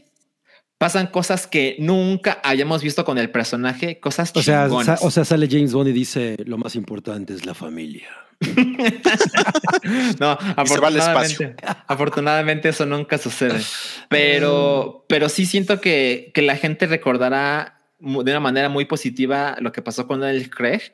Pasan 0.77 1.07
cosas 1.07 1.47
que 1.47 1.77
nunca 1.79 2.39
hayamos 2.43 2.83
visto 2.83 3.05
con 3.05 3.17
el 3.17 3.31
personaje, 3.31 3.99
cosas 3.99 4.31
O 4.35 4.43
sea, 4.43 4.67
o 5.01 5.11
sea, 5.11 5.25
sale 5.25 5.47
James 5.49 5.73
Bond 5.73 5.89
y 5.89 5.93
dice 5.93 6.35
lo 6.45 6.57
más 6.57 6.75
importante 6.75 7.33
es 7.33 7.45
la 7.45 7.53
familia. 7.53 8.24
no, 10.19 10.37
afortunadamente, 10.55 11.55
afortunadamente 11.87 12.69
eso 12.69 12.85
nunca 12.85 13.17
sucede. 13.17 13.61
Pero, 14.09 15.05
pero 15.07 15.29
sí 15.29 15.45
siento 15.45 15.79
que, 15.81 16.31
que 16.33 16.41
la 16.41 16.57
gente 16.57 16.87
recordará 16.87 17.81
de 17.99 18.31
una 18.31 18.39
manera 18.39 18.69
muy 18.69 18.85
positiva 18.85 19.55
lo 19.59 19.71
que 19.71 19.81
pasó 19.81 20.07
con 20.07 20.23
el 20.23 20.49
Craig 20.49 20.93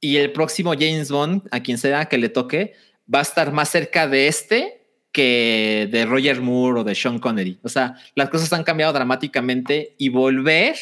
y 0.00 0.16
el 0.16 0.32
próximo 0.32 0.72
James 0.72 1.10
Bond, 1.10 1.42
a 1.50 1.60
quien 1.60 1.78
sea 1.78 2.06
que 2.06 2.18
le 2.18 2.28
toque, 2.28 2.74
va 3.12 3.20
a 3.20 3.22
estar 3.22 3.52
más 3.52 3.68
cerca 3.68 4.06
de 4.08 4.28
este 4.28 4.82
que 5.12 5.88
de 5.90 6.04
Roger 6.04 6.40
Moore 6.40 6.80
o 6.80 6.84
de 6.84 6.94
Sean 6.94 7.18
Connery. 7.18 7.58
O 7.62 7.68
sea, 7.68 7.94
las 8.14 8.28
cosas 8.28 8.52
han 8.52 8.64
cambiado 8.64 8.92
dramáticamente 8.92 9.94
y 9.98 10.10
volver 10.10 10.76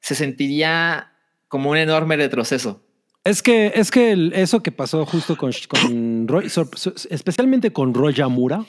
se 0.00 0.14
sentiría 0.14 1.12
como 1.48 1.70
un 1.70 1.76
enorme 1.76 2.16
retroceso. 2.16 2.85
Es 3.26 3.42
que, 3.42 3.72
es 3.74 3.90
que 3.90 4.12
el- 4.12 4.32
eso 4.34 4.62
que 4.62 4.70
pasó 4.72 5.04
justo 5.04 5.36
con, 5.36 5.50
con 5.68 6.28
Roy, 6.28 6.48
so- 6.48 6.70
so- 6.74 6.94
especialmente 7.10 7.72
con 7.72 7.92
Roya 7.92 8.28
Mura, 8.28 8.64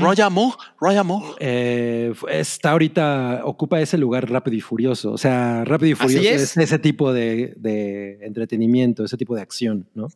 Roy 0.00 0.16
Moore, 0.30 0.56
Roy 0.80 1.04
Moore. 1.04 1.36
eh, 1.40 2.12
está 2.30 2.70
ahorita, 2.72 3.42
ocupa 3.44 3.80
ese 3.80 3.98
lugar 3.98 4.30
rápido 4.30 4.56
y 4.56 4.60
furioso. 4.60 5.12
O 5.12 5.18
sea, 5.18 5.64
rápido 5.64 5.92
y 5.92 5.94
furioso 5.94 6.28
es. 6.28 6.42
es. 6.42 6.56
ese 6.56 6.78
tipo 6.78 7.12
de, 7.12 7.54
de 7.56 8.18
entretenimiento, 8.22 9.04
ese 9.04 9.16
tipo 9.16 9.34
de 9.36 9.42
acción, 9.42 9.88
¿no? 9.94 10.08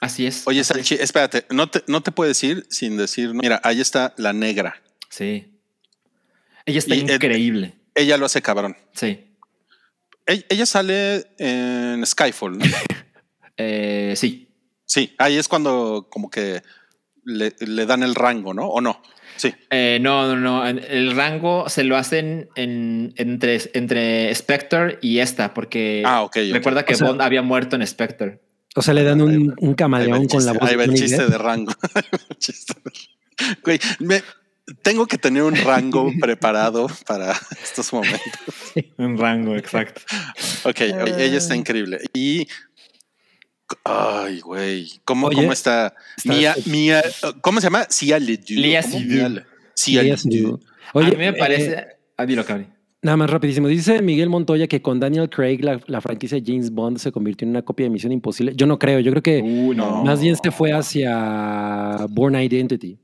Así 0.00 0.26
es. 0.26 0.46
Oye. 0.46 0.62
Salchi, 0.62 0.94
espérate, 0.96 1.46
no 1.50 1.68
te, 1.70 1.82
no 1.86 2.02
te 2.02 2.12
puedes 2.12 2.42
ir 2.44 2.66
sin 2.68 2.96
decir, 2.98 3.32
mira, 3.32 3.60
ahí 3.64 3.80
está 3.80 4.14
la 4.18 4.32
negra. 4.34 4.82
Sí. 5.08 5.52
Ella 6.66 6.78
está 6.78 6.94
Y, 6.94 7.00
eh, 7.00 7.14
increíble. 7.14 7.74
Ella 7.94 8.18
lo 8.18 8.26
hace 8.26 8.42
cabrón. 8.42 8.76
Sí. 8.92 9.20
Ella, 10.26 10.44
ella 10.50 10.66
sale 10.66 11.24
en 11.38 12.04
Skyfall, 12.04 12.58
¿no? 12.58 12.64
Eh, 13.56 14.14
sí. 14.16 14.48
Sí, 14.84 15.14
ahí 15.18 15.36
es 15.36 15.48
cuando 15.48 16.06
como 16.10 16.30
que 16.30 16.62
le, 17.24 17.54
le 17.58 17.86
dan 17.86 18.02
el 18.02 18.14
rango, 18.14 18.54
¿no? 18.54 18.68
¿O 18.68 18.80
no? 18.80 19.02
Sí. 19.36 19.52
Eh, 19.70 19.98
no, 20.00 20.34
no, 20.34 20.36
no. 20.36 20.66
El 20.66 21.14
rango 21.14 21.68
se 21.68 21.84
lo 21.84 21.96
hacen 21.96 22.48
en, 22.54 23.12
entre, 23.16 23.60
entre 23.74 24.34
Spectre 24.34 24.98
y 25.02 25.18
esta, 25.18 25.52
porque 25.52 26.02
Ah, 26.06 26.22
ok. 26.22 26.36
ok. 26.36 26.52
recuerda 26.54 26.84
que 26.84 26.94
O 26.94 26.96
sea- 26.96 27.08
Bond 27.08 27.20
había 27.20 27.42
muerto 27.42 27.76
en 27.76 27.86
Spectre. 27.86 28.40
O 28.76 28.82
sea, 28.82 28.94
le 28.94 29.02
dan 29.04 29.20
un, 29.22 29.54
un 29.58 29.74
camaleón 29.74 30.26
con 30.28 30.44
la 30.44 30.52
voz 30.52 30.62
ahí 30.70 30.76
va 30.76 30.84
el 30.84 30.94
chiste 30.94 31.26
de 31.26 31.38
rango. 31.38 31.72
Güey, 33.64 33.78
me, 34.00 34.22
tengo 34.82 35.06
que 35.06 35.18
tener 35.18 35.42
un 35.42 35.56
rango 35.56 36.10
preparado 36.20 36.86
para 37.06 37.32
estos 37.62 37.92
momentos. 37.92 38.20
Un 38.98 39.18
rango, 39.18 39.56
exacto. 39.56 40.00
Ok, 40.64 40.80
ella 40.80 41.38
está 41.38 41.56
increíble. 41.56 42.00
Y. 42.14 42.46
Ay, 43.84 44.40
güey. 44.40 44.88
¿Cómo, 45.04 45.26
Oye, 45.28 45.36
¿Cómo 45.36 45.52
está? 45.52 45.94
está- 46.16 46.32
Mía, 46.32 46.54
Mía, 46.66 47.02
¿cómo 47.40 47.60
se 47.60 47.66
llama? 47.66 47.86
Sia 47.88 48.18
Ledoux. 48.18 48.50
Lia 48.50 48.82
¿Cómo? 48.82 48.92
Seydoux. 48.94 49.14
Mia 49.14 49.28
Le- 49.28 49.44
Sia 49.74 50.02
Yes, 50.02 50.24
Ledoux. 50.24 50.60
Oye, 50.94 51.08
a 51.08 51.10
mí 51.10 51.16
me 51.16 51.28
eh, 51.28 51.32
parece. 51.34 51.86
ah, 52.16 52.24
dilo, 52.26 52.44
Cabri. 52.44 52.66
Nada 53.02 53.16
más 53.18 53.30
rapidísimo. 53.30 53.68
Dice 53.68 54.02
Miguel 54.02 54.28
Montoya 54.30 54.66
que 54.66 54.82
con 54.82 54.98
Daniel 54.98 55.28
Craig 55.30 55.58
la, 55.62 55.80
la 55.86 56.00
franquicia 56.00 56.40
de 56.40 56.44
James 56.46 56.70
Bond 56.72 56.98
se 56.98 57.12
convirtió 57.12 57.44
en 57.44 57.50
una 57.50 57.62
copia 57.62 57.84
de 57.86 57.90
Misión 57.90 58.10
Imposible. 58.12 58.52
Yo 58.56 58.66
no 58.66 58.78
creo. 58.78 58.98
Yo 59.00 59.10
creo 59.12 59.22
que 59.22 59.42
Uh, 59.42 59.74
no. 59.74 60.02
más 60.04 60.20
bien 60.20 60.34
se 60.42 60.50
fue 60.50 60.72
hacia 60.72 62.06
Born 62.08 62.34
Identity. 62.36 62.98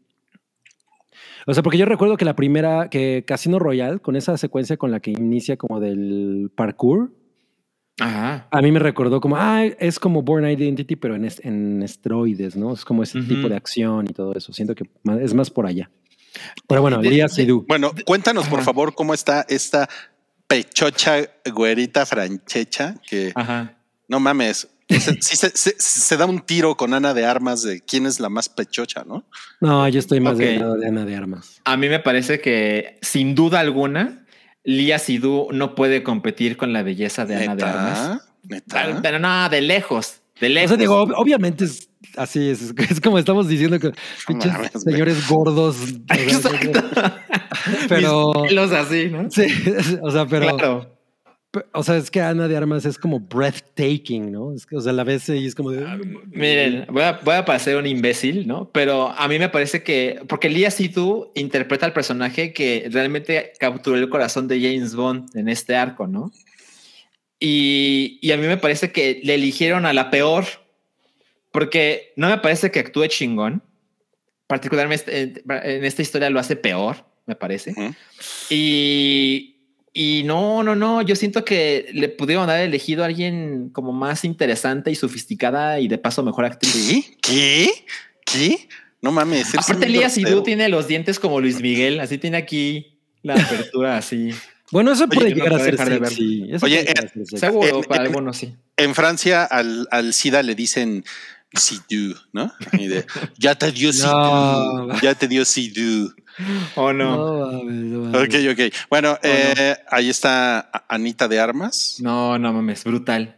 O 1.47 1.55
sea, 1.55 1.63
porque 1.63 1.79
yo 1.79 1.87
recuerdo 1.87 2.17
que 2.17 2.25
la 2.25 2.37
primera, 2.37 2.89
que 2.89 3.25
Casino 3.27 3.59
Royale, 3.59 3.99
con 3.99 4.15
esa 4.17 4.37
secuencia 4.39 4.77
con 4.77 4.91
la 4.93 5.01
que 5.01 5.11
inicia 5.11 5.57
como 5.57 5.81
del 5.81 6.51
parkour, 6.55 7.13
Ajá. 8.01 8.48
a 8.51 8.62
mí 8.62 8.73
me 8.73 8.78
recordó 8.78 9.20
como, 9.20 9.36
ah, 9.36 9.64
es 9.64 9.98
como 9.98 10.23
Born 10.23 10.47
Identity, 10.48 10.97
pero 10.97 11.14
en, 11.14 11.28
en 11.43 11.82
esteroides, 11.82 12.56
¿no? 12.56 12.73
Es 12.73 12.85
como 12.85 13.02
ese 13.02 13.19
Ujú. 13.19 13.28
tipo 13.28 13.48
de 13.48 13.56
acción 13.56 14.06
y 14.09 14.12
todo 14.12 14.35
eso. 14.35 14.52
Siento 14.52 14.74
que 14.74 14.85
es 15.20 15.35
más 15.35 15.51
por 15.51 15.66
allá. 15.66 15.90
Pero 16.66 16.81
bueno, 16.81 17.02
Lía 17.02 17.28
Seydoux. 17.28 17.66
Bueno, 17.69 17.93
cuéntanos, 18.06 18.48
por 18.48 18.60
Ajá. 18.60 18.66
favor, 18.66 18.94
cómo 18.94 19.12
está 19.14 19.44
esta 19.48 19.89
pechocha 20.47 21.16
güerita 21.52 22.06
franchecha 22.06 22.94
que 23.09 23.32
Ajá. 23.35 23.77
no 24.09 24.20
mames. 24.20 24.69
sí 24.89 25.36
se, 25.36 25.51
se- 25.56 25.77
se 25.78 26.16
da 26.19 26.27
un 26.27 26.40
tiro 26.40 26.77
con 26.77 26.93
Ana 26.93 27.14
de 27.14 27.24
Armas 27.24 27.62
de 27.62 27.81
quién 27.81 28.05
es 28.05 28.20
la 28.20 28.28
más 28.28 28.48
pechocha, 28.51 29.05
¿no? 29.06 29.24
No, 29.60 29.89
yo 29.89 29.98
estoy 29.98 30.20
más 30.20 30.35
Ok. 30.35 30.40
del 30.40 30.59
lado 30.60 30.74
de 30.77 30.89
Ana 30.89 31.05
de 31.06 31.16
Armas. 31.16 31.60
A 31.64 31.77
mí 31.78 31.89
me 31.89 31.98
parece 32.01 32.40
que, 32.40 32.98
sin 33.01 33.35
duda 33.35 33.60
alguna, 33.60 34.22
Lia 34.65 34.99
Sidhu 34.99 35.49
no 35.53 35.75
puede 35.75 36.03
competir 36.03 36.57
con 36.57 36.73
la 36.73 36.83
belleza 36.83 37.25
de 37.27 37.37
Ana 37.37 37.57
de 37.57 37.65
Armas. 37.65 38.21
Pero, 38.49 39.01
pero 39.03 39.19
no, 39.19 39.49
de 39.49 39.61
lejos. 39.61 40.21
De 40.41 40.47
O 40.47 40.51
lejos. 40.51 40.69
sea, 40.71 40.77
digo, 40.77 41.03
ob- 41.07 41.15
obviamente 41.17 41.65
es 41.65 41.89
así, 42.17 42.49
es, 42.51 42.73
como 43.03 43.19
estamos 43.19 43.49
diciendo 43.49 43.79
que 43.79 43.93
señores 44.85 45.29
gordos. 45.29 45.77
o 46.11 46.15
Exacto. 46.15 46.83
Pero 47.89 48.33
pelos 48.49 48.73
así, 48.73 49.09
¿no? 49.09 49.31
sí, 49.31 49.47
o 50.03 50.11
sea, 50.11 50.27
pero, 50.27 50.57
claro. 50.57 50.91
O 51.73 51.83
sea, 51.83 51.97
es 51.97 52.11
que 52.11 52.20
Ana 52.20 52.49
de 52.49 52.57
Armas 52.57 52.85
es 52.87 52.97
como 52.97 53.20
breathtaking, 53.20 54.33
¿no? 54.33 54.55
Es 54.55 54.65
que, 54.65 54.77
o 54.77 54.81
sea, 54.81 54.93
la 54.93 55.05
ves 55.05 55.29
y 55.29 55.47
es 55.47 55.55
como 55.55 55.70
de. 55.70 55.85
Miren, 56.31 56.87
voy 56.89 57.03
a, 57.03 57.20
voy 57.23 57.35
a 57.35 57.45
parecer 57.45 57.77
un 57.77 57.87
imbécil, 57.87 58.47
¿no? 58.47 58.70
Pero 58.73 59.11
a 59.11 59.29
mí 59.29 59.39
me 59.39 59.51
parece 59.51 59.83
que, 59.83 60.23
porque 60.29 60.49
Lia 60.49 60.70
Sidhu 60.70 61.31
interpreta 61.35 61.85
al 61.85 61.93
personaje 61.93 62.53
que 62.53 62.89
realmente 62.91 63.53
capturó 63.59 63.97
el 63.97 64.09
corazón 64.09 64.49
de 64.49 64.61
James 64.61 64.95
Bond 64.95 65.37
en 65.37 65.49
este 65.49 65.77
arco, 65.77 66.07
¿no? 66.07 66.33
Y, 67.39 68.19
y 68.23 68.33
a 68.33 68.37
mí 68.37 68.47
me 68.47 68.57
parece 68.57 68.93
que 68.93 69.20
le 69.23 69.35
eligieron 69.35 69.85
a 69.85 69.93
la 69.93 70.11
peor, 70.11 70.45
porque 71.51 72.12
no 72.16 72.29
me 72.29 72.39
parece 72.39 72.70
que 72.70 72.81
actúe 72.81 73.07
chingón. 73.09 73.62
Particularmente 74.47 75.20
en, 75.20 75.43
en 75.49 75.85
esta 75.85 76.03
historia 76.03 76.31
lo 76.31 76.39
hace 76.39 76.57
peor, 76.57 77.05
me 77.27 77.35
parece. 77.35 77.73
Ujú. 77.73 77.95
Y, 78.51 79.52
y 79.94 80.23
no, 80.24 80.62
no, 80.62 80.74
no, 80.74 81.02
yo 81.02 81.14
siento 81.16 81.44
que 81.44 81.89
le 81.93 82.09
pudieron 82.09 82.48
haber 82.48 82.69
elegido 82.69 83.02
a 83.02 83.06
alguien 83.06 83.69
como 83.73 83.93
más 83.93 84.24
interesante 84.24 84.90
y 84.90 84.94
sofisticada 84.94 85.81
y 85.81 85.89
de 85.89 85.98
paso 85.98 86.23
mejor 86.23 86.44
actriz. 86.47 86.73
¿Qué? 86.74 87.16
¿Qué? 87.20 87.70
¿Qué? 88.24 88.69
No 89.02 89.12
mames. 89.12 89.55
Aparte, 89.59 89.86
grosero. 89.90 90.10
Sidhu 90.10 90.43
tiene 90.43 90.69
los 90.69 90.86
dientes 90.89 91.19
como 91.19 91.40
Luis 91.40 91.60
Miguel, 91.60 92.01
así 92.01 92.19
tiene 92.19 92.36
aquí 92.39 92.98
la 93.23 93.35
apertura 93.35 93.97
así. 93.98 94.31
Bueno, 94.73 94.93
eso 94.93 95.06
puede 95.06 95.28
no 95.28 95.35
llegar 95.36 95.48
a 95.48 95.51
puedo 95.51 95.64
ser 95.66 95.73
dejar 95.73 95.89
de 95.90 95.98
verlo. 95.98 96.09
sexy. 96.09 96.47
Eso 96.51 96.64
Oye, 96.64 96.86
sexy. 96.86 97.36
Seguro, 97.36 97.77
En- 97.81 97.85
para 97.85 98.05
en- 98.05 98.06
algunos 98.09 98.39
sí. 98.39 98.55
En 98.78 98.94
Francia 98.94 99.44
al, 99.44 99.86
al 99.90 100.14
SIDA 100.14 100.43
le 100.43 100.55
dicen 100.55 101.05
Sidhu, 101.55 102.14
¿no? 102.32 102.51
Y 102.78 102.86
de, 102.89 103.05
ya 103.36 103.55
te 103.55 103.70
dio 103.70 103.90
No. 103.93 104.98
ya 105.02 105.14
te 105.14 105.28
dio 105.28 105.44
Sidhu. 105.44 106.14
¿O 106.77 106.93
no? 106.93 107.17
No, 107.17 107.53
mames, 107.53 107.75
no 107.75 108.01
mames. 108.01 108.29
Ok, 108.29 108.35
ok. 108.53 108.75
Bueno, 108.91 109.19
eh, 109.23 109.77
ahí 109.91 110.11
está 110.11 110.71
Anita 110.89 111.29
de 111.29 111.41
Armas. 111.41 111.97
No, 112.01 112.39
no 112.39 112.53
mames, 112.53 112.85
brutal. 112.85 113.37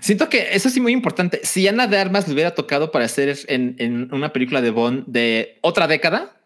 Siento 0.00 0.28
que 0.28 0.54
eso 0.54 0.70
sí 0.70 0.80
muy 0.80 0.92
importante. 0.92 1.40
Si 1.44 1.66
Ana 1.66 1.86
de 1.86 1.98
Armas 1.98 2.28
le 2.28 2.34
hubiera 2.34 2.54
tocado 2.54 2.92
para 2.92 3.04
hacer 3.04 3.36
en, 3.48 3.74
en 3.78 4.12
una 4.14 4.32
película 4.32 4.60
de 4.60 4.70
Bond 4.70 5.04
de 5.06 5.58
otra 5.60 5.86
década, 5.86 6.36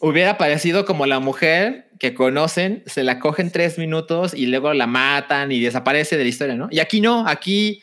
hubiera 0.00 0.36
parecido 0.36 0.84
como 0.84 1.06
la 1.06 1.20
mujer 1.20 1.90
que 1.98 2.14
conocen, 2.14 2.82
se 2.86 3.04
la 3.04 3.18
cogen 3.18 3.50
tres 3.50 3.78
minutos 3.78 4.34
y 4.34 4.46
luego 4.46 4.72
la 4.74 4.86
matan 4.86 5.52
y 5.52 5.60
desaparece 5.60 6.16
de 6.16 6.24
la 6.24 6.28
historia, 6.28 6.56
¿no? 6.56 6.68
Y 6.70 6.80
aquí 6.80 7.00
no, 7.00 7.26
aquí, 7.26 7.82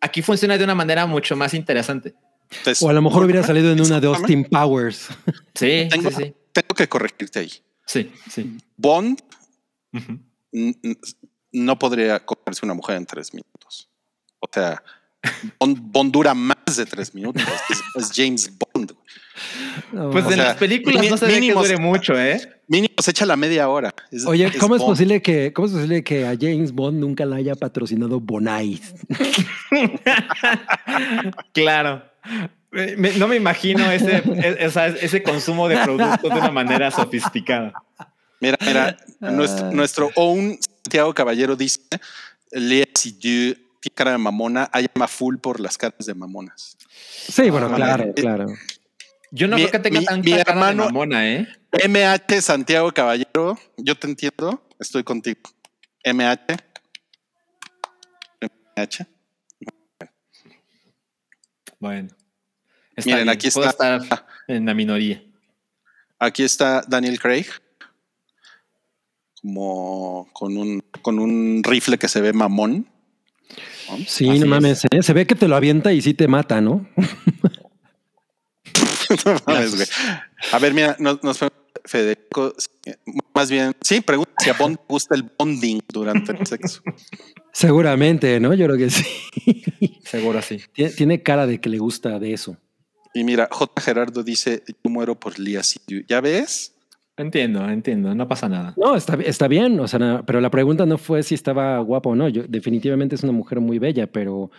aquí 0.00 0.22
funciona 0.22 0.58
de 0.58 0.64
una 0.64 0.74
manera 0.74 1.06
mucho 1.06 1.36
más 1.36 1.54
interesante. 1.54 2.14
Entonces, 2.50 2.82
O 2.82 2.88
a 2.88 2.92
lo 2.92 3.02
mejor 3.02 3.24
hubiera 3.24 3.42
salido 3.42 3.70
en 3.70 3.80
una 3.80 4.00
de 4.00 4.06
Austin 4.06 4.44
Powers. 4.44 5.08
Sí, 5.54 5.86
Tengo, 5.90 6.10
sí, 6.10 6.16
sí. 6.16 6.34
Que 6.78 6.88
corregirte 6.88 7.40
ahí. 7.40 7.52
Sí, 7.86 8.10
sí. 8.30 8.56
Bond 8.76 9.20
no 11.52 11.78
podría 11.78 12.24
comerse 12.24 12.64
una 12.64 12.74
mujer 12.74 12.96
en 12.96 13.06
tres 13.06 13.32
minutos. 13.34 13.88
O 14.40 14.46
sea, 14.52 14.82
Bond, 15.58 15.78
Bond 15.92 16.12
dura 16.12 16.34
más 16.34 16.76
de 16.76 16.86
tres 16.86 17.14
minutos. 17.14 17.42
Es, 17.70 17.80
es 17.96 18.12
James 18.14 18.52
Bond. 18.58 18.92
No, 19.92 20.10
Pues 20.10 20.24
O 20.26 20.30
en 20.30 20.34
sea, 20.36 20.44
las 20.48 20.56
películas 20.56 21.08
no 21.10 21.16
se 21.16 21.26
ve 21.26 21.40
que 21.40 21.52
dure 21.52 21.76
mucho, 21.78 22.18
¿eh? 22.20 22.40
Mínimo 22.68 22.94
se 23.00 23.10
echa 23.12 23.24
la 23.26 23.36
media 23.36 23.68
hora. 23.68 23.92
Es- 24.10 24.26
Oye, 24.26 24.52
¿cómo 24.58 24.76
es 24.76 24.82
posible 24.82 25.22
que 25.22 25.52
cómo 25.52 25.66
es 25.66 25.72
posible 25.74 26.04
que 26.04 26.26
a 26.26 26.36
James 26.38 26.72
Bond 26.72 26.98
nunca 27.00 27.24
la 27.24 27.36
haya 27.36 27.54
patrocinado 27.56 28.20
Bonai? 28.20 28.80
Claro. 31.52 32.02
Me- 32.70 33.12
no 33.12 33.28
me 33.28 33.36
imagino 33.36 33.90
ese, 33.90 34.18
e- 34.18 34.56
ese 35.00 35.22
consumo 35.22 35.68
de 35.68 35.78
productos 35.78 36.30
de 36.30 36.38
una 36.38 36.50
manera 36.50 36.90
sofisticada. 36.90 37.72
Mira, 38.40 38.56
mira, 38.64 38.96
nuestro, 39.20 39.72
nuestro 39.72 40.10
own 40.16 40.58
Santiago 40.84 41.12
Caballero 41.14 41.56
dice, 41.56 41.80
Lea 42.52 42.84
Seydoux 42.94 43.56
tiene 43.80 43.94
cara 43.94 44.12
de 44.12 44.18
mamona, 44.18 44.68
hay 44.72 44.86
llama 44.94 45.08
full 45.08 45.36
por 45.38 45.60
las 45.60 45.76
caras 45.78 46.04
de 46.06 46.14
mamonas. 46.14 46.76
Sí, 47.28 47.48
bueno, 47.50 47.68
Ah, 47.72 47.74
claro, 47.76 48.04
eh, 48.04 48.14
claro. 48.14 48.46
Yo 49.30 49.48
no 49.48 49.56
Mi- 49.56 49.62
creo 49.62 49.72
que 49.72 49.78
tenga 49.80 50.00
mi- 50.00 50.06
tanta 50.06 50.24
mi 50.24 50.30
cara 50.30 50.44
de 50.44 50.50
hermano- 50.50 50.84
mamona, 50.84 51.28
¿eh? 51.28 51.48
MH 51.84 52.40
Santiago 52.42 52.90
Caballero, 52.92 53.58
yo 53.76 53.94
te 53.94 54.06
entiendo, 54.06 54.62
estoy 54.78 55.04
contigo. 55.04 55.40
MH. 56.04 56.56
MH. 58.40 59.06
Bueno. 61.80 62.08
Miren, 63.06 63.24
bien, 63.24 63.28
aquí 63.28 63.50
puedo 63.50 63.68
está. 63.68 63.96
estar 63.96 64.26
en 64.48 64.66
la 64.66 64.74
minoría. 64.74 65.22
Aquí 66.18 66.42
está 66.42 66.82
Daniel 66.88 67.18
Craig. 67.20 67.46
Como 69.40 70.28
con 70.32 70.56
un, 70.56 70.82
con 71.02 71.18
un 71.18 71.62
rifle 71.64 71.98
que 71.98 72.08
se 72.08 72.20
ve 72.20 72.32
mamón. 72.32 72.88
Sí, 74.06 74.28
Así 74.28 74.38
no 74.40 74.44
es. 74.44 74.46
mames. 74.46 74.84
¿eh? 74.90 75.02
Se 75.02 75.12
ve 75.12 75.26
que 75.26 75.34
te 75.34 75.48
lo 75.48 75.56
avienta 75.56 75.92
y 75.92 76.02
sí 76.02 76.14
te 76.14 76.28
mata, 76.28 76.60
¿no? 76.60 76.88
No 79.24 79.36
mames, 79.46 79.74
güey. 79.74 79.86
A 80.52 80.58
ver, 80.58 80.74
mira, 80.74 80.94
nos, 80.98 81.22
nos 81.22 81.38
Federico, 81.84 82.54
más 83.34 83.50
bien, 83.50 83.72
sí, 83.80 84.02
pregunta 84.02 84.32
si 84.38 84.50
a 84.50 84.52
Bond 84.52 84.76
gusta 84.86 85.14
el 85.14 85.22
bonding 85.38 85.80
durante 85.88 86.32
el 86.32 86.46
sexo. 86.46 86.82
Seguramente, 87.50 88.38
¿no? 88.40 88.52
Yo 88.52 88.66
creo 88.66 88.76
que 88.76 88.90
sí. 88.90 89.64
Seguro 90.04 90.42
sí. 90.42 90.60
Tiene, 90.74 90.92
tiene 90.92 91.22
cara 91.22 91.46
de 91.46 91.60
que 91.60 91.70
le 91.70 91.78
gusta 91.78 92.18
de 92.18 92.34
eso. 92.34 92.58
Y 93.18 93.24
mira, 93.24 93.48
J. 93.50 93.80
Gerardo 93.80 94.22
dice: 94.22 94.62
Yo 94.66 94.90
muero 94.90 95.18
por 95.18 95.38
Lia. 95.38 95.62
¿Ya 96.06 96.20
ves? 96.20 96.74
Entiendo, 97.16 97.68
entiendo. 97.68 98.14
No 98.14 98.28
pasa 98.28 98.48
nada. 98.48 98.74
No, 98.76 98.94
está, 98.94 99.14
está 99.14 99.48
bien, 99.48 99.80
o 99.80 99.88
sea, 99.88 100.22
pero 100.24 100.40
la 100.40 100.50
pregunta 100.50 100.86
no 100.86 100.98
fue 100.98 101.24
si 101.24 101.34
estaba 101.34 101.78
guapa 101.80 102.10
o 102.10 102.14
no. 102.14 102.28
Yo 102.28 102.44
definitivamente 102.48 103.16
es 103.16 103.24
una 103.24 103.32
mujer 103.32 103.58
muy 103.60 103.80
bella, 103.80 104.06
pero 104.06 104.34
o 104.36 104.50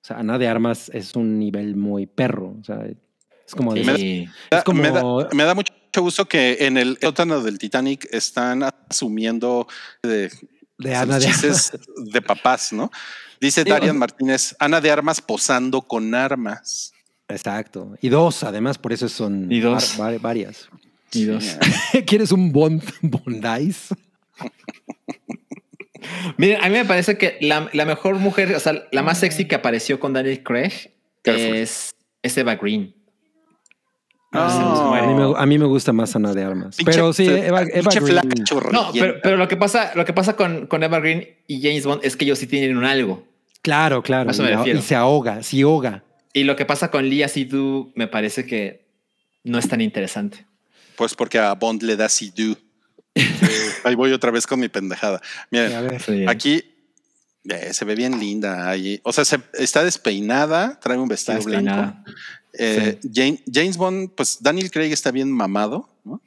sea, 0.00 0.18
Ana 0.18 0.38
de 0.38 0.46
Armas 0.46 0.90
es 0.94 1.16
un 1.16 1.38
nivel 1.40 1.74
muy 1.74 2.06
perro. 2.06 2.54
O 2.60 2.62
sea, 2.64 2.86
es 2.86 3.54
como 3.56 3.74
de- 3.74 3.84
Sí. 3.84 4.28
Me, 4.52 4.58
Es 4.58 4.64
como- 4.64 4.80
me 4.82 4.90
da, 4.92 5.02
me 5.32 5.42
da 5.42 5.54
mucho 5.54 5.72
gusto 5.96 6.26
que 6.26 6.58
en 6.60 6.76
el 6.76 6.98
sótano 7.02 7.40
del 7.40 7.58
Titanic 7.58 8.06
están 8.12 8.62
asumiendo 8.62 9.66
de, 10.04 10.30
de 10.78 10.94
Ana 10.94 11.18
de 11.18 11.26
chistes 11.26 11.72
de 11.96 12.22
papás, 12.22 12.72
¿no? 12.72 12.92
Dice 13.40 13.64
Darian 13.64 13.98
Martínez, 13.98 14.54
Ana 14.60 14.80
de 14.80 14.90
Armas 14.92 15.20
posando 15.20 15.82
con 15.82 16.14
armas. 16.14 16.92
Exacto. 17.28 17.96
Y 18.00 18.08
dos, 18.10 18.42
además, 18.44 18.78
por 18.78 18.92
eso 18.92 19.08
son 19.08 19.50
Y 19.50 19.60
dos. 19.60 19.96
var- 19.98 20.12
var- 20.12 20.20
varias. 20.20 20.68
Y 21.12 21.24
dos. 21.24 21.56
¿Quieres 22.06 22.32
un 22.32 22.52
Bond 22.52 22.82
Bondice? 23.02 23.94
Miren, 26.36 26.62
a 26.62 26.68
mí 26.68 26.74
me 26.74 26.84
parece 26.84 27.16
que 27.16 27.38
la, 27.40 27.68
la 27.72 27.84
mejor 27.86 28.16
mujer, 28.16 28.54
o 28.54 28.60
sea, 28.60 28.84
la 28.92 29.02
más 29.02 29.18
sexy 29.18 29.46
que 29.46 29.54
apareció 29.54 29.98
con 30.00 30.12
Daniel 30.12 30.42
Craig 30.42 30.90
es, 31.24 31.94
es 32.22 32.36
Eva 32.38 32.56
Green. 32.56 32.94
Ah, 34.32 34.58
No. 34.60 34.94
A 34.94 35.06
mí, 35.06 35.14
me, 35.14 35.38
a 35.38 35.46
mí 35.46 35.58
me 35.58 35.64
gusta 35.66 35.92
más 35.92 36.14
Ana 36.16 36.34
de 36.34 36.42
Armas. 36.44 36.76
Pinche- 36.76 36.84
pero 36.84 37.12
sí, 37.12 37.26
Eva, 37.26 37.62
Eva 37.62 37.90
Green. 37.90 38.06
flaca 38.06 38.28
No, 38.72 38.90
pero, 38.92 39.14
pero 39.22 39.36
lo 39.36 39.48
que 39.48 39.56
pasa, 39.56 39.92
lo 39.94 40.04
que 40.04 40.12
pasa 40.12 40.36
con, 40.36 40.66
con 40.66 40.82
Eva 40.82 40.98
Green 41.00 41.26
y 41.46 41.62
James 41.62 41.86
Bond 41.86 42.04
es 42.04 42.16
que 42.16 42.24
ellos 42.26 42.38
sí 42.38 42.46
tienen 42.48 42.76
un 42.76 42.84
algo. 42.84 43.24
Claro, 43.62 44.02
claro. 44.02 44.28
A 44.28 44.32
eso 44.32 44.42
me 44.42 44.50
y, 44.50 44.56
refiero. 44.56 44.78
y 44.78 44.82
se 44.82 44.94
ahoga, 44.96 45.42
sí 45.42 45.62
ahoga. 45.62 46.02
Y 46.34 46.44
lo 46.44 46.56
que 46.56 46.66
pasa 46.66 46.90
con 46.90 47.08
Lia 47.08 47.28
Sidhu 47.28 47.92
me 47.94 48.08
parece 48.08 48.44
que 48.44 48.84
no 49.44 49.58
es 49.58 49.68
tan 49.68 49.80
interesante. 49.80 50.44
Pues 50.96 51.14
porque 51.14 51.38
a 51.38 51.54
Bond 51.54 51.82
le 51.82 51.96
da 51.96 52.08
Sidhu. 52.10 52.56
Ahí 53.84 53.94
voy 53.94 54.12
otra 54.12 54.30
vez 54.30 54.46
con 54.46 54.58
mi 54.60 54.68
pendejada. 54.68 55.20
Miren, 55.50 55.70
aquí 56.28 56.64
eh, 57.48 57.72
se 57.72 57.84
ve 57.84 57.94
bien 57.94 58.18
linda. 58.18 58.68
Ahí. 58.68 59.00
O 59.04 59.12
sea, 59.12 59.24
se- 59.24 59.40
está 59.54 59.84
despeinada, 59.84 60.78
trae 60.80 60.98
un 60.98 61.10
Está 61.12 61.34
vestido 61.34 61.60
blanco. 61.62 61.96
Eh, 62.52 62.98
Jane- 63.12 63.42
James 63.52 63.76
Bond, 63.76 64.10
pues 64.16 64.38
Daniel 64.42 64.70
Craig 64.70 64.92
está 64.92 65.10
bien 65.12 65.30
mamado. 65.30 65.88
¿no? 66.04 66.20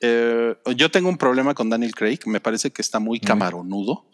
Eh, 0.00 0.56
yo 0.76 0.90
tengo 0.90 1.08
un 1.08 1.16
problema 1.18 1.54
con 1.54 1.70
Daniel 1.70 1.94
Craig. 1.94 2.18
Me 2.26 2.40
parece 2.40 2.70
que 2.72 2.82
está 2.82 2.98
muy 2.98 3.20
camaronudo. 3.20 4.04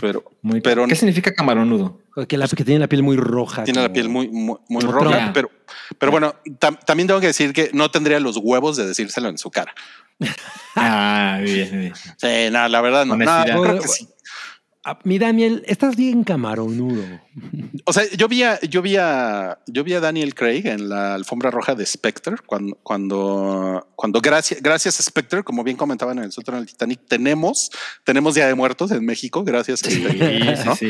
Pero 0.00 0.24
Muy, 0.42 0.60
Pero- 0.60 0.86
¿Qué 0.86 0.96
significa 0.96 1.32
camaronudo? 1.34 2.00
Que, 2.28 2.36
la, 2.36 2.48
que 2.48 2.64
tiene 2.64 2.80
la 2.80 2.88
piel 2.88 3.02
muy 3.02 3.16
roja. 3.16 3.64
tiene 3.64 3.80
la 3.80 3.86
como- 3.86 3.94
piel 3.94 4.08
muy, 4.08 4.28
muy, 4.28 4.56
muy 4.68 4.82
roja. 4.82 5.18
Trump. 5.18 5.30
Pero, 5.32 5.50
pero 5.98 6.12
bueno, 6.12 6.34
tam- 6.58 6.78
también 6.84 7.06
tengo 7.06 7.20
que 7.20 7.28
decir 7.28 7.52
que 7.52 7.70
no 7.72 7.90
tendría 7.90 8.18
los 8.20 8.36
huevos 8.36 8.76
de 8.76 8.86
decírselo 8.86 9.28
en 9.28 9.38
su 9.38 9.50
cara. 9.50 9.72
Ah, 10.76 11.38
bien, 11.42 11.70
bien. 11.70 11.92
Sí, 12.16 12.50
no, 12.50 12.68
la 12.68 12.80
verdad 12.80 13.06
no. 13.06 13.16
No, 13.16 13.62
creo 13.62 13.80
que 13.80 13.88
sí. 13.88 14.08
Ah, 14.84 14.98
mi 15.04 15.16
Daniel, 15.18 15.62
estás 15.68 15.94
bien 15.94 16.24
camaronudo. 16.24 17.04
O 17.84 17.92
sea, 17.92 18.02
yo 18.16 18.26
vi 18.26 18.42
a, 18.42 18.58
yo 18.62 18.82
vi 18.82 18.96
a, 18.96 19.60
yo 19.68 19.84
vi 19.84 19.94
a 19.94 20.00
Daniel 20.00 20.34
Craig 20.34 20.66
en 20.66 20.88
la 20.88 21.14
alfombra 21.14 21.52
roja 21.52 21.76
de 21.76 21.86
Spectre 21.86 22.34
cuando, 22.44 22.76
cuando, 22.82 23.86
cuando 23.94 24.20
gracias, 24.20 24.60
gracias 24.60 24.98
a 24.98 25.04
Spectre, 25.04 25.44
como 25.44 25.62
bien 25.62 25.76
comentaban 25.76 26.18
en 26.18 26.24
el 26.24 26.32
sótano 26.32 26.58
del 26.58 26.66
Titanic, 26.66 26.98
tenemos, 27.06 27.70
tenemos 28.02 28.34
Día 28.34 28.48
de 28.48 28.54
Muertos 28.56 28.90
en 28.90 29.04
México, 29.06 29.44
gracias 29.44 29.84
a 29.84 29.88
Sí, 29.90 30.00
Spectre. 30.02 30.56
sí, 30.56 30.62
¿no? 30.66 30.76
sí. 30.76 30.86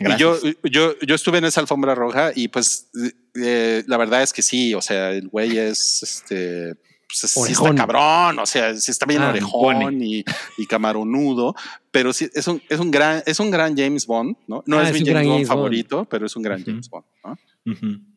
Y 0.00 0.04
Gracias. 0.04 0.18
yo, 0.20 0.38
yo, 0.64 0.98
yo 1.00 1.14
estuve 1.14 1.36
en 1.36 1.44
esa 1.44 1.60
alfombra 1.60 1.94
roja 1.94 2.32
y 2.34 2.48
pues 2.48 2.88
eh, 3.34 3.84
la 3.86 3.98
verdad 3.98 4.22
es 4.22 4.32
que 4.32 4.40
sí, 4.40 4.72
o 4.74 4.80
sea, 4.80 5.10
el 5.10 5.28
güey 5.28 5.58
es 5.58 6.02
este. 6.02 6.76
Pues 7.08 7.24
es- 7.24 7.30
sí 7.32 7.40
está 7.52 7.62
Orejón. 7.62 7.76
cabrón, 7.76 8.38
o 8.38 8.44
sea, 8.46 8.76
sí 8.76 8.90
está 8.90 9.06
bien 9.06 9.22
Ah, 9.22 9.30
orejón 9.30 10.02
y, 10.02 10.22
y 10.58 10.66
camaronudo, 10.66 11.54
pero 11.90 12.12
sí 12.12 12.28
es 12.34 12.46
un, 12.46 12.62
es 12.68 12.78
un 12.78 12.90
gran, 12.90 13.22
es 13.24 13.40
un 13.40 13.50
gran 13.50 13.74
James 13.76 14.06
Bond, 14.06 14.36
¿no? 14.46 14.62
No 14.66 14.78
Ah, 14.78 14.82
es 14.82 14.88
es 14.88 14.92
mi 14.94 14.98
James 15.00 15.14
Bond 15.14 15.26
James 15.32 15.48
Bond. 15.48 15.58
favorito, 15.58 16.04
pero 16.10 16.26
es 16.26 16.36
un 16.36 16.42
gran. 16.42 16.62
James 16.64 16.90
Bond. 16.90 17.04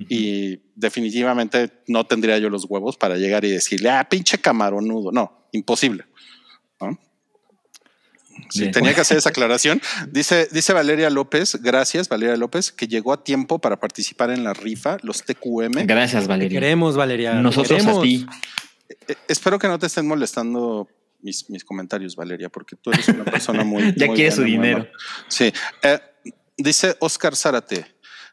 Y 0.09 0.59
definitivamente 0.76 1.84
no 1.88 2.05
tendría 2.05 2.38
yo 2.38 2.49
los 2.49 2.65
huevos 2.69 2.97
para 2.97 3.18
llegar 3.18 3.43
y 3.45 3.49
decirle, 3.51 3.89
ah, 3.89 4.07
pinche 4.09 4.38
camaronudo. 4.39 5.11
No, 5.11 5.47
imposible. 5.51 6.05
¿no? 6.80 6.97
Sí, 8.49 8.61
Bien. 8.61 8.72
tenía 8.72 8.93
que 8.93 9.01
hacer 9.01 9.18
esa 9.18 9.30
aclaración. 9.30 9.81
Dice, 10.09 10.47
dice 10.51 10.73
Valeria 10.73 11.09
López, 11.09 11.57
gracias 11.61 12.09
Valeria 12.09 12.35
López, 12.38 12.72
que 12.72 12.88
llegó 12.88 13.13
a 13.13 13.23
tiempo 13.23 13.59
para 13.59 13.80
participar 13.80 14.31
en 14.31 14.43
la 14.43 14.53
rifa, 14.53 14.97
los 15.03 15.23
TQM. 15.23 15.85
Gracias, 15.85 16.23
Te 16.23 16.27
Valeria. 16.30 16.59
queremos, 16.59 16.95
Valeria. 16.95 17.34
Nosotros 17.35 17.80
queremos. 17.80 17.99
a 17.99 18.01
ti. 18.01 18.26
Eh, 19.07 19.15
espero 19.27 19.57
que 19.59 19.68
no 19.68 19.77
te 19.80 19.88
estén 19.88 20.07
molestando 20.07 20.88
mis, 21.22 21.49
mis 21.49 21.63
comentarios, 21.63 22.15
Valeria, 22.15 22.49
porque 22.49 22.76
tú 22.76 22.91
eres 22.91 23.07
una 23.09 23.26
persona 23.26 23.63
muy... 23.63 23.93
Ya 23.95 24.07
muy 24.07 24.15
quiere 24.15 24.31
su 24.31 24.41
buena, 24.41 24.51
dinero. 24.55 24.88
Sí. 25.27 25.51
Eh, 25.84 25.99
dice 26.57 26.95
Oscar 26.99 27.35
Zárate. 27.35 27.85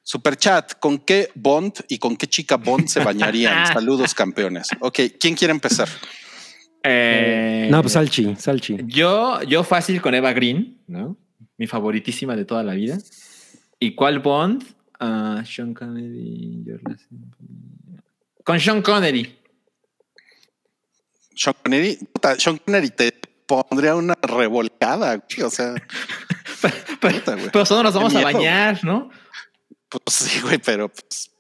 Superchat, 0.03 0.79
¿con 0.79 0.99
qué 0.99 1.29
Bond 1.35 1.75
y 1.89 1.99
con 1.99 2.17
qué 2.17 2.27
chica 2.27 2.57
Bond 2.57 2.89
se 2.89 3.05
bañarían? 3.05 3.67
Saludos, 3.73 4.15
campeones. 4.15 4.69
Ok, 4.81 5.01
¿quién 5.21 5.35
quiere 5.35 5.53
empezar? 5.53 5.89
Eh, 6.83 7.69
No, 7.71 7.83
pues 7.83 7.93
Salchi, 7.93 8.35
Salchi. 8.37 8.79
Yo, 8.87 9.43
yo 9.43 9.65
fácil 9.65 10.01
con 10.01 10.15
Eva 10.15 10.33
Green, 10.33 10.81
¿no? 10.87 11.19
Mi 11.59 11.67
favoritísima 11.67 12.37
de 12.37 12.45
toda 12.47 12.63
la 12.63 12.73
vida. 12.73 12.97
¿Y 13.79 13.95
cuál 13.95 14.21
Bond? 14.21 14.65
Ah, 14.99 15.43
Sean 15.45 15.75
Connery. 15.75 16.65
Con 18.45 18.59
Sean 18.61 18.81
Connery. 18.81 19.39
Sean 21.39 21.55
Connery, 21.63 21.97
puta, 22.13 22.39
Sean 22.39 22.59
Connery 22.59 22.91
te 22.91 23.13
pondría 23.47 23.95
una 23.95 24.15
revolcada, 24.21 25.17
güey, 25.17 25.47
o 25.47 25.51
sea, 25.51 25.75
Pero, 27.01 27.19
Puta, 27.19 27.35
güey. 27.35 27.51
pero 27.53 27.65
solo 27.65 27.85
nos 27.85 27.95
vamos 27.95 28.15
a 28.17 28.23
bañar, 28.23 28.83
¿no? 28.85 29.11
pues 29.89 30.17
sí, 30.17 30.41
güey, 30.41 30.59
pero 30.59 30.89
pues, 30.89 31.31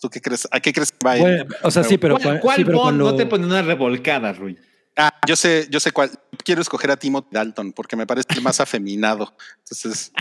¿tú 0.00 0.10
qué 0.10 0.20
crees? 0.20 0.46
¿A 0.50 0.60
qué 0.60 0.72
crees 0.72 0.92
que 0.92 0.98
va 1.04 1.12
a 1.12 1.16
ir? 1.16 1.22
Bueno, 1.22 1.44
o 1.62 1.70
sea, 1.70 1.82
sí, 1.82 1.96
pero, 1.96 2.18
¿Cuál, 2.18 2.38
cuál 2.40 2.56
sí, 2.58 2.64
pero 2.64 2.76
Bond 2.78 2.84
cuando- 2.98 3.10
no 3.12 3.16
te 3.16 3.26
pone 3.26 3.46
una 3.46 3.62
revolcada, 3.62 4.32
Rui? 4.34 4.58
Ah, 4.98 5.10
yo 5.26 5.36
sé, 5.36 5.66
yo 5.70 5.80
sé 5.80 5.90
cuál. 5.92 6.10
Quiero 6.44 6.60
escoger 6.62 6.90
a 6.90 6.96
Timothy 6.96 7.28
Dalton 7.32 7.72
porque 7.72 7.96
me 7.96 8.06
parece 8.06 8.28
el 8.34 8.40
más 8.42 8.60
afeminado. 8.60 9.34
Entonces, 9.58 10.12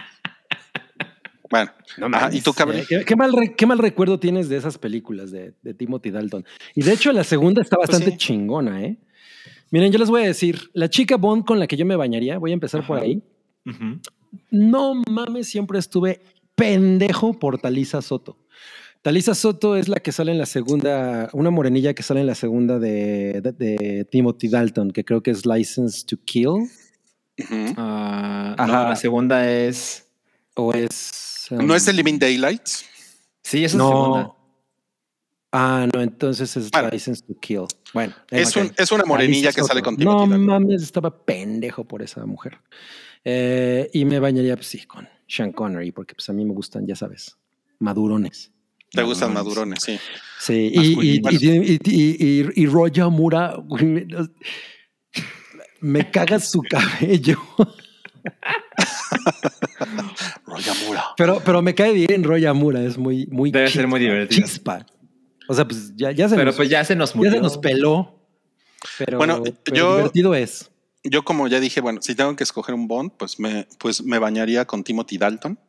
bueno, 1.49 1.72
No 1.97 2.07
Ajá, 2.07 2.26
mames, 2.26 2.35
¿y 2.35 2.41
tú, 2.41 2.53
cabrón? 2.53 2.77
eh, 2.81 2.85
¿Qué, 2.88 3.05
qué 3.05 3.15
mal 3.15 3.31
re- 3.34 3.53
qué 3.55 3.65
mal 3.65 3.77
recuerdo 3.77 4.19
tienes 4.19 4.49
de 4.49 4.57
esas 4.57 4.77
películas 4.77 5.31
de, 5.31 5.53
de 5.61 5.73
Timothy 5.73 6.11
Dalton? 6.11 6.45
Y 6.76 6.81
de 6.84 6.93
hecho, 6.93 7.11
la 7.11 7.23
segunda 7.23 7.61
está 7.61 7.76
Pues 7.77 7.89
bastante 7.89 8.11
sí. 8.11 8.17
chingona, 8.17 8.81
¿eh? 8.84 8.97
Miren, 9.72 9.91
yo 9.91 9.99
les 9.99 10.09
voy 10.09 10.23
a 10.23 10.27
decir, 10.27 10.69
la 10.73 10.89
chica 10.89 11.17
Bond 11.17 11.43
con 11.45 11.59
la 11.59 11.67
que 11.67 11.76
yo 11.77 11.85
me 11.85 11.95
bañaría, 11.95 12.38
voy 12.38 12.51
a 12.51 12.53
empezar 12.53 12.85
por 12.85 12.99
ahí. 12.99 13.22
No 14.51 14.95
mames, 15.09 15.47
siempre 15.49 15.80
estuve 15.80 16.22
pendejo 16.55 17.38
por 17.39 17.57
Talisa 17.59 18.01
Soto. 18.01 18.38
Talisa 19.01 19.35
Soto 19.35 19.76
es 19.76 19.88
la 19.88 19.97
que 19.97 20.11
sale 20.11 20.31
en 20.31 20.38
la 20.39 20.45
segunda, 20.45 21.30
una 21.34 21.51
morenilla 21.51 21.93
que 21.93 22.03
sale 22.03 22.22
en 22.22 22.27
la 22.27 22.35
segunda 22.35 22.80
de, 22.80 23.41
de- 23.41 23.51
de 23.51 24.05
Timothy 24.09 24.47
Dalton, 24.49 24.91
que 24.91 25.03
creo 25.05 25.22
que 25.22 25.31
es 25.31 25.45
License 25.45 26.05
to 26.05 26.17
Kill. 26.26 26.67
Ah, 27.77 28.55
Ajá. 28.57 28.67
no, 28.84 28.89
la 28.89 28.95
segunda 28.95 29.49
es. 29.51 30.07
o 30.55 30.73
es... 30.73 31.11
um, 31.51 31.65
¿no 31.65 31.76
es 31.76 31.85
The 31.85 31.93
Living 31.93 32.17
Daylights? 32.19 32.85
Sí, 33.43 33.63
esa 33.63 33.77
es 33.77 33.81
la 33.84 33.88
segunda. 33.89 34.22
No. 34.23 34.35
Ah, 35.51 35.88
no, 35.93 36.01
entonces 36.01 36.55
es 36.57 36.69
Bueno. 36.72 36.89
License 36.91 37.23
to 37.26 37.34
Kill. 37.39 37.65
Bueno, 37.93 38.13
Es, 38.30 38.55
ok. 38.57 38.63
un- 38.63 38.73
es 38.77 38.91
una 38.91 39.05
morenilla 39.05 39.53
que 39.53 39.61
sale 39.63 39.80
Soto. 39.80 39.84
con 39.84 39.97
Timothy 39.97 40.30
No 40.31 40.38
mames, 40.39 40.81
estaba 40.84 41.23
pendejo 41.23 41.85
por 41.85 42.01
esa 42.01 42.26
mujer. 42.26 42.59
Eh, 43.23 43.89
y 43.93 44.03
me 44.05 44.19
bañaría, 44.19 44.55
pues 44.55 44.67
sí, 44.67 44.85
con 44.85 45.07
Sean 45.27 45.51
Connery, 45.53 45.91
porque 45.93 46.13
pues 46.13 46.27
a 46.30 46.34
mí 46.34 46.43
me 46.43 46.53
gustan, 46.53 46.85
ya 46.85 46.95
sabes, 46.95 47.38
madurones. 47.80 48.51
Te 48.91 49.01
gustan 49.03 49.34
Madurones. 49.34 49.80
madurones, 49.80 49.84
sí. 49.84 49.99
Sí, 50.39 50.72
y, 50.73 51.15
y, 51.17 51.22
Masculinos. 51.22 51.43
y, 51.43 51.72
y, 51.72 51.80
y, 51.85 52.41
y- 52.41 52.63
y 52.63 52.65
Roya 52.67 53.07
Mura, 53.09 53.55
me 55.81 56.11
caga 56.11 56.39
su 56.39 56.61
cabello. 56.63 57.39
Roya 60.45 60.73
Mura. 60.88 61.06
Pero, 61.18 61.41
pero 61.45 61.61
me 61.61 61.73
cae 61.76 61.93
bien 61.93 62.23
Roya 62.23 62.53
Mura, 62.53 62.81
es 62.84 62.97
muy, 62.97 63.27
muy 63.27 63.52
Debe 63.52 63.69
ser 63.69 63.88
muy 63.88 63.99
divertido. 63.99 64.45
Chispa. 64.47 64.85
O 65.47 65.53
sea, 65.53 65.65
pues 65.68 65.93
ya, 65.95 66.11
ya 66.11 66.27
se 66.30 66.35
Pero 66.35 66.47
nos, 66.47 66.56
pues 66.56 66.69
ya 66.69 66.84
se 66.84 66.95
nos 66.95 67.11
ya 67.14 67.18
murió. 67.18 67.31
se 67.34 67.39
nos 67.41 67.57
peló. 67.57 68.19
Pero, 68.97 69.18
Bueno, 69.18 69.41
pero 69.64 69.76
yo- 69.77 69.95
divertido 69.97 70.35
es. 70.35 70.72
Yo, 71.03 71.23
como 71.23 71.47
ya 71.47 71.60
dije, 71.60 71.81
bueno, 71.81 72.02
si 72.02 72.15
tengo 72.15 72.35
que 72.35 72.43
escoger 72.43 72.73
un 72.73 72.88
Bond, 72.88 73.11
pues 73.18 73.39
me, 73.39 73.68
pues 73.77 74.02
me 74.03 74.18
bañaría 74.18 74.65
con 74.65 74.84
Timothy 74.84 75.19
Dalton, 75.19 75.60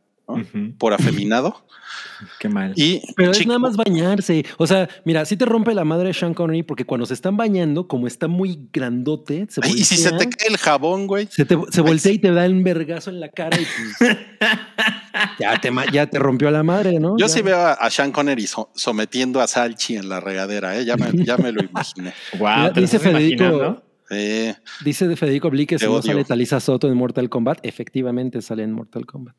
por 0.78 0.92
afeminado. 0.92 1.64
Qué 2.40 2.48
mal. 2.48 2.72
Y 2.76 3.02
Pero 3.14 3.30
es 3.32 3.46
nada 3.46 3.58
más 3.58 3.76
bañarse. 3.76 4.44
O 4.58 4.66
sea, 4.66 4.88
mira, 5.04 5.24
sí 5.24 5.36
te 5.36 5.44
rompe 5.44 5.74
la 5.74 5.84
madre 5.84 6.12
Sean 6.14 6.34
Connery 6.34 6.62
porque 6.62 6.84
cuando 6.84 7.06
se 7.06 7.14
están 7.14 7.36
bañando, 7.36 7.86
como 7.88 8.06
está 8.06 8.26
muy 8.26 8.68
grandote, 8.72 9.46
se 9.50 9.60
Ay, 9.62 9.72
y 9.76 9.84
si 9.84 9.96
se 9.96 10.08
te 10.10 10.16
voltea, 10.16 10.30
cae 10.30 10.48
el 10.48 10.56
jabón, 10.56 11.06
güey. 11.06 11.28
se, 11.30 11.44
te- 11.44 11.58
se 11.70 11.80
voltea 11.82 12.12
y 12.12 12.18
te 12.18 12.30
da 12.32 12.46
un 12.46 12.64
vergazo 12.64 13.10
en 13.10 13.20
la 13.20 13.28
cara 13.28 13.58
y 13.60 13.66
pues, 13.98 14.16
ya, 15.38 15.60
te, 15.60 15.70
ya 15.92 16.06
te 16.06 16.18
rompió 16.18 16.50
la 16.50 16.62
madre, 16.62 16.98
¿no? 16.98 17.16
Yo 17.18 17.26
Ya. 17.26 17.28
sí 17.28 17.42
veo 17.42 17.58
a, 17.58 17.72
a 17.74 17.90
Sean 17.90 18.12
Connery 18.12 18.46
so- 18.46 18.70
sometiendo 18.74 19.40
a 19.40 19.46
Salchi 19.46 19.96
en 19.96 20.08
la 20.08 20.20
regadera, 20.20 20.78
¿eh? 20.78 20.84
ya, 20.84 20.96
me, 20.96 21.12
ya 21.24 21.36
me 21.36 21.52
lo 21.52 21.62
imaginé. 21.62 22.12
Wow, 22.38 22.48
Mira, 22.48 22.68
¿te 22.72 22.74
lo 22.76 22.80
dice 22.80 22.96
estás 22.96 23.12
Federico, 23.12 23.44
imaginando? 23.44 23.82
Eh, 24.10 24.54
dice 24.84 25.08
de 25.08 25.16
Federico 25.16 25.50
Bli 25.50 25.66
que 25.66 25.78
si 25.78 25.84
no 25.86 26.00
sale 26.02 26.24
Talisa 26.24 26.60
Soto 26.60 26.86
en 26.88 26.96
Mortal 26.96 27.28
Kombat, 27.28 27.58
efectivamente 27.64 28.40
sale 28.42 28.62
en 28.62 28.72
Mortal 28.72 29.04
Kombat. 29.06 29.34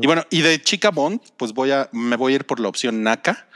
Y 0.00 0.06
bueno, 0.06 0.22
y 0.30 0.42
de 0.42 0.60
chica 0.60 0.90
Bond, 0.90 1.20
pues 1.36 1.52
voy 1.52 1.70
a, 1.70 1.88
me 1.92 2.16
voy 2.16 2.32
a 2.32 2.36
ir 2.36 2.44
por 2.44 2.60
la 2.60 2.68
opción 2.68 3.02
Naka 3.02 3.48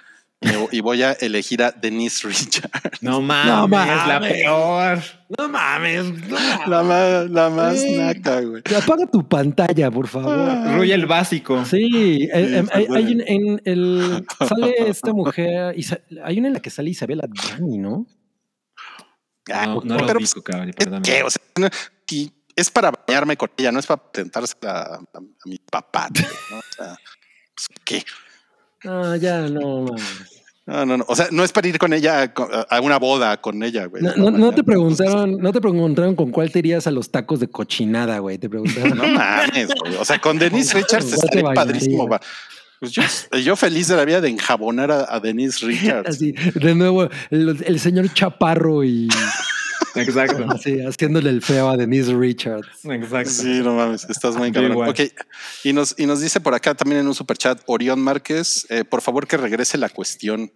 y 0.71 0.81
voy 0.81 1.03
a 1.03 1.13
elegir 1.13 1.63
a 1.63 1.73
Denise 1.73 2.29
Richard, 2.29 2.71
No 3.01 3.21
mames, 3.23 3.71
No 3.71 4.07
la 4.07 4.21
peor. 4.21 4.99
no 5.39 5.49
mames. 5.49 6.05
no 6.05 6.37
mames. 6.39 6.69
la 6.69 6.83
más, 6.83 7.31
la 7.31 7.51
más. 7.51 7.85
Naka, 7.85 8.41
güey. 8.43 8.63
Apaga 8.77 9.07
tu 9.11 9.27
pantalla, 9.27 9.91
por 9.91 10.07
favor. 10.09 10.77
Rui 10.77 10.93
el 10.93 11.07
básico. 11.07 11.65
Sí, 11.65 12.25
eh, 12.25 12.29
eh, 12.33 12.65
hay, 12.73 12.87
hay 12.95 13.15
un- 13.15 13.23
en 13.27 13.63
el 13.65 14.25
sale 14.49 14.75
esta 14.89 15.13
mujer 15.13 15.75
y 15.77 15.83
sa- 15.83 16.01
hay 16.25 16.39
una 16.39 16.49
en 16.49 16.55
la 16.55 16.61
que 16.61 16.71
sale 16.71 16.91
Isabela 16.91 17.27
Dani, 17.29 17.79
¿no? 17.79 18.07
Ah, 19.53 19.67
No, 19.67 19.81
no 19.85 19.99
lo 19.99 20.07
pero, 20.07 20.19
ubico, 20.19 20.43
cabrón, 20.43 20.71
¿es 20.71 20.77
perdóname. 20.77 21.03
qué? 21.05 21.23
O 21.23 21.31
sea, 21.31 21.43
no, 21.59 21.69
y 22.11 22.33
es 22.55 22.71
para 22.71 22.91
bañarme 22.91 23.37
con 23.37 23.51
ella, 23.57 23.71
no 23.73 23.79
es 23.81 23.87
para 23.87 24.03
presentarse 24.11 24.55
a, 24.63 24.69
a- 24.71 24.95
a 24.97 25.21
mi 25.45 25.59
papá. 25.59 26.09
¿no? 26.51 26.59
O 26.59 26.63
sea, 26.77 26.97
pues, 27.55 27.67
¿qué? 27.85 28.05
Ah, 28.85 29.17
ya 29.21 29.43
no. 29.49 29.87
No, 30.67 30.85
no, 30.85 30.97
no. 30.97 31.05
O 31.07 31.15
sea, 31.15 31.29
no 31.31 31.45
es 31.45 31.53
para 31.53 31.69
ir 31.69 31.79
con 31.79 31.93
ella 31.93 32.33
a, 32.69 32.81
una 32.81 32.99
boda 32.99 33.41
con 33.41 33.63
ella, 33.63 33.87
güey. 33.87 34.03
No, 34.03 34.15
no- 34.17 34.31
no 34.33 34.53
te 34.53 34.65
preguntaron, 34.65 35.39
no 35.39 35.53
te 35.53 35.61
preguntaron 35.61 36.17
con 36.17 36.33
cuál 36.33 36.51
te 36.51 36.59
irías 36.59 36.87
a 36.89 36.91
los 36.91 37.11
tacos 37.13 37.39
de 37.39 37.47
cochinada, 37.49 38.19
güey. 38.19 38.39
Te 38.39 38.49
preguntaron. 38.49 38.99
No 38.99 39.07
mames, 39.07 39.69
güey. 39.81 39.95
O 39.97 40.05
sea, 40.05 40.21
con 40.21 40.39
Denise 40.39 40.75
Richards 40.79 41.05
¿Cuál 41.07 41.21
te 41.21 41.39
estaría 41.39 41.55
padrísimo. 41.55 42.09
va. 42.09 42.21
Pues 42.81 42.93
yo, 42.93 43.03
yo 43.45 43.57
feliz 43.57 43.89
de 43.89 43.97
la 43.97 44.05
vida 44.05 44.21
de 44.21 44.29
enjabonar 44.29 44.91
a, 44.91 45.07
a 45.15 45.21
Denise 45.21 45.65
Richards. 45.67 46.09
Así, 46.09 46.33
de 46.33 46.75
nuevo, 46.75 47.09
el, 47.31 47.57
el 47.65 47.81
señor 47.81 48.13
Chaparro 48.13 48.85
y 48.85 49.09
Exacto. 49.95 50.47
así, 50.51 50.81
haciéndole 50.81 51.31
el 51.31 51.41
feo 51.43 51.71
a 51.71 51.77
Denise 51.77 52.15
Richards. 52.15 52.69
Exacto. 52.85 53.31
Sí, 53.31 53.61
no 53.63 53.75
mames, 53.75 54.05
estás 54.09 54.37
muy 54.37 54.53
cabrón. 54.53 54.89
Ok, 54.89 55.01
y 55.65 55.73
nos, 55.73 55.95
y 55.99 56.07
nos 56.07 56.21
dice 56.21 56.41
por 56.41 56.55
acá 56.55 56.75
también 56.75 57.01
en 57.01 57.07
un 57.09 57.15
superchat, 57.15 57.61
Orión 57.67 58.01
Márquez, 58.01 58.67
eh, 58.69 58.85
por 58.85 59.01
favor 59.01 59.27
que 59.27 59.37
regrese 59.37 59.79
la 59.79 59.89
cuestión. 59.89 60.53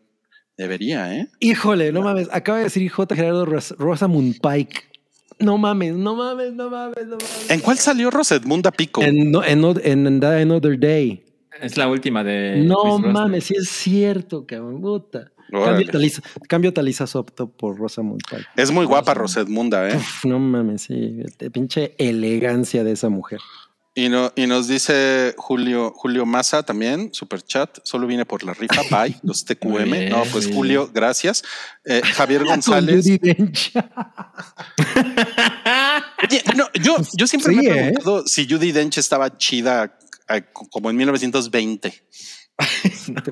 Debería, 0.58 1.14
¿eh? 1.16 1.28
Híjole, 1.38 1.90
no 1.90 2.02
mames. 2.02 2.28
Acaba 2.32 2.58
de 2.58 2.64
decir 2.64 2.86
J. 2.90 3.14
Gerardo 3.16 3.46
Ros- 3.46 3.74
Rosamund 3.78 4.36
Pike. 4.42 4.90
No 5.38 5.56
mames, 5.56 5.94
no 5.94 6.14
mames, 6.16 6.52
no 6.52 6.68
mames, 6.68 7.06
no 7.06 7.16
mames. 7.16 7.46
¿En 7.50 7.60
cuál 7.60 7.78
salió 7.78 8.10
Rosetmunda 8.10 8.70
Pico? 8.70 9.02
En, 9.02 9.30
no- 9.30 9.42
en, 9.42 9.64
en, 9.82 10.22
Another 10.22 10.78
Day. 10.78 11.24
Es 11.60 11.76
la 11.76 11.88
última 11.88 12.24
de. 12.24 12.62
no 12.64 12.98
mames, 12.98 13.44
sí 13.44 13.54
es 13.56 13.68
cierto, 13.68 14.46
cabrón. 14.46 14.80
Puta. 14.80 15.30
Cambio 15.50 15.86
Talisa, 15.88 16.22
cambio 16.48 16.72
Talisa 16.72 17.06
Sopto 17.08 17.50
por 17.50 17.76
Rosamund 17.76 18.20
Pike. 18.30 18.46
Es 18.56 18.70
muy 18.70 18.86
guapa 18.86 19.14
Rosetmunda, 19.14 19.88
¿eh? 19.90 19.96
Uf, 19.96 20.24
no 20.24 20.38
mames, 20.38 20.82
sí. 20.82 21.22
De 21.38 21.50
pinche 21.50 21.94
elegancia 21.98 22.84
de 22.84 22.92
esa 22.92 23.08
mujer. 23.08 23.40
Y, 23.92 24.08
no, 24.08 24.32
y 24.36 24.46
nos 24.46 24.68
dice 24.68 25.34
Julio, 25.36 25.92
Julio 25.96 26.24
Massa 26.24 26.62
también, 26.62 27.12
super 27.12 27.42
chat, 27.42 27.78
solo 27.82 28.06
viene 28.06 28.24
por 28.24 28.44
la 28.44 28.54
rifa, 28.54 28.82
bye, 28.90 29.16
los 29.24 29.44
TQM. 29.44 29.90
bien, 29.90 30.10
no, 30.10 30.22
pues 30.30 30.48
Julio, 30.52 30.88
gracias. 30.94 31.42
Eh, 31.84 32.00
Javier 32.14 32.44
González. 32.46 33.04
Oye, 36.22 36.42
no, 36.56 36.68
yo, 36.74 36.96
yo 37.16 37.26
siempre 37.26 37.52
Sí, 37.52 37.58
me 37.58 37.64
he 37.64 37.68
¿eh? 37.70 37.74
preguntado 37.86 38.26
si 38.26 38.48
Judy 38.48 38.70
Dench 38.72 38.98
estaba 38.98 39.36
chida 39.36 39.84
eh, 39.84 39.90
como 40.70 40.90
en 40.90 40.96
1920. 40.96 41.92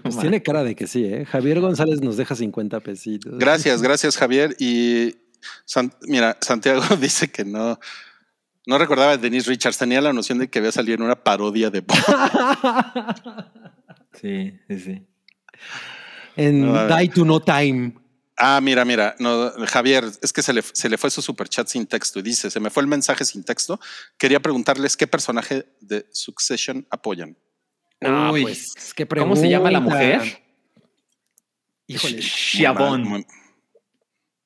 Pues 0.03 0.19
tiene 0.19 0.43
cara 0.43 0.65
de 0.65 0.75
que 0.75 0.87
sí, 0.87 1.05
¿eh? 1.05 1.27
Javier 1.27 1.61
González 1.61 2.01
nos 2.01 2.16
deja 2.16 2.35
50 2.35 2.81
pesitos. 2.81 3.39
Gracias, 3.39 3.83
gracias 3.83 4.16
Javier. 4.16 4.57
Y 4.59 5.16
San- 5.66 5.93
mira, 6.07 6.39
Santiago 6.41 6.81
dice 7.01 7.29
que 7.29 7.45
no, 7.45 7.79
no 8.66 8.79
recordaba 8.79 9.12
a 9.12 9.16
Denise 9.19 9.51
Richards, 9.51 9.77
tenía 9.77 10.01
la 10.01 10.15
noción 10.15 10.39
de 10.39 10.49
que 10.49 10.61
había 10.61 10.73
salido 10.73 10.95
en 10.95 11.03
una 11.03 11.16
parodia 11.23 11.69
de 11.70 11.81
Bond. 11.83 12.01
Sí, 14.20 14.53
sí, 14.69 14.81
sí. 14.81 15.07
en 16.37 16.62
No. 16.73 16.89
Die 16.89 17.09
to 17.11 17.25
No 17.25 17.41
Time. 17.41 17.93
Ah, 18.40 18.60
mira, 18.62 18.85
mira, 18.85 19.16
no, 19.19 19.51
Javier, 19.66 20.05
es 20.23 20.32
que 20.32 20.43
se 20.43 20.52
le, 20.52 20.62
se 20.62 20.89
le 20.89 20.97
fue 20.97 21.10
su 21.10 21.20
superchat 21.20 21.66
sin 21.66 21.86
texto 21.86 22.20
y 22.20 22.23
dice, 22.23 22.51
se 22.51 22.60
me 22.60 22.70
fue 22.70 22.82
el 22.82 22.86
mensaje 22.86 23.24
sin 23.24 23.43
texto. 23.43 23.81
Quería 24.16 24.39
preguntarles 24.40 24.97
qué 24.97 25.09
personaje 25.09 25.66
de 25.81 26.06
Succession 26.12 26.86
apoyan. 26.89 27.36
No, 28.01 28.31
Uy, 28.32 28.43
pues, 28.43 28.94
qué 28.94 29.06
¿Cómo 29.06 29.35
se 29.35 29.48
llama 29.48 29.73
la 29.73 29.81
mujer? 29.81 30.40
Híjole. 31.89 32.23
Muy- 33.05 33.27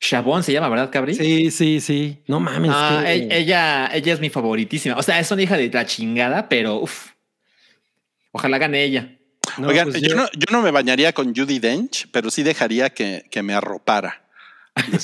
Chabón 0.01 0.43
se 0.43 0.53
llama, 0.53 0.69
¿verdad, 0.69 0.91
Cabri? 0.91 1.15
Sí, 1.15 1.51
sí, 1.51 1.81
sí. 1.81 2.25
No 2.27 2.41
mames. 2.41 2.73
Ah, 2.75 3.05
e- 3.07 3.29
ella, 3.31 3.89
ella 3.95 4.13
es 4.15 4.21
mi 4.21 4.31
favoritísima. 4.31 4.97
O 4.97 5.03
sea, 5.03 5.21
es 5.21 5.31
una 5.31 5.43
hija 5.43 5.57
de 5.57 5.69
la 5.71 5.87
chingada, 5.87 6.49
pero 6.49 6.81
uff. 6.81 7.11
Ojalá 8.33 8.59
gane 8.59 8.83
ella. 8.83 9.17
No, 9.59 9.69
Oigan, 9.69 9.91
pues 9.91 10.03
yo, 10.03 10.09
yo- 10.11 10.17
no, 10.17 10.27
yo 10.33 10.47
no 10.51 10.63
me 10.63 10.71
bañaría 10.71 11.13
con 11.13 11.35
Judy 11.35 11.59
Dench, 11.59 12.09
pero 12.13 12.31
sí 12.31 12.43
dejaría 12.43 12.91
que, 12.91 13.25
que 13.31 13.43
me 13.43 13.55
arropara. 13.55 14.19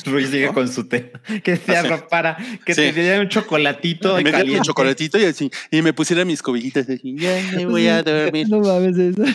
Ruiz 0.07 0.31
sigue 0.31 0.49
con 0.49 0.67
su 0.73 0.89
tema. 0.89 1.21
Que 1.45 1.57
sí. 1.57 1.73
arropara, 1.75 2.39
que 2.65 2.75
Sí. 2.75 2.81
te 2.81 2.93
diera 2.95 3.21
un 3.21 3.29
chocolatito 3.29 4.19
Y 4.19 4.25
me 4.25 4.33
diera 4.33 4.59
un 4.61 4.63
chocolatito 4.65 5.19
y 5.19 5.25
así, 5.27 5.51
y 5.71 5.83
me 5.83 5.93
pusiera 5.93 6.25
mis 6.25 6.41
cobijitas 6.41 6.89
así, 6.89 7.15
ya 7.19 7.39
me 7.55 7.67
voy 7.67 7.87
a 7.87 8.03
dormir. 8.03 8.47
No 8.51 8.61
mames 8.61 8.97
eso. 8.97 9.23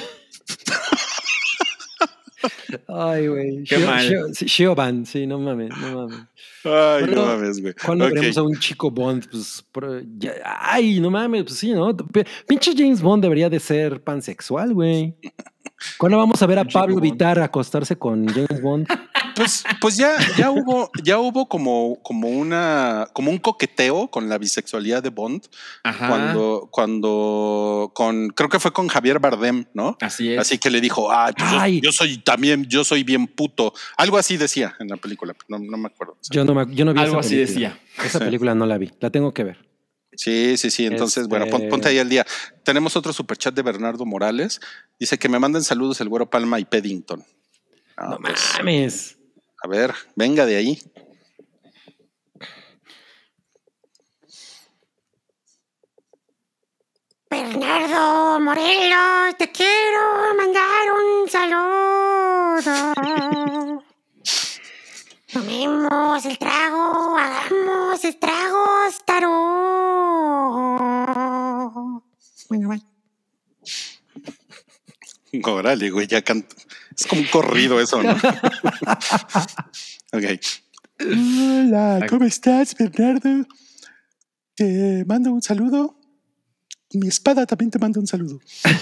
Ay, 2.88 3.28
güey. 3.28 3.64
Qué 3.64 3.78
Shio- 3.78 3.86
mal. 3.86 4.10
Shio- 4.10 4.34
sí, 4.34 4.46
Shioban, 4.46 5.06
sí, 5.06 5.28
no 5.28 5.40
mames, 5.40 5.70
no 5.78 6.08
mames. 6.08 6.20
Ay, 6.66 7.02
no 7.02 7.08
Cuando- 7.08 7.26
mames, 7.26 7.62
güey. 7.62 7.74
Cuando 7.86 8.06
veremos 8.06 8.38
a 8.38 8.44
un 8.44 8.58
chico 8.60 8.90
Bond, 8.90 9.28
pues, 9.30 9.64
ya- 10.18 10.34
ay, 10.46 11.00
no 11.00 11.12
mames, 11.12 11.44
pues 11.44 11.56
sí, 11.56 11.72
¿no? 11.74 11.96
Pinche 12.48 12.74
James 12.76 13.02
Bond 13.02 13.24
debería 13.24 13.50
de 13.50 13.60
ser 13.60 14.02
pansexual, 14.02 14.74
güey. 14.74 15.16
¿Cuándo 15.98 16.18
vamos 16.18 16.42
a 16.42 16.46
ver 16.46 16.60
a 16.60 16.64
Pablo. 16.66 17.00
Vitar 17.02 17.40
acostarse 17.40 17.98
con 17.98 18.26
James 18.28 18.62
Bond? 18.62 18.88
Pues, 19.36 19.64
pues 19.82 19.98
ya, 19.98 20.16
ya 20.38 20.52
hubo, 20.52 20.90
ya 21.04 21.18
hubo 21.18 21.50
como, 21.50 22.00
como 22.04 22.30
una, 22.30 23.08
como 23.14 23.32
un 23.32 23.40
coqueteo 23.40 24.08
con 24.10 24.30
la 24.30 24.38
bisexualidad 24.38 25.02
de 25.04 25.10
Bond 25.10 25.48
Ajá. 25.84 26.08
cuando, 26.08 26.70
cuando, 26.72 27.92
con, 27.96 28.30
creo 28.30 28.48
que 28.48 28.60
fue 28.60 28.72
con 28.72 28.88
Javier 28.88 29.20
Bardem, 29.20 29.66
¿no? 29.74 29.98
Así 30.02 30.32
es. 30.34 30.40
Así 30.40 30.58
que 30.60 30.70
le 30.70 30.80
dijo, 30.80 31.12
ah, 31.12 31.32
pues 31.36 31.52
yo- 31.52 31.60
Ay. 31.60 31.82
Yo, 31.82 31.92
soy 31.92 32.18
también, 32.20 32.66
yo 32.66 32.84
soy 32.84 33.04
bien 33.04 33.26
puto. 33.28 33.74
Algo 33.98 34.18
así 34.18 34.38
decía 34.38 34.76
en 34.80 34.88
la 34.90 34.98
película, 34.98 35.34
no, 35.50 35.58
no 35.60 35.78
me 35.78 35.88
acuerdo. 35.88 36.16
Yo 36.34 36.44
no, 36.46 36.54
me- 36.56 36.76
yo 36.76 36.84
no 36.86 36.94
vi 36.94 37.00
Algo 37.00 37.20
esa 37.20 37.28
así 37.28 37.36
decía. 37.38 37.80
Esa 38.04 38.20
Sí. 38.20 38.26
película 38.26 38.56
no 38.56 38.66
la 38.66 38.78
vi, 38.78 38.92
la 39.00 39.10
tengo 39.12 39.34
que 39.34 39.44
ver. 39.44 39.58
Sí, 40.16 40.58
sí, 40.58 40.70
sí. 40.70 40.86
Entonces, 40.86 41.28
bueno, 41.28 41.48
pon- 41.48 41.70
ponte 41.70 41.88
ahí 41.90 41.98
al 42.00 42.10
día. 42.10 42.26
Tenemos 42.64 42.96
otro 42.96 43.14
superchat 43.14 43.54
de 43.56 43.62
Bernardo 43.62 44.06
Morales. 44.06 44.60
Dice 45.00 45.18
que 45.18 45.30
me 45.30 45.40
manden 45.40 45.64
saludos 45.64 46.02
el 46.02 46.10
güero 46.10 46.30
Palma 46.30 46.60
y 46.60 46.66
Peddington. 46.66 47.24
Ah, 47.98 48.10
No 48.12 48.18
pues, 48.20 48.40
mames. 48.58 49.18
a 49.64 49.68
ver, 49.68 49.94
venga 50.16 50.46
de 50.46 50.56
ahí. 50.58 50.80
Bernardo 57.30 58.40
Morelos, 58.40 59.36
te 59.38 59.52
quiero 59.52 60.36
mandar 60.38 60.92
un 60.94 61.30
saludo. 61.30 62.74
Tomemos 65.34 66.26
el 66.26 66.38
trago, 66.38 67.18
hagamos 67.18 68.06
estragos, 68.06 69.04
tarot. 69.04 69.32
Bueno, 72.50 72.70
bye. 72.70 72.84
Órale, 75.44 75.90
güey, 75.90 76.06
ya 76.06 76.22
canto. 76.22 76.56
Es 76.96 77.08
como 77.08 77.22
un 77.22 77.28
corrido 77.28 77.82
eso, 77.82 78.04
¿no? 78.04 78.12
ok. 80.14 80.24
Hola, 81.02 82.06
¿cómo 82.08 82.26
estás, 82.26 82.76
Bernardo? 82.78 83.48
Te 84.54 85.04
mando 85.08 85.32
un 85.32 85.42
saludo. 85.42 86.00
Mi 86.94 87.08
espada 87.08 87.48
también 87.48 87.72
te 87.72 87.80
manda 87.80 88.00
un 88.00 88.06
saludo. 88.08 88.40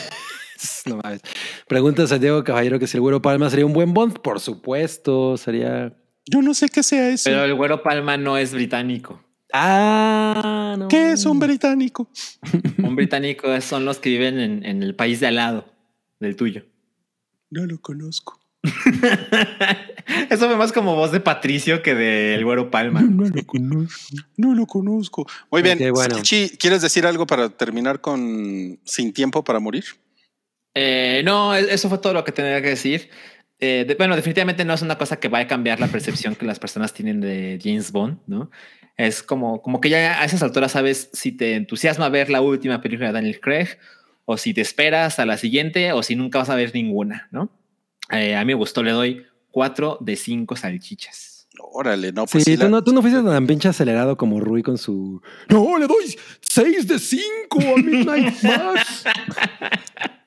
No 0.85 0.97
mames. 0.97 1.21
Pregunta 1.67 2.03
a 2.03 2.07
Santiago 2.07 2.43
Caballero 2.43 2.77
que 2.77 2.85
si 2.85 2.95
el 2.95 3.01
güero 3.01 3.19
Palma 3.19 3.49
sería 3.49 3.65
un 3.65 3.73
buen 3.73 3.95
Bond. 3.95 4.19
Por 4.19 4.39
supuesto, 4.39 5.35
sería. 5.35 5.97
Yo 6.31 6.41
no 6.41 6.53
sé 6.53 6.69
qué 6.69 6.81
sea 6.81 7.09
eso. 7.09 7.29
Pero 7.29 7.43
el 7.43 7.53
güero 7.53 7.83
Palma 7.83 8.15
no 8.17 8.37
es 8.37 8.53
británico. 8.53 9.21
Ah, 9.53 10.75
no. 10.79 10.87
¿Qué 10.87 11.11
es 11.11 11.25
un 11.25 11.39
británico? 11.39 12.09
Un 12.77 12.95
británico 12.95 13.59
son 13.61 13.83
los 13.85 13.99
que 13.99 14.09
viven 14.09 14.39
en, 14.39 14.65
en 14.65 14.81
el 14.83 14.95
país 14.95 15.19
de 15.19 15.27
al 15.27 15.35
lado 15.35 15.65
del 16.19 16.35
tuyo. 16.35 16.63
No 17.49 17.65
lo 17.65 17.81
conozco. 17.81 18.39
Eso 20.29 20.47
fue 20.47 20.55
más 20.55 20.71
como 20.71 20.95
voz 20.95 21.11
de 21.11 21.19
Patricio 21.19 21.81
que 21.81 21.95
del 21.95 22.43
güero 22.45 22.71
Palma. 22.71 23.01
No 23.01 23.23
lo 23.27 23.45
conozco. 23.45 24.15
No 24.37 24.53
lo 24.55 24.65
conozco. 24.65 25.27
Muy 25.51 25.61
bien. 25.61 25.79
Bueno. 25.93 26.17
¿quieres 26.57 26.81
decir 26.81 27.05
algo 27.05 27.25
para 27.27 27.49
terminar 27.49 28.01
con 28.01 28.79
Sin 28.85 29.13
Tiempo 29.13 29.43
para 29.43 29.59
Morir? 29.59 29.85
Eh, 30.73 31.21
no, 31.25 31.55
e- 31.55 31.73
eso 31.73 31.89
fue 31.89 31.97
todo 31.97 32.13
lo 32.13 32.23
que 32.23 32.31
tenía 32.31 32.61
que 32.61 32.69
decir. 32.69 33.09
Eh, 33.61 33.85
de- 33.87 33.95
bueno, 33.95 34.15
definitivamente 34.15 34.65
no 34.65 34.73
es 34.73 34.81
una 34.81 34.97
cosa 34.97 35.19
que 35.19 35.27
vaya 35.29 35.45
a 35.45 35.47
cambiar 35.47 35.79
la 35.79 35.87
percepción 35.87 36.35
que 36.35 36.45
las 36.45 36.59
personas 36.59 36.93
tienen 36.93 37.21
de 37.21 37.59
James 37.63 37.91
Bond, 37.91 38.17
¿no? 38.27 38.49
Es 38.97 39.21
como, 39.23 39.61
como 39.61 39.79
que 39.79 39.89
ya 39.89 40.19
a 40.21 40.25
esas 40.25 40.41
alturas 40.43 40.71
sabes 40.73 41.09
si 41.13 41.31
te 41.31 41.55
entusiasma 41.55 42.09
ver 42.09 42.29
la 42.29 42.41
última 42.41 42.81
película 42.81 43.07
de 43.07 43.13
Daniel 43.13 43.39
Craig 43.39 43.67
o 44.25 44.37
si 44.37 44.53
te 44.53 44.61
esperas 44.61 45.19
a 45.19 45.25
la 45.25 45.37
siguiente 45.37 45.93
o 45.93 46.03
si 46.03 46.15
nunca 46.15 46.39
vas 46.39 46.49
a 46.49 46.55
ver 46.55 46.71
ninguna, 46.73 47.27
¿no? 47.31 47.51
Eh, 48.11 48.35
a 48.35 48.39
mí 48.39 48.45
me 48.47 48.53
gustó, 48.55 48.83
le 48.83 48.91
doy 48.91 49.25
cuatro 49.51 49.97
de 50.01 50.15
cinco 50.15 50.55
salchichas. 50.55 51.47
Órale, 51.73 52.11
no, 52.11 52.25
pues 52.25 52.43
sí. 52.43 52.57
tú, 52.57 52.63
la- 52.63 52.69
no, 52.69 52.83
tú 52.83 52.91
no 52.93 53.01
fuiste 53.01 53.21
tan 53.21 53.45
pinche 53.47 53.67
acelerado 53.69 54.17
como 54.17 54.39
Rui 54.39 54.63
con 54.63 54.77
su. 54.77 55.21
No, 55.49 55.77
le 55.77 55.85
doy 55.87 56.15
6 56.41 56.87
de 56.87 56.97
5 56.99 57.21
a 57.59 57.77
Midnight 57.77 58.41
Mass. 58.43 59.03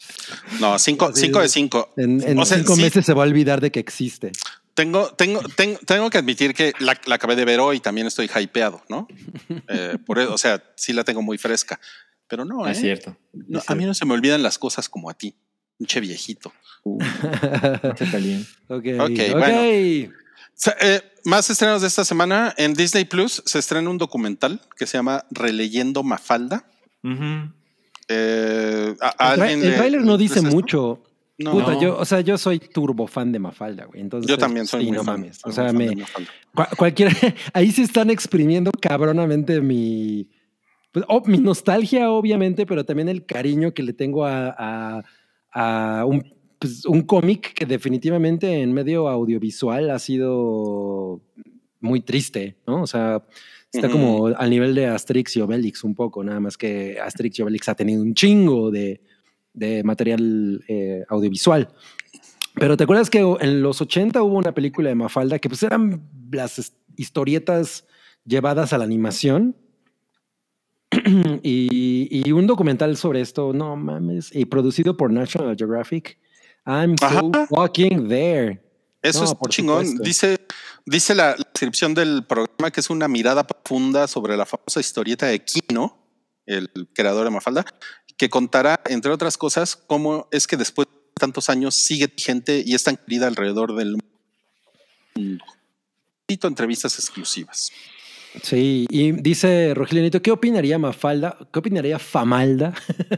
No, 0.60 0.78
cinco, 0.78 1.12
Sí, 1.14 1.22
cinco 1.22 1.40
de 1.40 1.48
sí. 1.48 1.54
cinco. 1.54 1.92
En, 1.96 2.22
en 2.22 2.38
O 2.38 2.44
sea, 2.44 2.58
cinco 2.58 2.74
sí, 2.76 2.82
meses 2.82 3.04
se 3.06 3.12
va 3.14 3.22
a 3.24 3.26
olvidar 3.26 3.60
de 3.60 3.70
que 3.70 3.80
existe. 3.80 4.32
Tengo, 4.74 5.08
tengo, 5.14 5.40
tengo, 5.56 5.78
tengo 5.86 6.10
que 6.10 6.18
admitir 6.18 6.52
que 6.52 6.72
la, 6.80 6.98
la 7.06 7.14
acabé 7.14 7.36
de 7.36 7.44
ver 7.44 7.60
hoy 7.60 7.76
y 7.76 7.80
también 7.80 8.06
estoy 8.08 8.28
hypeado, 8.34 8.82
¿no? 8.88 9.06
Eh, 9.68 9.98
por 10.04 10.18
eso, 10.18 10.32
o 10.34 10.38
sea, 10.38 10.62
sí 10.76 10.92
la 10.92 11.04
tengo 11.04 11.22
muy 11.22 11.38
fresca. 11.38 11.78
Pero 12.26 12.44
no, 12.44 12.66
Es 12.66 12.78
¿eh? 12.78 12.80
cierto. 12.80 13.16
No, 13.32 13.58
es 13.60 13.70
a 13.70 13.74
mí 13.74 13.80
cierto. 13.80 13.88
no 13.88 13.94
se 13.94 14.04
me 14.06 14.14
olvidan 14.14 14.42
las 14.42 14.58
cosas 14.58 14.88
como 14.88 15.10
a 15.10 15.14
ti. 15.14 15.34
Pinche 15.78 16.00
viejito. 16.00 16.52
Uh, 16.84 16.98
se 17.98 18.10
caliente. 18.10 18.48
ok, 18.68 18.84
Ok, 19.00 19.10
ok. 19.10 19.38
bueno. 19.38 19.60
Eh, 20.80 21.02
más 21.24 21.50
estrenos 21.50 21.82
de 21.82 21.88
esta 21.88 22.04
semana. 22.04 22.54
En 22.56 22.74
Disney 22.74 23.04
Plus 23.04 23.42
se 23.44 23.58
estrena 23.58 23.90
un 23.90 23.98
documental 23.98 24.60
que 24.76 24.86
se 24.86 24.96
llama 24.98 25.24
Releyendo 25.30 26.02
Mafalda. 26.02 26.64
Ujú. 27.02 27.50
Eh, 28.08 28.94
a- 29.00 29.08
El, 29.34 29.40
tra- 29.40 29.42
¿alguien 29.42 29.62
el 29.62 29.70
le- 29.70 29.76
tráiler 29.76 30.00
no 30.02 30.16
dice 30.18 30.40
esto? 30.40 30.50
mucho. 30.50 31.02
No. 31.36 31.50
Puta, 31.52 31.72
No. 31.74 31.80
yo, 31.82 31.98
o 31.98 32.04
sea, 32.04 32.20
yo 32.20 32.38
soy 32.38 32.60
turbo 32.60 33.06
fan 33.08 33.32
de 33.32 33.40
Mafalda, 33.40 33.86
güey. 33.86 34.00
Entonces, 34.00 34.28
Yo 34.30 34.38
también 34.38 34.66
soy 34.66 34.82
sí, 34.82 34.88
muy 34.88 34.98
no 34.98 35.04
fan, 35.04 35.20
mames. 35.20 35.38
soy 35.38 35.50
O 35.50 35.52
sea, 35.52 35.72
me, 35.72 35.88
de 35.88 35.96
Mafalda. 35.96 36.30
Cua- 36.54 36.76
cualquiera, 36.76 37.10
ahí 37.52 37.72
se 37.72 37.82
están 37.82 38.08
exprimiendo 38.10 38.70
cabronamente 38.80 39.60
mi, 39.60 40.28
pues, 40.92 41.04
oh, 41.08 41.22
mi 41.26 41.38
nostalgia, 41.38 42.10
obviamente, 42.12 42.66
pero 42.66 42.84
también 42.84 43.08
el 43.08 43.26
cariño 43.26 43.74
que 43.74 43.82
le 43.82 43.92
tengo 43.92 44.24
a, 44.24 44.54
a- 44.56 45.02
a 46.00 46.04
un, 46.04 46.32
pues, 46.60 46.84
un 46.86 47.02
cómic 47.02 47.52
que 47.52 47.66
definitivamente 47.66 48.60
en 48.62 48.72
medio 48.72 49.08
audiovisual 49.08 49.90
ha 49.90 49.98
sido 49.98 51.20
muy 51.80 52.00
triste, 52.00 52.56
¿no? 52.66 52.82
O 52.82 52.86
sea, 52.86 53.24
está 53.74 53.90
como 53.90 54.28
al 54.28 54.50
nivel 54.50 54.74
de 54.74 54.86
Asterix 54.86 55.36
y 55.36 55.40
Obelix 55.40 55.84
un 55.84 55.94
poco, 55.94 56.22
nada 56.24 56.40
más 56.40 56.56
que 56.56 56.98
Asterix 57.00 57.38
y 57.38 57.42
Obelix 57.42 57.68
ha 57.68 57.74
tenido 57.74 58.02
un 58.02 58.14
chingo 58.14 58.70
de, 58.70 59.00
de 59.52 59.82
material 59.84 60.64
eh, 60.68 61.04
audiovisual. 61.08 61.68
Pero 62.54 62.76
te 62.76 62.84
acuerdas 62.84 63.10
que 63.10 63.18
en 63.18 63.62
los 63.62 63.80
80 63.80 64.22
hubo 64.22 64.36
una 64.38 64.52
película 64.52 64.88
de 64.88 64.94
Mafalda 64.94 65.38
que 65.38 65.48
pues 65.48 65.62
eran 65.64 66.02
las 66.30 66.72
historietas 66.96 67.84
llevadas 68.24 68.72
a 68.72 68.78
la 68.78 68.84
animación 68.84 69.56
y, 71.42 72.08
y 72.26 72.32
un 72.32 72.46
documental 72.46 72.96
sobre 72.96 73.20
esto, 73.20 73.52
no 73.52 73.76
mames, 73.76 74.34
y 74.34 74.44
producido 74.44 74.96
por 74.96 75.10
National 75.12 75.56
Geographic. 75.56 76.18
I'm 76.66 76.96
so 76.96 77.06
Ajá. 77.32 77.46
fucking 77.48 78.08
there. 78.08 78.60
Eso 79.02 79.18
No, 79.20 79.24
es 79.26 79.34
por 79.34 79.50
chingón. 79.50 79.84
supuesto. 79.84 80.02
Dice, 80.04 80.38
dice 80.86 81.14
la, 81.14 81.34
descripción 81.34 81.94
del 81.94 82.24
programa 82.24 82.70
que 82.70 82.80
es 82.80 82.90
una 82.90 83.08
mirada 83.08 83.46
profunda 83.46 84.06
sobre 84.08 84.36
la 84.36 84.46
famosa 84.46 84.80
historieta 84.80 85.26
de 85.26 85.44
Kino, 85.44 85.98
el 86.46 86.68
creador 86.94 87.24
de 87.24 87.30
Mafalda, 87.30 87.64
que 88.16 88.28
contará, 88.28 88.80
entre 88.86 89.10
otras 89.12 89.38
cosas, 89.38 89.76
cómo 89.76 90.28
es 90.30 90.46
que 90.46 90.56
después 90.56 90.88
de 90.88 90.94
tantos 91.14 91.48
años 91.48 91.74
sigue 91.74 92.06
vigente 92.06 92.62
y 92.64 92.74
es 92.74 92.84
tan 92.84 92.96
querida 92.96 93.26
alrededor 93.26 93.74
del 93.74 93.96
mundo. 95.16 95.44
Cito 96.28 96.48
entrevistas 96.48 96.98
exclusivas. 96.98 97.70
Sí, 98.42 98.86
y 98.90 99.12
dice 99.12 99.74
Rogelinito, 99.74 100.20
¿qué 100.20 100.32
opinaría 100.32 100.76
Mafalda? 100.76 101.38
¿Qué 101.52 101.58
opinaría 101.60 102.00
Famalda 102.00 102.74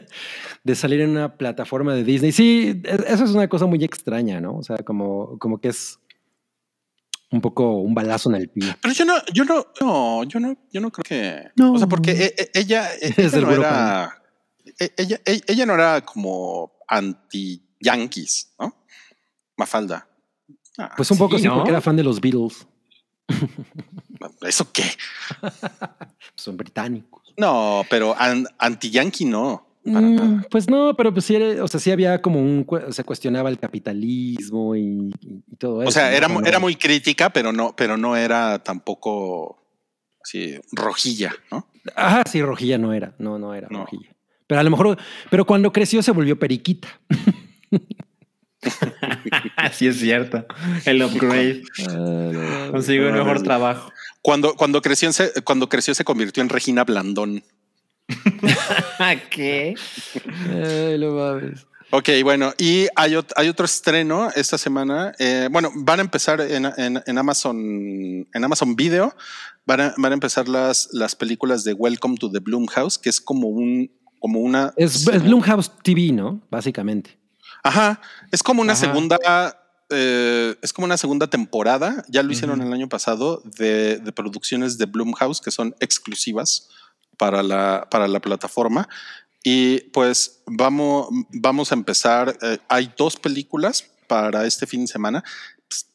de 0.64 0.74
salir 0.74 1.00
en 1.00 1.10
una 1.10 1.38
plataforma 1.38 1.94
de 1.94 2.04
Disney? 2.04 2.32
Sí, 2.32 2.82
e- 2.84 3.04
eso 3.08 3.24
es 3.24 3.30
una 3.30 3.48
cosa 3.48 3.64
muy 3.64 3.82
extraña, 3.82 4.42
¿no? 4.42 4.58
O 4.58 4.62
sea, 4.62 4.76
como, 4.78 5.38
como 5.38 5.58
que 5.58 5.68
es 5.68 5.98
un 7.30 7.40
poco 7.40 7.76
un 7.78 7.94
balazo 7.94 8.30
en 8.30 8.36
el 8.36 8.48
pie. 8.48 8.76
Pero 8.80 8.94
yo 8.94 9.04
no, 9.04 9.14
yo 9.32 9.44
no, 9.44 9.66
no, 9.80 10.24
yo 10.24 10.38
no, 10.40 10.56
yo 10.72 10.80
no 10.80 10.90
creo 10.90 11.04
que. 11.04 11.50
No. 11.56 11.72
O 11.72 11.78
sea, 11.78 11.86
porque 11.86 12.12
e- 12.12 12.34
e- 12.36 12.50
ella, 12.54 12.88
e- 13.00 13.08
Es 13.08 13.18
ella 13.18 13.38
el 13.38 13.44
no 13.44 13.52
era. 13.52 14.22
e- 14.78 14.92
Ella, 14.96 15.20
e- 15.24 15.42
ella 15.46 15.66
no 15.66 15.74
era 15.74 16.00
como 16.02 16.72
anti-yankees, 16.88 18.54
¿no? 18.58 18.74
Mafalda. 19.56 20.06
Ah, 20.78 20.92
Pues 20.96 21.10
un 21.10 21.18
poco 21.18 21.36
Sí, 21.36 21.42
sí, 21.42 21.48
¿no? 21.48 21.54
porque 21.56 21.70
era 21.70 21.80
fan 21.80 21.96
de 21.96 22.02
los 22.04 22.20
Beatles. 22.20 22.66
¿Eso 24.42 24.70
qué? 24.72 24.84
Son 26.36 26.56
británicos. 26.56 27.34
No, 27.36 27.84
pero 27.90 28.14
an- 28.18 28.46
anti-yankee 28.58 29.24
no. 29.24 29.65
Para 29.92 30.06
Mm, 30.06 30.14
nada. 30.16 30.46
pues 30.50 30.68
no, 30.68 30.94
pero 30.96 31.12
pues 31.12 31.24
sí, 31.24 31.36
o 31.36 31.68
sea, 31.68 31.80
sí 31.80 31.90
había 31.90 32.20
como 32.20 32.40
un, 32.40 32.66
se 32.90 33.04
cuestionaba 33.04 33.48
el 33.50 33.58
capitalismo 33.58 34.74
y, 34.76 35.10
y- 35.20 35.42
y 35.50 35.56
todo 35.56 35.82
eso. 35.82 35.88
O 35.88 35.92
sea, 35.92 36.10
¿no? 36.10 36.16
era, 36.16 36.48
era 36.48 36.58
muy 36.58 36.76
crítica, 36.76 37.30
pero 37.30 37.52
no, 37.52 37.74
pero 37.76 37.96
no 37.96 38.16
era 38.16 38.62
tampoco 38.62 39.62
así 40.22 40.56
rojilla, 40.72 41.32
¿no? 41.50 41.66
Ajá, 41.94 42.22
sí, 42.30 42.42
rojilla 42.42 42.78
no 42.78 42.92
era, 42.92 43.14
no, 43.18 43.38
no 43.38 43.54
era 43.54 43.68
No. 43.70 43.80
rojilla. 43.80 44.10
Pero 44.48 44.60
a 44.60 44.64
lo 44.64 44.70
mejor, 44.70 44.96
pero 45.30 45.44
cuando 45.44 45.72
creció 45.72 46.02
se 46.02 46.12
volvió 46.12 46.38
periquita. 46.38 46.88
sí, 49.72 49.86
es 49.86 49.98
cierto. 50.00 50.46
El 50.84 51.02
upgrade. 51.02 51.62
Consiguió 52.70 53.08
un 53.08 53.14
Ah, 53.14 53.18
mejor 53.18 53.42
trabajo. 53.42 53.92
Cuando, 54.22 54.54
cuando 54.54 54.82
creció, 54.82 55.12
se, 55.12 55.32
cuando 55.44 55.68
creció 55.68 55.94
se 55.94 56.04
convirtió 56.04 56.42
en 56.42 56.48
Regina 56.48 56.84
Blandón. 56.84 57.42
¿Qué? 59.30 59.74
Ay, 60.50 60.98
no 60.98 61.12
mames. 61.12 61.66
Ok, 61.90 62.08
bueno, 62.24 62.52
y 62.58 62.86
hay, 62.96 63.12
ot- 63.12 63.32
hay 63.36 63.48
otro 63.48 63.64
estreno 63.64 64.28
esta 64.34 64.58
semana. 64.58 65.12
eh, 65.18 65.48
bueno, 65.50 65.70
van 65.76 66.00
a 66.00 66.02
empezar 66.02 66.40
en, 66.40 66.66
en- 66.76 67.02
en 67.06 67.18
Amazon, 67.18 67.56
en 68.32 68.44
Amazon 68.44 68.74
Video, 68.74 69.14
van 69.66 69.80
a, 69.80 69.94
van 69.96 70.12
a 70.12 70.14
empezar 70.14 70.48
las, 70.48 70.88
las 70.92 71.14
películas 71.14 71.62
de 71.64 71.72
Welcome 71.74 72.16
to 72.16 72.30
the 72.30 72.40
Bloomhouse, 72.40 72.98
que 72.98 73.08
es 73.08 73.20
como 73.20 73.48
un, 73.48 73.90
como 74.18 74.40
una. 74.40 74.72
Es, 74.76 75.06
es 75.06 75.22
Blumhouse 75.22 75.70
TV, 75.82 76.12
¿no? 76.12 76.40
Básicamente. 76.50 77.16
Ajá, 77.62 78.00
es 78.32 78.42
como 78.42 78.62
una 78.62 78.72
Ajá. 78.72 78.80
segunda. 78.86 79.18
eh, 79.90 80.56
es 80.60 80.72
como 80.72 80.86
una 80.86 80.96
segunda 80.96 81.28
temporada. 81.28 82.04
Ya 82.08 82.22
lo 82.24 82.32
hicieron 82.32 82.60
el 82.62 82.72
año 82.72 82.88
pasado 82.88 83.42
de, 83.58 83.98
de 83.98 84.12
producciones 84.12 84.76
de 84.78 84.86
Bloomhouse 84.86 85.40
que 85.40 85.52
son 85.52 85.74
exclusivas 85.78 86.68
para 87.16 87.42
la, 87.42 87.86
para 87.90 88.08
la 88.08 88.20
plataforma. 88.20 88.88
Y 89.42 89.80
pues 89.92 90.42
vamos, 90.46 91.08
vamos 91.30 91.70
a 91.70 91.74
empezar. 91.76 92.36
eh, 92.42 92.58
hay 92.68 92.92
dos 92.96 93.16
películas 93.16 93.84
para 94.08 94.44
este 94.44 94.66
fin 94.66 94.80
de 94.82 94.86
semana. 94.88 95.22
Pues, 95.68 95.86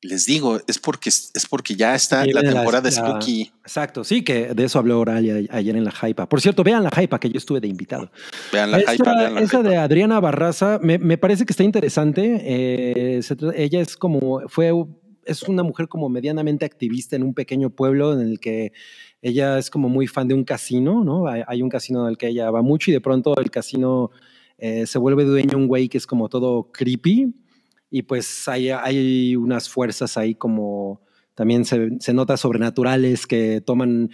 les 0.00 0.24
digo, 0.24 0.58
es 0.66 0.78
porque, 0.78 1.10
es 1.10 1.46
porque 1.50 1.74
ya 1.76 1.94
está 1.94 2.24
la 2.24 2.40
temporada 2.42 2.88
la- 2.88 2.90
Spooky. 2.90 3.52
Exacto, 3.60 4.04
sí, 4.04 4.22
que 4.22 4.54
de 4.54 4.64
eso 4.64 4.78
habló 4.78 5.00
Oralia 5.00 5.34
ayer 5.50 5.76
en 5.76 5.84
la 5.84 5.92
Hypa. 5.92 6.26
Por 6.28 6.40
cierto, 6.40 6.62
vean 6.64 6.82
la 6.82 6.90
Hypa, 6.90 7.20
que 7.20 7.28
yo 7.30 7.36
estuve 7.36 7.60
de 7.60 7.68
invitado. 7.68 8.10
Vean 8.52 8.70
la 8.70 8.78
vean 8.78 9.34
la 9.34 9.40
esa 9.40 9.62
de 9.62 9.76
Adriana 9.76 10.18
Barraza 10.20 10.78
me, 10.82 10.98
me 10.98 11.18
parece 11.18 11.44
que 11.44 11.52
está 11.52 11.62
interesante. 11.62 12.40
Eh, 12.42 13.22
se 13.22 13.36
ella 13.54 13.80
es 13.82 13.96
como, 13.98 14.40
fue, 14.48 14.72
es 15.26 15.42
una 15.42 15.62
mujer 15.62 15.88
como 15.88 16.08
medianamente 16.08 16.64
activista 16.64 17.16
en 17.16 17.22
un 17.22 17.34
pequeño 17.34 17.68
pueblo 17.70 18.14
en 18.14 18.20
el 18.20 18.40
que 18.40 18.72
ella 19.24 19.58
es 19.58 19.70
como 19.70 19.88
muy 19.88 20.06
fan 20.06 20.28
de 20.28 20.34
un 20.34 20.44
casino, 20.44 21.02
¿no? 21.02 21.26
Hay, 21.26 21.62
un 21.62 21.70
casino 21.70 22.04
al 22.04 22.18
que 22.18 22.28
ella 22.28 22.50
va 22.50 22.60
mucho 22.60 22.90
y 22.90 22.94
de 22.94 23.00
pronto 23.00 23.34
el 23.38 23.50
casino 23.50 24.10
eh, 24.58 24.86
se 24.86 24.98
vuelve 24.98 25.24
dueño 25.24 25.56
un 25.56 25.66
güey 25.66 25.88
que 25.88 25.96
es 25.96 26.06
como 26.06 26.28
todo 26.28 26.70
creepy 26.70 27.34
y 27.90 28.02
pues 28.02 28.46
hay, 28.48 28.68
hay 28.68 29.34
unas 29.34 29.70
fuerzas 29.70 30.18
ahí 30.18 30.34
como 30.34 31.00
también 31.34 31.64
se, 31.64 31.88
se 32.00 32.12
nota 32.12 32.36
sobrenaturales 32.36 33.26
que 33.26 33.62
toman, 33.62 34.10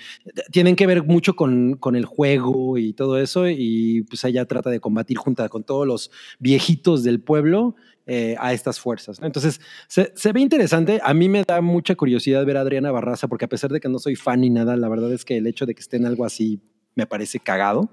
tienen 0.52 0.76
que 0.76 0.86
ver 0.86 1.02
mucho 1.02 1.34
con, 1.34 1.74
con 1.74 1.96
el 1.96 2.04
juego 2.04 2.78
y 2.78 2.92
todo 2.92 3.18
eso 3.18 3.48
y 3.48 4.02
pues 4.08 4.22
ella 4.22 4.46
trata 4.46 4.70
de 4.70 4.78
combatir 4.78 5.16
junto 5.16 5.46
con 5.48 5.64
todos 5.64 5.88
los 5.88 6.12
viejitos 6.38 7.02
del 7.02 7.20
pueblo 7.20 7.74
eh, 8.12 8.34
a 8.40 8.52
estas 8.52 8.80
fuerzas. 8.80 9.20
¿no? 9.20 9.26
Entonces 9.28 9.60
se, 9.86 10.12
se 10.16 10.32
ve 10.32 10.40
interesante, 10.40 10.98
a 11.00 11.14
mí 11.14 11.28
me 11.28 11.44
da 11.44 11.60
mucha 11.60 11.94
curiosidad 11.94 12.44
ver 12.44 12.56
a 12.56 12.62
Adriana 12.62 12.90
Barraza 12.90 13.28
porque 13.28 13.44
a 13.44 13.48
pesar 13.48 13.70
de 13.70 13.78
que 13.78 13.88
no 13.88 14.00
soy 14.00 14.16
fan 14.16 14.40
ni 14.40 14.50
nada, 14.50 14.76
la 14.76 14.88
verdad 14.88 15.12
es 15.12 15.24
que 15.24 15.36
el 15.36 15.46
hecho 15.46 15.64
de 15.64 15.76
que 15.76 15.80
esté 15.80 15.98
en 15.98 16.06
algo 16.06 16.24
así 16.24 16.60
me 16.96 17.06
parece 17.06 17.38
cagado. 17.38 17.92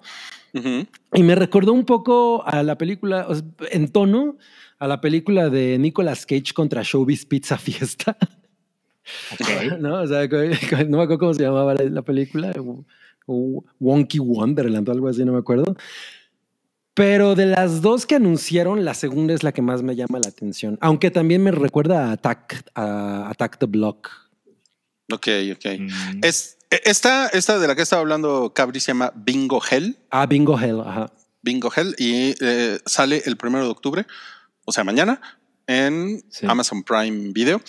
Y 1.13 1.21
me 1.21 1.35
recordó 1.35 1.71
un 1.71 1.85
poco 1.85 2.43
a 2.47 2.63
la 2.63 2.79
película, 2.79 3.27
en 3.69 3.91
tono, 3.91 4.39
a 4.79 4.87
la 4.87 5.01
película 5.01 5.51
de 5.51 5.77
Nicolas 5.77 6.25
Cage 6.25 6.51
contra 6.55 6.81
Showbiz 6.81 7.27
Pizza 7.27 7.57
Fiesta. 7.59 8.17
Ok. 9.33 9.77
¿No? 9.79 10.01
O 10.01 10.07
sea, 10.07 10.27
no 10.27 10.97
me 10.97 11.03
acuerdo 11.03 11.19
cómo 11.19 11.33
se 11.35 11.43
llamaba 11.43 11.75
la, 11.75 11.83
la 11.83 12.01
película. 12.01 12.51
Wonky 13.27 14.17
Wonderland 14.17 14.89
o 14.89 14.91
algo 14.91 15.09
así, 15.09 15.23
no 15.23 15.33
me 15.33 15.39
acuerdo. 15.39 15.75
Pero 16.97 17.35
de 17.35 17.45
las 17.45 17.83
dos 17.83 18.07
que 18.07 18.15
anunciaron, 18.15 18.83
la 18.83 18.95
segunda 18.95 19.35
es 19.35 19.43
la 19.43 19.51
que 19.51 19.61
más 19.61 19.83
me 19.83 19.95
llama 19.95 20.17
la 20.19 20.29
atención. 20.29 20.79
Aunque 20.81 21.11
también 21.11 21.43
me 21.43 21.51
recuerda 21.51 22.09
a 22.09 22.13
Attack, 22.13 22.63
a 22.73 23.29
Attack 23.29 23.59
the 23.59 23.67
Block. 23.67 24.09
Ok, 25.13 25.27
ok. 25.53 25.65
Mm. 25.79 26.23
Es, 26.23 26.57
esta, 26.71 27.27
esta 27.27 27.59
de 27.59 27.67
la 27.67 27.75
que 27.75 27.83
estaba 27.83 28.01
hablando 28.01 28.51
Cabri 28.51 28.79
se 28.79 28.87
llama 28.87 29.13
Bingo 29.15 29.61
Hell. 29.69 29.95
Ah, 30.09 30.25
Bingo 30.25 30.59
Hell, 30.59 30.81
ajá. 30.81 31.13
Bingo 31.43 31.71
Hell 31.73 31.93
y 31.99 32.33
eh, 32.41 32.79
sale 32.87 33.21
el 33.27 33.37
primero 33.37 33.63
de 33.65 33.69
octubre, 33.69 34.07
o 34.65 34.71
sea, 34.71 34.83
mañana, 34.83 35.21
en 35.67 36.23
Sí. 36.31 36.47
Amazon 36.49 36.81
Prime 36.83 37.31
Video. 37.31 37.61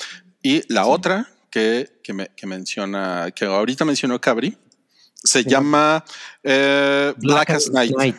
Y 0.43 0.63
la 0.73 0.87
otra 0.87 1.29
que, 1.51 2.01
que, 2.03 2.15
me- 2.15 2.29
que 2.35 2.47
menciona, 2.47 3.31
que 3.37 3.45
ahorita 3.45 3.85
mencionó 3.85 4.19
Cabri, 4.21 4.57
se 5.15 5.43
Sí. 5.43 5.49
llama 5.51 6.03
eh, 6.43 7.13
Black, 7.19 7.51
as 7.51 7.71
Night. 7.71 8.17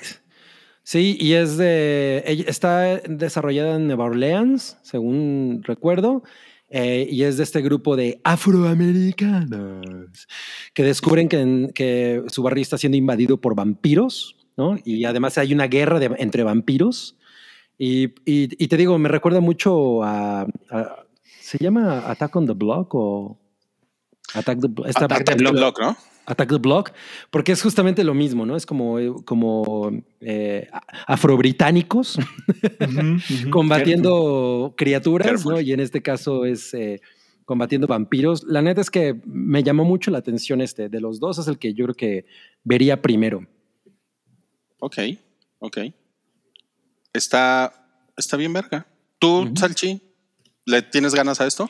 Sí, 0.90 1.16
y 1.20 1.34
es 1.34 1.56
de. 1.56 2.24
Está 2.48 2.98
desarrollada 3.08 3.76
en 3.76 3.86
Nueva 3.86 4.06
Orleans, 4.06 4.76
según 4.82 5.62
recuerdo. 5.64 6.24
eh, 6.72 7.08
y 7.12 7.22
es 7.24 7.38
de 7.38 7.44
este 7.44 7.62
grupo 7.62 7.96
de 7.96 8.20
afroamericanos 8.24 10.28
que 10.74 10.82
descubren 10.84 11.28
que, 11.30 11.70
que 11.76 12.24
su 12.28 12.42
barrio 12.42 12.64
está 12.64 12.80
siendo 12.80 12.98
invadido 12.98 13.38
por 13.40 13.54
vampiros, 13.54 14.36
¿no? 14.58 14.78
Y 14.84 15.06
además 15.06 15.38
hay 15.38 15.54
una 15.54 15.68
guerra 15.68 16.00
de- 16.00 16.16
entre 16.18 16.42
vampiros. 16.44 17.18
Y, 17.78 18.06
y- 18.26 18.50
y 18.64 18.68
te 18.68 18.76
digo, 18.78 18.98
me 18.98 19.10
recuerda 19.10 19.42
mucho 19.42 20.04
a, 20.04 20.48
a- 20.72 20.96
¿Se 21.40 21.60
llama 21.60 22.00
Attack 22.10 22.36
on 22.36 22.48
the 22.48 22.54
Block 22.54 22.96
o 22.96 23.38
Attack 24.34 24.60
the, 24.62 24.68
Blo- 24.70 24.88
esta- 24.88 25.06
Attack 25.06 25.38
the. 25.38 25.52
Block, 25.52 25.80
¿no? 25.80 25.96
Attack 26.30 26.50
the 26.50 26.58
Block? 26.58 26.92
Porque 27.30 27.52
es 27.52 27.62
justamente 27.62 28.04
lo 28.04 28.14
mismo, 28.14 28.46
¿no? 28.46 28.56
Es 28.56 28.66
como, 28.66 29.00
eh, 29.00 29.12
como 29.26 29.92
eh, 30.22 30.70
afrobritánicos 31.08 32.18
combatiendo 33.52 34.74
criaturas, 34.78 35.28
Careful. 35.28 35.54
¿no? 35.54 35.62
Y 35.62 35.74
en 35.74 35.80
este 35.80 36.02
caso 36.02 36.46
es 36.46 36.74
eh, 36.74 37.02
combatiendo 37.46 37.88
vampiros. 37.88 38.44
La 38.44 38.62
neta 38.62 38.82
es 38.82 38.90
que 38.90 39.20
me 39.26 39.64
llamó 39.64 39.84
mucho 39.86 40.12
la 40.12 40.20
atención 40.20 40.62
este. 40.62 40.90
De 40.90 41.02
los 41.02 41.20
dos 41.20 41.40
es 41.40 41.48
el 41.48 41.58
que 41.58 41.74
yo 41.74 41.86
creo 41.86 41.96
que 41.96 42.26
vería 42.64 43.02
primero. 43.02 43.48
Ok, 44.80 44.98
ok. 45.60 45.78
Está, 47.12 47.74
está 48.16 48.38
bien 48.38 48.54
verga. 48.54 48.88
¿Tú, 49.18 49.52
Salchi, 49.56 50.00
le 50.66 50.82
tienes 50.82 51.14
ganas 51.14 51.42
a 51.42 51.48
esto? 51.48 51.70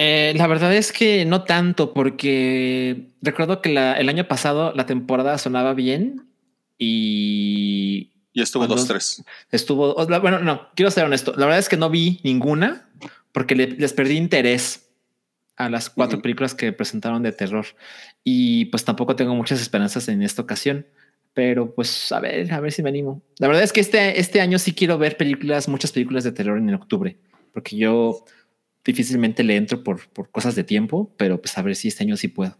Eh, 0.00 0.32
la 0.36 0.46
verdad 0.46 0.72
es 0.74 0.92
que 0.92 1.24
no 1.24 1.42
tanto, 1.44 1.92
porque 1.92 3.08
recuerdo 3.20 3.60
que 3.60 3.70
la- 3.70 3.94
el 3.94 4.08
año 4.08 4.28
pasado 4.28 4.72
la 4.74 4.86
temporada 4.86 5.36
sonaba 5.38 5.74
bien 5.74 6.28
y 6.78 8.10
Y 8.32 8.40
estuvo 8.42 8.60
Cuando- 8.66 8.76
2-3. 8.76 9.24
estuvo. 9.50 9.94
Bueno, 10.20 10.38
no, 10.38 10.68
quiero 10.76 10.90
ser 10.92 11.04
honesto. 11.04 11.32
La 11.36 11.46
verdad 11.46 11.58
es 11.58 11.68
que 11.68 11.76
no 11.76 11.90
vi 11.90 12.20
ninguna 12.22 12.88
porque 13.32 13.56
le- 13.56 13.72
les 13.72 13.92
perdí 13.92 14.16
interés 14.16 14.88
a 15.56 15.68
las 15.68 15.90
cuatro 15.90 16.18
Ujú. 16.18 16.22
películas 16.22 16.54
que 16.54 16.72
presentaron 16.72 17.22
de 17.24 17.32
terror 17.32 17.66
y 18.22 18.66
pues 18.66 18.84
tampoco 18.84 19.16
tengo 19.16 19.34
muchas 19.34 19.60
esperanzas 19.60 20.06
en 20.08 20.22
esta 20.22 20.42
ocasión. 20.42 20.86
Pero 21.34 21.74
pues 21.74 22.12
a 22.12 22.20
ver, 22.20 22.52
a 22.52 22.60
ver 22.60 22.70
si 22.72 22.82
me 22.82 22.90
animo. 22.90 23.22
La 23.38 23.48
verdad 23.48 23.64
es 23.64 23.72
que 23.72 23.80
este, 23.80 24.20
este 24.20 24.40
año 24.40 24.58
sí 24.60 24.72
quiero 24.72 24.98
ver 24.98 25.16
películas, 25.16 25.66
muchas 25.68 25.90
películas 25.90 26.22
de 26.22 26.30
terror 26.32 26.58
en 26.58 26.72
octubre, 26.74 27.16
porque 27.52 27.76
yo 27.76 28.24
difícilmente 28.84 29.42
le 29.44 29.56
entro 29.56 29.82
por, 29.84 30.08
por 30.08 30.30
cosas 30.30 30.54
de 30.54 30.64
tiempo, 30.64 31.12
pero 31.16 31.40
pues 31.40 31.56
a 31.58 31.62
ver 31.62 31.76
si 31.76 31.88
este 31.88 32.04
año 32.04 32.16
sí 32.16 32.28
puedo. 32.28 32.56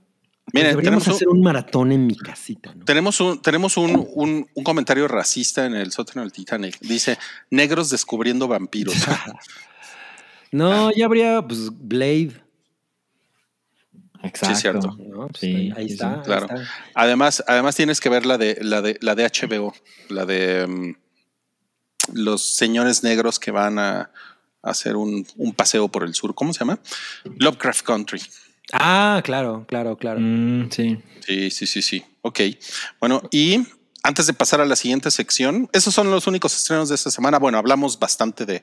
Miren, 0.53 0.71
Deberíamos 0.71 1.05
tenemos 1.05 1.07
un, 1.09 1.13
hacer 1.15 1.29
un 1.29 1.43
maratón 1.43 1.93
en 1.93 2.07
mi 2.07 2.17
casita, 2.17 2.75
¿no? 2.75 2.85
tenemos 2.87 3.21
un, 3.21 3.43
tenemos 3.43 3.77
un, 3.77 4.07
un- 4.15 4.49
un 4.55 4.65
comentario 4.65 5.07
racista 5.07 5.67
en 5.67 5.75
el 5.75 5.93
sótano 5.93 6.23
del 6.23 6.33
Titanic. 6.33 6.79
Dice, 6.81 7.19
negros 7.51 7.91
descubriendo 7.91 8.49
vampiros. 8.49 8.95
No, 10.51 10.91
ya 10.93 11.05
habría 11.05 11.43
pues 11.47 11.69
Blade. 11.71 12.33
Exacto. 14.23 14.55
cierto. 14.57 14.97
¿no? 14.99 15.29
Pues, 15.29 15.41
Sí, 15.41 15.55
ahí, 15.55 15.73
ahí 15.77 15.87
sí, 15.89 15.93
está. 15.95 16.09
sí, 16.11 16.19
ahí 16.21 16.25
claro. 16.25 16.47
está. 16.47 16.69
Además, 16.95 17.45
además 17.47 17.77
tienes 17.77 18.01
que 18.01 18.09
ver 18.09 18.27
la 18.27 18.39
de 18.39 18.59
la 18.63 18.81
de 18.83 18.97
la 19.01 19.15
de 19.15 19.25
HBO, 19.25 19.75
la 20.09 20.25
de 20.27 20.67
mm, 20.67 20.95
los 22.15 22.43
señores 22.43 23.03
negros 23.05 23.39
que 23.39 23.51
van 23.51 23.79
a 23.79 24.11
hacer 24.63 24.97
un, 24.97 25.27
un 25.37 25.53
paseo 25.55 25.89
por 25.89 26.05
el 26.05 26.15
sur. 26.15 26.35
¿Cómo 26.35 26.53
se 26.53 26.61
llama? 26.61 26.79
Lovecraft 27.25 27.83
Country. 27.85 28.21
Ah, 28.73 29.21
claro, 29.25 29.65
claro, 29.67 29.97
claro. 29.97 30.21
Mm, 30.21 30.71
sí. 30.71 30.99
Sí, 31.27 31.51
sí, 31.51 31.67
sí, 31.67 31.83
sí. 31.83 32.05
Ok. 32.23 32.41
Bueno, 33.01 33.23
y 33.31 33.61
antes 34.03 34.27
de 34.27 34.35
pasar 34.35 34.61
a 34.61 34.67
la 34.67 34.77
siguiente 34.77 35.11
sección, 35.11 35.69
esos 35.73 35.95
son 35.95 36.11
los 36.11 36.27
únicos 36.27 36.55
estrenos 36.55 36.89
de 36.89 36.95
esta 36.95 37.11
semana. 37.11 37.39
Bueno, 37.39 37.59
hablamos 37.59 37.99
bastante 37.99 38.45
de, 38.47 38.61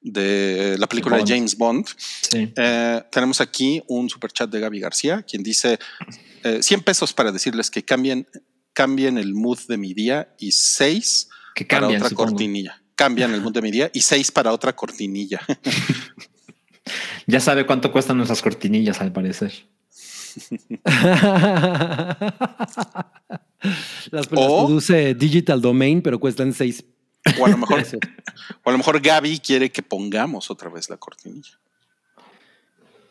de 0.00 0.76
la 0.78 0.86
película 0.86 1.16
Bond. 1.16 1.28
de 1.28 1.34
James 1.34 1.56
Bond. 1.56 1.86
Sí. 2.30 2.52
Eh, 2.56 3.02
tenemos 3.10 3.40
aquí 3.40 3.82
un 3.88 4.08
super 4.10 4.30
chat 4.32 4.50
de 4.50 4.60
Gaby 4.60 4.80
García, 4.80 5.22
quien 5.22 5.42
dice 5.42 5.78
eh, 6.44 6.62
100 6.62 6.82
pesos 6.82 7.12
para 7.12 7.32
decirles 7.32 7.70
que 7.70 7.84
cambien, 7.84 8.26
cambien 8.74 9.16
el 9.18 9.34
mood 9.34 9.58
de 9.68 9.78
mi 9.78 9.94
día 9.94 10.34
y 10.38 10.52
6 10.52 11.28
Que 11.54 11.64
para 11.64 11.88
otra 11.88 12.08
supongo. 12.10 12.30
cortinilla. 12.30 12.82
Cambian 12.98 13.32
el 13.32 13.40
mood 13.40 13.52
de 13.52 13.62
mi 13.62 13.70
día 13.70 13.90
y 13.94 14.00
6 14.00 14.32
para 14.32 14.52
otra 14.52 14.74
cortinilla. 14.74 15.40
Ya 17.26 17.38
sabe 17.40 17.66
cuánto 17.66 17.92
cuestan 17.92 18.16
nuestras 18.16 18.40
cortinillas, 18.40 19.02
al 19.02 19.12
parecer. 19.12 19.52
las, 24.10 24.10
las 24.10 24.26
O- 24.34 24.66
produce 24.66 25.14
Digital 25.14 25.60
Domain, 25.60 26.00
pero 26.00 26.18
cuestan 26.18 26.54
seis 26.54 26.82
O 27.38 27.44
a 27.44 27.50
lo 27.50 27.58
mejor, 27.58 27.84
o 28.64 28.68
a 28.70 28.72
lo 28.72 28.78
mejor 28.78 29.00
Gaby 29.02 29.38
quiere 29.40 29.70
que 29.70 29.82
pongamos 29.82 30.50
otra 30.50 30.70
vez 30.70 30.88
la 30.88 30.96
cortinilla. 30.96 31.58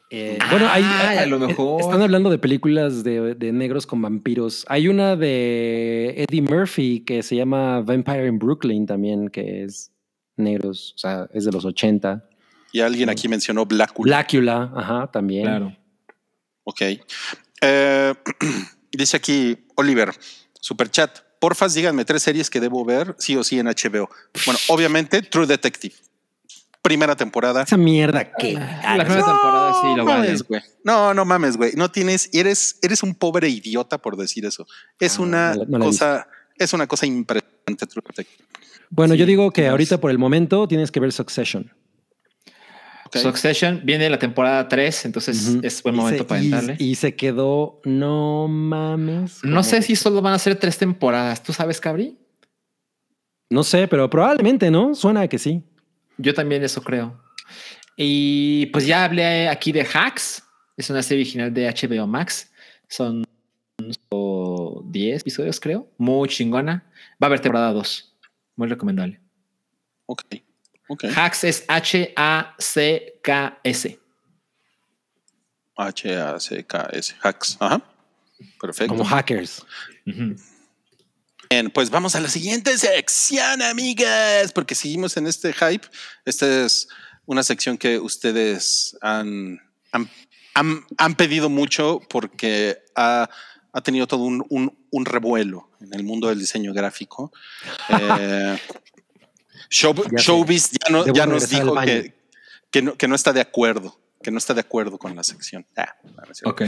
Eh, 0.09 0.37
bueno, 0.49 0.67
hay, 0.69 0.83
Ah, 0.85 1.09
hay- 1.09 1.17
a 1.19 1.25
lo 1.25 1.37
mejor. 1.39 1.81
están 1.81 2.01
hablando 2.01 2.29
de 2.29 2.37
películas 2.37 3.03
de, 3.03 3.35
de 3.35 3.51
negros 3.51 3.85
con 3.85 4.01
vampiros. 4.01 4.65
Hay 4.69 4.87
una 4.87 5.15
de 5.15 6.15
Eddie 6.29 6.41
Murphy 6.41 7.01
que 7.01 7.23
se 7.23 7.35
llama 7.35 7.81
Vampire 7.81 8.25
in 8.27 8.39
Brooklyn 8.39 8.85
también, 8.85 9.29
que 9.29 9.63
es 9.65 9.91
negros, 10.37 10.93
o 10.95 10.97
sea, 10.99 11.27
es 11.33 11.43
de 11.45 11.51
los 11.51 11.65
80. 11.65 12.23
Y 12.71 12.79
alguien 12.79 13.09
aquí 13.09 13.27
mencionó 13.27 13.65
Blackula. 13.65 14.09
Blácula, 14.17 14.71
ajá, 14.75 15.11
también. 15.11 15.43
Claro. 15.43 15.75
Ok. 16.63 16.81
Eh, 17.61 18.13
dice 18.91 19.17
aquí 19.17 19.57
Oliver, 19.75 20.11
super 20.59 20.89
chat. 20.89 21.19
Porfas, 21.39 21.73
díganme 21.75 22.03
tres 22.03 22.23
series 22.23 22.49
que 22.49 22.59
debo 22.59 22.83
ver 22.83 23.13
sí 23.19 23.35
o 23.35 23.43
sí 23.43 23.59
en 23.59 23.67
HBO. 23.67 24.09
Bueno, 24.45 24.59
obviamente 24.69 25.21
True 25.21 25.45
Detective. 25.45 25.93
Primera 26.87 27.15
temporada. 27.17 27.63
Esa 27.63 27.75
mierda 27.75 28.31
que. 28.31 28.53
La 28.53 29.03
primera 29.03 29.25
temporada 29.25 29.73
sí 29.81 29.87
lo 29.97 30.05
vale. 30.05 30.19
mames, 30.27 30.43
güey. 30.43 30.61
No, 30.85 31.13
no 31.13 31.25
mames, 31.25 31.57
güey. 31.57 31.73
No 31.75 31.91
tienes, 31.91 32.29
eres, 32.31 32.79
eres 32.81 33.03
un 33.03 33.13
pobre 33.13 33.49
idiota 33.49 33.97
por 33.97 34.15
decir 34.15 34.45
eso. 34.45 34.65
Es 34.99 35.19
Ah, 35.19 35.21
una 35.21 35.53
no 35.55 35.65
la- 35.67 35.77
no 35.79 35.85
cosa, 35.85 36.27
es 36.55 36.71
una 36.71 36.87
cosa 36.87 37.05
impresionante. 37.05 37.85
Bueno, 38.89 39.15
yo 39.15 39.25
digo 39.25 39.51
que 39.51 39.67
ahorita 39.67 39.99
por 39.99 40.11
el 40.11 40.17
momento 40.17 40.65
tienes 40.67 40.89
que 40.91 41.01
ver 41.01 41.11
Succession. 41.11 41.73
Succession 43.13 43.81
viene 43.83 44.09
la 44.09 44.19
temporada 44.19 44.67
3, 44.67 45.05
entonces 45.05 45.57
es 45.63 45.81
buen 45.83 45.95
Y 45.95 45.97
momento 45.97 46.23
se- 46.23 46.27
para 46.27 46.41
y- 46.41 46.45
entrarle. 46.45 46.75
Y 46.79 46.95
se 46.95 47.15
quedó, 47.15 47.81
no 47.85 48.47
mames. 48.47 49.39
no 49.43 49.63
sé 49.63 49.81
si 49.81 49.95
solo 49.97 50.21
van 50.21 50.33
a 50.33 50.39
ser 50.39 50.55
tres 50.57 50.77
temporadas. 50.77 51.41
¿Tú 51.43 51.51
sabes, 51.53 51.79
Cabri? 51.81 52.17
No 53.49 53.63
sé, 53.63 53.87
pero 53.87 54.09
probablemente, 54.09 54.69
¿no? 54.71 54.93
Suena 54.95 55.21
a 55.21 55.27
que 55.27 55.37
sí. 55.39 55.63
Yo 56.17 56.33
también 56.33 56.63
eso 56.63 56.81
creo. 56.81 57.21
Y 57.95 58.67
pues 58.67 58.85
ya 58.85 59.05
hablé 59.05 59.47
aquí 59.49 59.71
de 59.71 59.81
Hacks. 59.81 60.43
Es 60.75 60.89
una 60.89 61.01
serie 61.01 61.23
original 61.23 61.53
de 61.53 61.67
HBO 61.67 62.05
Max. 62.07 62.51
Son 62.87 63.23
solo 64.09 64.83
10 64.85 65.21
episodios, 65.21 65.59
creo. 65.59 65.91
Muy 65.97 66.29
chingona. 66.29 66.83
Va 67.21 67.25
a 67.25 67.25
haber 67.27 67.39
temporada 67.39 67.73
2. 67.73 68.15
Muy 68.55 68.67
recomendable. 68.67 69.19
Ok. 70.05 70.23
Ok. 70.89 71.05
Hacks 71.15 71.43
es 71.43 71.65
H-A-C-K-S. 71.67 72.15
H-A-C-K-S. 75.75 77.15
Hacks. 77.21 77.57
Ajá. 77.59 77.81
Perfecto. 78.59 78.93
Como 78.93 79.03
hackers. 79.03 79.65
Ujú. 80.05 80.35
Bien, 81.49 81.69
pues 81.71 81.89
vamos 81.89 82.15
a 82.15 82.19
la 82.19 82.27
siguiente 82.29 82.77
sección, 82.77 83.61
amigas, 83.61 84.51
porque 84.51 84.75
seguimos 84.75 85.15
en 85.17 85.27
este 85.27 85.53
hype. 85.53 85.87
Esta 86.25 86.65
es 86.65 86.87
una 87.25 87.43
sección 87.43 87.77
que 87.77 87.99
ustedes 87.99 88.97
han, 89.01 89.59
han, 89.91 90.09
han- 90.53 90.85
han 90.97 91.15
pedido 91.15 91.49
mucho 91.49 92.01
porque 92.09 92.79
ha, 92.95 93.29
ha 93.71 93.81
tenido 93.81 94.07
todo 94.07 94.23
un, 94.23 94.45
un- 94.49 94.77
un 94.91 95.05
revuelo 95.05 95.69
en 95.79 95.93
el 95.93 96.03
mundo 96.03 96.27
del 96.27 96.39
diseño 96.39 96.73
gráfico. 96.73 97.31
Eh, 98.19 98.57
Show- 99.69 99.95
Ya 100.11 100.17
sé. 100.19 100.23
Showbiz 100.25 100.71
ya, 100.71 100.89
no- 100.91 101.05
ya 101.13 101.25
nos 101.25 101.49
dijo 101.49 101.75
que, 101.85 102.13
que, 102.71 102.81
no, 102.81 102.95
que 102.97 103.07
no 103.07 103.15
está 103.15 103.33
de 103.33 103.41
acuerdo, 103.41 103.99
que 104.23 104.31
no 104.31 104.37
está 104.37 104.53
de 104.53 104.61
acuerdo 104.61 104.97
con 104.97 105.15
la 105.15 105.23
sección. 105.23 105.65
Ah. 105.75 105.95
Ok. 106.45 106.61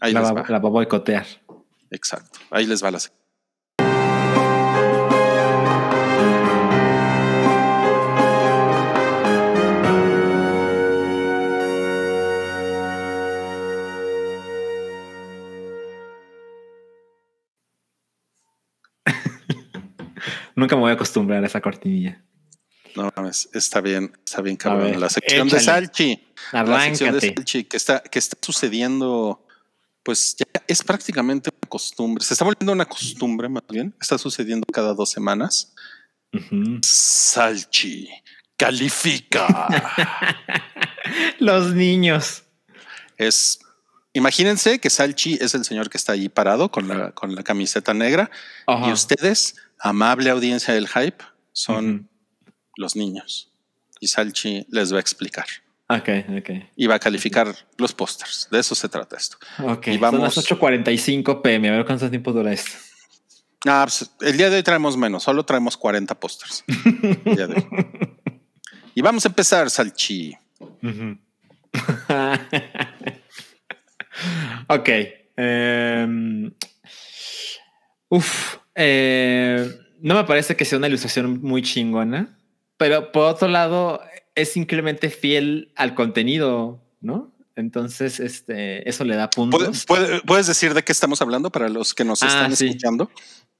Ahí 0.00 0.12
La 0.12 0.20
va, 0.20 0.32
va. 0.32 0.44
la 0.48 0.58
va 0.58 0.68
a 0.68 0.72
boicotear. 0.72 1.26
Exacto. 1.90 2.38
Ahí 2.50 2.66
les 2.66 2.82
va 2.84 2.90
la 2.92 3.00
sección. 3.00 3.17
Nunca 20.58 20.74
me 20.74 20.82
voy 20.82 20.90
a 20.90 20.94
acostumbrar 20.94 21.44
a 21.44 21.46
esa 21.46 21.60
cortinilla. 21.60 22.20
No 22.96 23.12
mames, 23.14 23.48
está 23.52 23.80
bien, 23.80 24.12
está 24.26 24.42
bien, 24.42 24.56
cabrón. 24.56 24.98
la 24.98 25.08
sección 25.08 25.48
de. 25.48 25.60
Salchi. 25.60 26.20
La 26.50 26.82
sección 26.82 27.14
de. 27.14 27.20
Salchi 27.20 27.62
que 27.62 27.76
está, 27.76 28.00
que 28.00 28.18
está 28.18 28.36
sucediendo, 28.42 29.46
pues 30.02 30.34
ya 30.36 30.46
es 30.66 30.82
prácticamente 30.82 31.50
una 31.52 31.68
costumbre. 31.68 32.24
Se 32.24 32.34
está 32.34 32.44
volviendo 32.44 32.72
una 32.72 32.86
costumbre, 32.86 33.48
más 33.48 33.62
bien. 33.70 33.94
Está 34.00 34.18
sucediendo 34.18 34.66
cada 34.72 34.94
dos 34.94 35.10
semanas. 35.10 35.74
Salchi 36.82 38.08
califica. 38.56 39.68
Los 41.38 41.72
niños. 41.72 42.42
es. 43.16 43.60
Imagínense 44.12 44.80
que 44.80 44.90
Salchi 44.90 45.38
es 45.40 45.54
el 45.54 45.64
señor 45.64 45.88
que 45.88 45.98
está 45.98 46.14
ahí 46.14 46.28
parado 46.28 46.72
con 46.72 46.88
la, 46.88 47.12
con 47.12 47.36
la 47.36 47.44
camiseta 47.44 47.94
negra 47.94 48.28
Ajá. 48.66 48.88
y 48.88 48.92
ustedes, 48.92 49.54
amable 49.80 50.30
audiencia 50.30 50.74
del 50.74 50.88
hype, 50.88 51.24
son 51.52 52.08
los 52.76 52.94
niños. 52.96 53.52
Y 54.00 54.08
Salchi 54.08 54.66
les 54.70 54.92
va 54.92 54.98
a 54.98 55.00
explicar. 55.00 55.46
Ok, 55.88 56.08
ok. 56.38 56.50
Y 56.76 56.86
va 56.86 56.96
a 56.96 56.98
calificar 56.98 57.54
los 57.78 57.92
pósters. 57.94 58.48
De 58.50 58.58
eso 58.60 58.74
se 58.74 58.88
trata 58.88 59.16
esto. 59.16 59.38
Ok, 59.64 59.86
Y 59.88 59.92
son 59.92 60.00
vamos- 60.00 60.20
las 60.20 60.36
8.45 60.46 61.40
pm. 61.42 61.68
A 61.70 61.72
ver 61.72 61.86
cuánto 61.86 62.08
tiempo 62.10 62.32
dura 62.32 62.52
esto. 62.52 62.72
Ah, 63.66 63.84
pues, 63.88 64.08
el 64.20 64.36
día 64.36 64.50
de 64.50 64.56
hoy 64.58 64.62
traemos 64.62 64.96
menos, 64.96 65.24
solo 65.24 65.44
traemos 65.44 65.76
40 65.76 66.14
pósters. 66.20 66.62
Y 68.94 69.02
vamos 69.02 69.24
a 69.24 69.28
empezar, 69.28 69.68
Salchi. 69.68 70.32
ok. 74.68 74.88
em, 75.36 76.52
uf. 78.08 78.56
Eh, 78.78 79.68
no 80.00 80.14
me 80.14 80.24
parece 80.24 80.56
que 80.56 80.64
sea 80.64 80.78
una 80.78 80.86
ilustración 80.88 81.42
muy 81.42 81.62
chingona, 81.62 82.38
pero 82.76 83.10
por 83.12 83.24
otro 83.24 83.48
lado 83.48 84.00
es 84.34 84.56
increíblemente 84.56 85.10
fiel 85.10 85.72
al 85.74 85.94
contenido, 85.94 86.80
¿no? 87.00 87.34
Entonces, 87.56 88.20
este, 88.20 88.88
eso 88.88 89.04
le 89.04 89.16
da 89.16 89.28
puntos. 89.30 89.60
¿Puedes, 89.60 89.84
puede- 89.84 90.20
puedes 90.22 90.46
decir 90.46 90.74
de 90.74 90.84
qué 90.84 90.92
estamos 90.92 91.20
hablando 91.20 91.50
para 91.50 91.68
los 91.68 91.92
que 91.92 92.04
nos 92.04 92.22
Ah, 92.22 92.28
están 92.28 92.54
sí. 92.56 92.66
escuchando? 92.68 93.10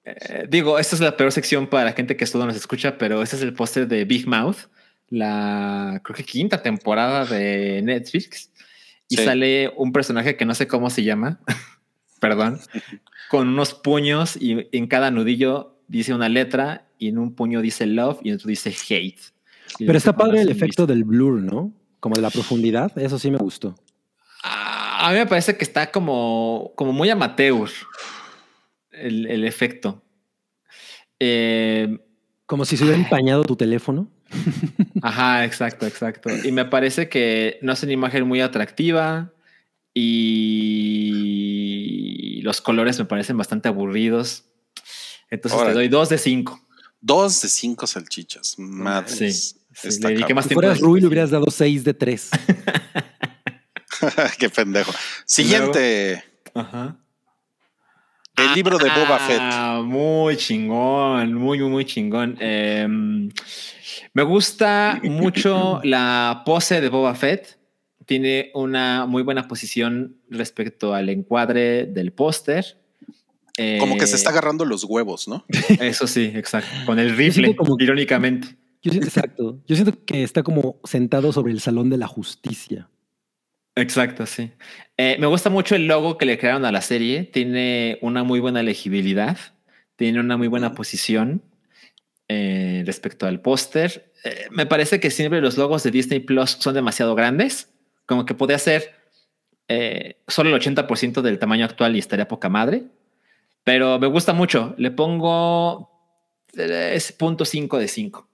Eh, 0.05 0.47
digo, 0.49 0.79
esta 0.79 0.95
es 0.95 1.01
la 1.03 1.17
peor 1.17 1.33
sección 1.33 1.67
para 1.67 1.87
la 1.87 1.93
gente 1.93 2.17
que 2.17 2.23
estudia 2.23 2.47
nos 2.47 2.55
escucha, 2.57 2.97
pero 2.97 3.21
este 3.23 3.35
es 3.35 3.43
el 3.43 3.53
póster 3.55 3.89
de 3.89 4.05
Big 4.05 4.29
Mouth, 4.29 4.57
la 5.09 6.01
creo 6.05 6.15
que 6.17 6.23
quinta 6.25 6.63
temporada 6.63 7.25
de 7.25 7.83
Netflix. 7.83 8.51
Y 9.09 9.17
Sí. 9.17 9.25
sale 9.25 9.73
un 9.77 9.91
personaje 9.93 10.37
que 10.37 10.45
no 10.45 10.55
sé 10.55 10.69
cómo 10.69 10.91
se 10.91 11.03
llama, 11.03 11.41
perdón, 12.19 12.61
con 13.29 13.49
unos 13.49 13.75
puños 13.75 14.37
y 14.41 14.69
en 14.73 14.87
cada 14.87 15.11
nudillo 15.11 15.77
dice 15.89 16.15
una 16.15 16.29
letra 16.29 16.87
y 16.99 17.09
en 17.09 17.19
un 17.19 17.35
puño 17.35 17.63
dice 17.63 17.87
love 17.87 18.19
y 18.23 18.31
en 18.31 18.37
otro 18.37 18.49
dice 18.49 18.71
hate. 18.71 19.21
Y 19.79 19.87
Pero 19.87 19.99
está 19.99 20.17
padre 20.17 20.43
el 20.43 20.51
efecto 20.51 20.87
del 20.87 21.05
blur, 21.05 21.41
¿no? 21.41 21.73
Como 22.01 22.15
de 22.17 22.23
la 22.23 22.31
profundidad. 22.31 22.97
Eso 22.99 23.19
sí 23.19 23.31
me 23.31 23.39
gustó. 23.39 23.75
A 24.43 25.11
mí 25.13 25.19
me 25.19 25.27
parece 25.27 25.57
que 25.57 25.65
está 25.65 25.91
como, 25.91 26.73
como 26.75 26.93
muy 26.93 27.11
amateur 27.11 27.69
el, 28.91 29.27
el 29.27 29.45
efecto. 29.45 30.03
Eh, 31.21 31.99
Como 32.47 32.65
si 32.65 32.77
se 32.77 32.85
hubiera 32.85 32.99
empañado 32.99 33.45
tu 33.45 33.57
teléfono. 33.57 34.11
Ajá, 35.03 35.45
exacto, 35.45 35.87
exacto. 35.87 36.31
Y 36.45 36.53
me 36.53 36.65
parece 36.65 37.09
que 37.09 37.59
no 37.63 37.73
es 37.73 37.83
una 37.83 37.93
imagen 37.93 38.27
muy 38.27 38.41
atractiva 38.41 39.33
y 39.95 41.68
los 42.43 42.61
colores 42.61 42.99
me 42.99 43.05
parecen 43.05 43.37
bastante 43.37 43.69
aburridos. 43.69 44.45
Entonces 45.31 45.61
te 45.65 45.73
doy 45.73 45.89
dos 45.89 46.09
de 46.09 46.19
cinco. 46.19 46.61
Dos 47.01 47.41
de 47.43 47.49
cinco 47.49 47.87
salchichas. 47.87 48.55
Madres. 48.59 49.19
Sí, 49.19 49.59
sí, 49.75 49.89
Está 49.89 50.09
le 50.09 50.15
dediqué 50.15 50.21
cabrón. 50.23 50.35
más 50.37 50.45
Si 50.45 50.49
tiempo. 50.49 50.61
fueras 50.63 50.79
de- 50.79 50.85
Rui, 50.85 51.01
le 51.01 51.07
hubieras 51.07 51.31
dado 51.31 51.51
6 51.51 51.85
de 51.85 51.95
3. 51.95 52.31
Qué 54.39 54.49
pendejo. 54.51 54.93
Siguiente. 55.25 56.25
Ajá. 56.55 56.97
El 58.37 58.55
libro 58.55 58.79
de 58.79 58.89
Boba 58.89 59.19
Fett. 59.19 59.39
Ah, 59.41 59.83
muy 59.85 60.37
chingón, 60.37 61.35
muy, 61.35 61.59
muy, 61.59 61.69
muy 61.69 61.85
chingón. 61.85 62.37
Em, 62.41 63.29
me 64.15 64.23
gusta 64.23 65.01
mucho 65.03 65.81
la 65.83 66.43
pose 66.47 66.81
de 66.81 66.89
Boba 66.89 67.17
Fett. 67.17 67.58
Tiene 68.09 68.51
una 68.55 69.05
muy 69.05 69.23
buena 69.23 69.47
posición 69.49 70.17
respecto 70.31 70.95
al 70.95 71.11
encuadre 71.11 71.85
del 71.85 72.11
póster. 72.11 72.65
Como 73.79 73.99
que 73.99 74.07
se 74.07 74.15
Eh, 74.15 74.17
está 74.17 74.31
agarrando 74.31 74.65
los 74.65 74.83
huevos, 74.85 75.29
¿no? 75.29 75.45
Eso 75.79 76.07
sí, 76.07 76.33
exacto. 76.35 76.71
Con 76.87 76.99
el 76.99 77.15
rifle, 77.15 77.55
como- 77.55 77.77
irónicamente. 77.79 78.49
Yo 78.81 78.93
siento, 78.93 79.09
exacto. 79.09 79.61
Yo 79.67 79.77
siento 79.77 79.93
que 80.07 80.23
está 80.23 80.43
como 80.43 80.81
sentado 80.85 81.33
sobre 81.35 81.53
el 81.53 81.61
salón 81.61 81.91
de 81.91 81.99
la 81.99 82.07
justicia. 82.07 82.89
Exacto, 83.77 84.25
sí. 84.25 84.53
Eh, 84.97 85.19
me 85.21 85.27
gusta 85.27 85.51
mucho 85.51 85.75
el 85.77 85.87
logo 85.87 86.17
que 86.17 86.25
le 86.25 86.39
crearon 86.39 86.65
a 86.65 86.73
la 86.73 86.81
serie. 86.81 87.25
Tiene 87.25 87.99
una 88.01 88.23
muy 88.25 88.41
buena 88.41 88.63
legibilidad, 88.63 89.37
tiene 89.97 90.19
una 90.19 90.39
muy 90.39 90.49
buena 90.49 90.73
posición 90.75 91.43
eh, 92.29 92.85
respecto 92.87 93.27
al 93.27 93.41
póster. 93.43 94.13
Eh, 94.25 94.47
me 94.51 94.65
parece 94.65 94.99
que 94.99 95.11
siempre 95.11 95.43
los 95.43 95.59
logos 95.59 95.83
de 95.83 95.91
Disney 95.91 96.21
Plus 96.21 96.57
son 96.59 96.75
demasiado 96.75 97.15
grandes, 97.15 97.69
como 98.09 98.25
que 98.25 98.35
podría 98.35 98.59
ser 98.59 98.95
eh, 99.69 100.17
solo 100.27 100.49
el 100.57 100.61
80% 100.61 101.21
del 101.21 101.39
tamaño 101.39 101.67
actual 101.67 101.95
y 101.95 101.99
estaría 102.01 102.27
poca 102.27 102.49
madre. 102.49 102.85
Pero 103.65 103.99
me 103.99 104.07
gusta 104.07 104.33
mucho. 104.33 104.75
Le 104.79 104.91
pongo 104.91 105.91
3.5 106.55 107.77
de 107.79 107.87
5. 107.87 108.25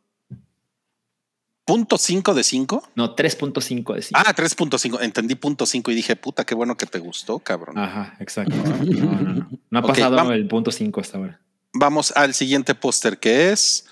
Punto 1.67 1.97
cinco 1.97 2.35
de 2.35 2.45
cinco. 2.45 2.87
No, 2.95 3.17
3.5 3.17 3.95
de 3.95 4.03
5. 4.03 4.21
Ah, 4.23 4.35
3.5. 4.35 5.03
Entendí 5.03 5.35
punto 5.35 5.65
cinco 5.65 5.91
y 5.91 5.95
dije, 5.95 6.15
puta, 6.15 6.45
qué 6.45 6.55
bueno 6.55 6.77
que 6.77 6.85
te 6.85 6.99
gustó, 6.99 7.39
cabrón. 7.39 7.79
Ajá, 7.79 8.17
exacto. 8.21 8.55
No, 8.55 9.13
no, 9.13 9.33
no. 9.33 9.49
No 9.71 9.79
ha 9.79 9.83
Ok, 9.83 9.89
pasado 9.89 10.15
vamos. 10.15 10.35
el 10.35 10.47
punto 10.47 10.71
5 10.71 11.01
hasta 11.01 11.17
ahora. 11.17 11.41
Vamos 11.73 12.13
al 12.17 12.35
siguiente 12.35 12.75
póster 12.75 13.19
que 13.19 13.51
es 13.51 13.87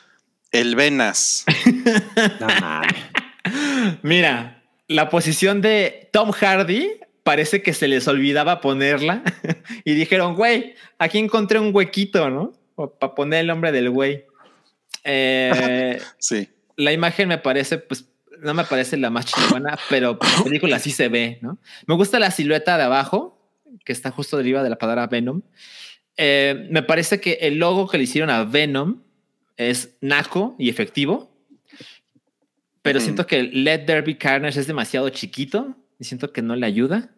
el 0.50 0.76
Venas. 0.76 1.46
Mira, 4.02 4.61
la 4.93 5.09
posición 5.09 5.60
de 5.60 6.09
Tom 6.12 6.31
Hardy 6.32 6.89
parece 7.23 7.62
que 7.62 7.73
se 7.73 7.89
les 7.89 8.06
olvidaba 8.09 8.60
ponerla 8.60 9.23
y 9.85 9.94
dijeron, 9.94 10.35
güey, 10.35 10.74
aquí 10.98 11.19
encontré 11.19 11.59
un 11.59 11.74
huequito, 11.74 12.31
¿no? 12.31 12.52
Para 12.77 13.14
poner 13.14 13.40
el 13.40 13.47
nombre 13.47 13.73
del 13.73 13.90
güey. 13.90 14.24
Eh, 15.05 16.01
Sí. 16.19 16.48
la 16.77 16.93
imagen 16.93 17.28
me 17.28 17.39
parece, 17.39 17.78
pues, 17.78 18.06
no 18.40 18.55
me 18.55 18.64
parece 18.64 18.97
la 18.97 19.10
más 19.10 19.27
chingona, 19.27 19.78
pero 19.89 20.19
en 20.20 20.39
la 20.39 20.44
película 20.44 20.78
sí 20.78 20.90
se 20.90 21.09
ve, 21.09 21.39
¿no? 21.43 21.59
Me 21.86 21.94
gusta 21.94 22.19
la 22.19 22.31
silueta 22.31 22.77
de 22.77 22.85
abajo, 22.85 23.39
que 23.85 23.93
está 23.93 24.10
justo 24.10 24.36
arriba 24.36 24.62
de 24.62 24.70
la 24.70 24.78
palabra 24.78 25.06
Venom. 25.06 25.43
Eh, 26.16 26.66
me 26.70 26.82
parece 26.82 27.20
que 27.20 27.39
el 27.40 27.59
logo 27.59 27.89
que 27.89 27.98
le 27.98 28.05
hicieron 28.05 28.31
a 28.31 28.44
Venom 28.44 29.02
es 29.56 29.97
naco 30.01 30.56
y 30.59 30.69
efectivo, 30.70 31.31
pero 32.82 32.98
Ujú. 32.98 33.04
siento 33.04 33.26
que 33.26 33.42
Let 33.44 33.80
There 33.86 34.02
Be 34.02 34.18
Carnage 34.18 34.59
es 34.60 34.66
demasiado 34.66 35.09
chiquito 35.09 35.76
y 35.98 36.04
siento 36.04 36.32
que 36.32 36.42
no 36.42 36.56
le 36.56 36.66
ayuda. 36.66 37.10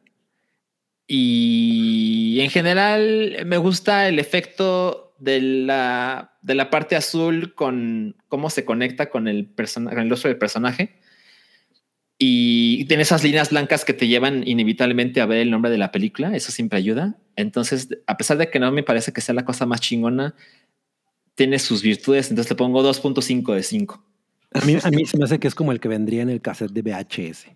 Y 1.07 2.39
en 2.41 2.51
general 2.51 3.37
me 3.47 3.57
gusta 3.59 4.09
el 4.09 4.19
efecto 4.19 5.15
de 5.19 5.41
la, 5.41 6.33
de 6.43 6.55
la 6.55 6.71
parte 6.71 6.97
azul 6.97 7.55
con 7.55 8.17
cómo 8.29 8.51
se 8.51 8.65
conecta 8.65 9.11
con 9.11 9.29
el, 9.29 9.47
persona- 9.47 9.91
con 9.91 10.01
el 10.01 10.11
rostro 10.11 10.29
del 10.29 10.39
personaje. 10.39 10.99
Y 12.19 12.85
tiene 12.87 13.03
esas 13.03 13.23
líneas 13.25 13.51
blancas 13.51 13.85
que 13.85 13.93
te 13.93 14.07
llevan 14.09 14.47
inevitablemente 14.47 15.21
a 15.21 15.27
ver 15.27 15.39
el 15.39 15.51
nombre 15.51 15.71
de 15.71 15.79
la 15.79 15.93
película. 15.93 16.35
Eso 16.35 16.53
siempre 16.53 16.79
ayuda. 16.79 17.19
Entonces, 17.37 17.89
a 18.07 18.17
pesar 18.17 18.39
de 18.39 18.51
que 18.51 18.61
no 18.61 18.71
me 18.73 18.83
parece 18.83 19.13
que 19.13 19.21
sea 19.21 19.35
la 19.35 19.45
cosa 19.45 19.67
más 19.67 19.81
chingona, 19.81 20.35
tiene 21.35 21.59
sus 21.59 21.83
virtudes. 21.83 22.31
Entonces 22.31 22.51
le 22.51 22.57
pongo 22.57 22.83
2.5 22.83 23.55
de 23.55 23.63
5. 23.63 24.05
A 24.55 24.61
mí, 24.61 24.79
a 24.83 24.91
mí 24.91 25.05
se 25.05 25.19
me 25.19 25.25
hace 25.25 25.39
que 25.39 25.49
es 25.49 25.55
como 25.55 25.73
el 25.73 25.81
que 25.81 25.89
vendría 25.89 26.23
en 26.23 26.31
el 26.31 26.41
cassette 26.41 26.71
de 26.71 26.83
VHS. 26.83 27.47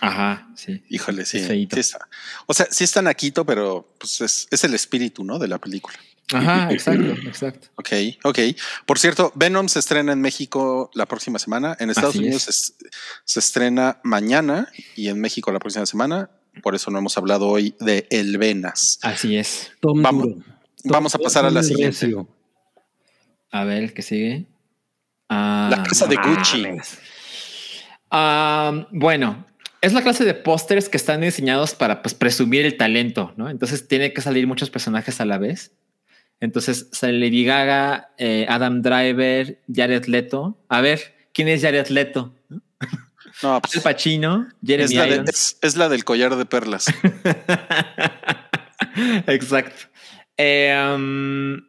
Ajá, 0.00 0.50
sí. 0.54 0.82
Híjole, 0.88 1.24
sí. 1.24 1.38
Está. 1.38 2.08
O 2.46 2.54
sea, 2.54 2.66
sí 2.70 2.84
está 2.84 3.02
naquito, 3.02 3.44
pero 3.44 3.94
pues 3.98 4.20
es, 4.20 4.48
es 4.50 4.64
el 4.64 4.74
espíritu, 4.74 5.24
¿no? 5.24 5.38
De 5.38 5.48
la 5.48 5.58
película. 5.58 5.96
Ajá, 6.32 6.70
exacto, 6.70 7.12
exacto. 7.26 7.68
Ok, 7.74 7.88
ok. 8.22 8.38
Por 8.86 8.98
cierto, 8.98 9.32
Venom 9.34 9.68
se 9.68 9.80
estrena 9.80 10.12
en 10.12 10.20
México 10.20 10.90
la 10.94 11.06
próxima 11.06 11.38
semana. 11.38 11.76
En 11.80 11.90
Estados 11.90 12.14
Así 12.14 12.20
Unidos 12.20 12.42
se, 12.42 12.72
se 13.24 13.40
estrena 13.40 14.00
mañana 14.04 14.68
y 14.96 15.08
en 15.08 15.20
México 15.20 15.50
la 15.52 15.58
próxima 15.58 15.86
semana. 15.86 16.30
Por 16.62 16.74
eso 16.74 16.90
no 16.90 16.98
hemos 16.98 17.16
hablado 17.18 17.48
hoy 17.48 17.74
de 17.80 18.06
El 18.10 18.38
Venas. 18.38 18.98
Así 19.02 19.36
es. 19.36 19.72
Tom 19.80 20.02
Vamos-. 20.02 20.36
Vamos 20.84 21.14
a 21.14 21.18
pasar 21.18 21.44
a 21.44 21.50
la 21.50 21.62
siguiente. 21.62 22.06
Recio. 22.06 22.28
A 23.50 23.64
ver, 23.64 23.92
¿qué 23.92 24.02
sigue? 24.02 24.46
Ah, 25.30 25.68
La 25.70 25.82
casa 25.84 26.06
de 26.06 26.16
Gucci. 26.16 26.66
ah, 28.10 28.86
bueno, 28.90 29.46
es 29.80 29.92
la 29.92 30.02
clase 30.02 30.24
de 30.24 30.34
pósters 30.34 30.88
que 30.88 30.96
están 30.96 31.20
diseñados 31.22 31.74
para 31.74 32.02
pues, 32.02 32.14
presumir 32.14 32.66
el 32.66 32.76
talento, 32.76 33.32
¿no? 33.36 33.48
Entonces 33.48 33.88
tiene 33.88 34.12
que 34.12 34.20
salir 34.20 34.46
muchos 34.46 34.70
personajes 34.70 35.20
a 35.20 35.24
la 35.24 35.38
vez. 35.38 35.72
Entonces 36.40 36.88
sale 36.92 37.18
Lady 37.18 37.44
Gaga, 37.44 38.10
eh, 38.18 38.46
Adam 38.48 38.82
Driver, 38.82 39.60
Jared 39.72 40.06
Leto. 40.06 40.58
A 40.68 40.80
ver, 40.80 41.14
¿quién 41.32 41.48
es 41.48 41.62
Jared 41.62 41.86
Leto? 41.88 42.34
No, 43.42 43.60
pues, 43.60 43.76
Al 43.76 43.82
Pacino, 43.82 44.48
Jeremy 44.64 44.84
es, 44.84 44.94
la 44.94 45.06
de- 45.06 45.24
es- 45.30 45.58
es 45.62 45.76
la 45.76 45.88
del 45.88 46.04
collar 46.04 46.36
de 46.36 46.46
perlas. 46.46 46.86
Exacto. 49.26 49.86
Eh, 50.36 50.74
um, 50.94 51.60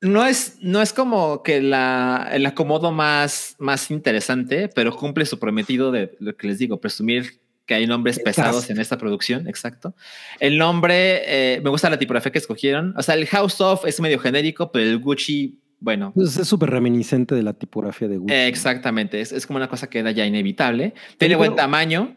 no, 0.00 0.24
es, 0.26 0.58
no 0.60 0.82
es 0.82 0.92
como 0.92 1.42
que 1.42 1.60
la, 1.62 2.28
el 2.32 2.44
acomodo 2.46 2.92
más, 2.92 3.56
más 3.58 3.90
interesante, 3.90 4.68
pero 4.74 4.94
cumple 4.94 5.24
su 5.26 5.38
prometido 5.38 5.90
de 5.92 6.16
lo 6.20 6.36
que 6.36 6.46
les 6.48 6.58
digo, 6.58 6.80
presumir 6.80 7.40
que 7.66 7.72
hay 7.74 7.86
nombres 7.86 8.18
pesados 8.20 8.68
en 8.68 8.78
esta 8.78 8.98
producción. 8.98 9.48
Exacto. 9.48 9.94
El 10.38 10.58
nombre, 10.58 11.22
eh, 11.56 11.60
me 11.62 11.70
gusta 11.70 11.88
la 11.88 11.98
tipografía 11.98 12.30
que 12.30 12.38
escogieron. 12.38 12.92
O 12.98 13.02
sea, 13.02 13.14
el 13.14 13.26
House 13.26 13.58
of 13.62 13.86
es 13.86 13.98
medio 14.00 14.18
genérico, 14.18 14.70
pero 14.70 14.84
el 14.84 14.98
Gucci 14.98 15.60
Bueno, 15.80 16.12
Pues 16.14 16.36
es 16.36 16.46
súper 16.46 16.68
reminiscente 16.70 17.34
de 17.34 17.42
la 17.42 17.54
tipografía 17.54 18.06
de 18.08 18.18
Gucci. 18.18 18.34
Eh, 18.34 18.48
Exactamente, 18.48 19.20
es, 19.22 19.32
es 19.32 19.46
como 19.46 19.56
una 19.56 19.68
cosa 19.68 19.88
que 19.88 19.98
era 20.00 20.10
ya 20.10 20.26
inevitable. 20.26 20.92
Tiene 21.18 21.36
Pero- 21.36 21.38
buen 21.38 21.56
tamaño. 21.56 22.16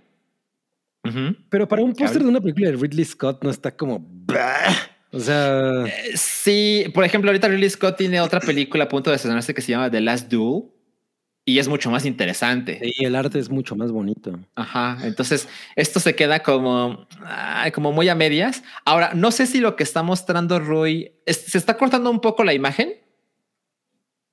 Pero 1.49 1.67
para 1.69 1.81
un 1.83 1.93
¿Qué 1.93 2.03
póster 2.03 2.21
de 2.21 2.27
una 2.27 2.41
película 2.41 2.67
de 2.69 2.75
Ridley 2.75 3.05
Scott 3.05 3.41
no 3.41 3.49
está 3.49 3.73
como. 3.73 4.05
"Bah". 4.25 4.75
O 5.11 5.19
sea. 5.19 5.85
Eh, 5.85 6.11
Sí, 6.15 6.85
por 6.93 7.03
ejemplo, 7.03 7.29
ahorita 7.29 7.47
Ridley 7.47 7.69
Scott 7.69 7.97
tiene 7.97 8.21
otra 8.21 8.39
película 8.39 8.85
a 8.85 8.89
punto 8.89 9.09
de 9.09 9.15
estrenarse 9.17 9.53
que 9.53 9.61
se 9.61 9.71
llama 9.71 9.91
The 9.91 10.01
Last 10.01 10.29
Duel 10.31 10.63
y 11.45 11.59
es 11.59 11.67
mucho 11.67 11.89
más 11.91 12.05
interesante. 12.05 12.79
sí, 12.81 13.05
el 13.05 13.15
arte 13.15 13.39
es 13.39 13.49
mucho 13.49 13.75
más 13.75 13.91
bonito. 13.91 14.37
Ajá, 14.55 14.97
entonces 15.03 15.47
esto 15.75 15.99
se 16.01 16.15
queda 16.15 16.43
como, 16.43 17.07
ay, 17.25 17.71
como 17.71 17.91
muy 17.93 18.09
a 18.09 18.15
medias. 18.15 18.63
Ahora, 18.85 19.11
no 19.13 19.31
sé 19.31 19.45
si 19.45 19.59
lo 19.59 19.75
que 19.75 19.83
está 19.83 20.03
mostrando 20.03 20.59
Rui, 20.59 21.11
es- 21.25 21.37
¿se 21.45 21.57
está 21.57 21.77
cortando 21.77 22.09
un 22.11 22.19
poco 22.19 22.43
la 22.43 22.53
imagen? 22.53 22.95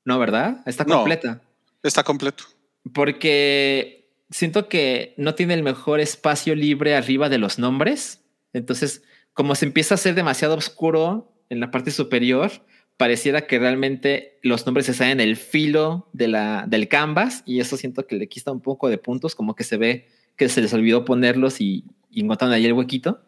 No, 0.04 0.18
¿verdad? 0.18 0.58
Está 0.66 0.84
No. 0.84 0.96
completa. 0.96 1.40
Está 1.82 2.02
completo. 2.02 2.44
porque 2.92 4.10
siento 4.30 4.68
que 4.68 5.14
no 5.16 5.34
tiene 5.34 5.54
el 5.54 5.62
mejor 5.62 6.00
espacio 6.00 6.54
libre 6.54 6.94
arriba 6.96 7.28
de 7.28 7.38
los 7.38 7.58
nombres. 7.58 8.20
Entonces, 8.52 9.02
como 9.34 9.54
se 9.54 9.66
empieza 9.66 9.94
a 9.94 9.96
hacer 9.96 10.14
demasiado 10.14 10.56
oscuro 10.56 11.32
en 11.50 11.60
la 11.60 11.70
parte 11.70 11.90
superior, 11.90 12.50
pareciera 12.96 13.46
que 13.46 13.58
realmente 13.58 14.38
los 14.42 14.64
nombres 14.66 14.88
están 14.88 15.08
en 15.08 15.20
el 15.20 15.36
filo 15.36 16.08
de 16.12 16.28
la, 16.28 16.64
del 16.66 16.88
canvas 16.88 17.42
y 17.44 17.60
eso 17.60 17.76
siento 17.76 18.06
que 18.06 18.16
le 18.16 18.28
quita 18.28 18.52
un 18.52 18.60
poco 18.60 18.88
de 18.88 18.98
puntos, 18.98 19.34
como 19.34 19.54
que 19.54 19.64
se 19.64 19.76
ve 19.76 20.08
que 20.36 20.48
se 20.48 20.60
les 20.60 20.72
olvidó 20.72 21.04
ponerlos 21.04 21.60
y, 21.60 21.84
y 22.10 22.22
encontraron 22.22 22.54
ahí 22.54 22.64
el 22.64 22.72
huequito. 22.72 23.20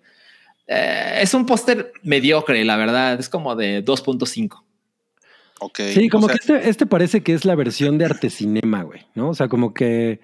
Eh, 0.67 1.19
es 1.21 1.35
un 1.35 1.47
póster 1.47 1.93
mediocre, 2.03 2.65
la 2.65 2.77
verdad. 2.77 3.19
Es 3.19 3.29
como 3.29 3.55
de 3.55 3.85
2.5. 3.85 4.63
Ok. 5.61 5.81
Sí, 5.93 6.09
como 6.09 6.27
o 6.27 6.29
sea, 6.29 6.37
que 6.37 6.53
este, 6.55 6.69
este 6.69 6.87
parece 6.87 7.23
que 7.23 7.35
es 7.35 7.45
la 7.45 7.55
versión 7.55 7.99
de 7.99 8.07
arte 8.07 8.31
cinema, 8.31 8.83
güey, 8.83 9.07
¿no? 9.15 9.31
O 9.31 9.35
sea, 9.35 9.49
como 9.49 9.75
que. 9.75 10.21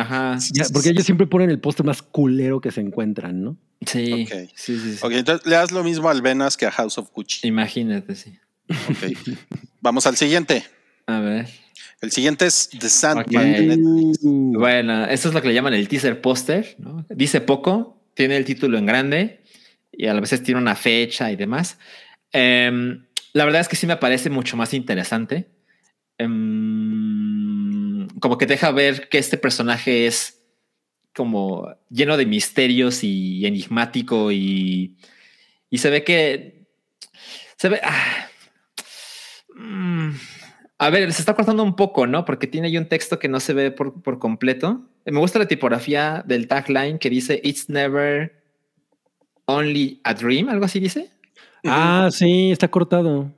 Ajá. 0.00 0.38
ya- 0.52 0.66
porque 0.72 0.90
ellos 0.90 1.04
siempre 1.04 1.26
ponen 1.26 1.50
el 1.50 1.60
póster 1.60 1.84
más 1.86 2.02
culero 2.02 2.60
que 2.60 2.70
se 2.70 2.80
encuentran, 2.80 3.42
¿no? 3.42 3.56
Sí. 3.86 4.24
Ok. 4.24 4.50
Sí, 4.54 4.78
sí, 4.78 4.94
sí. 4.94 4.98
Ok, 5.02 5.12
entonces 5.12 5.46
le 5.46 5.56
das 5.56 5.72
lo 5.72 5.82
mismo 5.84 6.08
al 6.08 6.22
Venas 6.22 6.56
que 6.56 6.66
a 6.66 6.70
House 6.70 6.98
of 6.98 7.10
Gucci. 7.12 7.46
Imagínate, 7.48 8.14
sí. 8.14 8.38
Ok. 8.68 9.28
Vamos 9.80 10.06
al 10.06 10.16
siguiente. 10.16 10.64
A 11.06 11.20
ver. 11.20 11.48
El 12.00 12.10
siguiente 12.12 12.46
es 12.46 12.68
The 12.78 12.88
Sandman. 12.88 13.24
Ok. 13.26 13.32
de 13.32 13.76
Netflix. 13.76 14.18
Bueno, 14.22 15.04
esto 15.06 15.28
es 15.28 15.34
lo 15.34 15.42
que 15.42 15.48
le 15.48 15.54
llaman 15.54 15.74
el 15.74 15.88
teaser 15.88 16.20
póster. 16.20 16.76
¿no? 16.78 17.04
Dice 17.10 17.40
poco, 17.40 18.02
tiene 18.14 18.36
el 18.36 18.44
título 18.44 18.78
en 18.78 18.86
grande 18.86 19.40
y 19.92 20.06
a 20.06 20.14
veces 20.14 20.42
tiene 20.42 20.60
una 20.60 20.76
fecha 20.76 21.30
y 21.32 21.36
demás. 21.36 21.78
Em, 22.32 23.04
la 23.32 23.44
verdad 23.44 23.60
es 23.60 23.68
que 23.68 23.76
sí 23.76 23.86
me 23.86 23.96
parece 23.96 24.30
mucho 24.30 24.56
más 24.56 24.72
interesante. 24.72 25.48
Em, 26.18 27.09
como 28.20 28.38
que 28.38 28.46
deja 28.46 28.70
ver 28.70 29.08
que 29.08 29.18
este 29.18 29.38
personaje 29.38 30.06
es 30.06 30.42
como 31.14 31.68
lleno 31.88 32.16
de 32.16 32.26
misterios 32.26 33.02
y 33.02 33.44
enigmático 33.46 34.30
y, 34.30 34.96
y 35.68 35.78
se 35.78 35.90
ve 35.90 36.04
que 36.04 36.66
se 37.56 37.68
ve... 37.68 37.80
ah, 37.82 38.28
mm, 39.54 40.10
a 40.78 40.88
ver, 40.88 41.12
se 41.12 41.20
está 41.20 41.34
cortando 41.34 41.62
un 41.62 41.76
poco, 41.76 42.06
¿no? 42.06 42.24
Porque 42.24 42.46
tiene 42.46 42.68
ahí 42.68 42.78
un 42.78 42.88
texto 42.88 43.18
que 43.18 43.28
no 43.28 43.38
se 43.38 43.52
ve 43.52 43.70
por, 43.70 44.00
por 44.02 44.18
completo. 44.18 44.88
Me 45.04 45.18
gusta 45.18 45.38
la 45.38 45.46
tipografía 45.46 46.24
del 46.26 46.48
tagline 46.48 46.98
que 46.98 47.10
dice 47.10 47.40
It's 47.44 47.68
never 47.68 48.42
only 49.44 50.00
a 50.04 50.14
dream, 50.14 50.48
algo 50.48 50.64
así 50.64 50.80
dice. 50.80 51.10
Ah, 51.64 52.08
sí, 52.10 52.50
está 52.50 52.68
cortado. 52.68 53.30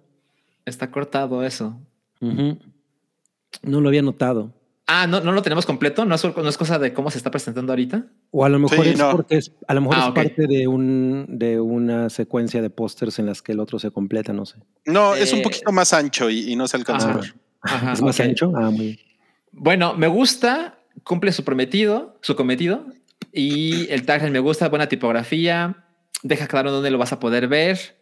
Está 0.65 0.91
cortado 0.91 1.45
eso. 1.45 1.81
No 2.21 3.81
lo 3.81 3.89
había 3.89 4.03
notado. 4.03 4.55
Ah, 4.95 5.07
no, 5.07 5.21
no 5.21 5.33
lo 5.33 5.41
tenemos 5.43 5.65
completo. 5.65 6.05
No 6.05 6.15
es, 6.15 6.23
no 6.25 6.49
es 6.49 6.59
cosa 6.59 6.79
de 6.79 6.93
cómo 6.93 7.11
se 7.11 7.17
está 7.17 7.31
presentando 7.31 7.73
ahorita. 7.73 8.05
O 8.31 8.45
a 8.45 8.49
lo 8.51 8.59
mejor 8.59 8.85
Sí, 8.85 8.91
es 8.91 8.99
no. 8.99 9.11
porque 9.11 9.37
es, 9.37 9.51
a 9.67 9.73
lo 9.75 9.81
mejor 9.81 9.97
Ah, 9.97 10.01
es 10.03 10.09
ok. 10.09 10.15
parte 10.15 10.47
de 10.47 10.69
un 10.69 11.27
de 11.29 11.61
una 11.61 12.11
secuencia 12.11 12.61
de 12.61 12.69
pósters 12.69 13.19
en 13.19 13.25
las 13.27 13.41
que 13.41 13.53
el 13.53 13.61
otro 13.61 13.79
se 13.79 13.91
completa, 13.91 14.33
no 14.35 14.45
sé. 14.45 14.59
No, 14.85 15.15
es 15.15 15.33
un 15.33 15.39
Eh, 15.39 15.43
poquito 15.43 15.73
más 15.73 15.93
ancho 15.95 16.29
y, 16.29 16.53
y 16.53 16.57
no 16.57 16.69
se 16.69 16.77
alcanza 16.77 17.09
a 17.09 17.13
Ah, 17.13 17.17
ver. 17.17 17.35
ajá, 17.63 17.93
¿Es 17.95 18.03
más 18.03 18.21
ancho? 18.21 18.53
Ah, 18.55 18.71
muy 18.71 18.85
bien. 18.87 18.99
Bueno, 19.53 19.95
me 19.95 20.09
gusta, 20.09 20.79
cumple 21.05 21.33
su 21.33 21.43
prometido, 21.45 22.19
su 22.21 22.37
cometido. 22.37 22.85
Y 23.33 23.89
el 23.91 24.05
tagline 24.05 24.33
me 24.33 24.41
gusta, 24.41 24.69
buena 24.69 24.89
tipografía. 24.89 25.85
Deja 26.23 26.47
claro 26.49 26.71
dónde 26.71 26.91
lo 26.91 26.99
vas 26.99 27.13
a 27.13 27.19
poder 27.19 27.49
ver. 27.49 27.97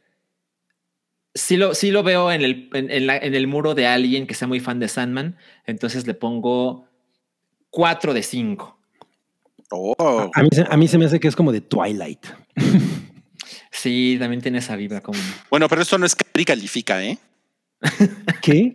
Sí 1.35 1.57
lo, 1.57 1.75
sí 1.75 1.91
lo 1.91 2.03
veo 2.03 2.33
en 2.33 2.43
el, 2.43 2.69
en, 2.73 2.91
en 2.91 3.07
la- 3.07 3.17
en 3.19 3.35
el 3.35 3.47
muro 3.47 3.75
de 3.75 3.87
alguien 3.87 4.27
que 4.27 4.35
sea 4.35 4.49
muy 4.49 4.61
fan 4.61 4.79
de 4.81 4.89
Sandman. 4.89 5.37
Entonces 5.67 6.07
le 6.07 6.15
pongo 6.15 6.89
4 7.71 8.15
de 8.15 8.23
5. 8.23 8.77
Oh, 9.71 10.31
A 10.35 10.43
mí, 10.43 10.49
se, 10.53 10.65
a 10.69 10.77
mí 10.77 10.89
se 10.89 10.99
me 10.99 11.05
hace 11.05 11.21
que 11.21 11.29
es 11.29 11.37
como 11.37 11.53
de 11.53 11.61
Twilight. 11.61 12.27
Sí, 13.73 14.17
también 14.19 14.43
tiene 14.43 14.59
esa 14.59 14.77
vibra 14.77 15.01
como. 15.01 15.19
bueno, 15.49 15.69
pero 15.69 15.81
esto 15.81 15.97
no 15.97 16.05
es 16.05 16.15
Capri 16.15 16.45
califica, 16.45 17.03
¿eh? 17.03 17.19
¿Qué? 18.43 18.75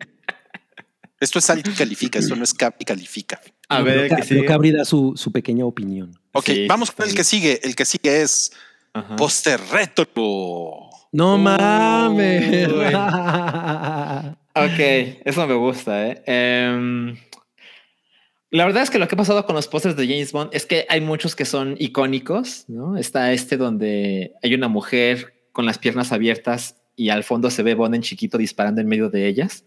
Esto 1.20 1.40
es 1.40 1.50
Alti 1.50 1.72
califica, 1.72 2.18
esto 2.20 2.36
no 2.36 2.44
es 2.44 2.54
Capri 2.54 2.86
califica. 2.86 3.40
A 3.68 3.82
ver, 3.82 4.08
pero, 4.08 4.16
que 4.22 4.24
pero 4.28 4.42
sí. 4.42 4.48
Cabri 4.48 4.72
da 4.72 4.86
su, 4.86 5.14
su 5.16 5.32
pequeña 5.32 5.66
opinión. 5.66 6.18
Ok, 6.32 6.46
Sí, 6.46 6.68
vamos 6.68 6.90
sí, 6.90 6.96
con 6.96 7.08
el 7.10 7.14
que 7.16 7.24
sigue. 7.24 7.60
El 7.64 7.76
que 7.76 7.86
sigue 7.86 8.22
es. 8.22 8.52
Póster 9.18 9.60
Retro. 9.72 10.90
No 11.12 11.38
mames. 11.38 12.70
Ok, 14.58 14.80
eso 15.26 15.46
me 15.48 15.54
gusta, 15.54 16.08
¿eh? 16.08 16.24
Em, 16.26 17.18
la 18.52 18.66
verdad 18.66 18.84
es 18.84 18.90
que 18.90 19.00
lo 19.00 19.08
que 19.10 19.16
ha 19.16 19.18
pasado 19.18 19.46
con 19.46 19.54
los 19.54 19.68
pósters 19.68 19.98
de 19.98 20.08
James 20.08 20.32
Bond 20.32 20.50
es 20.54 20.66
que 20.66 20.86
hay 20.88 21.02
muchos 21.02 21.36
que 21.36 21.44
son 21.44 21.76
icónicos, 21.78 22.64
¿no? 22.70 22.96
Está 22.98 23.34
este 23.34 23.58
donde 23.58 24.32
hay 24.42 24.54
una 24.54 24.70
mujer 24.70 25.34
con 25.52 25.66
las 25.66 25.78
piernas 25.78 26.14
abiertas 26.14 26.78
y 26.96 27.10
al 27.10 27.26
fondo 27.26 27.50
se 27.50 27.64
ve 27.64 27.74
Bond 27.76 27.96
en 27.96 28.02
chiquito 28.02 28.38
disparando 28.38 28.80
en 28.80 28.88
medio 28.88 29.10
de 29.10 29.28
ellas. 29.28 29.66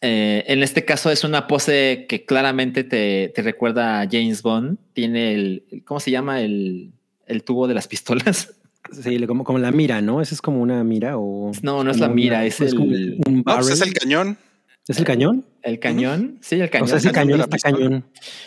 Eh, 0.00 0.42
en 0.48 0.64
este 0.64 0.84
caso 0.84 1.12
es 1.12 1.22
una 1.22 1.46
pose 1.46 2.06
que 2.08 2.24
claramente 2.24 2.82
te, 2.82 3.30
te 3.36 3.42
recuerda 3.42 4.00
a 4.00 4.08
James 4.10 4.42
Bond. 4.42 4.78
Tiene 4.94 5.32
el- 5.32 5.82
¿cómo 5.84 6.00
se 6.00 6.10
llama? 6.10 6.40
El, 6.40 6.92
el 7.26 7.42
tubo 7.44 7.68
de 7.68 7.74
las 7.74 7.88
pistolas. 7.88 8.54
Sí, 9.02 9.18
como, 9.26 9.42
como 9.42 9.58
la 9.58 9.72
mira, 9.72 10.00
¿no? 10.00 10.20
¿Esa 10.22 10.32
es 10.36 10.40
como 10.40 10.62
una 10.62 10.84
mira 10.84 11.18
o...? 11.18 11.50
No, 11.60 11.82
no 11.82 11.90
es 11.90 11.98
la 11.98 12.08
mira, 12.08 12.36
una- 12.36 12.46
es 12.46 12.72
como 12.72 12.92
el- 12.92 13.18
un 13.26 13.38
No, 13.38 13.42
pues 13.42 13.68
es 13.70 13.80
el 13.80 13.92
cañón. 13.92 14.38
¿Es 14.86 14.98
el 14.98 15.04
cañón? 15.04 15.44
El 15.64 15.80
cañón. 15.80 16.38
Sí, 16.40 16.60
el 16.60 16.70
cañón. 16.70 16.84
O 16.84 16.88
sea, 16.88 16.98
ese 16.98 17.10
cañón 17.10 17.40
está 17.40 17.58
cañón. 17.58 18.04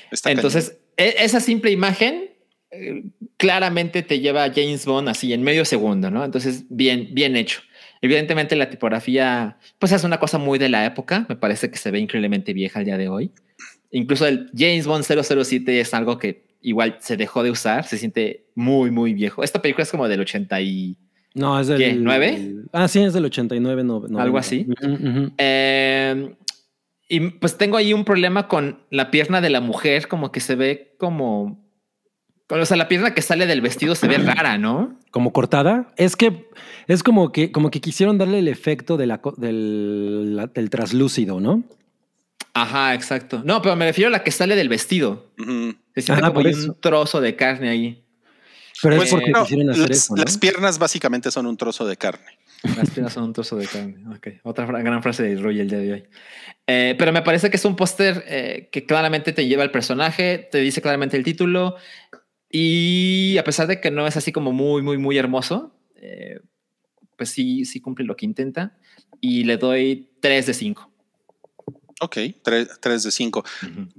Está 0.09 0.31
Entonces, 0.31 0.77
e- 0.95 1.15
esa 1.19 1.41
simple 1.41 1.71
imagen 1.71 2.29
eh, 2.71 3.03
claramente 3.35 4.01
te 4.01 4.21
lleva 4.21 4.45
a 4.45 4.53
James 4.53 4.85
Bond 4.85 5.09
así 5.09 5.33
en 5.33 5.43
medio 5.43 5.65
segundo, 5.65 6.09
¿no? 6.09 6.23
Entonces, 6.23 6.63
bien, 6.69 7.09
bien 7.11 7.35
hecho. 7.35 7.59
Evidentemente 8.01 8.55
la 8.55 8.69
tipografía, 8.69 9.57
pues 9.77 9.91
es 9.91 10.05
una 10.05 10.21
cosa 10.21 10.37
muy 10.37 10.57
de 10.57 10.69
la 10.69 10.85
época, 10.85 11.25
me 11.27 11.35
parece 11.35 11.69
que 11.69 11.77
se 11.77 11.91
ve 11.91 11.99
increíblemente 11.99 12.53
vieja 12.53 12.79
al 12.79 12.85
día 12.85 12.97
de 12.97 13.09
hoy. 13.09 13.31
Incluso 13.91 14.25
el 14.25 14.49
James 14.57 14.87
Bond 14.87 15.03
007 15.03 15.81
es 15.81 15.93
algo 15.93 16.17
que 16.17 16.47
igual 16.61 16.97
se 16.99 17.17
dejó 17.17 17.43
de 17.43 17.51
usar, 17.51 17.85
se 17.85 17.97
siente 17.97 18.45
muy, 18.55 18.91
muy 18.91 19.13
viejo. 19.13 19.43
Esta 19.43 19.61
película 19.61 19.83
es 19.83 19.91
como 19.91 20.07
del 20.07 20.19
80 20.21 20.61
y... 20.61 20.97
No, 21.35 21.59
es 21.59 21.67
del... 21.67 21.77
¿Qué, 21.77 21.93
nueve? 21.93 22.55
Ah, 22.73 22.87
sí, 22.87 22.99
es 23.01 23.13
del 23.13 23.25
89, 23.25 23.83
no, 23.83 24.01
no, 24.09 24.19
¿Algo 24.19 24.33
no. 24.33 24.39
así? 24.39 24.65
Eh, 25.37 26.35
y 27.07 27.19
pues 27.31 27.57
tengo 27.57 27.77
ahí 27.77 27.93
un 27.93 28.05
problema 28.05 28.47
con 28.47 28.79
la 28.89 29.09
pierna 29.11 29.41
de 29.41 29.49
la 29.49 29.61
mujer, 29.61 30.07
como 30.07 30.31
que 30.31 30.39
se 30.39 30.55
ve 30.55 30.95
como... 30.97 31.67
O 32.51 32.65
sea, 32.65 32.77
la 32.77 32.87
pierna 32.87 33.13
que 33.13 33.21
sale 33.21 33.45
del 33.45 33.61
vestido 33.61 33.93
se 33.93 34.07
ve 34.07 34.17
rara, 34.17 34.57
¿no? 34.57 34.97
Como 35.11 35.31
cortada. 35.33 35.93
Es 35.97 36.15
que 36.15 36.49
es 36.87 37.03
como 37.03 37.31
que, 37.31 37.51
como 37.51 37.69
que 37.69 37.79
quisieron 37.79 38.17
darle 38.17 38.39
el 38.39 38.47
efecto 38.47 38.97
de 38.97 39.05
la, 39.05 39.21
co- 39.21 39.35
del, 39.37 40.35
la- 40.35 40.47
del 40.47 40.71
traslúcido, 40.71 41.39
¿no? 41.39 41.63
Ajá, 42.55 42.95
exacto. 42.95 43.43
No, 43.45 43.61
pero 43.61 43.75
me 43.75 43.85
refiero 43.85 44.07
a 44.07 44.11
la 44.11 44.23
que 44.23 44.31
sale 44.31 44.55
del 44.55 44.67
vestido. 44.67 45.27
Se 45.37 45.75
siente 46.01 46.23
Ajá, 46.23 46.33
como 46.33 46.47
un 46.47 46.79
trozo 46.79 47.21
de 47.21 47.35
carne 47.35 47.69
ahí. 47.69 48.03
Pero 48.81 48.95
Pues, 48.95 49.09
es 49.09 49.13
porque 49.15 49.31
no, 49.31 49.43
quisieron 49.43 49.69
hacer 49.71 49.89
las, 49.89 49.97
eso, 49.97 50.15
¿no? 50.15 50.23
las 50.23 50.37
piernas 50.37 50.79
básicamente 50.79 51.31
son 51.31 51.45
un 51.47 51.57
trozo 51.57 51.85
de 51.85 51.97
carne. 51.97 52.39
Las 52.77 52.89
piernas 52.91 53.13
son 53.13 53.23
un 53.25 53.33
trozo 53.33 53.55
de 53.57 53.67
carne. 53.67 54.03
Ok. 54.15 54.27
Otra 54.43 54.65
fra- 54.67 54.81
gran 54.81 55.01
frase 55.03 55.23
de 55.23 55.35
Roy 55.35 55.59
el 55.59 55.69
día 55.69 55.79
de 55.79 55.93
hoy. 55.93 56.03
Eh, 56.67 56.95
pero 56.97 57.11
me 57.11 57.21
parece 57.21 57.49
que 57.49 57.57
es 57.57 57.65
un 57.65 57.75
póster 57.75 58.23
eh, 58.27 58.69
que 58.71 58.85
claramente 58.85 59.31
te 59.33 59.47
lleva 59.47 59.63
al 59.63 59.71
personaje, 59.71 60.47
te 60.51 60.59
dice 60.59 60.81
claramente 60.81 61.17
el 61.17 61.23
título. 61.23 61.75
Y 62.51 63.37
a 63.37 63.43
pesar 63.43 63.67
de 63.67 63.79
que 63.79 63.91
no 63.91 64.07
es 64.07 64.17
así 64.17 64.31
como 64.31 64.51
muy, 64.51 64.81
muy, 64.81 64.97
muy 64.97 65.17
hermoso, 65.17 65.75
eh, 65.95 66.39
pues 67.17 67.29
sí, 67.29 67.65
sí 67.65 67.79
cumple 67.81 68.05
lo 68.05 68.15
que 68.15 68.25
intenta. 68.25 68.77
Y 69.21 69.43
le 69.43 69.57
doy 69.57 70.09
3 70.21 70.45
de 70.47 70.53
5. 70.53 70.91
Ok, 72.01 72.17
3 72.43 73.03
de 73.03 73.11
5. 73.11 73.43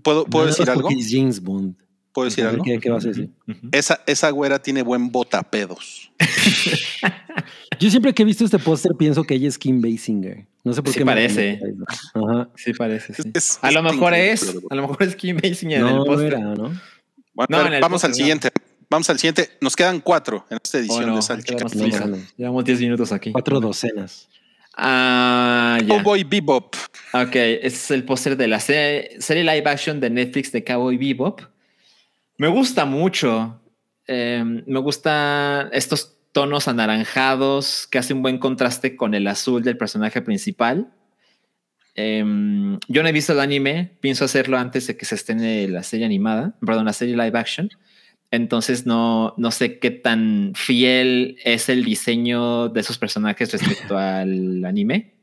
¿Puedo, 0.02 0.24
¿puedo 0.24 0.47
Nada 0.47 0.56
decir 0.56 0.70
algo? 0.70 0.89
James 1.09 1.40
Bond. 1.43 1.77
¿Puedo 2.12 2.26
decir 2.26 2.44
algo? 2.44 2.64
¿Qué, 2.64 2.78
qué 2.80 2.90
vas 2.90 3.04
a 3.04 3.08
decir? 3.08 3.30
Esa, 3.72 4.00
esa 4.06 4.30
güera 4.30 4.58
tiene 4.60 4.82
buen 4.82 5.10
botapedos. 5.12 6.10
Yo 7.78 7.88
siempre 7.90 8.12
que 8.12 8.22
he 8.22 8.26
visto 8.26 8.44
este 8.44 8.58
póster 8.58 8.92
pienso 8.98 9.24
que 9.24 9.34
ella 9.34 9.48
es 9.48 9.56
Kim 9.58 9.80
Basinger. 9.80 10.44
No 10.64 10.72
sé 10.72 10.82
por 10.82 10.92
Sí 10.92 10.98
qué. 10.98 11.04
me- 11.04 11.12
parece. 11.12 11.60
Ajá. 12.14 12.48
Sí, 12.56 12.72
parece. 12.74 13.14
sí. 13.14 13.22
Es- 13.32 13.58
a 13.62 13.70
lo 13.70 13.82
mejor 13.82 14.12
es, 14.14 14.54
a 14.68 14.74
lo 14.74 14.82
mejor 14.82 15.02
es 15.02 15.16
Kim 15.16 15.36
Basinger 15.36 15.80
en 15.80 15.86
el 15.86 15.92
No, 15.94 15.98
no 16.00 16.04
póster. 16.04 16.38
¿no? 16.40 16.54
Bueno, 17.32 17.46
No, 17.48 17.56
a 17.56 17.62
ver, 17.62 17.66
en 17.68 17.74
el 17.74 17.80
vamos 17.80 18.04
al 18.04 18.10
no. 18.10 18.16
siguiente. 18.16 18.50
Vamos 18.90 19.08
al 19.08 19.18
siguiente. 19.18 19.50
Nos 19.60 19.76
quedan 19.76 20.00
cuatro 20.00 20.44
en 20.50 20.58
esta 20.62 20.78
Oh, 20.78 20.80
edición 20.80 21.06
no, 21.06 21.16
de 21.16 21.22
Salchicha 21.22 21.64
No. 22.06 22.16
Llevamos 22.36 22.64
10 22.64 22.80
minutos 22.80 23.12
aquí. 23.12 23.30
Cuatro 23.32 23.60
docenas. 23.60 24.28
Ah, 24.76 25.78
ya. 25.80 25.88
Cowboy 26.02 26.24
Bebop. 26.24 26.74
Ok, 27.12 27.34
este 27.36 27.66
es 27.68 27.90
el 27.92 28.04
póster 28.04 28.36
de 28.36 28.48
la 28.48 28.58
serie, 28.60 29.20
serie 29.20 29.44
live 29.44 29.62
action 29.70 30.00
de 30.00 30.10
Netflix 30.10 30.52
de 30.52 30.64
Cowboy 30.64 30.96
Bebop. 30.96 31.40
Me 32.40 32.48
gusta 32.48 32.86
mucho. 32.86 33.60
Eh, 34.06 34.42
me 34.66 34.80
gusta 34.80 35.68
estos 35.74 36.16
tonos 36.32 36.68
anaranjados 36.68 37.86
que 37.86 37.98
hacen 37.98 38.22
buen 38.22 38.38
contraste 38.38 38.96
con 38.96 39.12
el 39.12 39.26
azul 39.26 39.62
del 39.62 39.76
personaje 39.76 40.22
principal. 40.22 40.90
Eh, 41.96 42.24
yo 42.88 43.02
no 43.02 43.08
he 43.10 43.12
visto 43.12 43.34
el 43.34 43.40
anime, 43.40 43.98
pienso 44.00 44.24
hacerlo 44.24 44.56
antes 44.56 44.86
de 44.86 44.96
que 44.96 45.04
se 45.04 45.16
estrene 45.16 45.68
la 45.68 45.82
serie 45.82 46.06
animada, 46.06 46.56
perdón, 46.64 46.86
la 46.86 46.94
serie 46.94 47.14
live 47.14 47.38
action. 47.38 47.68
Entonces 48.30 48.86
no, 48.86 49.34
no 49.36 49.50
sé 49.50 49.78
qué 49.78 49.90
tan 49.90 50.52
fiel 50.54 51.36
es 51.44 51.68
el 51.68 51.84
diseño 51.84 52.70
de 52.70 52.80
esos 52.80 52.96
personajes 52.96 53.52
respecto 53.52 53.98
al 53.98 54.64
anime 54.64 55.19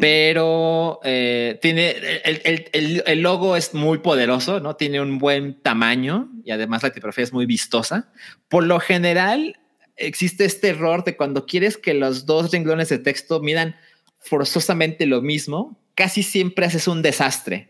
Pero 0.00 1.00
eh, 1.04 1.58
tiene 1.62 1.90
el, 2.24 2.40
el- 2.72 3.02
el- 3.06 3.20
logo 3.22 3.56
es 3.56 3.74
muy 3.74 3.98
poderoso, 3.98 4.60
¿no? 4.60 4.76
Tiene 4.76 5.00
un 5.00 5.18
buen 5.18 5.60
tamaño 5.60 6.28
y 6.44 6.50
además 6.50 6.82
la 6.82 6.90
tipografía 6.90 7.24
es 7.24 7.32
muy 7.32 7.46
vistosa. 7.46 8.10
Por 8.48 8.64
lo 8.64 8.80
general, 8.80 9.56
existe 9.96 10.44
este 10.44 10.68
error 10.68 11.04
de 11.04 11.16
cuando 11.16 11.46
quieres 11.46 11.76
que 11.76 11.94
los 11.94 12.26
dos 12.26 12.50
renglones 12.52 12.88
de 12.88 12.98
texto 12.98 13.40
midan 13.40 13.76
forzosamente 14.18 15.06
lo 15.06 15.20
mismo, 15.22 15.78
casi 15.94 16.22
siempre 16.22 16.66
haces 16.66 16.86
un 16.88 17.02
desastre. 17.02 17.68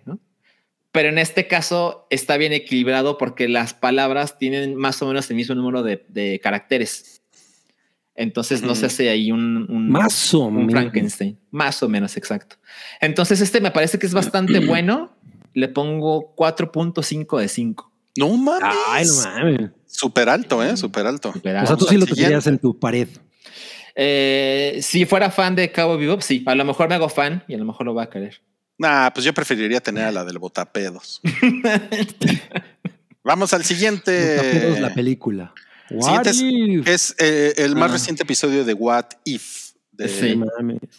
Pero 0.93 1.09
en 1.09 1.18
este 1.18 1.47
caso 1.48 2.06
está 2.10 2.36
bien 2.36 2.52
equilibrado 2.52 3.16
porque 3.16 3.48
las 3.48 3.72
palabras 3.72 4.39
tienen 4.39 4.74
más 4.74 5.01
o 5.01 5.06
menos 5.06 5.30
el 5.30 5.36
mismo 5.36 5.55
número 5.55 5.82
de 5.82 6.40
caracteres. 6.43 7.22
Entonces 8.14 8.62
no 8.62 8.74
se 8.74 8.86
hace 8.86 9.09
ahí 9.09 9.32
un, 9.32 9.66
un- 9.70 9.89
Más 9.89 10.34
o 10.34 10.47
un 10.47 10.66
menos. 10.66 10.72
Frankenstein, 10.72 11.39
más 11.51 11.82
o 11.82 11.89
menos 11.89 12.16
exacto. 12.16 12.56
Entonces 13.01 13.40
este 13.40 13.60
me 13.60 13.70
parece 13.70 13.98
que 13.98 14.06
es 14.06 14.14
bastante 14.14 14.59
bueno. 14.66 15.16
Le 15.55 15.68
pongo 15.68 16.34
4.5 16.36 17.39
de 17.39 17.48
5. 17.48 17.93
No 18.18 18.28
mames. 18.36 18.76
Ay, 18.89 19.06
no 19.06 19.14
mames. 19.24 19.70
Súper 19.86 20.28
alto, 20.30 20.62
¿eh? 20.64 20.76
Súper 20.78 21.06
alto. 21.06 21.30
O 21.30 21.66
sea, 21.66 21.76
tú 21.76 21.84
sí 21.86 21.97
lo 21.98 22.06
tendrías 22.06 22.47
en 22.47 22.59
tu 22.59 22.78
pared. 22.78 23.09
Eh, 23.94 24.78
si 24.80 25.05
fuera 25.05 25.30
fan 25.30 25.55
de 25.55 25.70
Cabo 25.70 25.98
Vivo, 25.98 26.18
sí, 26.22 26.43
a 26.47 26.55
lo 26.55 26.64
mejor 26.64 26.89
me 26.89 26.94
hago 26.94 27.10
fan 27.10 27.44
y 27.48 27.55
a 27.55 27.59
lo 27.59 27.66
mejor 27.66 27.84
lo 27.84 27.94
va 27.94 28.05
a 28.05 28.10
querer. 28.10 28.40
Nah, 28.78 29.10
pues 29.10 29.26
yo 29.26 29.34
preferiría 29.34 29.80
tener 29.80 30.05
a 30.05 30.12
la 30.12 30.24
del 30.24 30.39
botapedos. 30.39 31.20
Vamos 33.24 33.52
al 33.52 33.64
siguiente. 33.64 34.36
Taperos, 34.36 34.80
la 34.80 34.94
película. 34.94 35.52
What 35.94 36.24
Siguiente 36.24 36.31
es- 36.31 36.43
if? 36.43 36.89
Es 36.89 37.14
eh, 37.19 37.55
el 37.64 37.74
más 37.77 37.90
Ah. 37.90 37.94
reciente 37.94 38.23
episodio 38.23 38.64
de 38.64 38.74
What 38.74 39.06
If 39.24 39.73
de 39.93 40.09
Sí. 40.09 40.40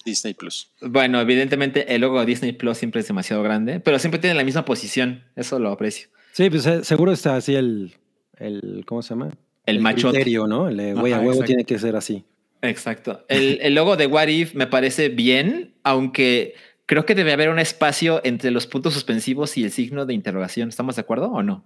Disney 0.06 0.34
Plus. 0.34 0.72
Bueno, 0.82 1.20
evidentemente 1.20 1.94
el 1.96 2.02
logo 2.02 2.20
de 2.20 2.26
Disney 2.26 2.52
Plus 2.54 2.78
siempre 2.78 3.02
es 3.02 3.08
demasiado 3.08 3.42
grande, 3.44 3.80
pero 3.80 3.98
siempre 4.00 4.20
tiene 4.20 4.36
la 4.36 4.44
misma 4.44 4.66
posición. 4.66 5.24
Eso 5.36 5.58
lo 5.60 5.72
aprecio. 5.72 6.10
Sí, 6.34 6.50
pues 6.50 6.66
eh, 6.66 6.84
seguro 6.84 7.12
está 7.12 7.36
así 7.36 7.56
el, 7.56 7.96
el 8.38 8.84
¿cómo 8.86 9.02
se 9.02 9.10
llama? 9.10 9.32
El, 9.66 9.80
machote. 9.80 10.16
criterio, 10.18 10.48
¿no? 10.48 10.68
El 10.68 10.78
de, 10.78 10.94
güey, 10.94 11.14
a 11.14 11.18
huevo 11.20 11.32
exacto. 11.32 11.46
tiene 11.48 11.64
que 11.66 11.80
ser 11.80 11.96
así. 11.96 12.24
Exacto. 12.62 13.26
El, 13.30 13.60
el 13.62 13.76
logo 13.76 13.98
de 13.98 14.08
What 14.08 14.28
If 14.28 14.54
me 14.56 14.68
parece 14.68 15.10
bien, 15.10 15.74
aunque 15.84 16.54
creo 16.86 17.06
que 17.06 17.16
debe 17.16 17.34
haber 17.34 17.50
un 17.50 17.60
espacio 17.60 18.22
entre 18.24 18.52
los 18.52 18.68
puntos 18.68 18.94
suspensivos 18.94 19.58
y 19.58 19.64
el 19.64 19.72
signo 19.72 20.06
de 20.06 20.14
interrogación. 20.14 20.70
¿Estamos 20.70 20.96
de 20.96 21.02
acuerdo 21.02 21.28
o 21.32 21.42
no? 21.44 21.66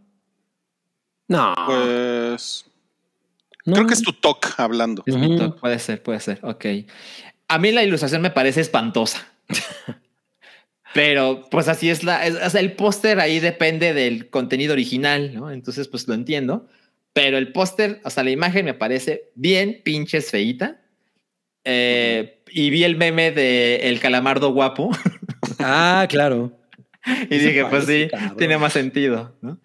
No. 1.28 1.54
Pues 1.66 2.66
no. 3.68 3.74
creo 3.76 3.86
que 3.88 3.94
es 3.94 4.02
tu 4.02 4.14
talk 4.14 4.56
hablando. 4.58 5.04
Es 5.06 5.16
mi 5.16 5.38
top. 5.38 5.60
Puede 5.60 5.78
ser, 5.80 6.02
puede 6.02 6.20
ser. 6.20 6.40
Ok. 6.42 6.66
A 7.48 7.60
mí 7.60 7.72
la 7.72 7.84
ilustración 7.84 8.22
me 8.24 8.32
parece 8.32 8.62
espantosa. 8.62 9.28
Pero 10.94 11.48
pues 11.52 11.68
así 11.68 11.90
es 11.90 12.04
la. 12.04 12.26
es- 12.26 12.36
o 12.36 12.50
sea, 12.50 12.62
el 12.62 12.74
póster 12.74 13.20
ahí 13.20 13.40
depende 13.40 13.94
del 13.94 14.30
contenido 14.30 14.74
original, 14.74 15.34
¿no? 15.36 15.52
Entonces, 15.52 15.88
pues 15.88 16.08
lo 16.08 16.14
entiendo. 16.14 16.68
Pero 17.14 17.38
el 17.38 17.52
póster, 17.52 18.00
o 18.04 18.10
sea, 18.10 18.24
la 18.24 18.32
imagen 18.32 18.66
me 18.66 18.74
parece 18.74 19.32
bien 19.36 19.82
pinches 19.84 20.32
feíta. 20.32 20.82
Eh, 21.66 22.42
Y 22.50 22.70
vi 22.70 22.84
el 22.86 22.96
meme 22.96 23.32
de 23.32 23.90
el 23.90 24.00
calamardo 24.00 24.52
guapo. 24.52 24.90
Ah, 25.60 26.06
claro. 26.08 26.52
y 27.30 27.36
Eso 27.36 27.48
dije, 27.48 27.66
pues 27.66 27.86
sí, 27.86 28.08
cabrón. 28.12 28.38
tiene 28.38 28.58
más 28.60 28.74
sentido, 28.74 29.36
¿no? 29.42 29.60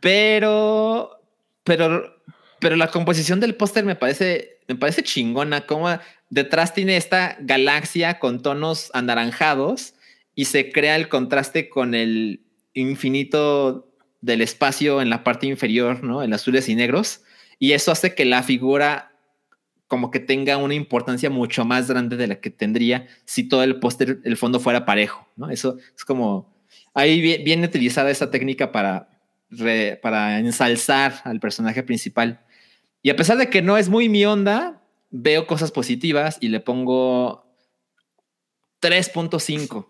Pero, 0.00 1.20
pero, 1.62 2.15
pero 2.60 2.76
la 2.76 2.90
composición 2.90 3.40
del 3.40 3.54
póster 3.54 3.84
me 3.84 3.96
parece, 3.96 4.60
me 4.68 4.76
parece 4.76 5.02
chingona, 5.02 5.66
como 5.66 5.88
detrás 6.30 6.74
tiene 6.74 6.96
esta 6.96 7.36
galaxia 7.40 8.18
con 8.18 8.42
tonos 8.42 8.90
anaranjados 8.94 9.94
y 10.34 10.46
se 10.46 10.72
crea 10.72 10.96
el 10.96 11.08
contraste 11.08 11.68
con 11.68 11.94
el 11.94 12.42
infinito 12.74 13.92
del 14.20 14.42
espacio 14.42 15.00
en 15.00 15.10
la 15.10 15.24
parte 15.24 15.46
inferior, 15.46 16.02
¿no? 16.02 16.22
En 16.22 16.32
azules 16.32 16.68
y 16.68 16.74
negros. 16.74 17.22
Y 17.58 17.72
eso 17.72 17.92
hace 17.92 18.14
que 18.14 18.24
la 18.24 18.42
figura 18.42 19.12
como 19.88 20.10
que 20.10 20.18
tenga 20.18 20.56
una 20.56 20.74
importancia 20.74 21.30
mucho 21.30 21.64
más 21.64 21.88
grande 21.88 22.16
de 22.16 22.26
la 22.26 22.40
que 22.40 22.50
tendría 22.50 23.06
si 23.24 23.48
todo 23.48 23.62
el 23.62 23.78
póster, 23.78 24.18
el 24.24 24.36
fondo 24.36 24.58
fuera 24.58 24.84
parejo, 24.84 25.28
¿no? 25.36 25.48
Eso 25.48 25.76
es 25.96 26.04
como, 26.04 26.52
ahí 26.92 27.20
vi- 27.20 27.42
viene 27.44 27.66
utilizada 27.66 28.10
esa 28.10 28.30
técnica 28.30 28.72
para, 28.72 29.08
para 30.02 30.40
ensalzar 30.40 31.20
al 31.22 31.38
personaje 31.38 31.84
principal. 31.84 32.40
Y 33.06 33.10
a 33.10 33.14
pesar 33.14 33.38
de 33.38 33.48
que 33.48 33.62
no 33.62 33.76
es 33.78 33.88
muy 33.88 34.08
mi 34.08 34.24
onda, 34.26 34.82
veo 35.10 35.46
cosas 35.46 35.70
positivas 35.70 36.38
y 36.40 36.48
le 36.48 36.58
pongo 36.58 37.46
3.5. 38.82 39.86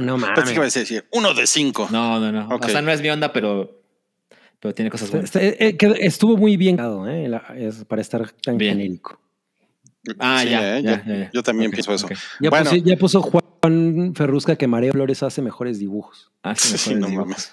No 0.00 0.16
Pensé 0.16 0.32
que 0.34 0.40
iba 0.52 0.52
a 0.54 0.58
mames. 0.60 0.72
decir 0.72 1.06
uno 1.12 1.34
de 1.34 1.46
cinco. 1.46 1.88
No, 1.90 2.18
no, 2.18 2.32
no. 2.32 2.48
O 2.56 2.68
sea, 2.70 2.80
no 2.80 2.90
es 2.90 3.02
mi 3.02 3.10
onda, 3.10 3.34
pero, 3.34 3.82
pero 4.60 4.74
tiene 4.74 4.90
cosas 4.90 5.10
buenas. 5.10 5.26
Este, 5.36 5.62
eh, 5.66 5.76
que 5.76 5.88
Estuvo 6.00 6.38
muy 6.38 6.56
bien 6.56 6.78
¿eh? 7.06 7.28
La- 7.28 7.44
es 7.54 7.84
para 7.84 8.00
estar 8.00 8.30
tan 8.30 8.56
Bien. 8.56 8.78
genérico. 8.78 9.20
Ah, 10.18 10.40
Sí, 10.42 10.48
ya, 10.48 10.78
eh, 10.78 10.82
ya, 10.82 10.90
yo, 11.04 11.04
ya, 11.12 11.16
ya. 11.24 11.30
yo 11.34 11.42
también 11.42 11.68
Ok, 11.68 11.74
pienso 11.74 11.92
eso. 11.92 12.08
Ya, 12.40 12.48
Bueno. 12.48 12.70
puso, 12.70 12.76
ya 12.82 12.96
puso 12.96 13.20
Juan 13.20 14.14
Ferrusca 14.14 14.56
que 14.56 14.66
María 14.66 14.90
Flores 14.92 15.22
hace 15.22 15.42
mejores 15.42 15.78
dibujos. 15.78 16.32
Ah, 16.42 16.54
sí, 16.56 16.94
no 16.94 17.08
dibujos. 17.08 17.26
mames. 17.28 17.52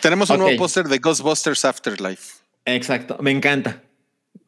Tenemos 0.00 0.30
un 0.30 0.38
nuevo 0.38 0.56
póster 0.56 0.86
de 0.86 0.98
Ghostbusters 1.00 1.64
Afterlife. 1.64 2.44
Exacto, 2.64 3.16
me 3.20 3.32
encanta. 3.32 3.82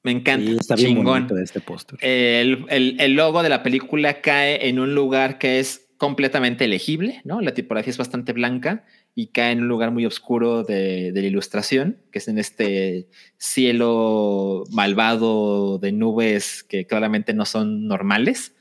Me 0.03 0.11
encanta. 0.11 0.51
Sí, 0.51 0.57
está 0.59 0.75
bien 0.75 0.89
Chingón. 0.89 1.05
bonito 1.29 1.39
este 1.39 1.61
póster. 1.61 1.99
El, 2.03 2.65
el- 2.69 2.97
el 3.01 3.13
logo 3.15 3.43
de 3.43 3.49
la 3.49 3.63
película 3.63 4.21
cae 4.21 4.69
en 4.69 4.79
un 4.79 4.95
lugar 4.95 5.39
que 5.39 5.61
es 5.61 5.89
completamente 5.97 6.67
legible, 6.67 7.21
¿no? 7.25 7.41
La 7.41 7.55
tipografía 7.55 7.93
es 7.93 7.99
bastante 7.99 8.33
blanca 8.33 8.85
y 9.15 9.29
cae 9.29 9.53
en 9.53 9.61
un 9.61 9.69
lugar 9.69 9.93
muy 9.93 10.05
oscuro 10.05 10.65
de, 10.65 11.13
de 11.13 11.21
la 11.23 11.29
ilustración, 11.29 11.99
que 12.11 12.19
es 12.19 12.27
en 12.27 12.39
este 12.39 13.07
cielo 13.39 14.65
malvado 14.71 15.79
de 15.79 15.93
nubes 15.93 16.65
que 16.65 16.87
claramente 16.87 17.35
no 17.35 17.45
son 17.45 17.87
normales. 17.87 18.55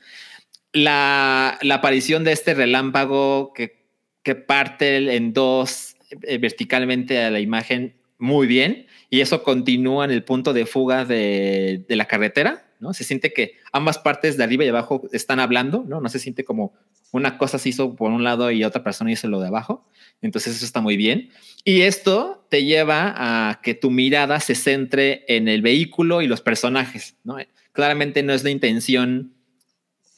La, 0.72 1.58
la 1.62 1.74
aparición 1.76 2.22
de 2.24 2.32
este 2.32 2.54
relámpago 2.54 3.52
que, 3.52 3.86
que 4.22 4.34
parte 4.36 5.16
en 5.16 5.32
dos 5.32 5.96
eh, 6.22 6.38
verticalmente 6.38 7.18
a 7.22 7.30
la 7.30 7.40
imagen 7.40 7.94
muy 8.18 8.46
bien 8.46 8.86
y 9.12 9.20
eso 9.20 9.42
continúa 9.42 10.06
en 10.06 10.10
el 10.10 10.24
punto 10.24 10.54
de 10.54 10.64
fuga 10.64 11.04
de, 11.04 11.84
de 11.86 11.96
la 11.96 12.06
carretera, 12.06 12.64
¿no? 12.80 12.94
Se 12.94 13.04
siente 13.04 13.34
que 13.34 13.58
ambas 13.70 13.98
partes 13.98 14.38
de 14.38 14.44
arriba 14.44 14.64
y 14.64 14.68
abajo 14.68 15.02
están 15.12 15.38
hablando, 15.38 15.84
¿no? 15.86 16.00
No 16.00 16.08
se 16.08 16.18
siente 16.18 16.44
como 16.44 16.72
una 17.10 17.36
cosa 17.36 17.58
se 17.58 17.68
hizo 17.68 17.94
por 17.94 18.10
un 18.10 18.24
lado 18.24 18.50
y 18.50 18.64
otra 18.64 18.82
persona 18.82 19.12
hizo 19.12 19.28
lo 19.28 19.38
de 19.38 19.48
abajo. 19.48 19.86
Entonces 20.22 20.56
eso 20.56 20.64
está 20.64 20.80
muy 20.80 20.96
bien. 20.96 21.28
Y 21.62 21.82
esto 21.82 22.46
te 22.48 22.64
lleva 22.64 23.12
a 23.50 23.60
que 23.62 23.74
tu 23.74 23.90
mirada 23.90 24.40
se 24.40 24.54
centre 24.54 25.26
en 25.28 25.46
el 25.46 25.60
vehículo 25.60 26.22
y 26.22 26.26
los 26.26 26.40
personajes, 26.40 27.16
¿no? 27.22 27.36
Claramente 27.72 28.22
no 28.22 28.32
es 28.32 28.44
la 28.44 28.50
intención 28.50 29.34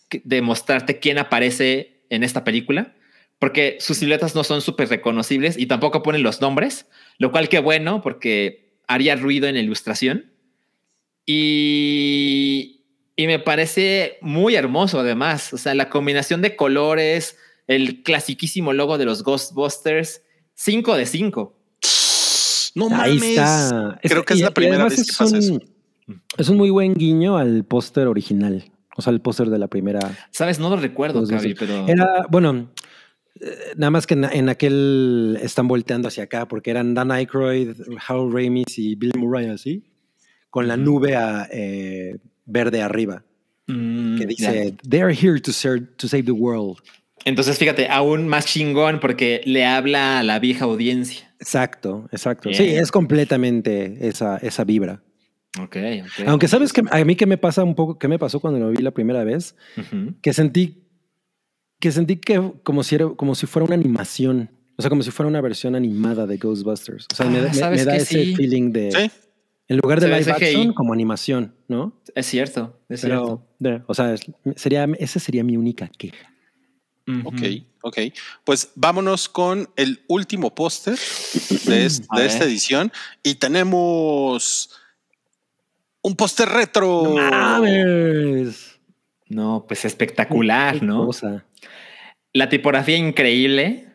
que- 0.08 0.22
de 0.24 0.40
mostrarte 0.40 1.00
quién 1.00 1.18
aparece 1.18 2.04
en 2.10 2.22
esta 2.22 2.44
película, 2.44 2.94
porque 3.40 3.76
sus 3.80 3.96
siluetas 3.96 4.36
no 4.36 4.44
son 4.44 4.60
súper 4.60 4.88
reconocibles 4.88 5.58
y 5.58 5.66
tampoco 5.66 6.04
ponen 6.04 6.22
los 6.22 6.40
nombres, 6.40 6.86
lo 7.18 7.32
cual 7.32 7.48
qué 7.48 7.58
bueno, 7.58 8.00
porque 8.02 8.63
haría 8.88 9.16
ruido 9.16 9.46
en 9.48 9.54
la 9.54 9.60
ilustración. 9.60 10.30
Y, 11.26 12.80
y 13.16 13.26
me 13.26 13.38
parece 13.38 14.18
muy 14.20 14.54
hermoso 14.56 15.00
además, 15.00 15.52
o 15.52 15.58
sea, 15.58 15.74
la 15.74 15.88
combinación 15.88 16.42
de 16.42 16.56
colores, 16.56 17.38
el 17.66 18.02
clasiquísimo 18.02 18.72
logo 18.72 18.98
de 18.98 19.04
los 19.04 19.22
Ghostbusters, 19.22 20.22
5 20.54 20.96
de 20.96 21.06
5. 21.06 21.58
No 22.76 22.86
Ahí 22.96 23.14
mames. 23.14 23.30
está. 23.30 23.98
Creo 24.02 24.24
que 24.24 24.34
es 24.34 24.40
y- 24.40 24.42
la 24.42 24.48
y 24.50 24.52
primera 24.52 24.84
vez 24.84 24.94
que 24.96 25.00
es 25.02 25.16
pasa 25.16 25.36
un- 25.36 25.42
eso. 25.42 25.60
Es 26.36 26.48
un 26.48 26.56
muy 26.56 26.70
buen 26.70 26.94
guiño 26.94 27.36
al 27.38 27.64
póster 27.64 28.06
original. 28.08 28.70
O 28.96 29.02
sea, 29.02 29.12
el 29.12 29.20
póster 29.20 29.48
de 29.48 29.58
la 29.58 29.68
primera. 29.68 30.00
Sabes, 30.30 30.58
no 30.58 30.68
lo 30.70 30.76
recuerdo, 30.76 31.20
dos. 31.24 31.42
pero. 31.58 31.86
Era, 31.88 32.26
bueno, 32.30 32.70
nada 33.76 33.90
más 33.90 34.06
que 34.06 34.14
en, 34.14 34.24
en 34.24 34.48
aquel 34.48 35.38
están 35.42 35.68
volteando 35.68 36.08
hacia 36.08 36.24
acá 36.24 36.46
porque 36.46 36.70
eran 36.70 36.94
Dan 36.94 37.10
Aykroyd, 37.10 37.70
Harold 38.06 38.34
Ramis 38.34 38.78
y 38.78 38.94
Bill 38.94 39.12
Murray 39.18 39.46
así, 39.46 39.84
con 40.50 40.68
la 40.68 40.76
nube 40.76 41.16
a, 41.16 41.48
eh, 41.50 42.16
verde 42.46 42.82
arriba, 42.82 43.24
Mm, 43.66 44.18
que 44.18 44.26
dice, 44.26 44.76
They're 44.86 45.10
here 45.14 45.40
to, 45.40 45.50
serve, 45.50 45.86
to 45.96 46.06
save 46.06 46.24
the 46.24 46.32
world. 46.32 46.78
Entonces, 47.24 47.56
fíjate, 47.56 47.88
aún 47.88 48.28
más 48.28 48.44
chingón 48.44 49.00
porque 49.00 49.40
le 49.46 49.64
habla 49.64 50.18
a 50.18 50.22
la 50.22 50.38
vieja 50.38 50.66
audiencia. 50.66 51.34
Exacto, 51.40 52.06
exacto. 52.12 52.50
Bien. 52.50 52.62
Sí, 52.62 52.68
es 52.74 52.92
completamente 52.92 53.96
esa, 54.06 54.36
esa 54.36 54.64
vibra. 54.64 55.02
Ok, 55.58 55.76
ok. 56.02 56.26
Aunque 56.26 56.48
sabes 56.48 56.74
que 56.74 56.82
a 56.90 57.04
mí 57.06 57.16
que 57.16 57.24
me 57.24 57.38
pasa 57.38 57.64
un 57.64 57.74
poco, 57.74 57.98
que 57.98 58.08
me 58.08 58.18
pasó 58.18 58.38
cuando 58.40 58.60
lo 58.60 58.70
vi 58.70 58.82
la 58.82 58.90
primera 58.90 59.24
vez, 59.24 59.56
Ujú. 59.78 60.14
que 60.20 60.34
sentí 60.34 60.83
que 61.84 61.92
sentí 61.92 62.16
que 62.16 62.52
como 62.62 62.82
si 62.82 62.94
era, 62.94 63.10
como 63.10 63.34
si 63.34 63.46
fuera 63.46 63.66
una 63.66 63.74
animación, 63.74 64.50
o 64.76 64.80
sea, 64.80 64.88
como 64.88 65.02
si 65.02 65.10
fuera 65.10 65.28
una 65.28 65.42
versión 65.42 65.74
animada 65.74 66.26
de 66.26 66.38
Ghostbusters. 66.38 67.06
O 67.12 67.14
sea, 67.14 67.26
me, 67.26 67.38
Ah, 67.38 67.42
da- 67.42 67.48
me- 67.48 67.54
¿sabes 67.54 67.80
me 67.80 67.84
da 67.84 67.92
qué? 67.98 68.02
ese 68.02 68.24
Sí. 68.24 68.34
feeling 68.34 68.70
de 68.72 68.90
Sí. 68.90 69.10
en 69.68 69.76
lugar 69.76 70.00
de 70.00 70.06
live 70.08 70.24
CGI. 70.24 70.32
action 70.46 70.72
como 70.72 70.94
animación, 70.94 71.54
¿no? 71.68 72.00
Es 72.14 72.24
cierto, 72.24 72.80
es 72.88 73.02
cierto. 73.02 73.46
De- 73.58 73.82
o 73.86 73.92
sea, 73.92 74.14
es- 74.14 74.24
sería 74.56 74.86
esa 74.98 75.20
sería 75.20 75.44
mi 75.44 75.58
única 75.58 75.88
queja. 75.88 76.32
Ujú. 77.06 77.28
Ok, 77.28 77.42
ok. 77.82 77.98
Pues 78.44 78.70
vámonos 78.76 79.28
con 79.28 79.68
el 79.76 80.00
último 80.08 80.54
póster 80.54 80.98
de, 81.66 81.84
es- 81.84 82.00
esta 82.18 82.44
edición. 82.44 82.90
Y 83.22 83.34
tenemos 83.34 84.70
un 86.02 86.16
póster 86.16 86.48
retro. 86.48 87.14
¡Mames! 87.14 88.70
No, 89.28 89.64
pues 89.66 89.84
espectacular, 89.86 90.82
¿no? 90.82 91.06
cosa. 91.06 91.44
La 92.34 92.48
tipografía 92.50 92.98
increíble. 92.98 93.86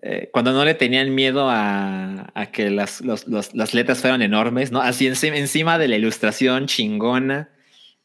eh, 0.00 0.30
cuando 0.32 0.52
no 0.54 0.64
le 0.64 0.72
tenían 0.72 1.14
miedo 1.14 1.50
a, 1.50 2.30
a 2.34 2.46
que 2.46 2.70
las, 2.70 3.02
los- 3.02 3.28
los- 3.28 3.54
las 3.54 3.74
letras 3.74 4.00
fueran 4.00 4.22
enormes, 4.22 4.72
¿no? 4.72 4.80
Así 4.80 5.06
encima, 5.06 5.36
encima 5.36 5.76
de 5.78 5.88
la 5.88 5.96
ilustración 5.96 6.66
chingona. 6.66 7.50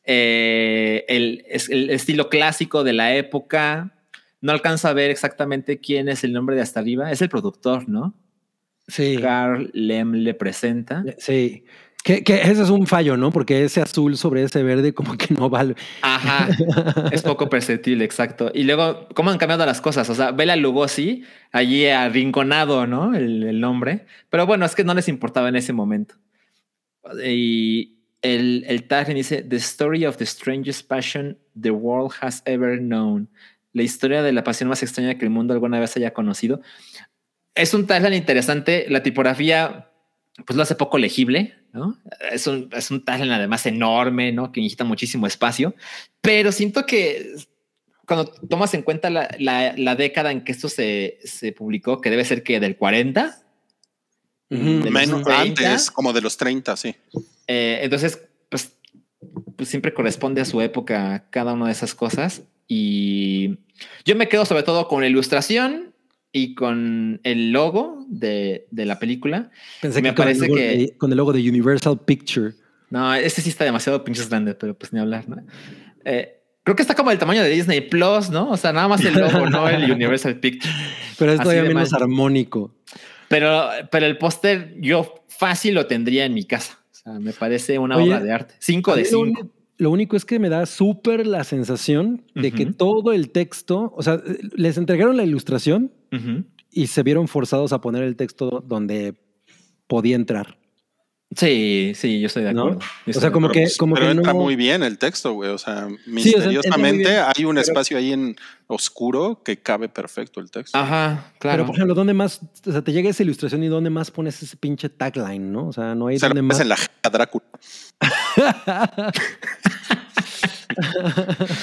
eh, 0.03 1.05
el, 1.07 1.45
el 1.69 1.89
estilo 1.91 2.27
clásico 2.29 2.83
de 2.83 2.91
la 2.93 3.15
época. 3.15 3.95
No 4.41 4.51
alcanza 4.51 4.89
a 4.89 4.93
ver 4.93 5.09
exactamente 5.11 5.79
quién 5.79 6.09
es 6.09 6.23
el 6.23 6.33
nombre 6.33 6.55
de 6.55 6.61
hasta 6.63 6.79
arriba. 6.79 7.11
Es 7.11 7.21
el 7.21 7.29
productor, 7.29 7.87
¿no? 7.87 8.13
Sí. 8.87 9.17
Carl 9.21 9.69
Lem 9.73 10.13
le 10.13 10.33
presenta. 10.33 11.03
Sí. 11.19 11.63
Que, 12.03 12.23
que 12.23 12.41
ese 12.41 12.63
es 12.63 12.69
un 12.69 12.87
fallo, 12.87 13.17
¿no? 13.17 13.31
Porque 13.31 13.65
ese 13.65 13.81
azul 13.81 14.15
sobre 14.15 14.43
ese 14.43 14.63
verde 14.63 14.93
como 14.93 15.17
que 15.17 15.33
no 15.33 15.49
vale. 15.49 15.75
Ajá, 16.01 16.47
es 17.11 17.21
poco 17.21 17.49
perceptible, 17.49 18.05
exacto. 18.05 18.51
Y 18.53 18.63
luego, 18.63 19.07
¿cómo 19.13 19.31
han 19.31 19.37
cambiado 19.37 19.65
las 19.65 19.81
cosas? 19.81 20.09
O 20.09 20.15
sea, 20.15 20.31
Bela 20.31 20.55
Lugosi, 20.55 21.23
allí 21.51 21.87
arrinconado, 21.87 22.87
¿no? 22.87 23.13
El, 23.13 23.43
el 23.43 23.59
nombre. 23.59 24.05
Pero 24.29 24.45
bueno, 24.45 24.65
es 24.65 24.75
que 24.75 24.85
no 24.85 24.93
les 24.93 25.09
importaba 25.09 25.49
en 25.49 25.57
ese 25.57 25.73
momento. 25.73 26.15
Y 27.25 27.97
el, 28.21 28.63
el 28.67 28.87
tag 28.87 29.13
dice, 29.13 29.43
The 29.43 29.57
story 29.57 30.05
of 30.05 30.17
the 30.17 30.25
strangest 30.25 30.87
passion 30.87 31.37
the 31.59 31.71
world 31.71 32.13
has 32.21 32.41
ever 32.45 32.79
known. 32.79 33.29
La 33.73 33.83
historia 33.83 34.23
de 34.23 34.33
la 34.33 34.43
pasión 34.43 34.69
más 34.69 34.83
extraña 34.83 35.17
que 35.17 35.25
el 35.25 35.31
mundo 35.31 35.53
alguna 35.53 35.79
vez 35.79 35.95
haya 35.95 36.13
conocido. 36.13 36.61
Es 37.55 37.73
un 37.73 37.87
tagline 37.87 38.15
interesante. 38.15 38.85
La 38.89 39.03
tipografía, 39.03 39.91
pues 40.45 40.55
lo 40.57 40.63
hace 40.63 40.75
poco 40.75 40.97
legible, 40.97 41.58
¿no? 41.73 41.97
Es 42.31 42.47
un, 42.47 42.69
es 42.73 42.91
un 42.91 43.03
tagline 43.03 43.31
además 43.33 43.65
enorme, 43.65 44.31
¿no? 44.31 44.51
Que 44.51 44.61
necesita 44.61 44.83
muchísimo 44.83 45.27
espacio. 45.27 45.75
Pero 46.21 46.51
siento 46.51 46.85
que 46.85 47.35
cuando 48.07 48.25
tomas 48.25 48.73
en 48.73 48.81
cuenta 48.81 49.09
la, 49.09 49.29
la- 49.39 49.73
la 49.77 49.95
década 49.95 50.31
en 50.31 50.43
que 50.43 50.51
esto 50.51 50.67
se, 50.69 51.19
se 51.23 51.51
publicó, 51.51 52.01
que 52.01 52.09
debe 52.09 52.25
ser 52.25 52.43
que 52.43 52.59
del 52.59 52.75
40, 52.77 53.43
Ujú. 54.51 54.63
de 54.63 54.79
los 54.79 54.91
Menos 54.91 55.23
30, 55.23 55.41
antes, 55.41 55.91
como 55.91 56.11
de 56.11 56.21
los 56.21 56.35
30, 56.37 56.75
sí. 56.75 56.95
eh, 57.47 57.79
entonces, 57.83 58.19
pues, 58.49 58.75
pues 59.55 59.69
siempre 59.69 59.93
corresponde 59.93 60.41
a 60.41 60.45
su 60.45 60.59
época 60.61 61.27
cada 61.29 61.53
una 61.53 61.67
de 61.67 61.71
esas 61.73 61.93
cosas. 61.93 62.41
Y 62.67 63.59
yo 64.05 64.15
me 64.15 64.27
quedo 64.27 64.45
sobre 64.45 64.63
todo 64.63 64.87
con 64.87 65.01
la 65.01 65.07
ilustración 65.07 65.88
y 66.31 66.53
con 66.55 67.19
el 67.23 67.51
logo 67.51 68.05
de, 68.09 68.67
de 68.71 68.85
la 68.85 68.99
película. 68.99 69.49
Pensé 69.81 70.01
Me 70.01 70.09
que, 70.09 70.15
con 70.15 70.27
el, 70.27 70.37
parece 70.37 70.47
logo 70.47 70.55
que- 70.57 70.77
de, 70.77 70.97
con 70.97 71.11
el 71.11 71.17
logo 71.17 71.33
de 71.33 71.49
Universal 71.49 71.99
Picture. 72.05 72.53
No, 72.89 73.13
este 73.13 73.41
sí 73.41 73.49
está 73.49 73.65
demasiado 73.65 74.03
pinches 74.03 74.29
grande, 74.29 74.55
pero 74.55 74.77
pues 74.77 74.91
ni 74.93 74.99
hablar, 74.99 75.27
¿no? 75.29 75.37
Eh, 76.05 76.41
creo 76.63 76.75
que 76.75 76.81
está 76.81 76.95
como 76.95 77.11
el 77.11 77.17
tamaño 77.19 77.43
de 77.43 77.49
Disney 77.49 77.81
Plus, 77.81 78.29
¿no? 78.29 78.49
O 78.49 78.57
sea, 78.57 78.73
nada 78.73 78.87
más 78.87 79.03
el 79.05 79.13
logo, 79.13 79.49
no 79.49 79.67
el 79.69 79.91
Universal 79.91 80.39
Picture. 80.39 80.73
Pero 81.17 81.33
es 81.33 81.39
todavía 81.39 81.63
menos 81.63 81.91
mal. 81.91 82.01
armónico. 82.03 82.73
Pero, 83.27 83.69
pero 83.91 84.05
el 84.07 84.17
póster 84.17 84.75
yo 84.79 85.23
fácil 85.27 85.75
lo 85.75 85.85
tendría 85.85 86.25
en 86.25 86.33
mi 86.33 86.45
casa. 86.45 86.79
O 86.91 86.95
sea, 86.95 87.13
me 87.19 87.31
parece 87.33 87.77
una 87.77 87.97
Oye, 87.97 88.07
obra 88.07 88.21
de 88.23 88.31
arte. 88.31 88.55
Cinco 88.59 88.95
de 88.95 89.03
lo 89.03 89.07
cinco. 89.07 89.49
Lo 89.77 89.91
único 89.91 90.17
es 90.17 90.25
que 90.25 90.39
me 90.39 90.49
da 90.49 90.65
súper 90.65 91.25
la 91.27 91.43
sensación 91.45 92.23
de 92.35 92.51
que 92.51 92.65
todo 92.65 93.13
el 93.13 93.29
texto, 93.31 93.93
o 93.95 94.03
sea, 94.03 94.21
les 94.55 94.77
entregaron 94.77 95.15
la 95.15 95.23
ilustración 95.23 95.93
Ujú. 96.11 96.43
y 96.71 96.87
se 96.87 97.03
vieron 97.03 97.27
forzados 97.27 97.73
a 97.73 97.81
poner 97.81 98.03
el 98.03 98.15
texto 98.15 98.63
donde 98.65 99.15
podía 99.87 100.15
entrar. 100.15 100.57
Sí, 101.35 101.91
sí, 101.93 102.19
yo 102.19 102.25
estoy 102.25 102.41
de 102.43 102.53
¿No? 102.53 102.61
acuerdo. 102.61 102.79
Yo 102.79 102.85
O 102.85 103.09
estoy 103.11 103.13
sea, 103.21 103.29
de 103.29 103.33
como 103.33 103.47
Pero, 103.49 103.53
que, 103.53 103.61
pues, 103.61 103.77
como 103.77 103.93
pero 103.93 104.07
que 104.07 104.11
entra 104.13 104.33
no. 104.33 104.39
muy 104.39 104.55
bien 104.55 104.81
el 104.81 104.97
texto, 104.97 105.33
güey. 105.33 105.51
O 105.51 105.59
sea, 105.59 105.73
o 105.73 105.77
sea, 105.77 105.83
entra 105.87 105.97
muy 106.07 106.13
misteriosamente 106.23 107.03
bien, 107.09 107.23
hay 107.35 107.45
un 107.45 107.51
pero- 107.55 107.61
espacio 107.61 107.97
ahí 107.99 108.13
en 108.13 108.35
oscuro 108.65 109.43
que 109.45 109.57
cabe 109.61 109.89
perfecto 109.89 110.39
el 110.39 110.49
texto. 110.49 110.75
Ajá, 110.75 111.25
Pero, 111.33 111.39
claro. 111.39 111.65
por 111.67 111.75
ejemplo, 111.75 111.93
¿dónde 111.93 112.15
más? 112.15 112.41
O 112.65 112.71
sea, 112.71 112.81
te 112.83 112.91
llega 112.91 113.11
esa 113.11 113.21
ilustración 113.21 113.63
y 113.63 113.67
¿dónde 113.67 113.91
más 113.91 114.09
pones 114.09 114.41
ese 114.41 114.57
pinche 114.57 114.89
tagline, 114.89 115.51
no? 115.51 115.67
O 115.67 115.73
sea, 115.73 115.93
no 115.93 116.07
hay 116.07 116.17
Se 116.17 116.25
lo 116.25 116.29
dónde 116.29 116.41
más. 116.41 116.59
en 116.61 116.69
la 116.69 116.77
Drácula. 117.11 117.45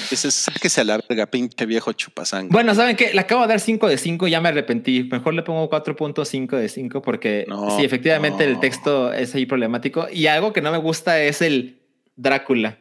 Dices, 0.09 0.33
sáquese 0.33 0.81
a 0.81 0.83
la 0.83 0.97
verga, 1.07 1.25
pinche 1.27 1.65
viejo 1.65 1.91
chupasangre. 1.93 2.49
Bueno, 2.51 2.73
¿saben 2.75 2.95
qué? 2.95 3.13
Le 3.13 3.19
acabo 3.19 3.41
de 3.43 3.47
dar 3.49 3.59
5 3.59 3.87
de 3.87 3.97
5 3.97 4.27
y 4.27 4.31
ya 4.31 4.41
me 4.41 4.49
arrepentí. 4.49 5.03
Mejor 5.11 5.33
le 5.33 5.43
pongo 5.43 5.69
4.5 5.69 6.57
de 6.57 6.69
5 6.69 7.01
porque 7.01 7.45
No, 7.47 7.75
sí, 7.77 7.83
efectivamente 7.85 8.45
no. 8.45 8.51
el 8.51 8.59
texto 8.59 9.11
es 9.13 9.33
ahí 9.35 9.45
problemático. 9.45 10.07
Y 10.11 10.27
algo 10.27 10.53
que 10.53 10.61
no 10.61 10.71
me 10.71 10.77
gusta 10.77 11.21
es 11.21 11.41
el 11.41 11.81
Drácula. 12.15 12.79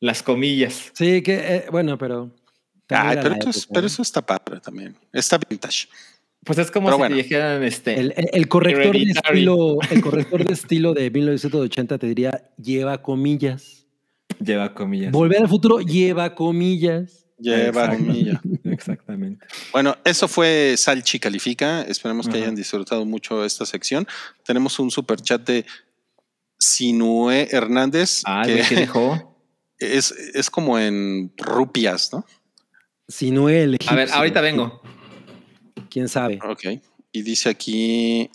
Las 0.00 0.22
comillas. 0.22 0.90
Sí, 0.94 1.22
que, 1.22 1.34
eh, 1.34 1.64
bueno, 1.70 1.96
pero. 1.98 2.30
Ay, 2.90 3.16
pero, 3.22 3.34
eso 3.36 3.50
es- 3.50 3.56
época, 3.58 3.70
pero 3.74 3.80
¿no? 3.82 3.86
eso 3.86 4.02
está 4.02 4.22
padre 4.24 4.60
también. 4.60 4.96
Está 5.12 5.38
vintage. 5.48 5.88
Pues 6.44 6.58
es 6.58 6.70
como 6.70 6.88
Pero 6.88 6.96
si 6.96 6.98
bueno. 6.98 7.16
te 7.16 7.22
dijeran 7.22 7.62
este. 7.62 7.98
El, 7.98 8.12
el- 8.16 8.28
el 8.32 8.48
corrector 8.48 8.92
de 8.92 9.02
estilo, 9.12 9.78
el 9.90 10.02
corrector 10.02 10.44
de 10.44 10.52
estilo 10.52 10.92
de 10.92 11.10
1980 11.10 11.96
te 11.96 12.06
diría 12.06 12.50
lleva 12.58 13.00
comillas. 13.00 13.83
Lleva 14.40 14.74
comillas. 14.74 15.12
Volver 15.12 15.42
al 15.42 15.48
futuro 15.48 15.80
lleva 15.80 16.34
comillas. 16.34 17.26
Lleva 17.38 17.84
Exacto. 17.84 17.96
comilla. 17.96 18.40
Exactamente. 18.64 19.46
Bueno, 19.72 19.96
eso 20.04 20.28
fue 20.28 20.74
Salchi 20.76 21.18
Califica. 21.18 21.82
Esperemos 21.82 22.26
que 22.26 22.34
Ajá. 22.36 22.42
hayan 22.44 22.54
disfrutado 22.54 23.04
mucho 23.04 23.44
esta 23.44 23.66
sección. 23.66 24.06
Tenemos 24.44 24.78
un 24.78 24.90
super 24.90 25.20
chat 25.20 25.46
de 25.46 25.66
Sinue 26.58 27.48
Hernández, 27.50 28.22
Ah, 28.24 28.42
que 28.46 28.62
¿qué 28.68 28.74
dejó? 28.76 29.36
es, 29.78 30.12
es 30.12 30.48
como 30.50 30.78
en 30.78 31.32
rupias, 31.36 32.12
¿no? 32.12 32.24
Si 33.08 33.30
no 33.30 33.48
el 33.48 33.76
A 33.86 33.94
ver, 33.94 34.10
ahorita 34.12 34.40
vengo. 34.40 34.80
¿Quién 35.90 36.08
sabe? 36.08 36.38
Ok. 36.48 36.80
Y 37.12 37.22
dice 37.22 37.48
aquí. 37.50 38.30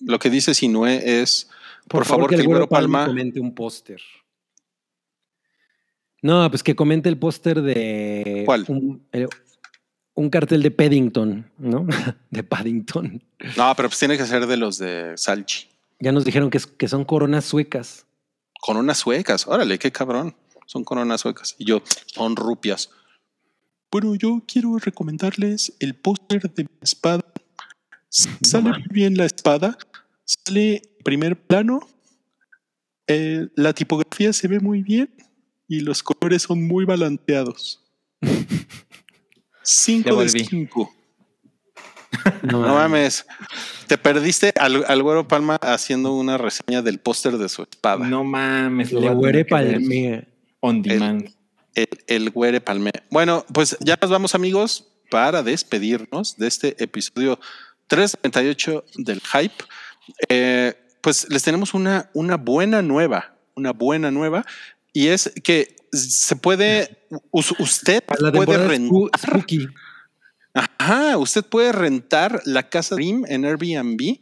Lo 0.00 0.18
que 0.18 0.30
dice 0.30 0.54
Sinue 0.54 1.20
es. 1.20 1.50
Por, 1.88 2.04
favor, 2.04 2.30
que 2.30 2.36
el 2.36 2.46
güero 2.46 2.68
Palma. 2.68 3.06
comente 3.06 3.40
un 3.40 3.54
póster. 3.54 4.00
No, 6.22 6.48
pues 6.50 6.62
que 6.62 6.76
comente 6.76 7.08
el 7.08 7.18
póster 7.18 7.62
de 7.62 8.42
¿Cuál? 8.46 8.64
Un, 8.68 9.06
el- 9.12 9.28
un 10.14 10.28
cartel 10.28 10.62
de 10.62 10.70
Paddington, 10.70 11.50
¿no? 11.58 11.86
de 12.30 12.42
Paddington. 12.42 13.22
No, 13.56 13.72
pero 13.76 13.88
pues 13.88 13.98
tiene 13.98 14.18
que 14.18 14.26
ser 14.26 14.46
de 14.46 14.56
los 14.56 14.78
de 14.78 15.14
Salchi. 15.16 15.68
Ya 15.98 16.12
nos 16.12 16.24
dijeron 16.24 16.50
que, 16.50 16.58
es- 16.58 16.66
que 16.66 16.88
son 16.88 17.04
coronas 17.04 17.44
suecas. 17.44 18.06
Con 18.60 18.76
unas 18.76 18.98
suecas. 18.98 19.46
Órale, 19.46 19.78
qué 19.78 19.90
cabrón. 19.90 20.34
Son 20.66 20.84
coronas 20.84 21.22
suecas. 21.22 21.54
Y 21.58 21.64
yo, 21.64 21.82
son 22.06 22.36
rupias. 22.36 22.90
Bueno, 23.90 24.14
yo 24.14 24.42
quiero 24.46 24.76
recomendarles 24.78 25.72
el 25.80 25.94
póster 25.94 26.42
de 26.52 26.64
mi 26.64 26.68
espada. 26.82 27.24
Sale 28.08 28.68
muy 28.70 28.84
bien 28.90 29.16
la 29.16 29.24
espada. 29.24 29.76
Sale 30.24 30.82
primer 31.02 31.40
plano. 31.40 31.80
eh, 33.06 33.48
la 33.56 33.72
tipografía 33.72 34.32
se 34.32 34.46
ve 34.46 34.60
muy 34.60 34.82
bien. 34.82 35.10
Y 35.70 35.80
los 35.82 36.02
colores 36.02 36.42
son 36.42 36.66
muy 36.66 36.84
balanceados. 36.84 37.80
Ya 39.62 40.02
5 40.02 40.08
de 40.08 40.14
volví. 40.16 40.44
5. 40.44 40.94
No, 42.42 42.62
No 42.66 42.74
mames. 42.74 43.24
Te 43.86 43.96
perdiste 43.98 44.52
al, 44.58 44.84
al 44.88 45.02
Güero 45.02 45.28
Palma 45.28 45.56
haciendo 45.62 46.12
una 46.14 46.38
reseña 46.38 46.82
del 46.82 46.98
póster 46.98 47.38
de 47.38 47.48
su 47.48 47.62
espada. 47.62 48.04
No 48.08 48.24
mames. 48.24 48.90
lo 48.90 49.00
Le 49.00 49.10
voy 49.10 49.14
a 49.14 49.18
huele 49.18 49.44
tener 49.44 49.62
que 49.62 49.68
ver 49.68 49.80
palme. 49.80 50.28
On 50.58 50.82
demand. 50.82 51.30
El, 51.74 51.88
el 52.08 52.30
Güere 52.30 52.60
Palme. 52.60 52.90
Bueno, 53.10 53.44
pues 53.52 53.76
ya 53.78 53.96
nos 54.00 54.10
vamos, 54.10 54.34
amigos, 54.34 54.88
para 55.08 55.44
despedirnos 55.44 56.36
de 56.36 56.48
este 56.48 56.82
episodio 56.82 57.38
338 57.86 58.84
del 58.96 59.20
Hype. 59.20 59.64
Eh, 60.28 60.74
pues 61.00 61.28
les 61.30 61.44
tenemos 61.44 61.74
una, 61.74 62.10
una 62.14 62.36
buena 62.36 62.82
nueva, 62.82 63.36
una 63.54 63.72
buena 63.72 64.10
nueva, 64.10 64.44
y 64.92 65.08
es 65.08 65.32
que 65.42 65.76
se 65.92 66.36
puede, 66.36 67.06
us- 67.30 67.54
usted 67.58 68.02
la 68.18 68.30
puede 68.32 68.58
rentar. 68.68 69.10
spooky. 69.18 69.68
Ajá, 70.52 71.16
usted 71.18 71.44
puede 71.44 71.72
rentar 71.72 72.42
la 72.44 72.68
casa 72.68 72.96
Dream 72.96 73.24
en 73.28 73.44
Airbnb, 73.44 74.18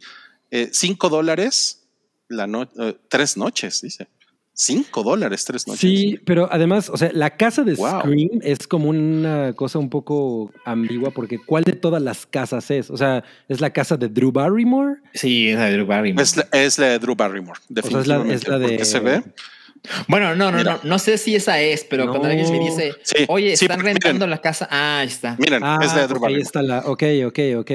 eh, 0.51 0.69
cinco 0.71 1.09
dólares 1.09 1.87
la 2.27 2.45
no- 2.45 2.69
eh, 2.79 2.95
tres 3.07 3.35
noches, 3.37 3.81
dice. 3.81 4.07
Cinco 4.53 5.03
dólares, 5.03 5.45
tres 5.45 5.65
noches. 5.67 5.79
Sí, 5.79 6.19
pero 6.25 6.49
además, 6.51 6.89
o 6.89 6.97
sea, 6.97 7.09
la 7.13 7.37
casa 7.37 7.63
de 7.63 7.75
Wow. 7.75 8.01
Scream 8.01 8.29
es 8.43 8.67
como 8.67 8.89
una 8.89 9.53
cosa 9.53 9.79
un 9.79 9.89
poco 9.89 10.51
ambigua 10.65 11.11
porque 11.11 11.39
¿cuál 11.43 11.63
de 11.63 11.71
todas 11.73 12.01
las 12.01 12.25
casas 12.25 12.69
es? 12.69 12.89
O 12.91 12.97
sea, 12.97 13.23
¿es 13.47 13.61
la 13.61 13.71
casa 13.71 13.95
de 13.95 14.09
Drew 14.09 14.31
Barrymore? 14.33 14.97
Sí, 15.13 15.47
es 15.49 15.57
la 15.57 15.65
de 15.67 15.73
Drew 15.75 15.85
Barrymore. 15.87 16.21
Es 16.23 16.35
la, 16.35 16.47
es 16.51 16.77
la 16.77 16.87
de 16.89 16.99
Drew 16.99 17.15
Barrymore, 17.15 17.59
O 17.69 17.89
sea, 17.89 18.01
es 18.01 18.07
la, 18.07 18.17
definitivamente. 18.17 18.35
es 18.35 18.47
la 18.49 18.57
de... 18.59 18.67
porque 18.67 18.85
se 18.85 18.99
ve. 18.99 19.23
Bueno, 20.07 20.35
no, 20.35 20.51
no, 20.51 20.57
Mira. 20.57 20.73
no. 20.83 20.89
No 20.89 20.99
sé 20.99 21.17
si 21.17 21.35
esa 21.35 21.59
es, 21.61 21.83
pero 21.85 22.05
No. 22.05 22.11
cuando 22.11 22.27
alguien 22.29 22.51
me 22.51 22.59
dice, 22.59 22.93
Sí, 23.03 23.25
oye, 23.27 23.55
sí, 23.57 23.65
están 23.65 23.79
rentando 23.79 24.25
miren. 24.25 24.29
la 24.29 24.41
casa. 24.41 24.67
Ah, 24.69 24.99
ahí 24.99 25.07
está. 25.07 25.35
Miren, 25.39 25.63
Ah, 25.63 25.79
es 25.81 25.93
la 25.93 26.01
de 26.01 26.07
Drew 26.07 26.25
ahí 26.25 26.35
está 26.41 26.61
la... 26.61 26.79
Ok, 26.85 27.03
ok, 27.27 27.39
ok. 27.57 27.71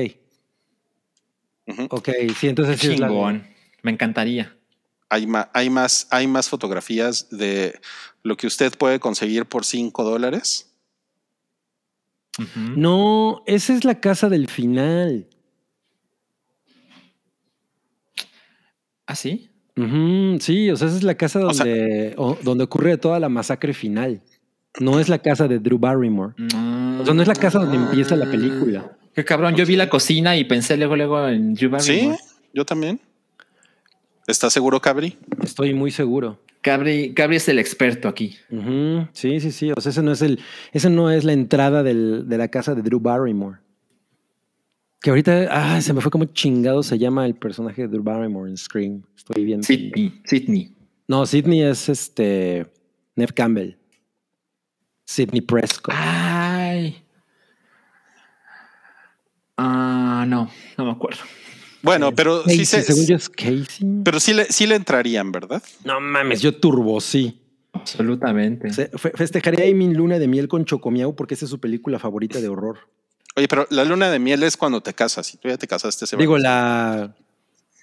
Ujú. 1.67 1.87
Ok, 1.91 2.09
sí, 2.39 2.49
entonces 2.49 2.79
sí 2.81 2.93
es 2.93 3.01
la 3.01 3.09
Chingón. 3.09 3.47
Me 3.83 3.91
encantaría. 3.91 4.55
Hay, 5.09 5.27
ma- 5.27 5.51
hay, 5.55 5.71
más, 5.71 6.07
hay 6.11 6.27
más 6.27 6.49
fotografías 6.49 7.29
de 7.31 7.81
lo 8.23 8.37
que 8.37 8.47
usted 8.47 8.73
puede 8.77 9.01
conseguir 9.01 9.47
por 9.47 9.65
cinco 9.65 10.03
dólares. 10.05 10.71
Ujú. 12.39 12.61
No, 12.77 13.43
esa 13.47 13.75
es 13.75 13.85
la 13.85 14.01
casa 14.01 14.29
del 14.29 14.49
final. 14.51 15.29
¿Ah, 19.07 19.15
sí? 19.15 19.51
Sí, 19.77 20.71
o 20.71 20.77
sea, 20.77 20.89
esa 20.89 20.97
es 20.97 21.03
la 21.03 21.15
casa 21.17 21.45
O 21.45 21.53
sea- 21.53 21.65
donde, 21.65 22.15
o- 22.17 22.39
donde 22.43 22.65
ocurre 22.65 22.97
toda 22.97 23.19
la 23.21 23.29
masacre 23.29 23.75
final. 23.75 24.21
No 24.81 24.99
es 25.01 25.09
la 25.09 25.19
casa 25.19 25.47
de 25.49 25.59
Drew 25.59 25.79
Barrymore. 25.79 26.35
Mm. 26.37 27.01
O 27.01 27.05
sea, 27.05 27.15
no 27.15 27.23
es 27.23 27.29
la 27.29 27.35
casa 27.35 27.59
donde 27.61 27.77
empieza 27.77 28.17
la 28.17 28.27
película. 28.31 28.97
Qué 29.15 29.25
cabrón. 29.25 29.55
Yo 29.55 29.65
vi 29.65 29.77
la 29.77 29.89
cocina 29.89 30.37
y 30.37 30.45
pensé 30.45 30.77
luego, 30.77 30.97
luego 30.97 31.29
en 31.29 31.55
Drew 31.55 31.71
Sí, 31.79 31.93
Barrymore. 31.93 32.19
yo 32.53 32.65
también. 32.65 33.01
¿Estás 34.27 34.53
seguro, 34.53 34.81
Cabri? 34.81 35.17
Estoy 35.43 35.75
muy 35.75 35.91
seguro. 35.91 36.41
Cabri, 36.63 37.13
Cabri 37.13 37.37
es 37.37 37.49
el 37.49 37.59
experto 37.59 38.09
aquí. 38.09 38.37
Sí, 39.13 39.39
sí, 39.41 39.53
sí. 39.53 39.71
O 39.77 39.81
sea, 39.81 39.91
ese 39.91 40.03
no 40.03 40.13
es 40.13 40.23
el, 40.23 40.41
ese 40.73 40.89
no 40.89 41.11
es 41.11 41.25
la 41.25 41.35
entrada 41.35 41.83
del- 41.83 42.27
de 42.27 42.39
la 42.39 42.49
casa 42.49 42.75
de 42.75 42.83
Drew 42.83 42.99
Barrymore. 43.01 43.59
Que 45.05 45.11
ahorita, 45.11 45.49
ah, 45.51 45.83
se 45.83 45.93
me 45.93 46.01
fue 46.01 46.11
como 46.11 46.25
chingado 46.25 46.83
se 46.83 46.99
llama 46.99 47.27
el 47.27 47.35
personaje 47.35 47.83
de 47.83 47.89
Drew 47.89 48.03
Barrymore 48.03 48.49
en 48.49 48.57
Scream. 48.57 49.03
Estoy 49.15 49.45
bien. 49.45 49.63
Sydney. 49.63 50.19
Sydney. 50.25 50.75
No, 51.07 51.27
Sidney 51.27 51.61
es 51.61 51.91
este 51.91 52.67
Nev 53.15 53.35
Campbell. 53.35 53.77
Sidney 55.05 55.43
Prescott. 55.43 55.95
Ay. 55.95 57.03
Ah, 59.59 60.25
no, 60.27 60.51
no 60.79 60.85
me 60.87 60.91
acuerdo. 60.93 61.21
Bueno, 61.83 62.15
pero 62.15 62.39
sí, 62.45 62.61
Casey, 62.61 62.65
se, 62.65 62.83
según 62.83 63.05
yo 63.07 63.17
es 63.17 63.29
Casey. 63.29 63.87
pero 64.03 64.19
sí 64.21 64.33
le, 64.33 64.47
sí 64.47 64.67
le 64.67 64.75
entrarían, 64.77 65.31
¿verdad? 65.33 65.63
no 65.85 66.01
mames, 66.01 66.41
yo 66.41 66.57
turbo, 66.59 66.99
sí. 67.03 67.43
Absolutamente. 67.75 68.73
Se- 68.73 68.89
fe- 68.89 69.13
festejaría 69.15 69.67
ahí 69.67 69.75
mi 69.75 69.93
luna 69.93 70.19
de 70.19 70.29
miel 70.29 70.49
con 70.49 70.65
Chocomiao 70.65 71.15
porque 71.15 71.35
esa 71.35 71.45
es 71.45 71.51
su 71.51 71.61
película 71.61 71.99
favorita 71.99 72.41
de 72.41 72.49
horror. 72.49 72.79
Oye, 73.37 73.49
pero 73.49 73.67
la 73.71 73.85
luna 73.85 74.11
de 74.11 74.19
miel 74.19 74.43
es 74.43 74.57
cuando 74.57 74.81
te 74.81 74.95
casas. 74.95 75.33
Y 75.35 75.37
tú 75.39 75.49
ya 75.49 75.57
te 75.59 75.67
casaste. 75.67 76.07
se 76.07 76.17
va. 76.17 76.21
Digo, 76.21 76.39
la. 76.39 77.15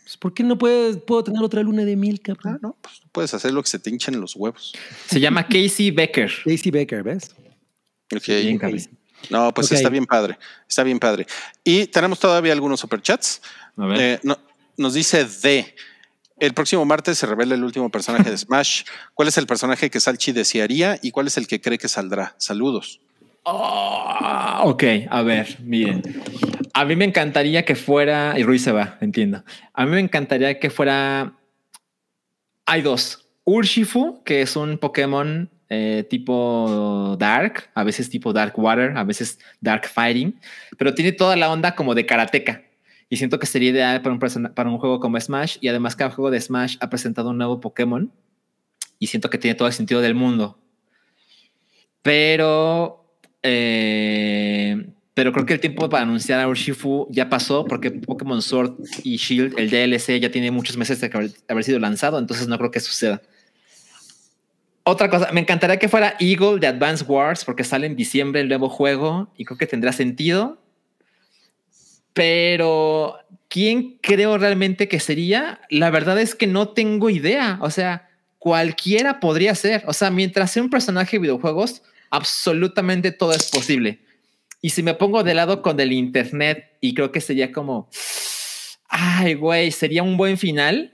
Pues, 0.03 0.17
¿Por 0.17 0.33
qué 0.33 0.43
no 0.43 0.57
puedes, 0.57 0.97
puedo 0.97 1.23
tener 1.23 1.41
otra 1.43 1.61
luna 1.61 1.83
de 1.85 1.95
miel, 1.95 2.19
Ah, 2.21 2.33
cabrón? 2.35 2.59
no, 2.61 2.75
pues 2.81 2.99
tú 3.01 3.07
puedes 3.11 3.33
hacer 3.33 3.51
lo 3.53 3.61
que 3.61 3.69
se 3.69 3.79
te 3.79 3.89
hinchen 3.89 4.19
los 4.19 4.35
huevos. 4.35 4.73
Se 5.07 5.19
llama 5.19 5.45
Casey 5.47 5.91
Becker. 5.91 6.31
Casey 6.45 6.71
Becker, 6.71 7.03
¿ves? 7.03 7.31
Ok. 8.13 8.27
Bien. 8.27 8.59
No, 9.29 9.53
pues 9.53 9.71
está 9.71 9.89
bien 9.89 10.05
padre. 10.05 10.37
Está 10.67 10.83
bien 10.83 10.99
padre. 10.99 11.27
Y 11.63 11.85
tenemos 11.87 12.19
todavía 12.19 12.53
algunos 12.53 12.79
superchats. 12.79 13.41
A 13.77 13.85
ver. 13.85 14.01
Eh, 14.01 14.19
no- 14.23 14.39
nos 14.77 14.93
dice 14.95 15.25
D. 15.25 15.75
El 16.39 16.53
próximo 16.55 16.83
martes 16.85 17.19
se 17.19 17.27
revela 17.27 17.53
el 17.53 17.63
último 17.63 17.89
personaje 17.91 18.29
de 18.31 18.37
Smash. 18.37 18.83
¿Cuál 19.13 19.27
es 19.27 19.37
el 19.37 19.45
personaje 19.45 19.91
que 19.91 19.99
Salchi 19.99 20.31
desearía 20.31 20.97
y 21.03 21.11
cuál 21.11 21.27
es 21.27 21.37
el 21.37 21.45
que 21.45 21.61
cree 21.61 21.77
que 21.77 21.87
saldrá? 21.87 22.33
Saludos. 22.39 22.99
Ah, 23.45 24.61
ok, 24.63 24.83
a 25.09 25.21
ver, 25.23 25.57
miren. 25.61 26.03
A 26.73 26.85
mí 26.85 26.95
me 26.95 27.05
encantaría 27.05 27.65
que 27.65 27.75
fuera. 27.75 28.35
Y 28.37 28.43
Ruiz 28.43 28.63
se 28.63 28.71
va, 28.71 28.97
entiendo. 29.01 29.43
A 29.73 29.85
mí 29.85 29.91
me 29.91 29.99
encantaría 29.99 30.59
que 30.59 30.69
fuera. 30.69 31.33
Hay 32.65 32.81
dos. 32.81 33.27
Urshifu, 33.43 34.23
que 34.23 34.41
es 34.41 34.55
un 34.55 34.77
Pokémon 34.77 35.49
eh, 35.69 36.05
tipo 36.09 37.15
Dark, 37.17 37.69
a 37.73 37.83
veces 37.83 38.09
tipo 38.09 38.33
Dark 38.33 38.53
Water, 38.57 38.95
a 38.97 39.03
veces 39.03 39.39
Dark 39.61 39.87
Fighting, 39.87 40.39
pero 40.77 40.93
tiene 40.93 41.11
toda 41.11 41.35
la 41.35 41.51
onda 41.51 41.75
como 41.75 41.95
de 41.95 42.05
karateka. 42.05 42.63
Y 43.09 43.17
siento 43.17 43.39
que 43.39 43.45
sería 43.45 43.71
ideal 43.71 44.01
para 44.01 44.13
un, 44.15 44.53
para 44.53 44.69
un 44.69 44.77
juego 44.77 44.99
como 45.01 45.19
Smash. 45.19 45.57
Y 45.59 45.67
además, 45.67 45.97
cada 45.97 46.11
juego 46.11 46.31
de 46.31 46.39
Smash 46.39 46.77
ha 46.79 46.89
presentado 46.89 47.31
un 47.31 47.37
nuevo 47.37 47.59
Pokémon. 47.59 48.09
Y 48.99 49.07
siento 49.07 49.29
que 49.29 49.37
tiene 49.37 49.55
todo 49.55 49.67
el 49.67 49.73
sentido 49.73 49.99
del 49.99 50.15
mundo. 50.15 50.57
Pero 52.01 53.00
eh, 53.43 54.85
pero 55.13 55.33
creo 55.33 55.45
que 55.45 55.53
el 55.53 55.59
tiempo 55.59 55.89
para 55.89 56.03
anunciar 56.03 56.39
a 56.39 56.47
Urshifu 56.47 57.07
ya 57.09 57.29
pasó 57.29 57.65
porque 57.65 57.91
Pokémon 57.91 58.41
Sword 58.41 58.75
y 59.03 59.17
Shield, 59.17 59.59
el 59.59 59.69
DLC, 59.69 60.19
ya 60.19 60.31
tiene 60.31 60.51
muchos 60.51 60.77
meses 60.77 61.01
de 61.01 61.31
haber, 61.47 61.63
sido 61.63 61.79
lanzado, 61.79 62.17
entonces 62.17 62.47
no 62.47 62.57
creo 62.57 62.71
que 62.71 62.79
suceda. 62.79 63.21
Otra 64.83 65.09
cosa, 65.09 65.31
me 65.31 65.41
encantaría 65.41 65.77
que 65.77 65.89
fuera 65.89 66.15
Eagle 66.19 66.59
de 66.59 66.67
Advance 66.67 67.03
Wars 67.03 67.45
porque 67.45 67.63
sale 67.63 67.87
en 67.87 67.95
diciembre 67.95 68.41
el 68.41 68.47
nuevo 68.47 68.69
juego 68.69 69.31
y 69.37 69.45
creo 69.45 69.57
que 69.57 69.67
tendrá 69.67 69.91
sentido. 69.91 70.59
Pero 72.13 73.17
¿quién 73.47 73.99
creo 74.01 74.37
realmente 74.37 74.87
que 74.87 74.99
sería? 74.99 75.61
La 75.69 75.91
verdad 75.91 76.19
es 76.19 76.35
que 76.35 76.47
no 76.47 76.69
tengo 76.69 77.09
idea. 77.09 77.59
O 77.61 77.69
sea, 77.69 78.09
cualquiera 78.39 79.19
podría 79.19 79.53
ser. 79.53 79.83
O 79.85 79.93
sea, 79.93 80.09
mientras 80.09 80.51
sea 80.51 80.63
un 80.63 80.69
personaje 80.69 81.17
de 81.17 81.21
videojuegos, 81.21 81.83
absolutamente 82.11 83.11
todo 83.11 83.33
es 83.33 83.49
posible. 83.49 83.99
Y 84.61 84.69
si 84.69 84.83
me 84.83 84.93
pongo 84.93 85.23
de 85.23 85.33
lado 85.33 85.63
con 85.63 85.79
el 85.79 85.91
internet 85.91 86.77
y 86.81 86.93
creo 86.93 87.11
que 87.11 87.21
sería 87.21 87.51
como, 87.51 87.89
ay, 88.87 89.33
güey, 89.33 89.71
sería 89.71 90.03
un 90.03 90.17
buen 90.17 90.37
final, 90.37 90.93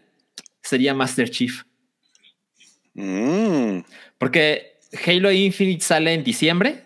sería 0.61 0.93
Master 0.93 1.29
Chief. 1.29 1.63
Mm. 2.93 3.79
Porque 4.17 4.77
Halo 5.05 5.31
Infinite 5.31 5.83
sale 5.83 6.13
en 6.13 6.23
diciembre. 6.23 6.83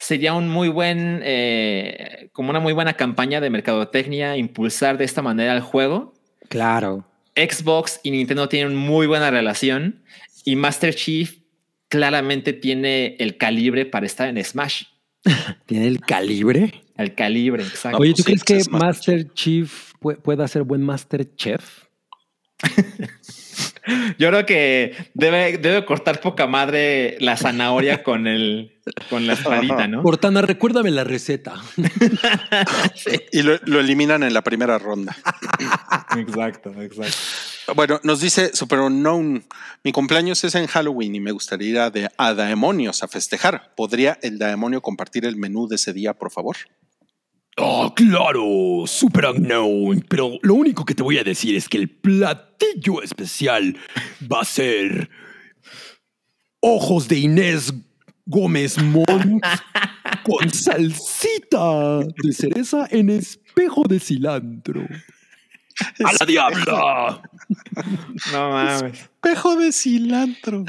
Sería 0.00 0.34
un 0.34 0.48
muy 0.48 0.68
buen, 0.68 1.20
eh, 1.24 2.30
como 2.32 2.50
una 2.50 2.60
muy 2.60 2.72
buena 2.72 2.94
campaña 2.94 3.40
de 3.40 3.50
mercadotecnia, 3.50 4.36
impulsar 4.36 4.96
de 4.96 5.04
esta 5.04 5.22
manera 5.22 5.54
el 5.54 5.60
juego. 5.60 6.14
Claro. 6.48 7.04
Xbox 7.36 8.00
y 8.02 8.10
Nintendo 8.10 8.48
tienen 8.48 8.74
muy 8.74 9.06
buena 9.06 9.30
relación 9.30 10.02
y 10.44 10.56
Master 10.56 10.94
Chief 10.94 11.38
claramente 11.88 12.52
tiene 12.52 13.16
el 13.18 13.36
calibre 13.36 13.86
para 13.86 14.06
estar 14.06 14.28
en 14.28 14.42
Smash. 14.42 14.84
¿Tiene 15.66 15.86
el 15.88 16.00
calibre? 16.00 16.82
El 16.96 17.14
calibre, 17.14 17.62
exacto. 17.62 17.98
Oye, 17.98 18.12
¿tú 18.12 18.22
sí, 18.22 18.24
crees 18.24 18.44
que 18.44 18.60
Master 18.70 19.32
Chief 19.32 19.92
pu- 20.00 20.20
pueda 20.20 20.46
ser 20.48 20.62
buen 20.62 20.82
Master 20.82 21.34
Chef? 21.36 21.84
Yo 24.18 24.28
creo 24.28 24.46
que 24.46 24.96
debe, 25.14 25.58
debe 25.58 25.84
cortar 25.84 26.20
poca 26.20 26.46
madre 26.46 27.16
la 27.20 27.36
zanahoria 27.36 28.02
con 28.02 28.26
el 28.26 28.72
con 29.10 29.26
la 29.26 29.34
espadita, 29.34 29.86
¿no? 29.86 30.02
Cortana, 30.02 30.42
recuérdame 30.42 30.90
la 30.90 31.04
receta. 31.04 31.54
Y 33.32 33.42
lo, 33.42 33.58
lo 33.64 33.80
eliminan 33.80 34.22
en 34.22 34.32
la 34.34 34.42
primera 34.42 34.78
ronda. 34.78 35.16
Exacto, 36.16 36.72
exacto. 36.80 37.16
Bueno, 37.74 38.00
nos 38.02 38.20
dice 38.20 38.54
Super 38.54 38.80
Unknown. 38.80 39.44
Mi 39.84 39.92
cumpleaños 39.92 40.42
es 40.44 40.54
en 40.54 40.66
Halloween 40.66 41.14
y 41.14 41.20
me 41.20 41.32
gustaría 41.32 41.68
ir 41.68 41.78
a, 41.78 41.90
de, 41.90 42.10
a 42.16 42.34
Daemonios 42.34 43.02
a 43.02 43.08
festejar. 43.08 43.74
¿Podría 43.76 44.18
el 44.22 44.38
Daemonio 44.38 44.80
compartir 44.80 45.26
el 45.26 45.36
menú 45.36 45.68
de 45.68 45.76
ese 45.76 45.92
día, 45.92 46.14
por 46.14 46.30
favor? 46.30 46.56
Ah, 47.60 47.92
claro, 47.94 48.84
super 48.86 49.26
unknown. 49.26 50.04
Pero 50.08 50.38
lo 50.42 50.54
único 50.54 50.84
que 50.84 50.94
te 50.94 51.02
voy 51.02 51.18
a 51.18 51.24
decir 51.24 51.56
es 51.56 51.68
que 51.68 51.78
el 51.78 51.88
platillo 51.88 53.02
especial 53.02 53.76
va 54.30 54.40
a 54.42 54.44
ser 54.44 55.10
ojos 56.60 57.08
de 57.08 57.18
Inés 57.18 57.72
Gómez 58.26 58.80
Mont 58.82 59.42
con 60.24 60.50
salsita 60.50 62.00
de 62.22 62.32
cereza 62.32 62.86
en 62.90 63.10
espejo 63.10 63.84
de 63.88 63.98
cilantro. 63.98 64.86
¡A 66.04 66.12
la 66.12 66.26
diabla! 66.26 67.22
No 68.32 68.50
mames. 68.50 69.00
Espejo 69.00 69.56
de 69.56 69.72
cilantro. 69.72 70.64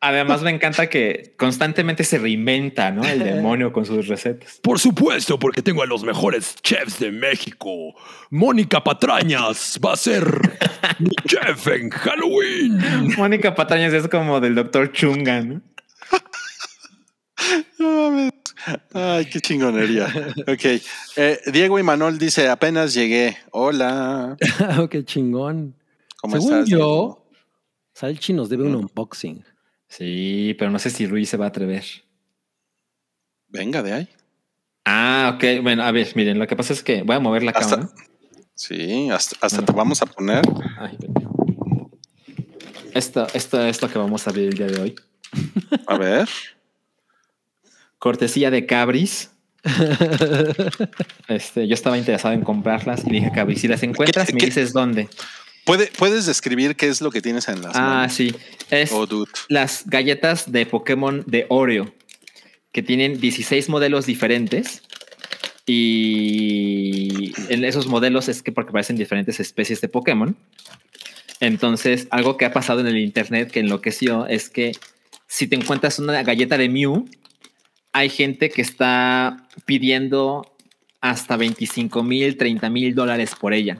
Además, 0.00 0.42
me 0.42 0.50
encanta 0.50 0.88
que 0.88 1.34
constantemente 1.36 2.04
se 2.04 2.18
reinventa, 2.18 2.92
¿no? 2.92 3.02
El 3.04 3.18
demonio 3.24 3.72
con 3.72 3.84
sus 3.84 4.06
recetas. 4.06 4.60
Por 4.62 4.78
supuesto, 4.78 5.38
porque 5.40 5.60
tengo 5.60 5.82
a 5.82 5.86
los 5.86 6.04
mejores 6.04 6.54
chefs 6.62 7.00
de 7.00 7.10
México. 7.10 7.94
Mónica 8.30 8.84
Patrañas 8.84 9.80
va 9.84 9.94
a 9.94 9.96
ser 9.96 10.24
mi 11.00 11.10
chef 11.26 11.66
en 11.66 11.90
Halloween. 11.90 12.78
Mónica 13.16 13.54
Patañas 13.56 13.92
es 13.92 14.06
como 14.06 14.38
del 14.40 14.54
doctor 14.54 14.92
Chunga, 14.92 15.40
¿no? 15.42 15.60
Ay, 18.92 19.26
qué 19.26 19.40
chingonería. 19.40 20.06
Ok. 20.46 20.80
Eh, 21.16 21.40
Diego 21.52 21.78
y 21.78 21.82
Manuel 21.82 22.18
dice: 22.18 22.48
apenas 22.48 22.94
llegué. 22.94 23.36
Hola. 23.52 24.36
Oh, 24.78 24.88
qué 24.88 25.04
chingón. 25.04 25.74
¿Cómo 26.20 26.36
Según 26.36 26.52
estás? 26.54 26.68
yo? 26.68 27.24
Salchi 27.94 28.32
nos 28.32 28.48
debe 28.48 28.64
un 28.64 28.74
unboxing. 28.76 29.44
Sí, 29.88 30.54
pero 30.58 30.70
no 30.70 30.78
sé 30.78 30.90
si 30.90 31.06
Rui 31.06 31.24
se 31.26 31.36
va 31.36 31.46
a 31.46 31.48
atrever. 31.48 31.84
Venga 33.48 33.82
de 33.82 33.92
ahí. 33.92 34.08
Ah, 34.84 35.32
ok. 35.34 35.62
Bueno, 35.62 35.82
a 35.82 35.90
ver, 35.92 36.08
miren, 36.14 36.38
lo 36.38 36.46
que 36.46 36.56
pasa 36.56 36.72
es 36.72 36.82
que 36.82 37.02
voy 37.02 37.16
a 37.16 37.20
mover 37.20 37.42
la 37.42 37.52
Hasta- 37.52 37.76
cámara. 37.76 37.92
Sí, 38.54 39.08
hasta, 39.10 39.36
hasta 39.40 39.58
Bueno. 39.58 39.66
te 39.66 39.72
vamos 39.78 40.02
a 40.02 40.06
poner. 40.06 40.42
Ay. 40.78 40.98
Esto, 42.94 43.26
esto 43.32 43.62
es 43.64 43.80
lo 43.80 43.88
que 43.88 43.98
vamos 43.98 44.26
a 44.26 44.30
abrir 44.30 44.48
el 44.48 44.54
día 44.54 44.66
de 44.66 44.80
hoy. 44.80 44.94
A 45.86 45.96
ver. 45.96 46.28
Cortesía 47.98 48.50
de 48.50 48.66
Cabris. 48.66 49.30
Este, 51.28 51.68
yo 51.68 51.74
estaba 51.74 51.98
interesado 51.98 52.32
en 52.34 52.40
comprarlas 52.42 53.06
y 53.06 53.10
dije 53.10 53.30
Cabris, 53.34 53.60
si 53.60 53.68
las 53.68 53.82
encuentras, 53.82 54.26
¿Qué- 54.28 54.32
me 54.32 54.38
qué- 54.40 54.46
dices 54.46 54.72
dónde. 54.72 55.08
¿Puede- 55.68 55.86
¿Puedes 55.96 56.26
describir 56.26 56.74
qué 56.74 56.88
es 56.88 57.00
lo 57.00 57.10
que 57.12 57.22
tienes 57.22 57.46
en 57.48 57.62
las 57.62 57.76
Ah, 57.76 57.80
manos? 57.82 58.12
sí. 58.14 58.34
Es 58.70 58.90
Oh, 58.92 59.06
dude. 59.06 59.30
las 59.48 59.84
galletas 59.86 60.50
de 60.50 60.66
Pokémon 60.66 61.22
de 61.26 61.46
Oreo, 61.48 61.94
que 62.72 62.82
tienen 62.82 63.20
16 63.20 63.68
modelos 63.68 64.04
diferentes. 64.06 64.82
Y 65.66 67.32
en 67.52 67.64
esos 67.64 67.86
modelos 67.86 68.28
es 68.28 68.42
que 68.42 68.52
porque 68.52 68.72
parecen 68.72 68.96
diferentes 68.96 69.38
especies 69.40 69.80
de 69.80 69.88
Pokémon. 69.88 70.36
Entonces, 71.40 72.08
algo 72.10 72.36
que 72.36 72.44
ha 72.46 72.52
pasado 72.52 72.80
en 72.80 72.86
el 72.88 72.98
internet 72.98 73.50
que 73.50 73.60
enloqueció 73.60 74.26
es 74.26 74.48
que 74.50 74.72
si 75.26 75.46
te 75.46 75.56
encuentras 75.56 75.98
una 75.98 76.22
galleta 76.22 76.56
de 76.58 76.68
Mew, 76.68 77.04
hay 77.92 78.08
gente 78.08 78.50
que 78.50 78.62
está 78.62 79.48
pidiendo 79.66 80.50
hasta 81.00 81.36
25 81.36 82.02
mil, 82.02 82.36
30 82.36 82.70
mil 82.70 82.94
dólares 82.94 83.32
por 83.38 83.52
ella. 83.54 83.78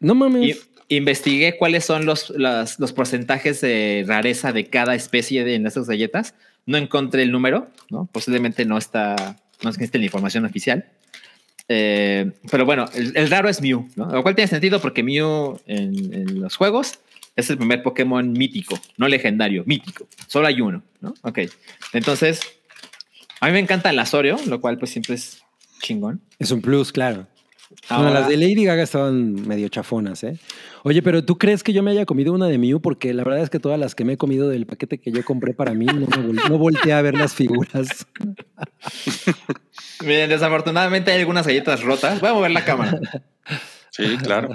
No 0.00 0.12
Y 0.14 0.16
mames. 0.16 0.68
Investigué 0.88 1.56
cuáles 1.56 1.84
son 1.84 2.06
los, 2.06 2.30
los 2.30 2.92
porcentajes 2.92 3.60
de 3.60 4.04
rareza 4.06 4.52
de 4.52 4.66
cada 4.66 4.94
especie 4.94 5.44
de 5.44 5.54
en 5.54 5.66
estas 5.66 5.88
galletas. 5.88 6.34
No 6.66 6.76
encontré 6.76 7.22
el 7.22 7.32
número, 7.32 7.70
¿no? 7.90 8.06
Posiblemente 8.06 8.64
no 8.64 8.78
está, 8.78 9.36
no 9.62 9.70
existe 9.70 9.98
la 9.98 10.04
información 10.04 10.44
oficial. 10.44 10.86
Eh, 11.68 12.30
pero 12.50 12.64
bueno, 12.64 12.86
el, 12.94 13.16
el 13.16 13.28
raro 13.30 13.48
es 13.48 13.60
Mew, 13.60 13.88
¿no? 13.96 14.06
Lo 14.10 14.22
cual 14.22 14.34
tiene 14.34 14.48
sentido 14.48 14.80
porque 14.80 15.02
Mew 15.02 15.60
en, 15.66 16.14
en 16.14 16.40
los 16.40 16.56
juegos 16.56 17.00
es 17.34 17.50
el 17.50 17.58
primer 17.58 17.82
Pokémon 17.82 18.32
mítico, 18.32 18.78
no 18.96 19.08
legendario, 19.08 19.62
mítico. 19.66 20.08
Solo 20.26 20.46
hay 20.46 20.60
uno, 20.60 20.82
¿no? 21.00 21.14
Ok. 21.22 21.40
Entonces, 21.92 22.40
a 23.40 23.46
mí 23.46 23.52
me 23.52 23.58
encanta 23.58 23.90
el 23.90 23.98
Asorio, 23.98 24.38
lo 24.46 24.60
cual 24.60 24.78
pues 24.78 24.90
siempre 24.90 25.16
es 25.16 25.42
chingón. 25.80 26.20
Es 26.38 26.50
un 26.50 26.62
plus, 26.62 26.92
claro. 26.92 27.26
Ahora- 27.88 28.10
Bueno, 28.10 28.20
las 28.20 28.28
de 28.28 28.36
Lady 28.36 28.64
Gaga 28.64 28.82
estaban 28.82 29.32
medio 29.46 29.68
chafonas, 29.68 30.24
¿eh? 30.24 30.38
Oye, 30.82 31.02
pero 31.02 31.24
¿tú 31.24 31.38
crees 31.38 31.62
que 31.62 31.72
yo 31.72 31.82
me 31.82 31.90
haya 31.92 32.04
comido 32.06 32.32
una 32.32 32.46
de 32.46 32.58
Mew? 32.58 32.80
Porque 32.80 33.12
la 33.14 33.22
verdad 33.24 33.42
es 33.42 33.50
que 33.50 33.58
todas 33.60 33.78
las 33.78 33.94
que 33.94 34.04
me 34.04 34.14
he 34.14 34.16
comido 34.16 34.48
del 34.48 34.66
paquete 34.66 34.98
que 34.98 35.12
yo 35.12 35.24
compré 35.24 35.54
para 35.54 35.72
mí, 35.74 35.86
no, 35.86 35.94
me 35.94 36.06
vol- 36.06 36.48
no 36.48 36.58
volteé 36.58 36.92
a 36.92 37.02
ver 37.02 37.14
las 37.14 37.34
figuras. 37.34 38.06
Miren, 40.02 40.28
desafortunadamente 40.30 41.10
hay 41.12 41.20
algunas 41.20 41.46
galletas 41.46 41.82
rotas. 41.82 42.20
Voy 42.20 42.30
a 42.30 42.34
mover 42.34 42.50
la 42.50 42.64
cámara. 42.64 42.98
Sí, 43.90 44.16
claro. 44.22 44.48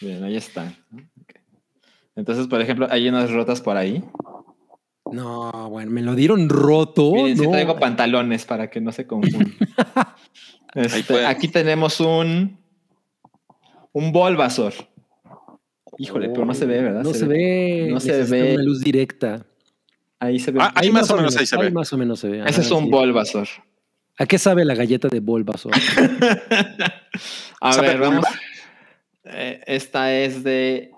Bien, 0.00 0.22
ahí 0.24 0.36
está. 0.36 0.72
¿no? 0.90 1.02
Entonces, 2.16 2.46
por 2.46 2.60
ejemplo, 2.60 2.86
hay 2.90 3.08
unas 3.08 3.30
rotas 3.30 3.60
por 3.60 3.76
ahí. 3.76 4.02
No, 5.12 5.70
bueno, 5.70 5.90
me 5.90 6.02
lo 6.02 6.14
dieron 6.14 6.48
roto. 6.48 7.12
Miren, 7.12 7.36
sí 7.36 7.44
no. 7.44 7.50
traigo 7.50 7.78
pantalones 7.78 8.44
para 8.44 8.70
que 8.70 8.80
no 8.80 8.92
se 8.92 9.06
confundan. 9.06 9.54
Este, 10.74 11.24
aquí 11.24 11.48
tenemos 11.48 12.00
un 12.00 12.58
un 13.96 14.12
Bulbasaur. 14.12 14.74
Híjole, 15.96 16.28
pero 16.28 16.44
no 16.44 16.52
se 16.52 16.66
ve, 16.66 16.82
¿verdad? 16.82 17.02
No 17.02 17.14
se, 17.14 17.24
ve. 17.24 17.88
No 17.90 17.98
se 17.98 18.24
ve. 18.24 18.52
Una 18.52 18.62
luz 18.62 18.82
directa. 18.82 19.46
Ahí 20.18 20.38
se 20.38 20.50
ve. 20.50 20.58
Ah, 20.60 20.70
ahí 20.74 20.90
más 20.90 21.10
o 21.10 21.16
menos 21.16 21.34
ahí 21.34 21.46
se 21.46 21.56
ve. 21.56 21.70
más 21.70 21.90
o 21.94 21.96
menos 21.96 22.20
se 22.20 22.28
ve. 22.28 22.44
Ese 22.46 22.60
es 22.60 22.70
un 22.70 22.90
sí. 23.24 23.38
¿A 24.18 24.26
qué 24.26 24.38
sabe 24.38 24.66
la 24.66 24.74
galleta 24.74 25.08
de 25.08 25.20
Bulbasaur? 25.20 25.72
A 27.62 27.72
¿Sabe 27.72 27.88
ver, 27.88 27.98
vamos. 27.98 28.26
Eh, 29.24 29.62
esta 29.66 30.14
es 30.14 30.44
de 30.44 30.90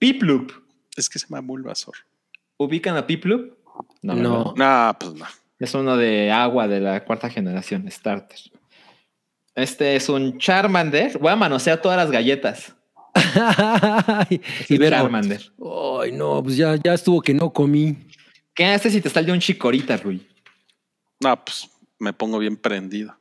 Piplup. 0.00 0.50
Es 0.96 1.08
que 1.08 1.20
se 1.20 1.28
llama 1.28 1.40
Bulbasaur. 1.40 1.94
¿Ubican 2.60 2.94
a 2.98 3.06
Piplup? 3.06 3.54
No. 4.02 4.52
No, 4.54 4.96
pues 5.00 5.14
no. 5.14 5.24
Es 5.58 5.72
uno 5.72 5.96
de 5.96 6.30
agua 6.30 6.68
de 6.68 6.78
la 6.78 7.02
cuarta 7.06 7.30
generación, 7.30 7.90
Starter. 7.90 8.38
Este 9.54 9.96
es 9.96 10.10
un 10.10 10.36
Charmander. 10.36 11.16
Voy 11.18 11.32
a 11.32 11.36
manosear 11.36 11.80
todas 11.80 11.96
las 11.96 12.10
galletas. 12.10 12.76
y 14.28 14.42
y 14.68 14.76
ver, 14.76 14.92
Charmander. 14.92 15.40
ay, 16.02 16.12
no, 16.12 16.42
pues 16.42 16.58
ya, 16.58 16.76
ya 16.76 16.92
estuvo 16.92 17.22
que 17.22 17.32
no 17.32 17.50
comí. 17.50 17.96
¿Qué 18.54 18.66
haces 18.66 18.92
si 18.92 19.00
te 19.00 19.08
sale 19.08 19.32
un 19.32 19.40
chicorita, 19.40 19.96
Rui? 19.96 20.28
No, 21.18 21.42
pues 21.42 21.66
me 21.98 22.12
pongo 22.12 22.38
bien 22.38 22.58
prendido. 22.58 23.16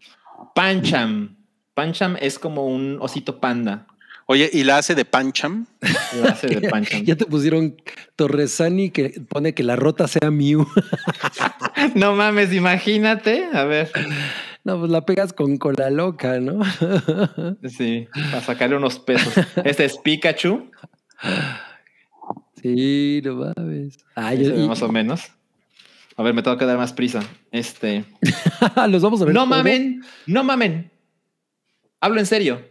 Pancham. 0.54 1.38
Pancham 1.74 2.18
es 2.20 2.38
como 2.38 2.66
un 2.66 2.98
osito 3.00 3.40
panda. 3.40 3.88
Oye, 4.32 4.48
¿y 4.54 4.64
la 4.64 4.78
hace 4.78 4.94
de 4.94 5.06
Pancham? 5.06 5.66
Lo 6.22 6.30
hace 6.30 6.46
de 6.48 6.70
Pancham. 6.70 7.04
Ya 7.04 7.16
te 7.16 7.26
pusieron 7.26 7.76
Torresani 8.16 8.92
que 8.92 9.20
pone 9.28 9.56
que 9.56 9.64
la 9.64 9.76
rota 9.76 10.08
sea 10.08 10.30
Mew. 10.30 10.68
no 11.96 12.14
mames, 12.16 12.54
imagínate. 12.54 13.46
A 13.52 13.64
ver. 13.64 13.92
No, 14.64 14.78
pues 14.80 14.92
la 14.92 15.04
pegas 15.04 15.34
con 15.34 15.58
cola 15.58 15.90
loca, 15.90 16.40
¿no? 16.40 16.60
Sí, 17.70 18.08
para 18.30 18.42
sacarle 18.44 18.76
unos 18.76 19.00
pesos. 19.00 19.34
Este 19.66 19.86
es 19.86 19.98
Pikachu. 19.98 20.70
sí, 22.62 23.22
no 23.24 23.34
mames. 23.36 23.98
Ah, 24.16 24.36
yo- 24.36 24.46
se 24.46 24.52
ve 24.52 24.62
y- 24.64 24.68
más 24.68 24.84
o 24.84 24.92
menos. 24.92 25.24
A 26.18 26.22
ver, 26.22 26.36
me 26.36 26.44
tengo 26.44 26.56
que 26.58 26.66
dar 26.66 26.78
más 26.78 26.94
prisa. 26.94 27.24
Este. 27.52 28.06
los 28.90 29.02
vamos 29.02 29.24
a 29.24 29.26
ver. 29.26 29.34
No 29.34 29.48
mamen, 29.48 30.04
no 30.28 30.44
mamen. 30.44 30.92
Hablo 32.00 32.20
en 32.20 32.28
serio. 32.28 32.62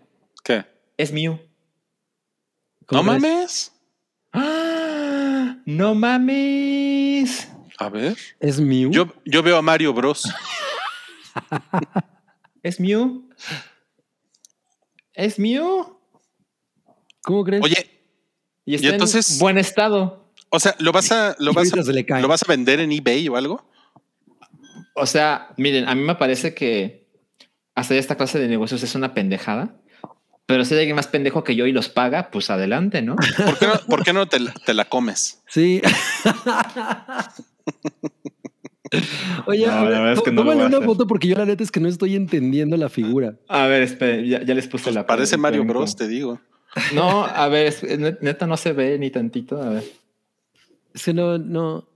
¿Qué? 0.45 0.65
Es 0.97 1.13
Mew. 1.13 1.41
No 2.91 3.03
mames. 3.03 3.73
¡Ah! 4.33 5.57
No 5.67 5.95
mames. 5.95 7.49
A 7.79 7.89
ver. 7.89 8.17
¿Es 8.41 8.59
Mew? 8.61 8.91
Yo, 8.91 9.13
yo 9.25 9.43
veo 9.43 9.57
a 9.57 9.63
Mario 9.63 9.93
Bros. 9.93 10.25
Es 12.63 12.81
Mew. 12.81 13.29
Es 15.15 15.39
Mew. 15.39 15.99
¿Cómo 17.23 17.45
crees? 17.45 17.63
Oye, 17.63 18.01
Y 18.65 18.75
está 18.75 18.89
entonces- 18.89 19.33
en 19.33 19.39
buen 19.39 19.59
estado. 19.59 20.33
o 20.51 20.59
sea, 20.59 20.75
¿lo 20.79 20.93
vas 20.93 21.13
a, 21.13 21.37
lo 21.39 21.53
vas 21.53 21.73
a. 21.73 21.77
¿lo 22.21 22.29
vas 22.29 22.43
a 22.43 22.47
vender 22.49 22.81
en 22.81 22.91
eBay 22.93 23.29
o 23.29 23.37
algo? 23.37 23.71
O 24.95 25.07
sea, 25.07 25.55
miren, 25.57 25.89
a 25.89 25.95
mí 25.95 26.03
me 26.03 26.15
parece 26.17 26.55
que 26.55 27.07
hacer 27.75 27.99
esta 27.99 28.17
clase 28.17 28.39
de 28.41 28.49
negocios 28.49 28.83
es 28.83 28.95
una 28.95 29.15
pendejada. 29.15 29.77
Pero 30.49 30.65
si 30.65 30.73
hay 30.73 30.81
alguien 30.81 30.97
más 30.97 31.07
pendejo 31.09 31.45
que 31.45 31.55
yo 31.55 31.67
y 31.67 31.73
los 31.73 31.91
paga, 31.91 32.31
pues 32.31 32.49
adelante, 32.49 33.03
¿no? 33.03 33.17
¿Por 33.45 33.59
qué 33.59 33.67
no, 33.67 33.75
por 33.87 34.03
qué 34.03 34.13
no 34.15 34.27
te, 34.27 34.41
la- 34.41 34.55
te 34.65 34.73
la 34.73 34.87
comes? 34.87 35.43
Sí. 35.47 35.83
Oye, 39.47 39.67
No, 39.67 39.73
la 39.73 39.81
a 39.81 39.83
ver, 39.85 39.93
verdad 39.93 40.13
es 40.15 40.23
que 40.23 40.31
no 40.33 40.37
lo 40.37 40.43
tómale 40.43 40.57
voy 40.57 40.65
a 40.65 40.67
una 40.69 40.77
hacer. 40.79 40.87
foto 40.87 41.07
porque 41.07 41.29
yo 41.29 41.37
la 41.37 41.45
neta 41.45 41.63
es 41.63 41.71
que 41.71 41.81
no 41.81 41.89
estoy 41.89 42.17
entendiendo 42.17 42.77
la 42.79 42.89
figura. 42.89 43.35
A 43.49 43.67
ver, 43.67 43.83
espere, 43.83 44.27
ya, 44.27 44.43
ya 44.43 44.55
les 44.55 44.67
puse 44.67 44.91
la 44.91 45.07
Parece 45.07 45.37
Mario. 45.37 45.65
Bros, 45.65 45.95
te 45.97 46.09
digo. 46.09 46.41
No, 46.95 47.25
a 47.27 47.49
ver, 47.49 47.75
neta 48.23 48.47
no 48.47 48.57
se 48.57 48.73
ve 48.73 48.99
ni 48.99 49.11
tantito. 49.11 49.61
A 49.63 49.69
ver. 49.69 49.85
Es 50.95 51.05
que 51.05 51.13
no, 51.13 51.37
no. 51.37 51.87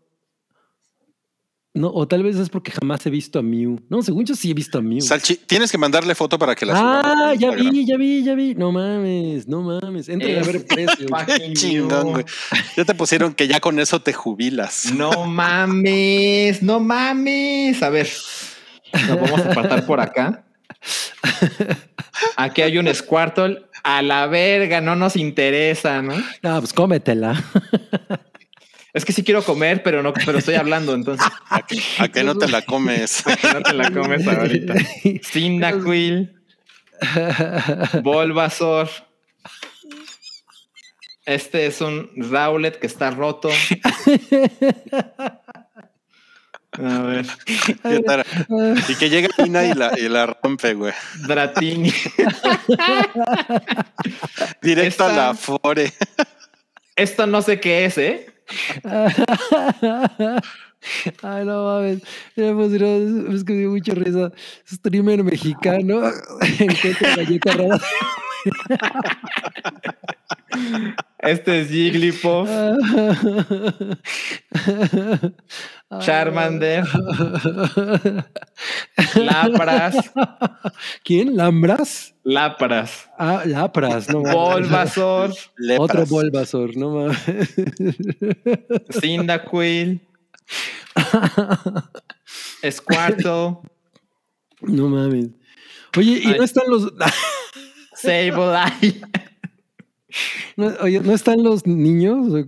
No, 1.74 1.88
o 1.88 2.06
tal 2.06 2.22
vez 2.22 2.36
es 2.36 2.50
porque 2.50 2.70
jamás 2.70 3.04
he 3.06 3.10
visto 3.10 3.38
a 3.38 3.42
Mew. 3.42 3.80
No, 3.88 4.02
según 4.02 4.26
yo 4.26 4.34
sí 4.34 4.50
he 4.50 4.54
visto 4.54 4.76
a 4.76 4.82
Mew. 4.82 5.00
Salchi, 5.00 5.36
tienes 5.36 5.72
que 5.72 5.78
mandarle 5.78 6.14
foto 6.14 6.38
para 6.38 6.54
que 6.54 6.66
la 6.66 6.74
ah, 6.76 7.34
ya 7.34 7.50
vi, 7.52 7.86
ya 7.86 7.96
vi, 7.96 8.22
ya 8.22 8.34
vi. 8.34 8.54
No 8.54 8.72
mames, 8.72 9.48
no 9.48 9.62
mames. 9.62 10.10
Entra 10.10 10.28
a 10.28 10.44
ver 10.44 10.66
precios. 10.66 11.10
Fucking 11.26 11.54
Chingón, 11.54 12.12
güey. 12.12 12.24
Ya 12.76 12.84
te 12.84 12.94
pusieron 12.94 13.32
que 13.32 13.48
ya 13.48 13.58
con 13.58 13.78
eso 13.78 14.02
te 14.02 14.12
jubilas. 14.12 14.92
No 14.92 15.24
mames, 15.24 16.62
no 16.62 16.78
mames. 16.78 17.82
A 17.82 17.88
ver, 17.88 18.08
Nos 19.08 19.20
vamos 19.20 19.40
a 19.40 19.50
apartar 19.50 19.86
por 19.86 19.98
acá. 19.98 20.44
Aquí 22.36 22.60
hay 22.60 22.76
un 22.76 22.94
Squirtle. 22.94 23.64
A 23.84 24.00
la 24.00 24.28
verga, 24.28 24.80
no 24.80 24.94
nos 24.94 25.16
interesa, 25.16 26.02
¿no? 26.02 26.14
No, 26.42 26.60
pues 26.60 26.72
cómetela. 26.72 27.42
Es 28.94 29.06
que 29.06 29.12
sí 29.12 29.24
quiero 29.24 29.42
comer, 29.42 29.82
pero 29.82 30.02
no, 30.02 30.12
pero 30.12 30.38
estoy 30.38 30.54
hablando, 30.54 30.94
entonces. 30.94 31.26
¿A 31.48 31.66
que, 31.66 31.82
a 31.98 32.08
que 32.08 32.24
no 32.24 32.36
te 32.36 32.48
la 32.48 32.62
comes? 32.62 33.22
que 33.40 33.52
no 33.52 33.62
te 33.62 33.72
la 33.72 33.90
comes 33.90 34.26
ahorita. 34.26 34.74
Cyndaquil, 35.24 36.34
Bulbasaur. 38.02 38.88
Este 41.24 41.66
es 41.66 41.80
un 41.80 42.10
Rowlet 42.16 42.78
que 42.78 42.88
está 42.88 43.12
roto. 43.12 43.48
A 46.72 47.02
ver. 47.02 47.26
Y 48.88 48.94
que 48.96 49.08
llega 49.08 49.28
Ina 49.38 49.66
y 49.66 49.74
la, 49.74 49.92
y 49.96 50.08
la 50.08 50.26
rompe, 50.26 50.74
güey. 50.74 50.92
Dratini. 51.26 51.92
Directo 54.62 55.04
a 55.04 55.12
la 55.12 55.34
Fore. 55.34 55.92
Esto 56.96 57.26
no 57.26 57.40
sé 57.40 57.60
qué 57.60 57.84
es, 57.84 57.98
¿eh? 57.98 58.31
Ay, 61.22 61.44
no 61.44 61.64
mames. 61.64 62.02
Me 62.36 62.52
pusieron- 62.54 63.32
es 63.34 63.44
que 63.44 63.52
me 63.52 63.58
dio 63.60 63.70
mucha 63.70 63.94
risa. 63.94 64.32
Streamer 64.66 65.22
mexicano 65.22 66.02
encuentra 66.58 67.16
galleta 67.16 67.52
rara. 67.52 67.80
Este 71.18 71.60
es 71.60 71.68
Jigglypuff, 71.68 72.48
Charmander, 76.00 76.84
Lapras, 79.14 80.10
¿Quién? 81.04 81.36
¿Lambras? 81.36 82.11
Lapras, 82.24 83.08
Ah, 83.18 83.42
Lapras, 83.44 84.08
no 84.08 84.20
mames. 84.22 84.34
Bulbasaur, 84.34 85.30
Lepras. 85.58 85.80
Otro 85.90 86.06
Bulbasaur, 86.06 86.76
no 86.76 86.90
mames. 86.90 87.18
Cyndaquil, 89.00 90.00
Squirtle, 92.70 93.56
No 94.60 94.88
mames. 94.88 95.30
Oye, 95.96 96.20
¿y 96.24 96.26
Ay. 96.28 96.38
no 96.38 96.44
están 96.44 96.64
los 96.68 96.92
Sableye. 97.96 99.02
no, 100.56 100.66
oye, 100.80 101.00
¿no 101.00 101.12
están 101.14 101.42
los 101.42 101.66
niños? 101.66 102.46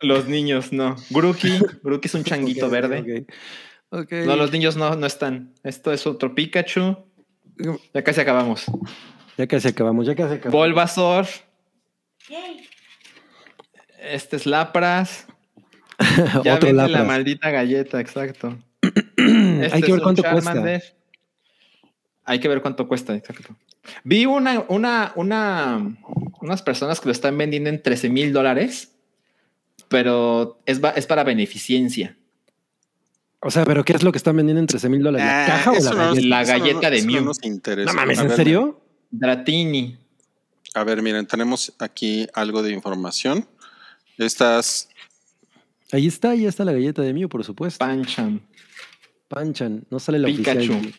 Los 0.00 0.26
niños 0.28 0.72
no. 0.72 0.96
Grookey, 1.10 1.58
Grookey 1.82 2.06
es 2.08 2.14
un 2.14 2.24
changuito 2.24 2.70
verde. 2.70 3.24
ok. 3.28 4.02
Ok. 4.02 4.12
No, 4.24 4.36
los 4.36 4.52
niños 4.52 4.76
no, 4.76 4.94
no 4.94 5.06
están. 5.06 5.52
Esto 5.64 5.92
es 5.92 6.06
otro 6.06 6.34
Pikachu. 6.34 6.96
Ya 7.94 8.02
casi 8.04 8.20
acabamos. 8.20 8.64
Ya 9.36 9.46
casi 9.46 9.68
acabamos, 9.68 10.06
ya 10.06 10.14
casi 10.14 10.34
acabamos. 10.34 10.52
Bulbasaur. 10.52 11.26
Este 14.00 14.36
es 14.36 14.46
Lapras. 14.46 15.26
Ya 16.44 16.54
Otro 16.54 16.72
Lapras. 16.72 16.90
la 16.90 17.04
maldita 17.04 17.50
galleta, 17.50 18.00
exacto. 18.00 18.58
Hay 19.18 19.60
Este 19.62 19.80
que 19.82 19.86
es 19.86 19.92
ver 19.92 20.02
cuánto 20.02 20.22
cuesta. 20.22 20.52
Charmander. 20.52 20.82
Hay 22.24 22.38
que 22.40 22.48
ver 22.48 22.62
cuánto 22.62 22.88
cuesta, 22.88 23.14
exacto. 23.14 23.56
Vi 24.04 24.24
una, 24.26 24.64
una, 24.68 25.12
una, 25.16 25.96
unas 26.40 26.62
personas 26.62 27.00
que 27.00 27.06
lo 27.06 27.12
están 27.12 27.36
vendiendo 27.36 27.68
en 27.70 27.82
13 27.82 28.08
mil 28.08 28.32
dólares, 28.32 28.92
pero 29.88 30.60
es, 30.66 30.80
es 30.96 31.06
para 31.06 31.24
beneficencia. 31.24 32.16
O 33.42 33.50
sea, 33.50 33.64
¿pero 33.64 33.84
qué 33.84 33.94
es 33.94 34.02
lo 34.02 34.12
que 34.12 34.18
están 34.18 34.36
vendiendo 34.36 34.60
en 34.60 34.66
13 34.66 34.88
mil 34.88 35.02
dólares? 35.02 35.26
¿La 35.26 35.44
Ah, 35.44 35.46
caja 35.46 35.70
o 35.72 35.74
la 35.74 35.90
no- 35.90 35.96
galleta? 35.96 36.26
La 36.28 36.58
no- 36.58 36.90
de 36.90 37.02
no 37.02 37.06
Mew. 37.06 37.32
No 37.86 37.92
mames, 37.94 38.18
¿en 38.18 38.28
ver, 38.28 38.36
serio? 38.36 38.80
Dratini. 39.10 39.96
A 40.74 40.84
ver, 40.84 41.02
miren, 41.02 41.26
tenemos 41.26 41.72
aquí 41.78 42.26
algo 42.34 42.62
de 42.62 42.72
información. 42.72 43.46
Estas, 44.18 44.88
Ahí 45.92 46.06
está, 46.06 46.30
ahí 46.30 46.44
está 46.46 46.64
la 46.64 46.72
galleta 46.72 47.02
de 47.02 47.12
Mew, 47.14 47.28
por 47.28 47.42
supuesto. 47.44 47.78
Pancham. 47.78 48.40
Panchan, 49.28 49.84
no 49.90 49.98
sale 49.98 50.18
la 50.18 50.26
Pikachu. 50.28 50.58
oficial. 50.74 50.94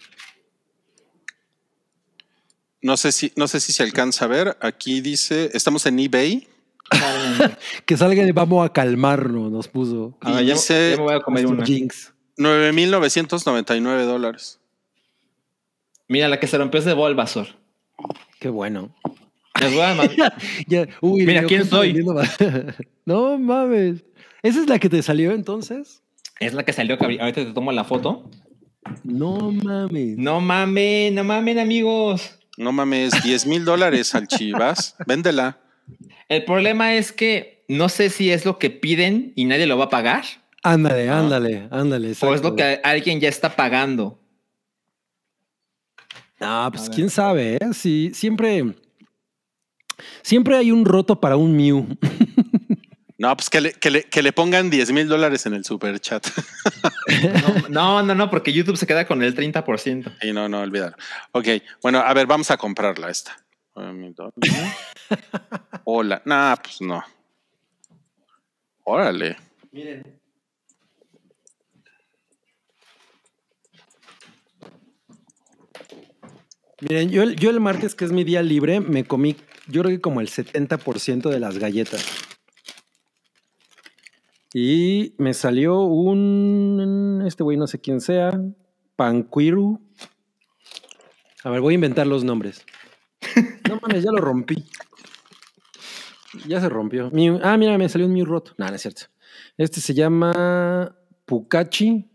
no 2.81 2.97
sé 2.97 3.11
si, 3.11 3.31
no 3.35 3.47
sé 3.47 3.59
si 3.59 3.71
se 3.73 3.83
alcanza 3.83 4.25
a 4.25 4.27
ver. 4.27 4.57
Aquí 4.61 5.01
dice, 5.01 5.51
estamos 5.53 5.85
en 5.85 5.99
eBay. 5.99 6.47
Que 7.85 7.95
salga 7.95 8.23
y 8.23 8.31
vamos 8.31 8.65
a 8.65 8.73
calmarnos, 8.73 9.51
nos 9.51 9.67
puso. 9.67 10.17
A 10.21 10.31
ver, 10.33 10.45
ya, 10.45 10.53
dice- 10.55 10.91
ya 10.91 10.97
me 10.97 11.03
voy 11.03 11.13
a 11.13 11.19
comer 11.21 11.45
una. 11.45 11.65
Jinx. 11.65 12.11
9,999 12.41 14.03
dólares. 14.03 14.59
Mira, 16.07 16.27
la 16.27 16.39
que 16.39 16.47
se 16.47 16.57
rompió 16.57 16.79
es 16.79 16.85
de 16.85 16.93
Bulbasaur. 16.93 17.47
Qué 18.39 18.49
bueno. 18.49 18.93
Les 19.59 19.73
voy 19.73 19.83
a 19.83 19.93
mandar- 19.95 20.33
Ya, 20.67 20.87
uy, 21.01 21.25
Mira, 21.25 21.43
¿quién 21.43 21.65
soy? 21.65 22.03
no 23.05 23.37
mames. 23.37 24.03
¿Esa 24.41 24.59
es 24.61 24.67
la 24.67 24.79
que 24.79 24.89
te 24.89 25.01
salió 25.03 25.31
entonces? 25.31 26.01
Es 26.39 26.53
la 26.53 26.63
que 26.65 26.73
salió, 26.73 26.97
que 26.97 27.05
ahorita 27.05 27.31
te 27.45 27.53
tomo 27.53 27.71
la 27.71 27.83
foto. 27.83 28.29
No 29.03 29.51
mames. 29.51 30.17
No 30.17 30.41
mamen, 30.41 31.13
no 31.15 31.23
mamen, 31.23 31.59
amigos. 31.59 32.39
No 32.57 32.71
mames, 32.71 33.13
10 33.23 33.45
mil 33.45 33.63
dólares 33.63 34.15
al 34.15 34.27
Chivas. 34.27 34.95
Véndela. 35.05 35.59
El 36.27 36.43
problema 36.45 36.95
es 36.95 37.11
que 37.11 37.63
no 37.67 37.89
sé 37.89 38.09
si 38.09 38.31
es 38.31 38.45
lo 38.45 38.57
que 38.57 38.69
piden 38.69 39.33
y 39.35 39.45
nadie 39.45 39.67
lo 39.67 39.77
va 39.77 39.85
a 39.85 39.89
pagar 39.89 40.23
Ándale, 40.63 41.09
ándale, 41.09 41.67
ándale. 41.71 42.13
o 42.21 42.35
es 42.35 42.43
lo 42.43 42.55
que 42.55 42.79
alguien 42.83 43.19
ya 43.19 43.29
está 43.29 43.55
pagando. 43.55 44.19
Ah, 46.39 46.69
pues 46.71 46.89
quién 46.89 47.09
sabe, 47.09 47.55
¿eh? 47.55 47.73
Sí, 47.73 48.11
siempre. 48.13 48.75
Siempre 50.23 50.57
hay 50.57 50.71
un 50.71 50.85
roto 50.85 51.19
para 51.19 51.37
un 51.37 51.55
Mew. 51.55 51.87
No, 53.21 53.37
pues 53.37 53.51
que 53.51 53.61
le, 53.61 53.73
que 53.73 53.91
le, 53.91 54.03
que 54.05 54.23
le 54.23 54.33
pongan 54.33 54.71
10 54.71 54.93
mil 54.93 55.07
dólares 55.07 55.45
en 55.45 55.53
el 55.53 55.63
super 55.63 55.99
chat. 55.99 56.25
No, 57.69 58.01
no, 58.01 58.15
no, 58.15 58.31
porque 58.31 58.51
YouTube 58.51 58.77
se 58.77 58.87
queda 58.87 59.05
con 59.05 59.21
el 59.21 59.35
30%. 59.35 60.17
Y 60.23 60.33
no, 60.33 60.49
no, 60.49 60.61
olvidar. 60.61 60.95
Ok, 61.31 61.47
bueno, 61.83 61.99
a 61.99 62.11
ver, 62.15 62.25
vamos 62.25 62.49
a 62.49 62.57
comprarla 62.57 63.11
esta. 63.11 63.37
Hola. 65.83 66.23
Nah, 66.25 66.55
pues 66.55 66.81
no. 66.81 67.03
Órale. 68.85 69.37
Miren. 69.71 70.20
Miren, 76.81 77.09
yo, 77.09 77.23
el- 77.23 77.35
yo 77.35 77.49
el 77.49 77.59
martes, 77.59 77.95
que 77.95 78.05
es 78.05 78.11
mi 78.11 78.23
día 78.23 78.41
libre, 78.41 78.79
me 78.79 79.03
comí, 79.05 79.35
yo 79.67 79.81
creo 79.83 79.95
que 79.95 80.01
como 80.01 80.19
el 80.21 80.29
70% 80.29 81.29
de 81.29 81.39
las 81.39 81.57
galletas. 81.59 82.05
Y 84.53 85.13
me 85.17 85.33
salió 85.33 85.79
un, 85.81 87.23
este 87.25 87.43
güey 87.43 87.57
no 87.57 87.67
sé 87.67 87.79
quién 87.79 88.01
sea, 88.01 88.31
Panquiru. 88.95 89.79
A 91.43 91.49
ver, 91.49 91.61
voy 91.61 91.73
a 91.73 91.75
inventar 91.75 92.07
los 92.07 92.23
nombres. 92.23 92.65
No 93.69 93.79
mames, 93.81 94.03
ya 94.03 94.11
lo 94.11 94.17
rompí. 94.17 94.65
Ya 96.45 96.59
se 96.59 96.67
rompió. 96.67 97.09
Mew- 97.11 97.39
ah, 97.41 97.55
mira, 97.57 97.77
me 97.77 97.87
salió 97.87 98.05
un 98.05 98.11
Mew 98.13 98.25
roto. 98.25 98.53
No, 98.57 98.67
no 98.67 98.75
es 98.75 98.81
cierto. 98.81 99.03
Este 99.57 99.79
se 99.79 99.93
llama 99.93 100.93
Pukachi. 101.25 102.09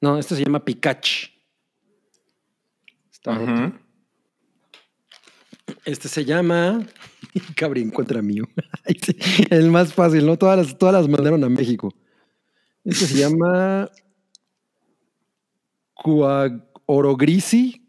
No, 0.00 0.16
este 0.18 0.34
se 0.36 0.44
llama 0.44 0.64
Pikachu. 0.64 1.26
Está 3.32 3.38
roto. 3.44 3.52
Ujú. 3.52 3.78
Este 5.84 6.08
se 6.08 6.24
llama. 6.24 6.86
Cabri 7.56 7.82
encuentra 7.82 8.22
sí, 9.02 9.16
El 9.50 9.70
más 9.70 9.92
fácil, 9.92 10.26
¿no? 10.26 10.36
Todas 10.38 10.58
las, 10.58 10.78
todas 10.78 10.94
las 10.94 11.08
mandaron 11.08 11.44
a 11.44 11.48
México. 11.48 11.92
Este 12.84 13.06
se 13.06 13.14
llama. 13.18 13.90
Orogrisi. 16.86 17.84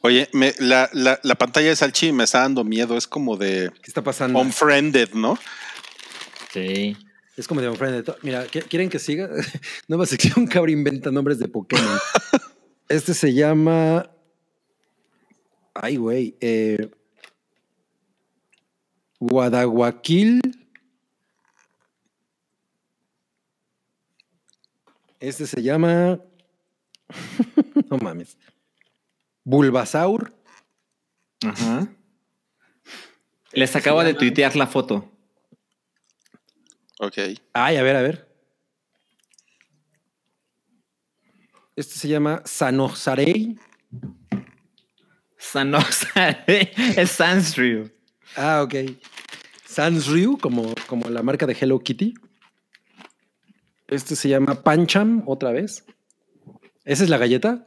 Oye, 0.00 0.28
me- 0.32 0.54
la, 0.60 0.88
la, 0.92 1.18
la 1.22 1.34
pantalla 1.34 1.68
de 1.68 1.76
Salchi 1.76 2.12
me 2.12 2.24
está 2.24 2.40
dando 2.40 2.64
miedo. 2.64 2.96
Es 2.96 3.06
como 3.06 3.36
de 3.36 3.70
¿Qué 3.82 3.88
está 3.88 4.02
pasando? 4.02 4.38
unfriended, 4.38 5.12
¿no? 5.12 5.36
Sí. 6.52 6.96
Es 7.38 7.46
como 7.46 7.60
de 7.60 7.68
Unfriended. 7.68 8.04
Mira, 8.22 8.44
¿qui- 8.48 8.64
¿quieren 8.64 8.90
que 8.90 8.98
siga? 8.98 9.30
Nueva 9.88 10.06
sección, 10.06 10.48
Cabri 10.48 10.72
inventa 10.72 11.12
nombres 11.12 11.38
de 11.38 11.46
Pokémon. 11.46 11.98
este 12.88 13.14
se 13.14 13.32
llama. 13.32 14.10
Ay, 15.72 15.96
güey. 15.96 16.36
Eh... 16.40 16.90
Guadaguaquil. 19.20 20.40
Este 25.20 25.46
se 25.46 25.62
llama. 25.62 26.20
no 27.88 27.98
mames. 27.98 28.36
Bulbasaur. 29.44 30.34
Ajá. 31.46 31.86
Les 33.52 33.76
acabo 33.76 34.02
de 34.02 34.14
tuitear 34.14 34.56
la 34.56 34.66
foto. 34.66 35.08
Ok. 36.98 37.18
Ay, 37.52 37.76
a 37.76 37.82
ver, 37.82 37.96
a 37.96 38.02
ver. 38.02 38.28
Este 41.76 41.94
se 41.94 42.08
llama 42.08 42.42
Sanoxarei. 42.44 43.56
Sanoxare 45.38 46.72
es 46.96 47.10
Sansryu. 47.12 47.88
Ah, 48.36 48.62
ok. 48.62 48.74
Sansryu, 49.64 50.38
como, 50.38 50.74
como 50.88 51.08
la 51.08 51.22
marca 51.22 51.46
de 51.46 51.56
Hello 51.58 51.78
Kitty. 51.78 52.14
Este 53.86 54.16
se 54.16 54.28
llama 54.28 54.62
Pancham, 54.62 55.22
otra 55.26 55.52
vez. 55.52 55.84
¿Esa 56.84 57.04
es 57.04 57.10
la 57.10 57.18
galleta? 57.18 57.66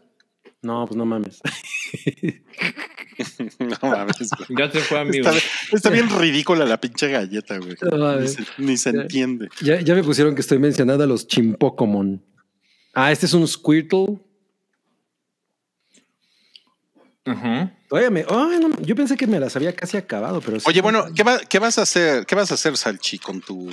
No, 0.62 0.86
pues 0.86 0.98
no 0.98 1.06
mames. 1.06 1.42
No 3.60 3.90
mames, 3.90 4.30
güey. 4.38 4.60
Ya 4.60 4.72
se 4.72 4.80
fue, 4.80 5.00
amigo. 5.00 5.30
Está, 5.30 5.42
está 5.72 5.90
bien 5.90 6.10
ridícula 6.10 6.66
la 6.66 6.80
pinche 6.80 7.10
galleta, 7.10 7.58
güey. 7.58 7.76
No 7.82 8.18
Ni 8.20 8.28
se, 8.28 8.44
ni 8.58 8.78
se 8.78 8.90
entiende. 8.90 9.50
Ya, 9.62 9.80
ya 9.82 9.96
me 9.96 10.04
pusieron 10.04 10.36
que 10.36 10.42
estoy 10.42 10.60
mencionando 10.60 11.04
a 11.04 11.08
los 11.08 11.28
Chimpocomon. 11.28 12.24
Ah, 12.94 13.12
este 13.12 13.26
es 13.26 13.34
un 13.34 13.48
Squirtle. 13.48 14.20
Ujú. 17.26 17.70
Todavía 17.88 18.10
me. 18.10 18.26
ay, 18.28 18.60
no, 18.60 18.70
yo 18.82 18.96
pensé 18.96 19.16
que 19.16 19.28
me 19.28 19.40
las 19.40 19.56
había 19.56 19.76
casi 19.76 19.96
acabado, 19.98 20.42
pero 20.42 20.60
sí. 20.60 20.66
Oye, 20.68 20.82
bueno, 20.82 21.06
¿qué, 21.16 21.24
va- 21.24 21.40
qué 21.40 21.60
vas 21.60 21.78
a 21.78 21.84
hacer? 21.84 22.26
¿Qué 22.26 22.36
vas 22.36 22.52
a 22.52 22.56
hacer, 22.56 22.76
Salchi, 22.76 23.20
con 23.20 23.42
tu, 23.42 23.72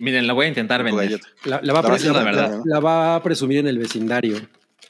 Miren, 0.00 0.26
la 0.26 0.32
voy 0.32 0.46
a 0.46 0.48
intentar 0.48 0.82
vender. 0.82 1.20
La, 1.44 1.60
la 1.62 1.72
va 1.74 1.82
la 2.64 2.80
va 2.80 3.14
a 3.16 3.22
presumir 3.22 3.58
en 3.58 3.66
el 3.66 3.78
vecindario. 3.78 4.40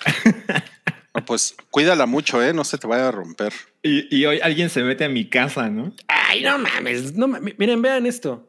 No, 1.14 1.24
pues 1.24 1.56
cuídala 1.70 2.06
mucho, 2.06 2.42
¿eh? 2.42 2.52
No 2.52 2.64
se 2.64 2.78
te 2.78 2.86
vaya 2.86 3.08
a 3.08 3.10
romper. 3.10 3.52
Y, 3.82 4.16
y 4.16 4.26
hoy 4.26 4.40
alguien 4.40 4.70
se 4.70 4.82
mete 4.82 5.04
a 5.04 5.08
mi 5.08 5.28
casa, 5.28 5.68
¿no? 5.68 5.92
Ay, 6.06 6.42
no 6.42 6.58
mames. 6.58 7.14
No, 7.14 7.26
mames. 7.26 7.58
miren, 7.58 7.82
vean 7.82 8.06
esto. 8.06 8.48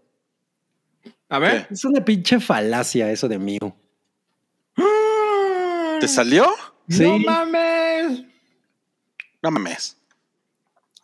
A 1.29 1.39
ver. 1.39 1.67
Es 1.71 1.85
una 1.85 2.03
pinche 2.03 2.39
falacia 2.39 3.11
eso 3.11 3.27
de 3.27 3.39
Mew. 3.39 3.73
¿Te 5.99 6.07
salió? 6.07 6.45
Sí. 6.89 7.03
¡No 7.03 7.17
mames! 7.19 8.23
No 9.41 9.51
mames. 9.51 9.97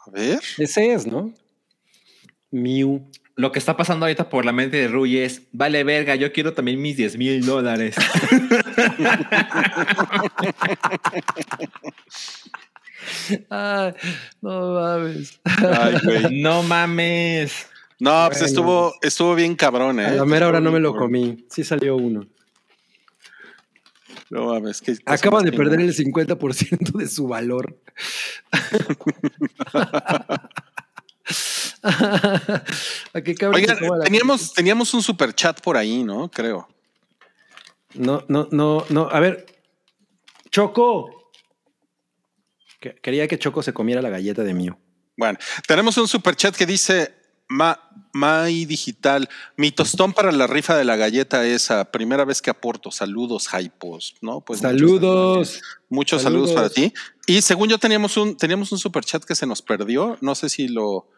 A 0.05 0.11
ver. 0.11 0.41
Ese 0.57 0.93
es, 0.93 1.07
¿no? 1.07 1.33
Mew. 2.51 3.09
Lo 3.37 3.51
que 3.51 3.59
está 3.59 3.77
pasando 3.77 4.07
ahorita 4.07 4.29
por 4.29 4.45
la 4.45 4.51
mente 4.51 4.77
de 4.77 4.87
Rui 4.87 5.19
es, 5.19 5.43
vale 5.51 5.83
verga, 5.83 6.15
yo 6.15 6.33
quiero 6.33 6.53
también 6.53 6.81
mis 6.81 6.97
10 6.97 7.17
mil 7.19 7.45
dólares. 7.45 7.95
Ay, 13.49 13.93
no 14.41 14.73
mames. 14.73 15.39
Ay, 15.45 15.95
güey. 16.03 16.41
no 16.41 16.63
mames. 16.63 17.67
No, 17.99 18.25
pues 18.27 18.39
Bueno. 18.39 18.45
estuvo, 18.47 18.93
estuvo 19.01 19.35
bien 19.35 19.55
cabrón, 19.55 19.99
¿eh? 19.99 20.05
A 20.05 20.11
la 20.13 20.25
mera 20.25 20.47
hora 20.47 20.59
no 20.59 20.71
me 20.71 20.79
lo 20.79 20.95
comí. 20.95 21.45
Sí 21.49 21.63
salió 21.63 21.95
uno. 21.95 22.27
No 24.29 24.47
mames. 24.47 24.81
qué 24.81 24.95
Acaba 25.05 25.41
de 25.41 25.51
perder 25.51 25.79
el 25.79 25.95
50% 25.95 26.97
de 26.97 27.07
su 27.07 27.27
valor. 27.27 27.79
¿A 31.83 33.21
qué 33.23 33.35
cabrón 33.35 33.61
Oigan, 33.61 33.77
teníamos, 34.03 34.53
teníamos 34.53 34.93
un 34.93 35.01
super 35.03 35.33
chat 35.33 35.59
por 35.61 35.77
ahí, 35.77 36.03
¿no? 36.03 36.29
Creo. 36.29 36.67
No, 37.93 38.23
no, 38.27 38.47
no, 38.51 38.85
no. 38.89 39.09
A 39.11 39.19
ver. 39.19 39.45
Choco. 40.51 41.31
Que- 42.79 42.95
Quería 42.95 43.27
que 43.27 43.39
Choco 43.39 43.63
se 43.63 43.73
comiera 43.73 44.01
la 44.01 44.09
galleta 44.09 44.43
de 44.43 44.53
Mew. 44.53 44.77
Bueno, 45.17 45.37
tenemos 45.67 45.97
un 45.97 46.07
super 46.07 46.35
chat 46.35 46.55
que 46.55 46.65
dice 46.65 47.15
Ma, 47.49 47.79
Mai 48.13 48.65
Digital. 48.65 49.27
Mi 49.55 49.71
tostón 49.71 50.13
para 50.13 50.31
la 50.31 50.45
rifa 50.47 50.75
de 50.75 50.85
la 50.85 50.95
galleta 50.95 51.45
esa. 51.45 51.91
Primera 51.91 52.23
vez 52.23 52.41
que 52.41 52.49
aporto. 52.51 52.91
Saludos, 52.91 53.47
Hypos. 53.51 54.15
¿No? 54.21 54.41
Pues 54.41 54.61
muchos 54.61 54.71
Saludos. 54.79 55.61
Muchos 55.89 56.21
saludos. 56.21 56.51
para 56.51 56.69
Saludos. 56.69 56.93
ti. 57.25 57.33
Y 57.33 57.41
según 57.41 57.67
yo 57.69 57.77
teníamos 57.79 58.15
un, 58.17 58.37
teníamos 58.37 58.71
un 58.71 58.77
super 58.77 59.03
chat 59.03 59.23
que 59.23 59.33
se 59.35 59.47
nos 59.47 59.61
perdió. 59.61 60.17
No 60.21 60.35
sé 60.35 60.49
si 60.49 60.67
lo, 60.67 61.09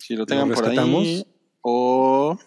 si 0.00 0.16
lo 0.16 0.26
tengan 0.26 0.50
por 0.50 0.66
ahí. 0.68 1.24
O. 1.62 2.38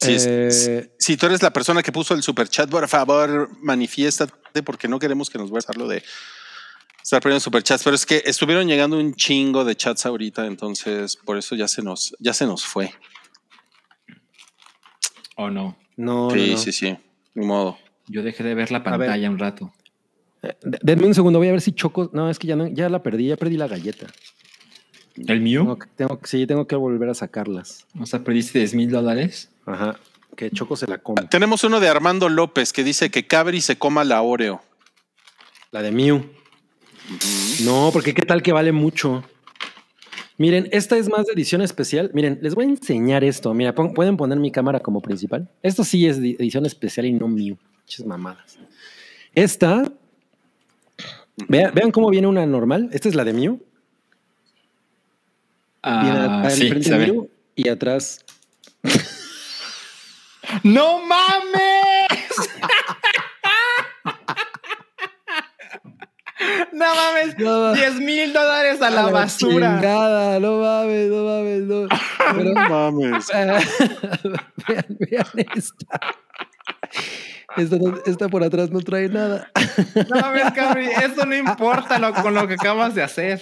Si, 0.00 0.16
Eh, 0.18 0.90
si 0.98 1.16
tú 1.16 1.26
eres 1.26 1.42
la 1.42 1.52
persona 1.52 1.82
que 1.82 1.92
puso 1.92 2.14
el 2.14 2.22
super 2.24 2.48
chat, 2.48 2.68
por 2.68 2.88
favor, 2.88 3.50
manifiéstate 3.60 4.62
porque 4.64 4.88
no 4.88 4.98
queremos 4.98 5.30
que 5.30 5.38
nos 5.38 5.48
vuelvas 5.50 5.68
a 5.68 5.70
hacerlo 5.70 5.86
de 5.86 6.02
estar 7.02 7.22
poniendo 7.22 7.38
superchats. 7.40 7.84
Pero 7.84 7.94
es 7.94 8.04
que 8.04 8.22
estuvieron 8.24 8.66
llegando 8.66 8.98
un 8.98 9.14
chingo 9.14 9.64
de 9.64 9.76
chats 9.76 10.04
ahorita, 10.06 10.46
entonces 10.46 11.16
por 11.16 11.38
eso 11.38 11.54
ya 11.54 11.68
se 11.68 11.82
nos, 11.82 12.16
ya 12.18 12.32
se 12.32 12.46
nos 12.46 12.64
fue. 12.64 12.92
¿O 15.36 15.50
no? 15.50 15.76
no, 15.96 16.30
sí, 16.30 16.46
no, 16.46 16.52
no. 16.52 16.58
sí, 16.58 16.72
sí. 16.72 16.96
Ni 17.34 17.46
modo. 17.46 17.78
Yo 18.08 18.22
dejé 18.22 18.42
de 18.42 18.54
ver 18.54 18.72
la 18.72 18.80
ver. 18.80 18.98
pantalla 18.98 19.30
un 19.30 19.38
rato. 19.38 19.72
Eh, 20.42 20.56
Denme 20.62 21.06
un 21.06 21.14
segundo, 21.14 21.38
voy 21.38 21.48
a 21.48 21.52
ver 21.52 21.60
si 21.60 21.72
Choco. 21.72 22.10
No, 22.12 22.28
es 22.28 22.38
que 22.40 22.48
ya, 22.48 22.56
no, 22.56 22.66
ya 22.66 22.88
la 22.88 23.02
perdí, 23.02 23.28
ya 23.28 23.36
perdí 23.36 23.56
la 23.56 23.68
galleta. 23.68 24.08
¿El 25.26 25.40
mío? 25.40 25.60
Tengo 25.62 25.78
que- 25.78 25.86
tengo, 25.96 26.20
sí, 26.24 26.46
tengo 26.46 26.66
que 26.66 26.76
volver 26.76 27.08
a 27.10 27.14
sacarlas. 27.14 27.86
O 28.00 28.06
sea, 28.06 28.20
perdiste 28.24 28.58
10 28.58 28.74
mil 28.74 28.90
dólares. 28.90 29.50
Ajá. 29.66 29.98
Que 30.36 30.50
Choco 30.50 30.76
se 30.76 30.86
la 30.86 30.98
come. 30.98 31.26
Tenemos 31.30 31.62
uno 31.64 31.78
de 31.80 31.88
Armando 31.88 32.28
López 32.30 32.72
que 32.72 32.82
dice 32.84 33.10
que 33.10 33.26
Cabri 33.26 33.60
se 33.60 33.76
coma 33.76 34.04
la 34.04 34.22
Oreo. 34.22 34.62
La 35.70 35.82
de 35.82 35.92
Mew. 35.92 36.24
No, 37.64 37.90
porque 37.92 38.14
qué 38.14 38.22
tal 38.22 38.42
que 38.42 38.52
vale 38.52 38.72
mucho. 38.72 39.24
Miren, 40.38 40.68
esta 40.72 40.96
es 40.96 41.10
más 41.10 41.26
de 41.26 41.34
edición 41.34 41.60
especial. 41.60 42.10
Miren, 42.14 42.38
les 42.42 42.54
voy 42.54 42.64
a 42.64 42.68
enseñar 42.68 43.22
esto. 43.22 43.52
Mira, 43.52 43.74
pon- 43.74 43.92
pueden 43.92 44.16
poner 44.16 44.38
mi 44.38 44.50
cámara 44.50 44.80
como 44.80 45.00
principal. 45.02 45.50
Esto 45.62 45.84
sí 45.84 46.06
es 46.06 46.20
de 46.20 46.30
edición 46.30 46.64
especial 46.64 47.04
y 47.06 47.12
no 47.12 47.28
Mew. 47.28 47.58
Muchas 47.82 48.06
mamadas. 48.06 48.58
Esta. 49.34 49.92
Vean, 51.48 51.72
vean 51.74 51.90
cómo 51.90 52.08
viene 52.10 52.26
una 52.26 52.46
normal. 52.46 52.88
Esta 52.92 53.08
es 53.08 53.14
la 53.14 53.24
de 53.24 53.32
Mew. 53.34 53.60
Ah, 55.82 56.44
sí, 56.50 56.68
frente 56.68 56.88
se 56.88 56.96
ve. 56.98 57.06
Mew 57.08 57.28
y 57.56 57.68
atrás. 57.68 58.24
¡No 60.62 61.00
mames! 61.06 62.08
¡No 66.72 66.86
mames! 66.94 67.38
No 67.38 67.60
mames. 67.60 67.78
10 67.80 67.94
mil 68.00 68.32
dólares 68.32 68.82
a 68.82 68.90
la 68.90 69.06
basura. 69.06 69.74
Chingada, 69.80 70.40
no 70.40 70.58
mames, 70.60 71.08
no 71.08 71.24
mames, 71.24 71.62
no. 71.62 71.88
Pero- 72.36 72.54
No 72.54 72.68
mames. 72.68 73.26
vean, 74.68 74.86
vean 74.98 75.26
esta. 75.54 76.00
Esta, 77.56 77.76
no- 77.76 77.98
esta 78.06 78.28
por 78.28 78.42
atrás 78.42 78.70
no 78.70 78.80
trae 78.80 79.08
nada. 79.08 79.50
No 80.10 80.20
mames, 80.20 80.52
Cabri, 80.52 80.86
eso 80.86 81.24
no 81.26 81.36
importa 81.36 81.98
lo- 81.98 82.14
con 82.14 82.34
lo 82.34 82.48
que 82.48 82.54
acabas 82.54 82.94
de 82.94 83.02
hacer. 83.02 83.40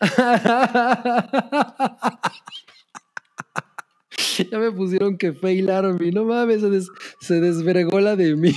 ya 4.50 4.58
me 4.58 4.70
pusieron 4.72 5.16
que 5.18 5.32
fail 5.32 5.70
army. 5.70 6.10
No 6.10 6.24
mames, 6.24 6.60
se, 6.60 6.70
des- 6.70 6.90
se 7.20 7.40
desvergó 7.40 8.00
la 8.00 8.16
de 8.16 8.34
mí, 8.36 8.54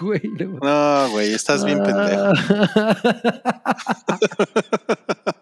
güey. 0.00 0.22
no. 0.38 0.58
No, 0.62 1.10
güey, 1.10 1.32
estás 1.32 1.64
bien 1.64 1.82
pendejo. 1.82 2.32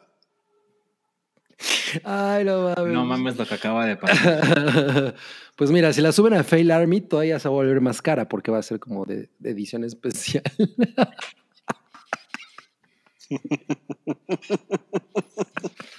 Ay, 2.02 2.44
no 2.44 2.74
mames. 2.74 2.92
No 2.92 3.04
mames 3.06 3.36
lo 3.36 3.46
que 3.46 3.54
acaba 3.54 3.86
de 3.86 3.96
pasar. 3.96 5.14
Pues 5.56 5.70
mira, 5.70 5.92
si 5.92 6.00
la 6.00 6.10
suben 6.12 6.34
a 6.34 6.42
Fail 6.42 6.70
Army, 6.72 7.00
todavía 7.00 7.38
se 7.38 7.48
va 7.48 7.54
a 7.54 7.58
volver 7.58 7.80
más 7.80 8.02
cara 8.02 8.28
porque 8.28 8.50
va 8.50 8.58
a 8.58 8.62
ser 8.62 8.80
como 8.80 9.04
de, 9.04 9.30
de 9.38 9.50
edición 9.50 9.84
especial. 9.84 10.42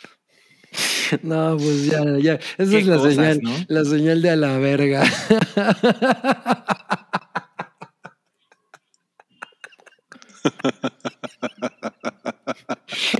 No, 1.23 1.57
pues 1.57 1.85
ya, 1.85 2.03
ya. 2.19 2.39
Esa 2.57 2.77
es 2.77 2.87
la 2.87 2.97
cosas, 2.97 3.15
señal, 3.15 3.39
¿no? 3.41 3.51
la 3.67 3.85
señal 3.85 4.21
de 4.21 4.29
a 4.31 4.35
la 4.35 4.57
verga. 4.57 5.03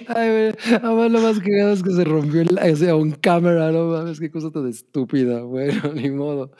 Ay. 0.08 0.54
Además, 0.72 1.12
lo 1.12 1.22
más 1.22 1.40
cagado 1.40 1.74
es 1.74 1.84
que 1.84 1.92
se 1.92 2.04
rompió 2.04 2.42
el, 2.42 2.58
o 2.58 2.76
sea, 2.76 2.96
un 2.96 3.12
cámara, 3.12 3.72
no 3.72 3.86
mames, 3.86 4.20
qué 4.20 4.30
cosa 4.32 4.52
tan 4.52 4.68
estúpida. 4.68 5.42
Bueno, 5.42 5.82
ni 5.94 6.10
modo. 6.12 6.52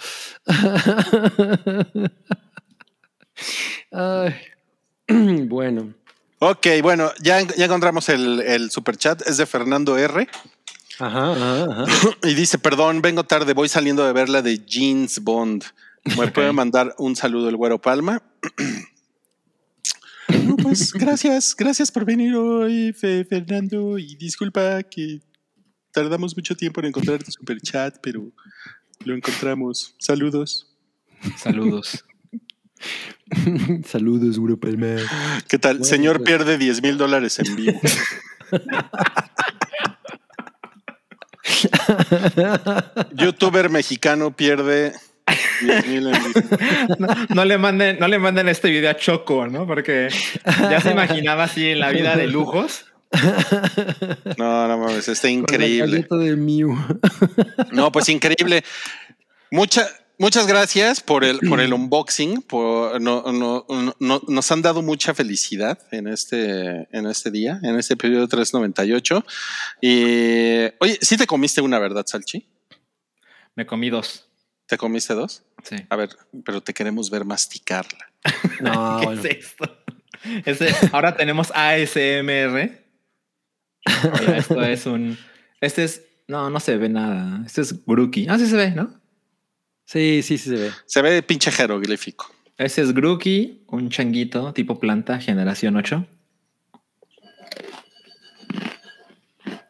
Ay. 3.92 4.34
Bueno. 5.48 5.94
Ok, 6.40 6.68
bueno, 6.82 7.12
ya, 7.22 7.42
ya 7.56 7.66
encontramos 7.66 8.10
el, 8.10 8.42
el 8.42 8.72
super 8.72 8.98
chat. 8.98 9.22
Es 9.28 9.38
de 9.38 9.46
Fernando 9.46 9.98
R. 9.98 10.28
Ajá, 11.00 11.32
ajá, 11.32 11.64
ajá. 11.84 11.86
Y 12.24 12.34
dice, 12.36 12.58
perdón, 12.58 13.02
vengo 13.02 13.24
tarde, 13.24 13.54
voy 13.54 13.68
saliendo 13.70 14.06
de 14.06 14.14
ver 14.14 14.30
la 14.30 14.42
de 14.42 14.64
James 14.68 15.20
Bond. 15.20 15.64
¿Me 16.18 16.28
puede 16.32 16.52
mandar 16.52 16.94
un 17.00 17.16
saludo 17.16 17.50
el 17.50 17.56
güero 17.58 17.82
Palma? 17.82 18.22
No, 20.44 20.56
pues 20.58 20.94
gracias, 20.94 21.56
gracias 21.56 21.92
por 21.92 22.06
venir 22.06 22.36
hoy, 22.36 22.94
Fe- 22.94 23.26
Fernando. 23.26 23.98
Y 23.98 24.16
disculpa 24.16 24.84
que 24.84 25.22
tardamos 25.92 26.36
mucho 26.36 26.56
tiempo 26.56 26.80
en 26.82 26.88
encontrar 26.88 27.24
tu 27.24 27.32
super 27.32 27.60
chat, 27.62 27.98
pero 28.02 28.32
lo 29.04 29.16
encontramos. 29.16 29.96
Saludos. 30.00 30.68
Saludos. 31.38 32.06
Saludos, 33.88 34.40
Grupo 34.40 34.68
El 34.68 34.78
Mer. 34.78 35.02
¿Qué 35.48 35.58
tal? 35.58 35.78
Bueno, 35.78 35.86
Señor 35.86 36.18
pues. 36.18 36.28
pierde 36.28 36.58
10 36.58 36.82
mil 36.82 36.98
dólares 36.98 37.40
en 37.40 37.56
vivo. 37.56 37.80
Youtuber 43.14 43.70
mexicano 43.70 44.36
pierde 44.36 44.94
10 45.62 45.88
mil 45.88 46.08
en 46.08 46.14
vivo. 46.14 46.42
No, 47.00 47.08
no 47.30 47.46
le 47.46 47.58
manden, 47.58 47.98
no 48.00 48.08
le 48.08 48.20
manden 48.20 48.50
este 48.50 48.70
video 48.70 48.92
a 48.92 48.98
Choco, 48.98 49.48
¿no? 49.48 49.66
Porque 49.66 50.10
ya 50.46 50.82
se 50.82 50.92
imaginaba 50.92 51.46
así 51.46 51.70
en 51.70 51.80
la 51.80 51.90
vida 51.92 52.16
de 52.16 52.28
lujos. 52.28 52.86
No, 54.38 54.68
no 54.68 54.78
mames, 54.78 55.08
está 55.08 55.30
increíble. 55.30 55.80
Con 55.80 55.90
la 55.90 55.96
galleta 55.96 56.18
de 56.18 56.36
Mew. 56.36 56.78
No, 57.72 57.92
pues 57.92 58.10
increíble. 58.10 58.64
Mucha, 59.52 59.88
muchas 60.18 60.48
gracias 60.48 61.02
por 61.02 61.24
el, 61.24 61.40
por 61.40 61.60
el 61.60 61.74
unboxing. 61.74 62.42
Por, 62.44 63.02
no, 63.02 63.24
no, 63.32 63.66
no- 63.70 63.96
no- 64.00 64.22
nos 64.28 64.52
han 64.52 64.62
dado 64.62 64.82
mucha 64.82 65.14
felicidad 65.14 65.80
en 65.92 66.08
este, 66.08 66.88
en 66.96 67.08
este 67.08 67.32
día, 67.32 67.60
en 67.64 67.78
este 67.78 67.96
periodo 67.98 68.28
398. 68.28 69.26
Y 69.82 70.64
oye, 70.80 70.98
¿sí 71.02 71.18
te 71.18 71.28
comiste 71.28 71.62
una 71.62 71.80
verdad, 71.80 72.06
Salchi? 72.08 72.48
Me 73.56 73.66
comí 73.66 73.90
dos. 73.90 74.28
¿Te 74.68 74.78
comiste 74.78 75.14
dos? 75.14 75.44
Sí. 75.64 75.76
A 75.90 75.96
ver, 75.96 76.10
pero 76.44 76.62
te 76.62 76.74
queremos 76.74 77.10
ver 77.10 77.26
masticarla. 77.26 78.12
No, 78.62 79.00
¿Qué 79.00 79.06
bueno. 79.06 79.22
es 79.22 79.26
esto? 79.26 79.78
Ese- 80.46 80.74
ahora 80.92 81.16
tenemos 81.16 81.52
ASMR. 81.54 82.84
Oye, 84.14 84.38
esto 84.38 84.62
es 84.64 84.86
un. 84.88 85.18
Este 85.62 85.84
es. 85.84 86.02
No, 86.28 86.50
no 86.50 86.60
se 86.60 86.76
ve 86.78 86.90
nada. 86.90 87.44
Este 87.46 87.62
es 87.62 87.86
Grookey. 87.86 88.28
Ah, 88.30 88.40
sí 88.40 88.48
se 88.48 88.56
ve, 88.56 88.72
¿no? 88.72 89.00
Sí, 89.86 90.22
sí, 90.24 90.38
sí 90.38 90.50
se 90.50 90.56
ve. 90.56 90.72
Se 90.86 91.02
ve 91.02 91.22
pinche 91.24 91.52
jeroglífico. 91.52 92.32
Ese 92.58 92.82
es 92.82 92.94
Grookey, 92.94 93.64
un 93.68 93.90
changuito 93.90 94.54
tipo 94.54 94.80
planta, 94.80 95.20
generación 95.20 95.76
8. 95.76 96.06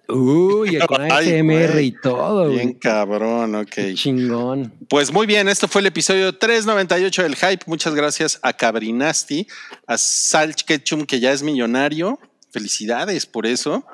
Uy, 0.08 0.78
con 0.88 1.02
Ay, 1.02 1.40
ASMR 1.40 1.82
y 1.82 1.92
todo, 1.92 2.50
Bien 2.50 2.74
cabrón, 2.74 3.56
ok. 3.56 3.70
Qué 3.70 3.94
Chingón. 3.96 4.74
Pues 4.88 5.12
muy 5.12 5.26
bien, 5.26 5.48
esto 5.48 5.68
fue 5.68 5.82
el 5.82 5.88
episodio 5.88 6.38
398 6.38 7.24
del 7.24 7.36
Hype. 7.36 7.66
Muchas 7.66 7.96
gracias 7.96 8.40
a 8.42 8.54
Cabrinasti, 8.54 9.48
a 9.88 9.98
Salch 9.98 10.64
Ketchum, 10.64 11.06
que 11.06 11.20
ya 11.20 11.32
es 11.32 11.42
millonario. 11.42 12.20
Felicidades 12.52 13.26
por 13.26 13.46
eso. 13.46 13.86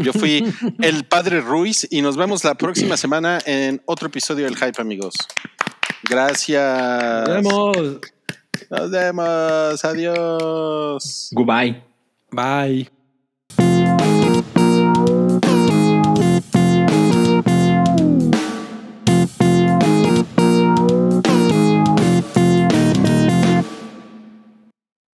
Yo 0.00 0.12
fui 0.12 0.44
el 0.80 1.04
padre 1.04 1.40
Ruiz 1.40 1.86
y 1.90 2.02
nos 2.02 2.16
vemos 2.16 2.44
la 2.44 2.54
próxima 2.54 2.96
semana 2.96 3.38
en 3.46 3.82
otro 3.86 4.08
episodio 4.08 4.44
del 4.44 4.56
Hype, 4.56 4.80
amigos. 4.80 5.14
Gracias. 6.08 7.28
Nos 7.28 7.36
vemos. 7.36 8.00
Nos 8.70 8.90
vemos. 8.90 9.84
Adiós. 9.84 11.30
Goodbye. 11.32 11.82
Bye. 12.30 12.90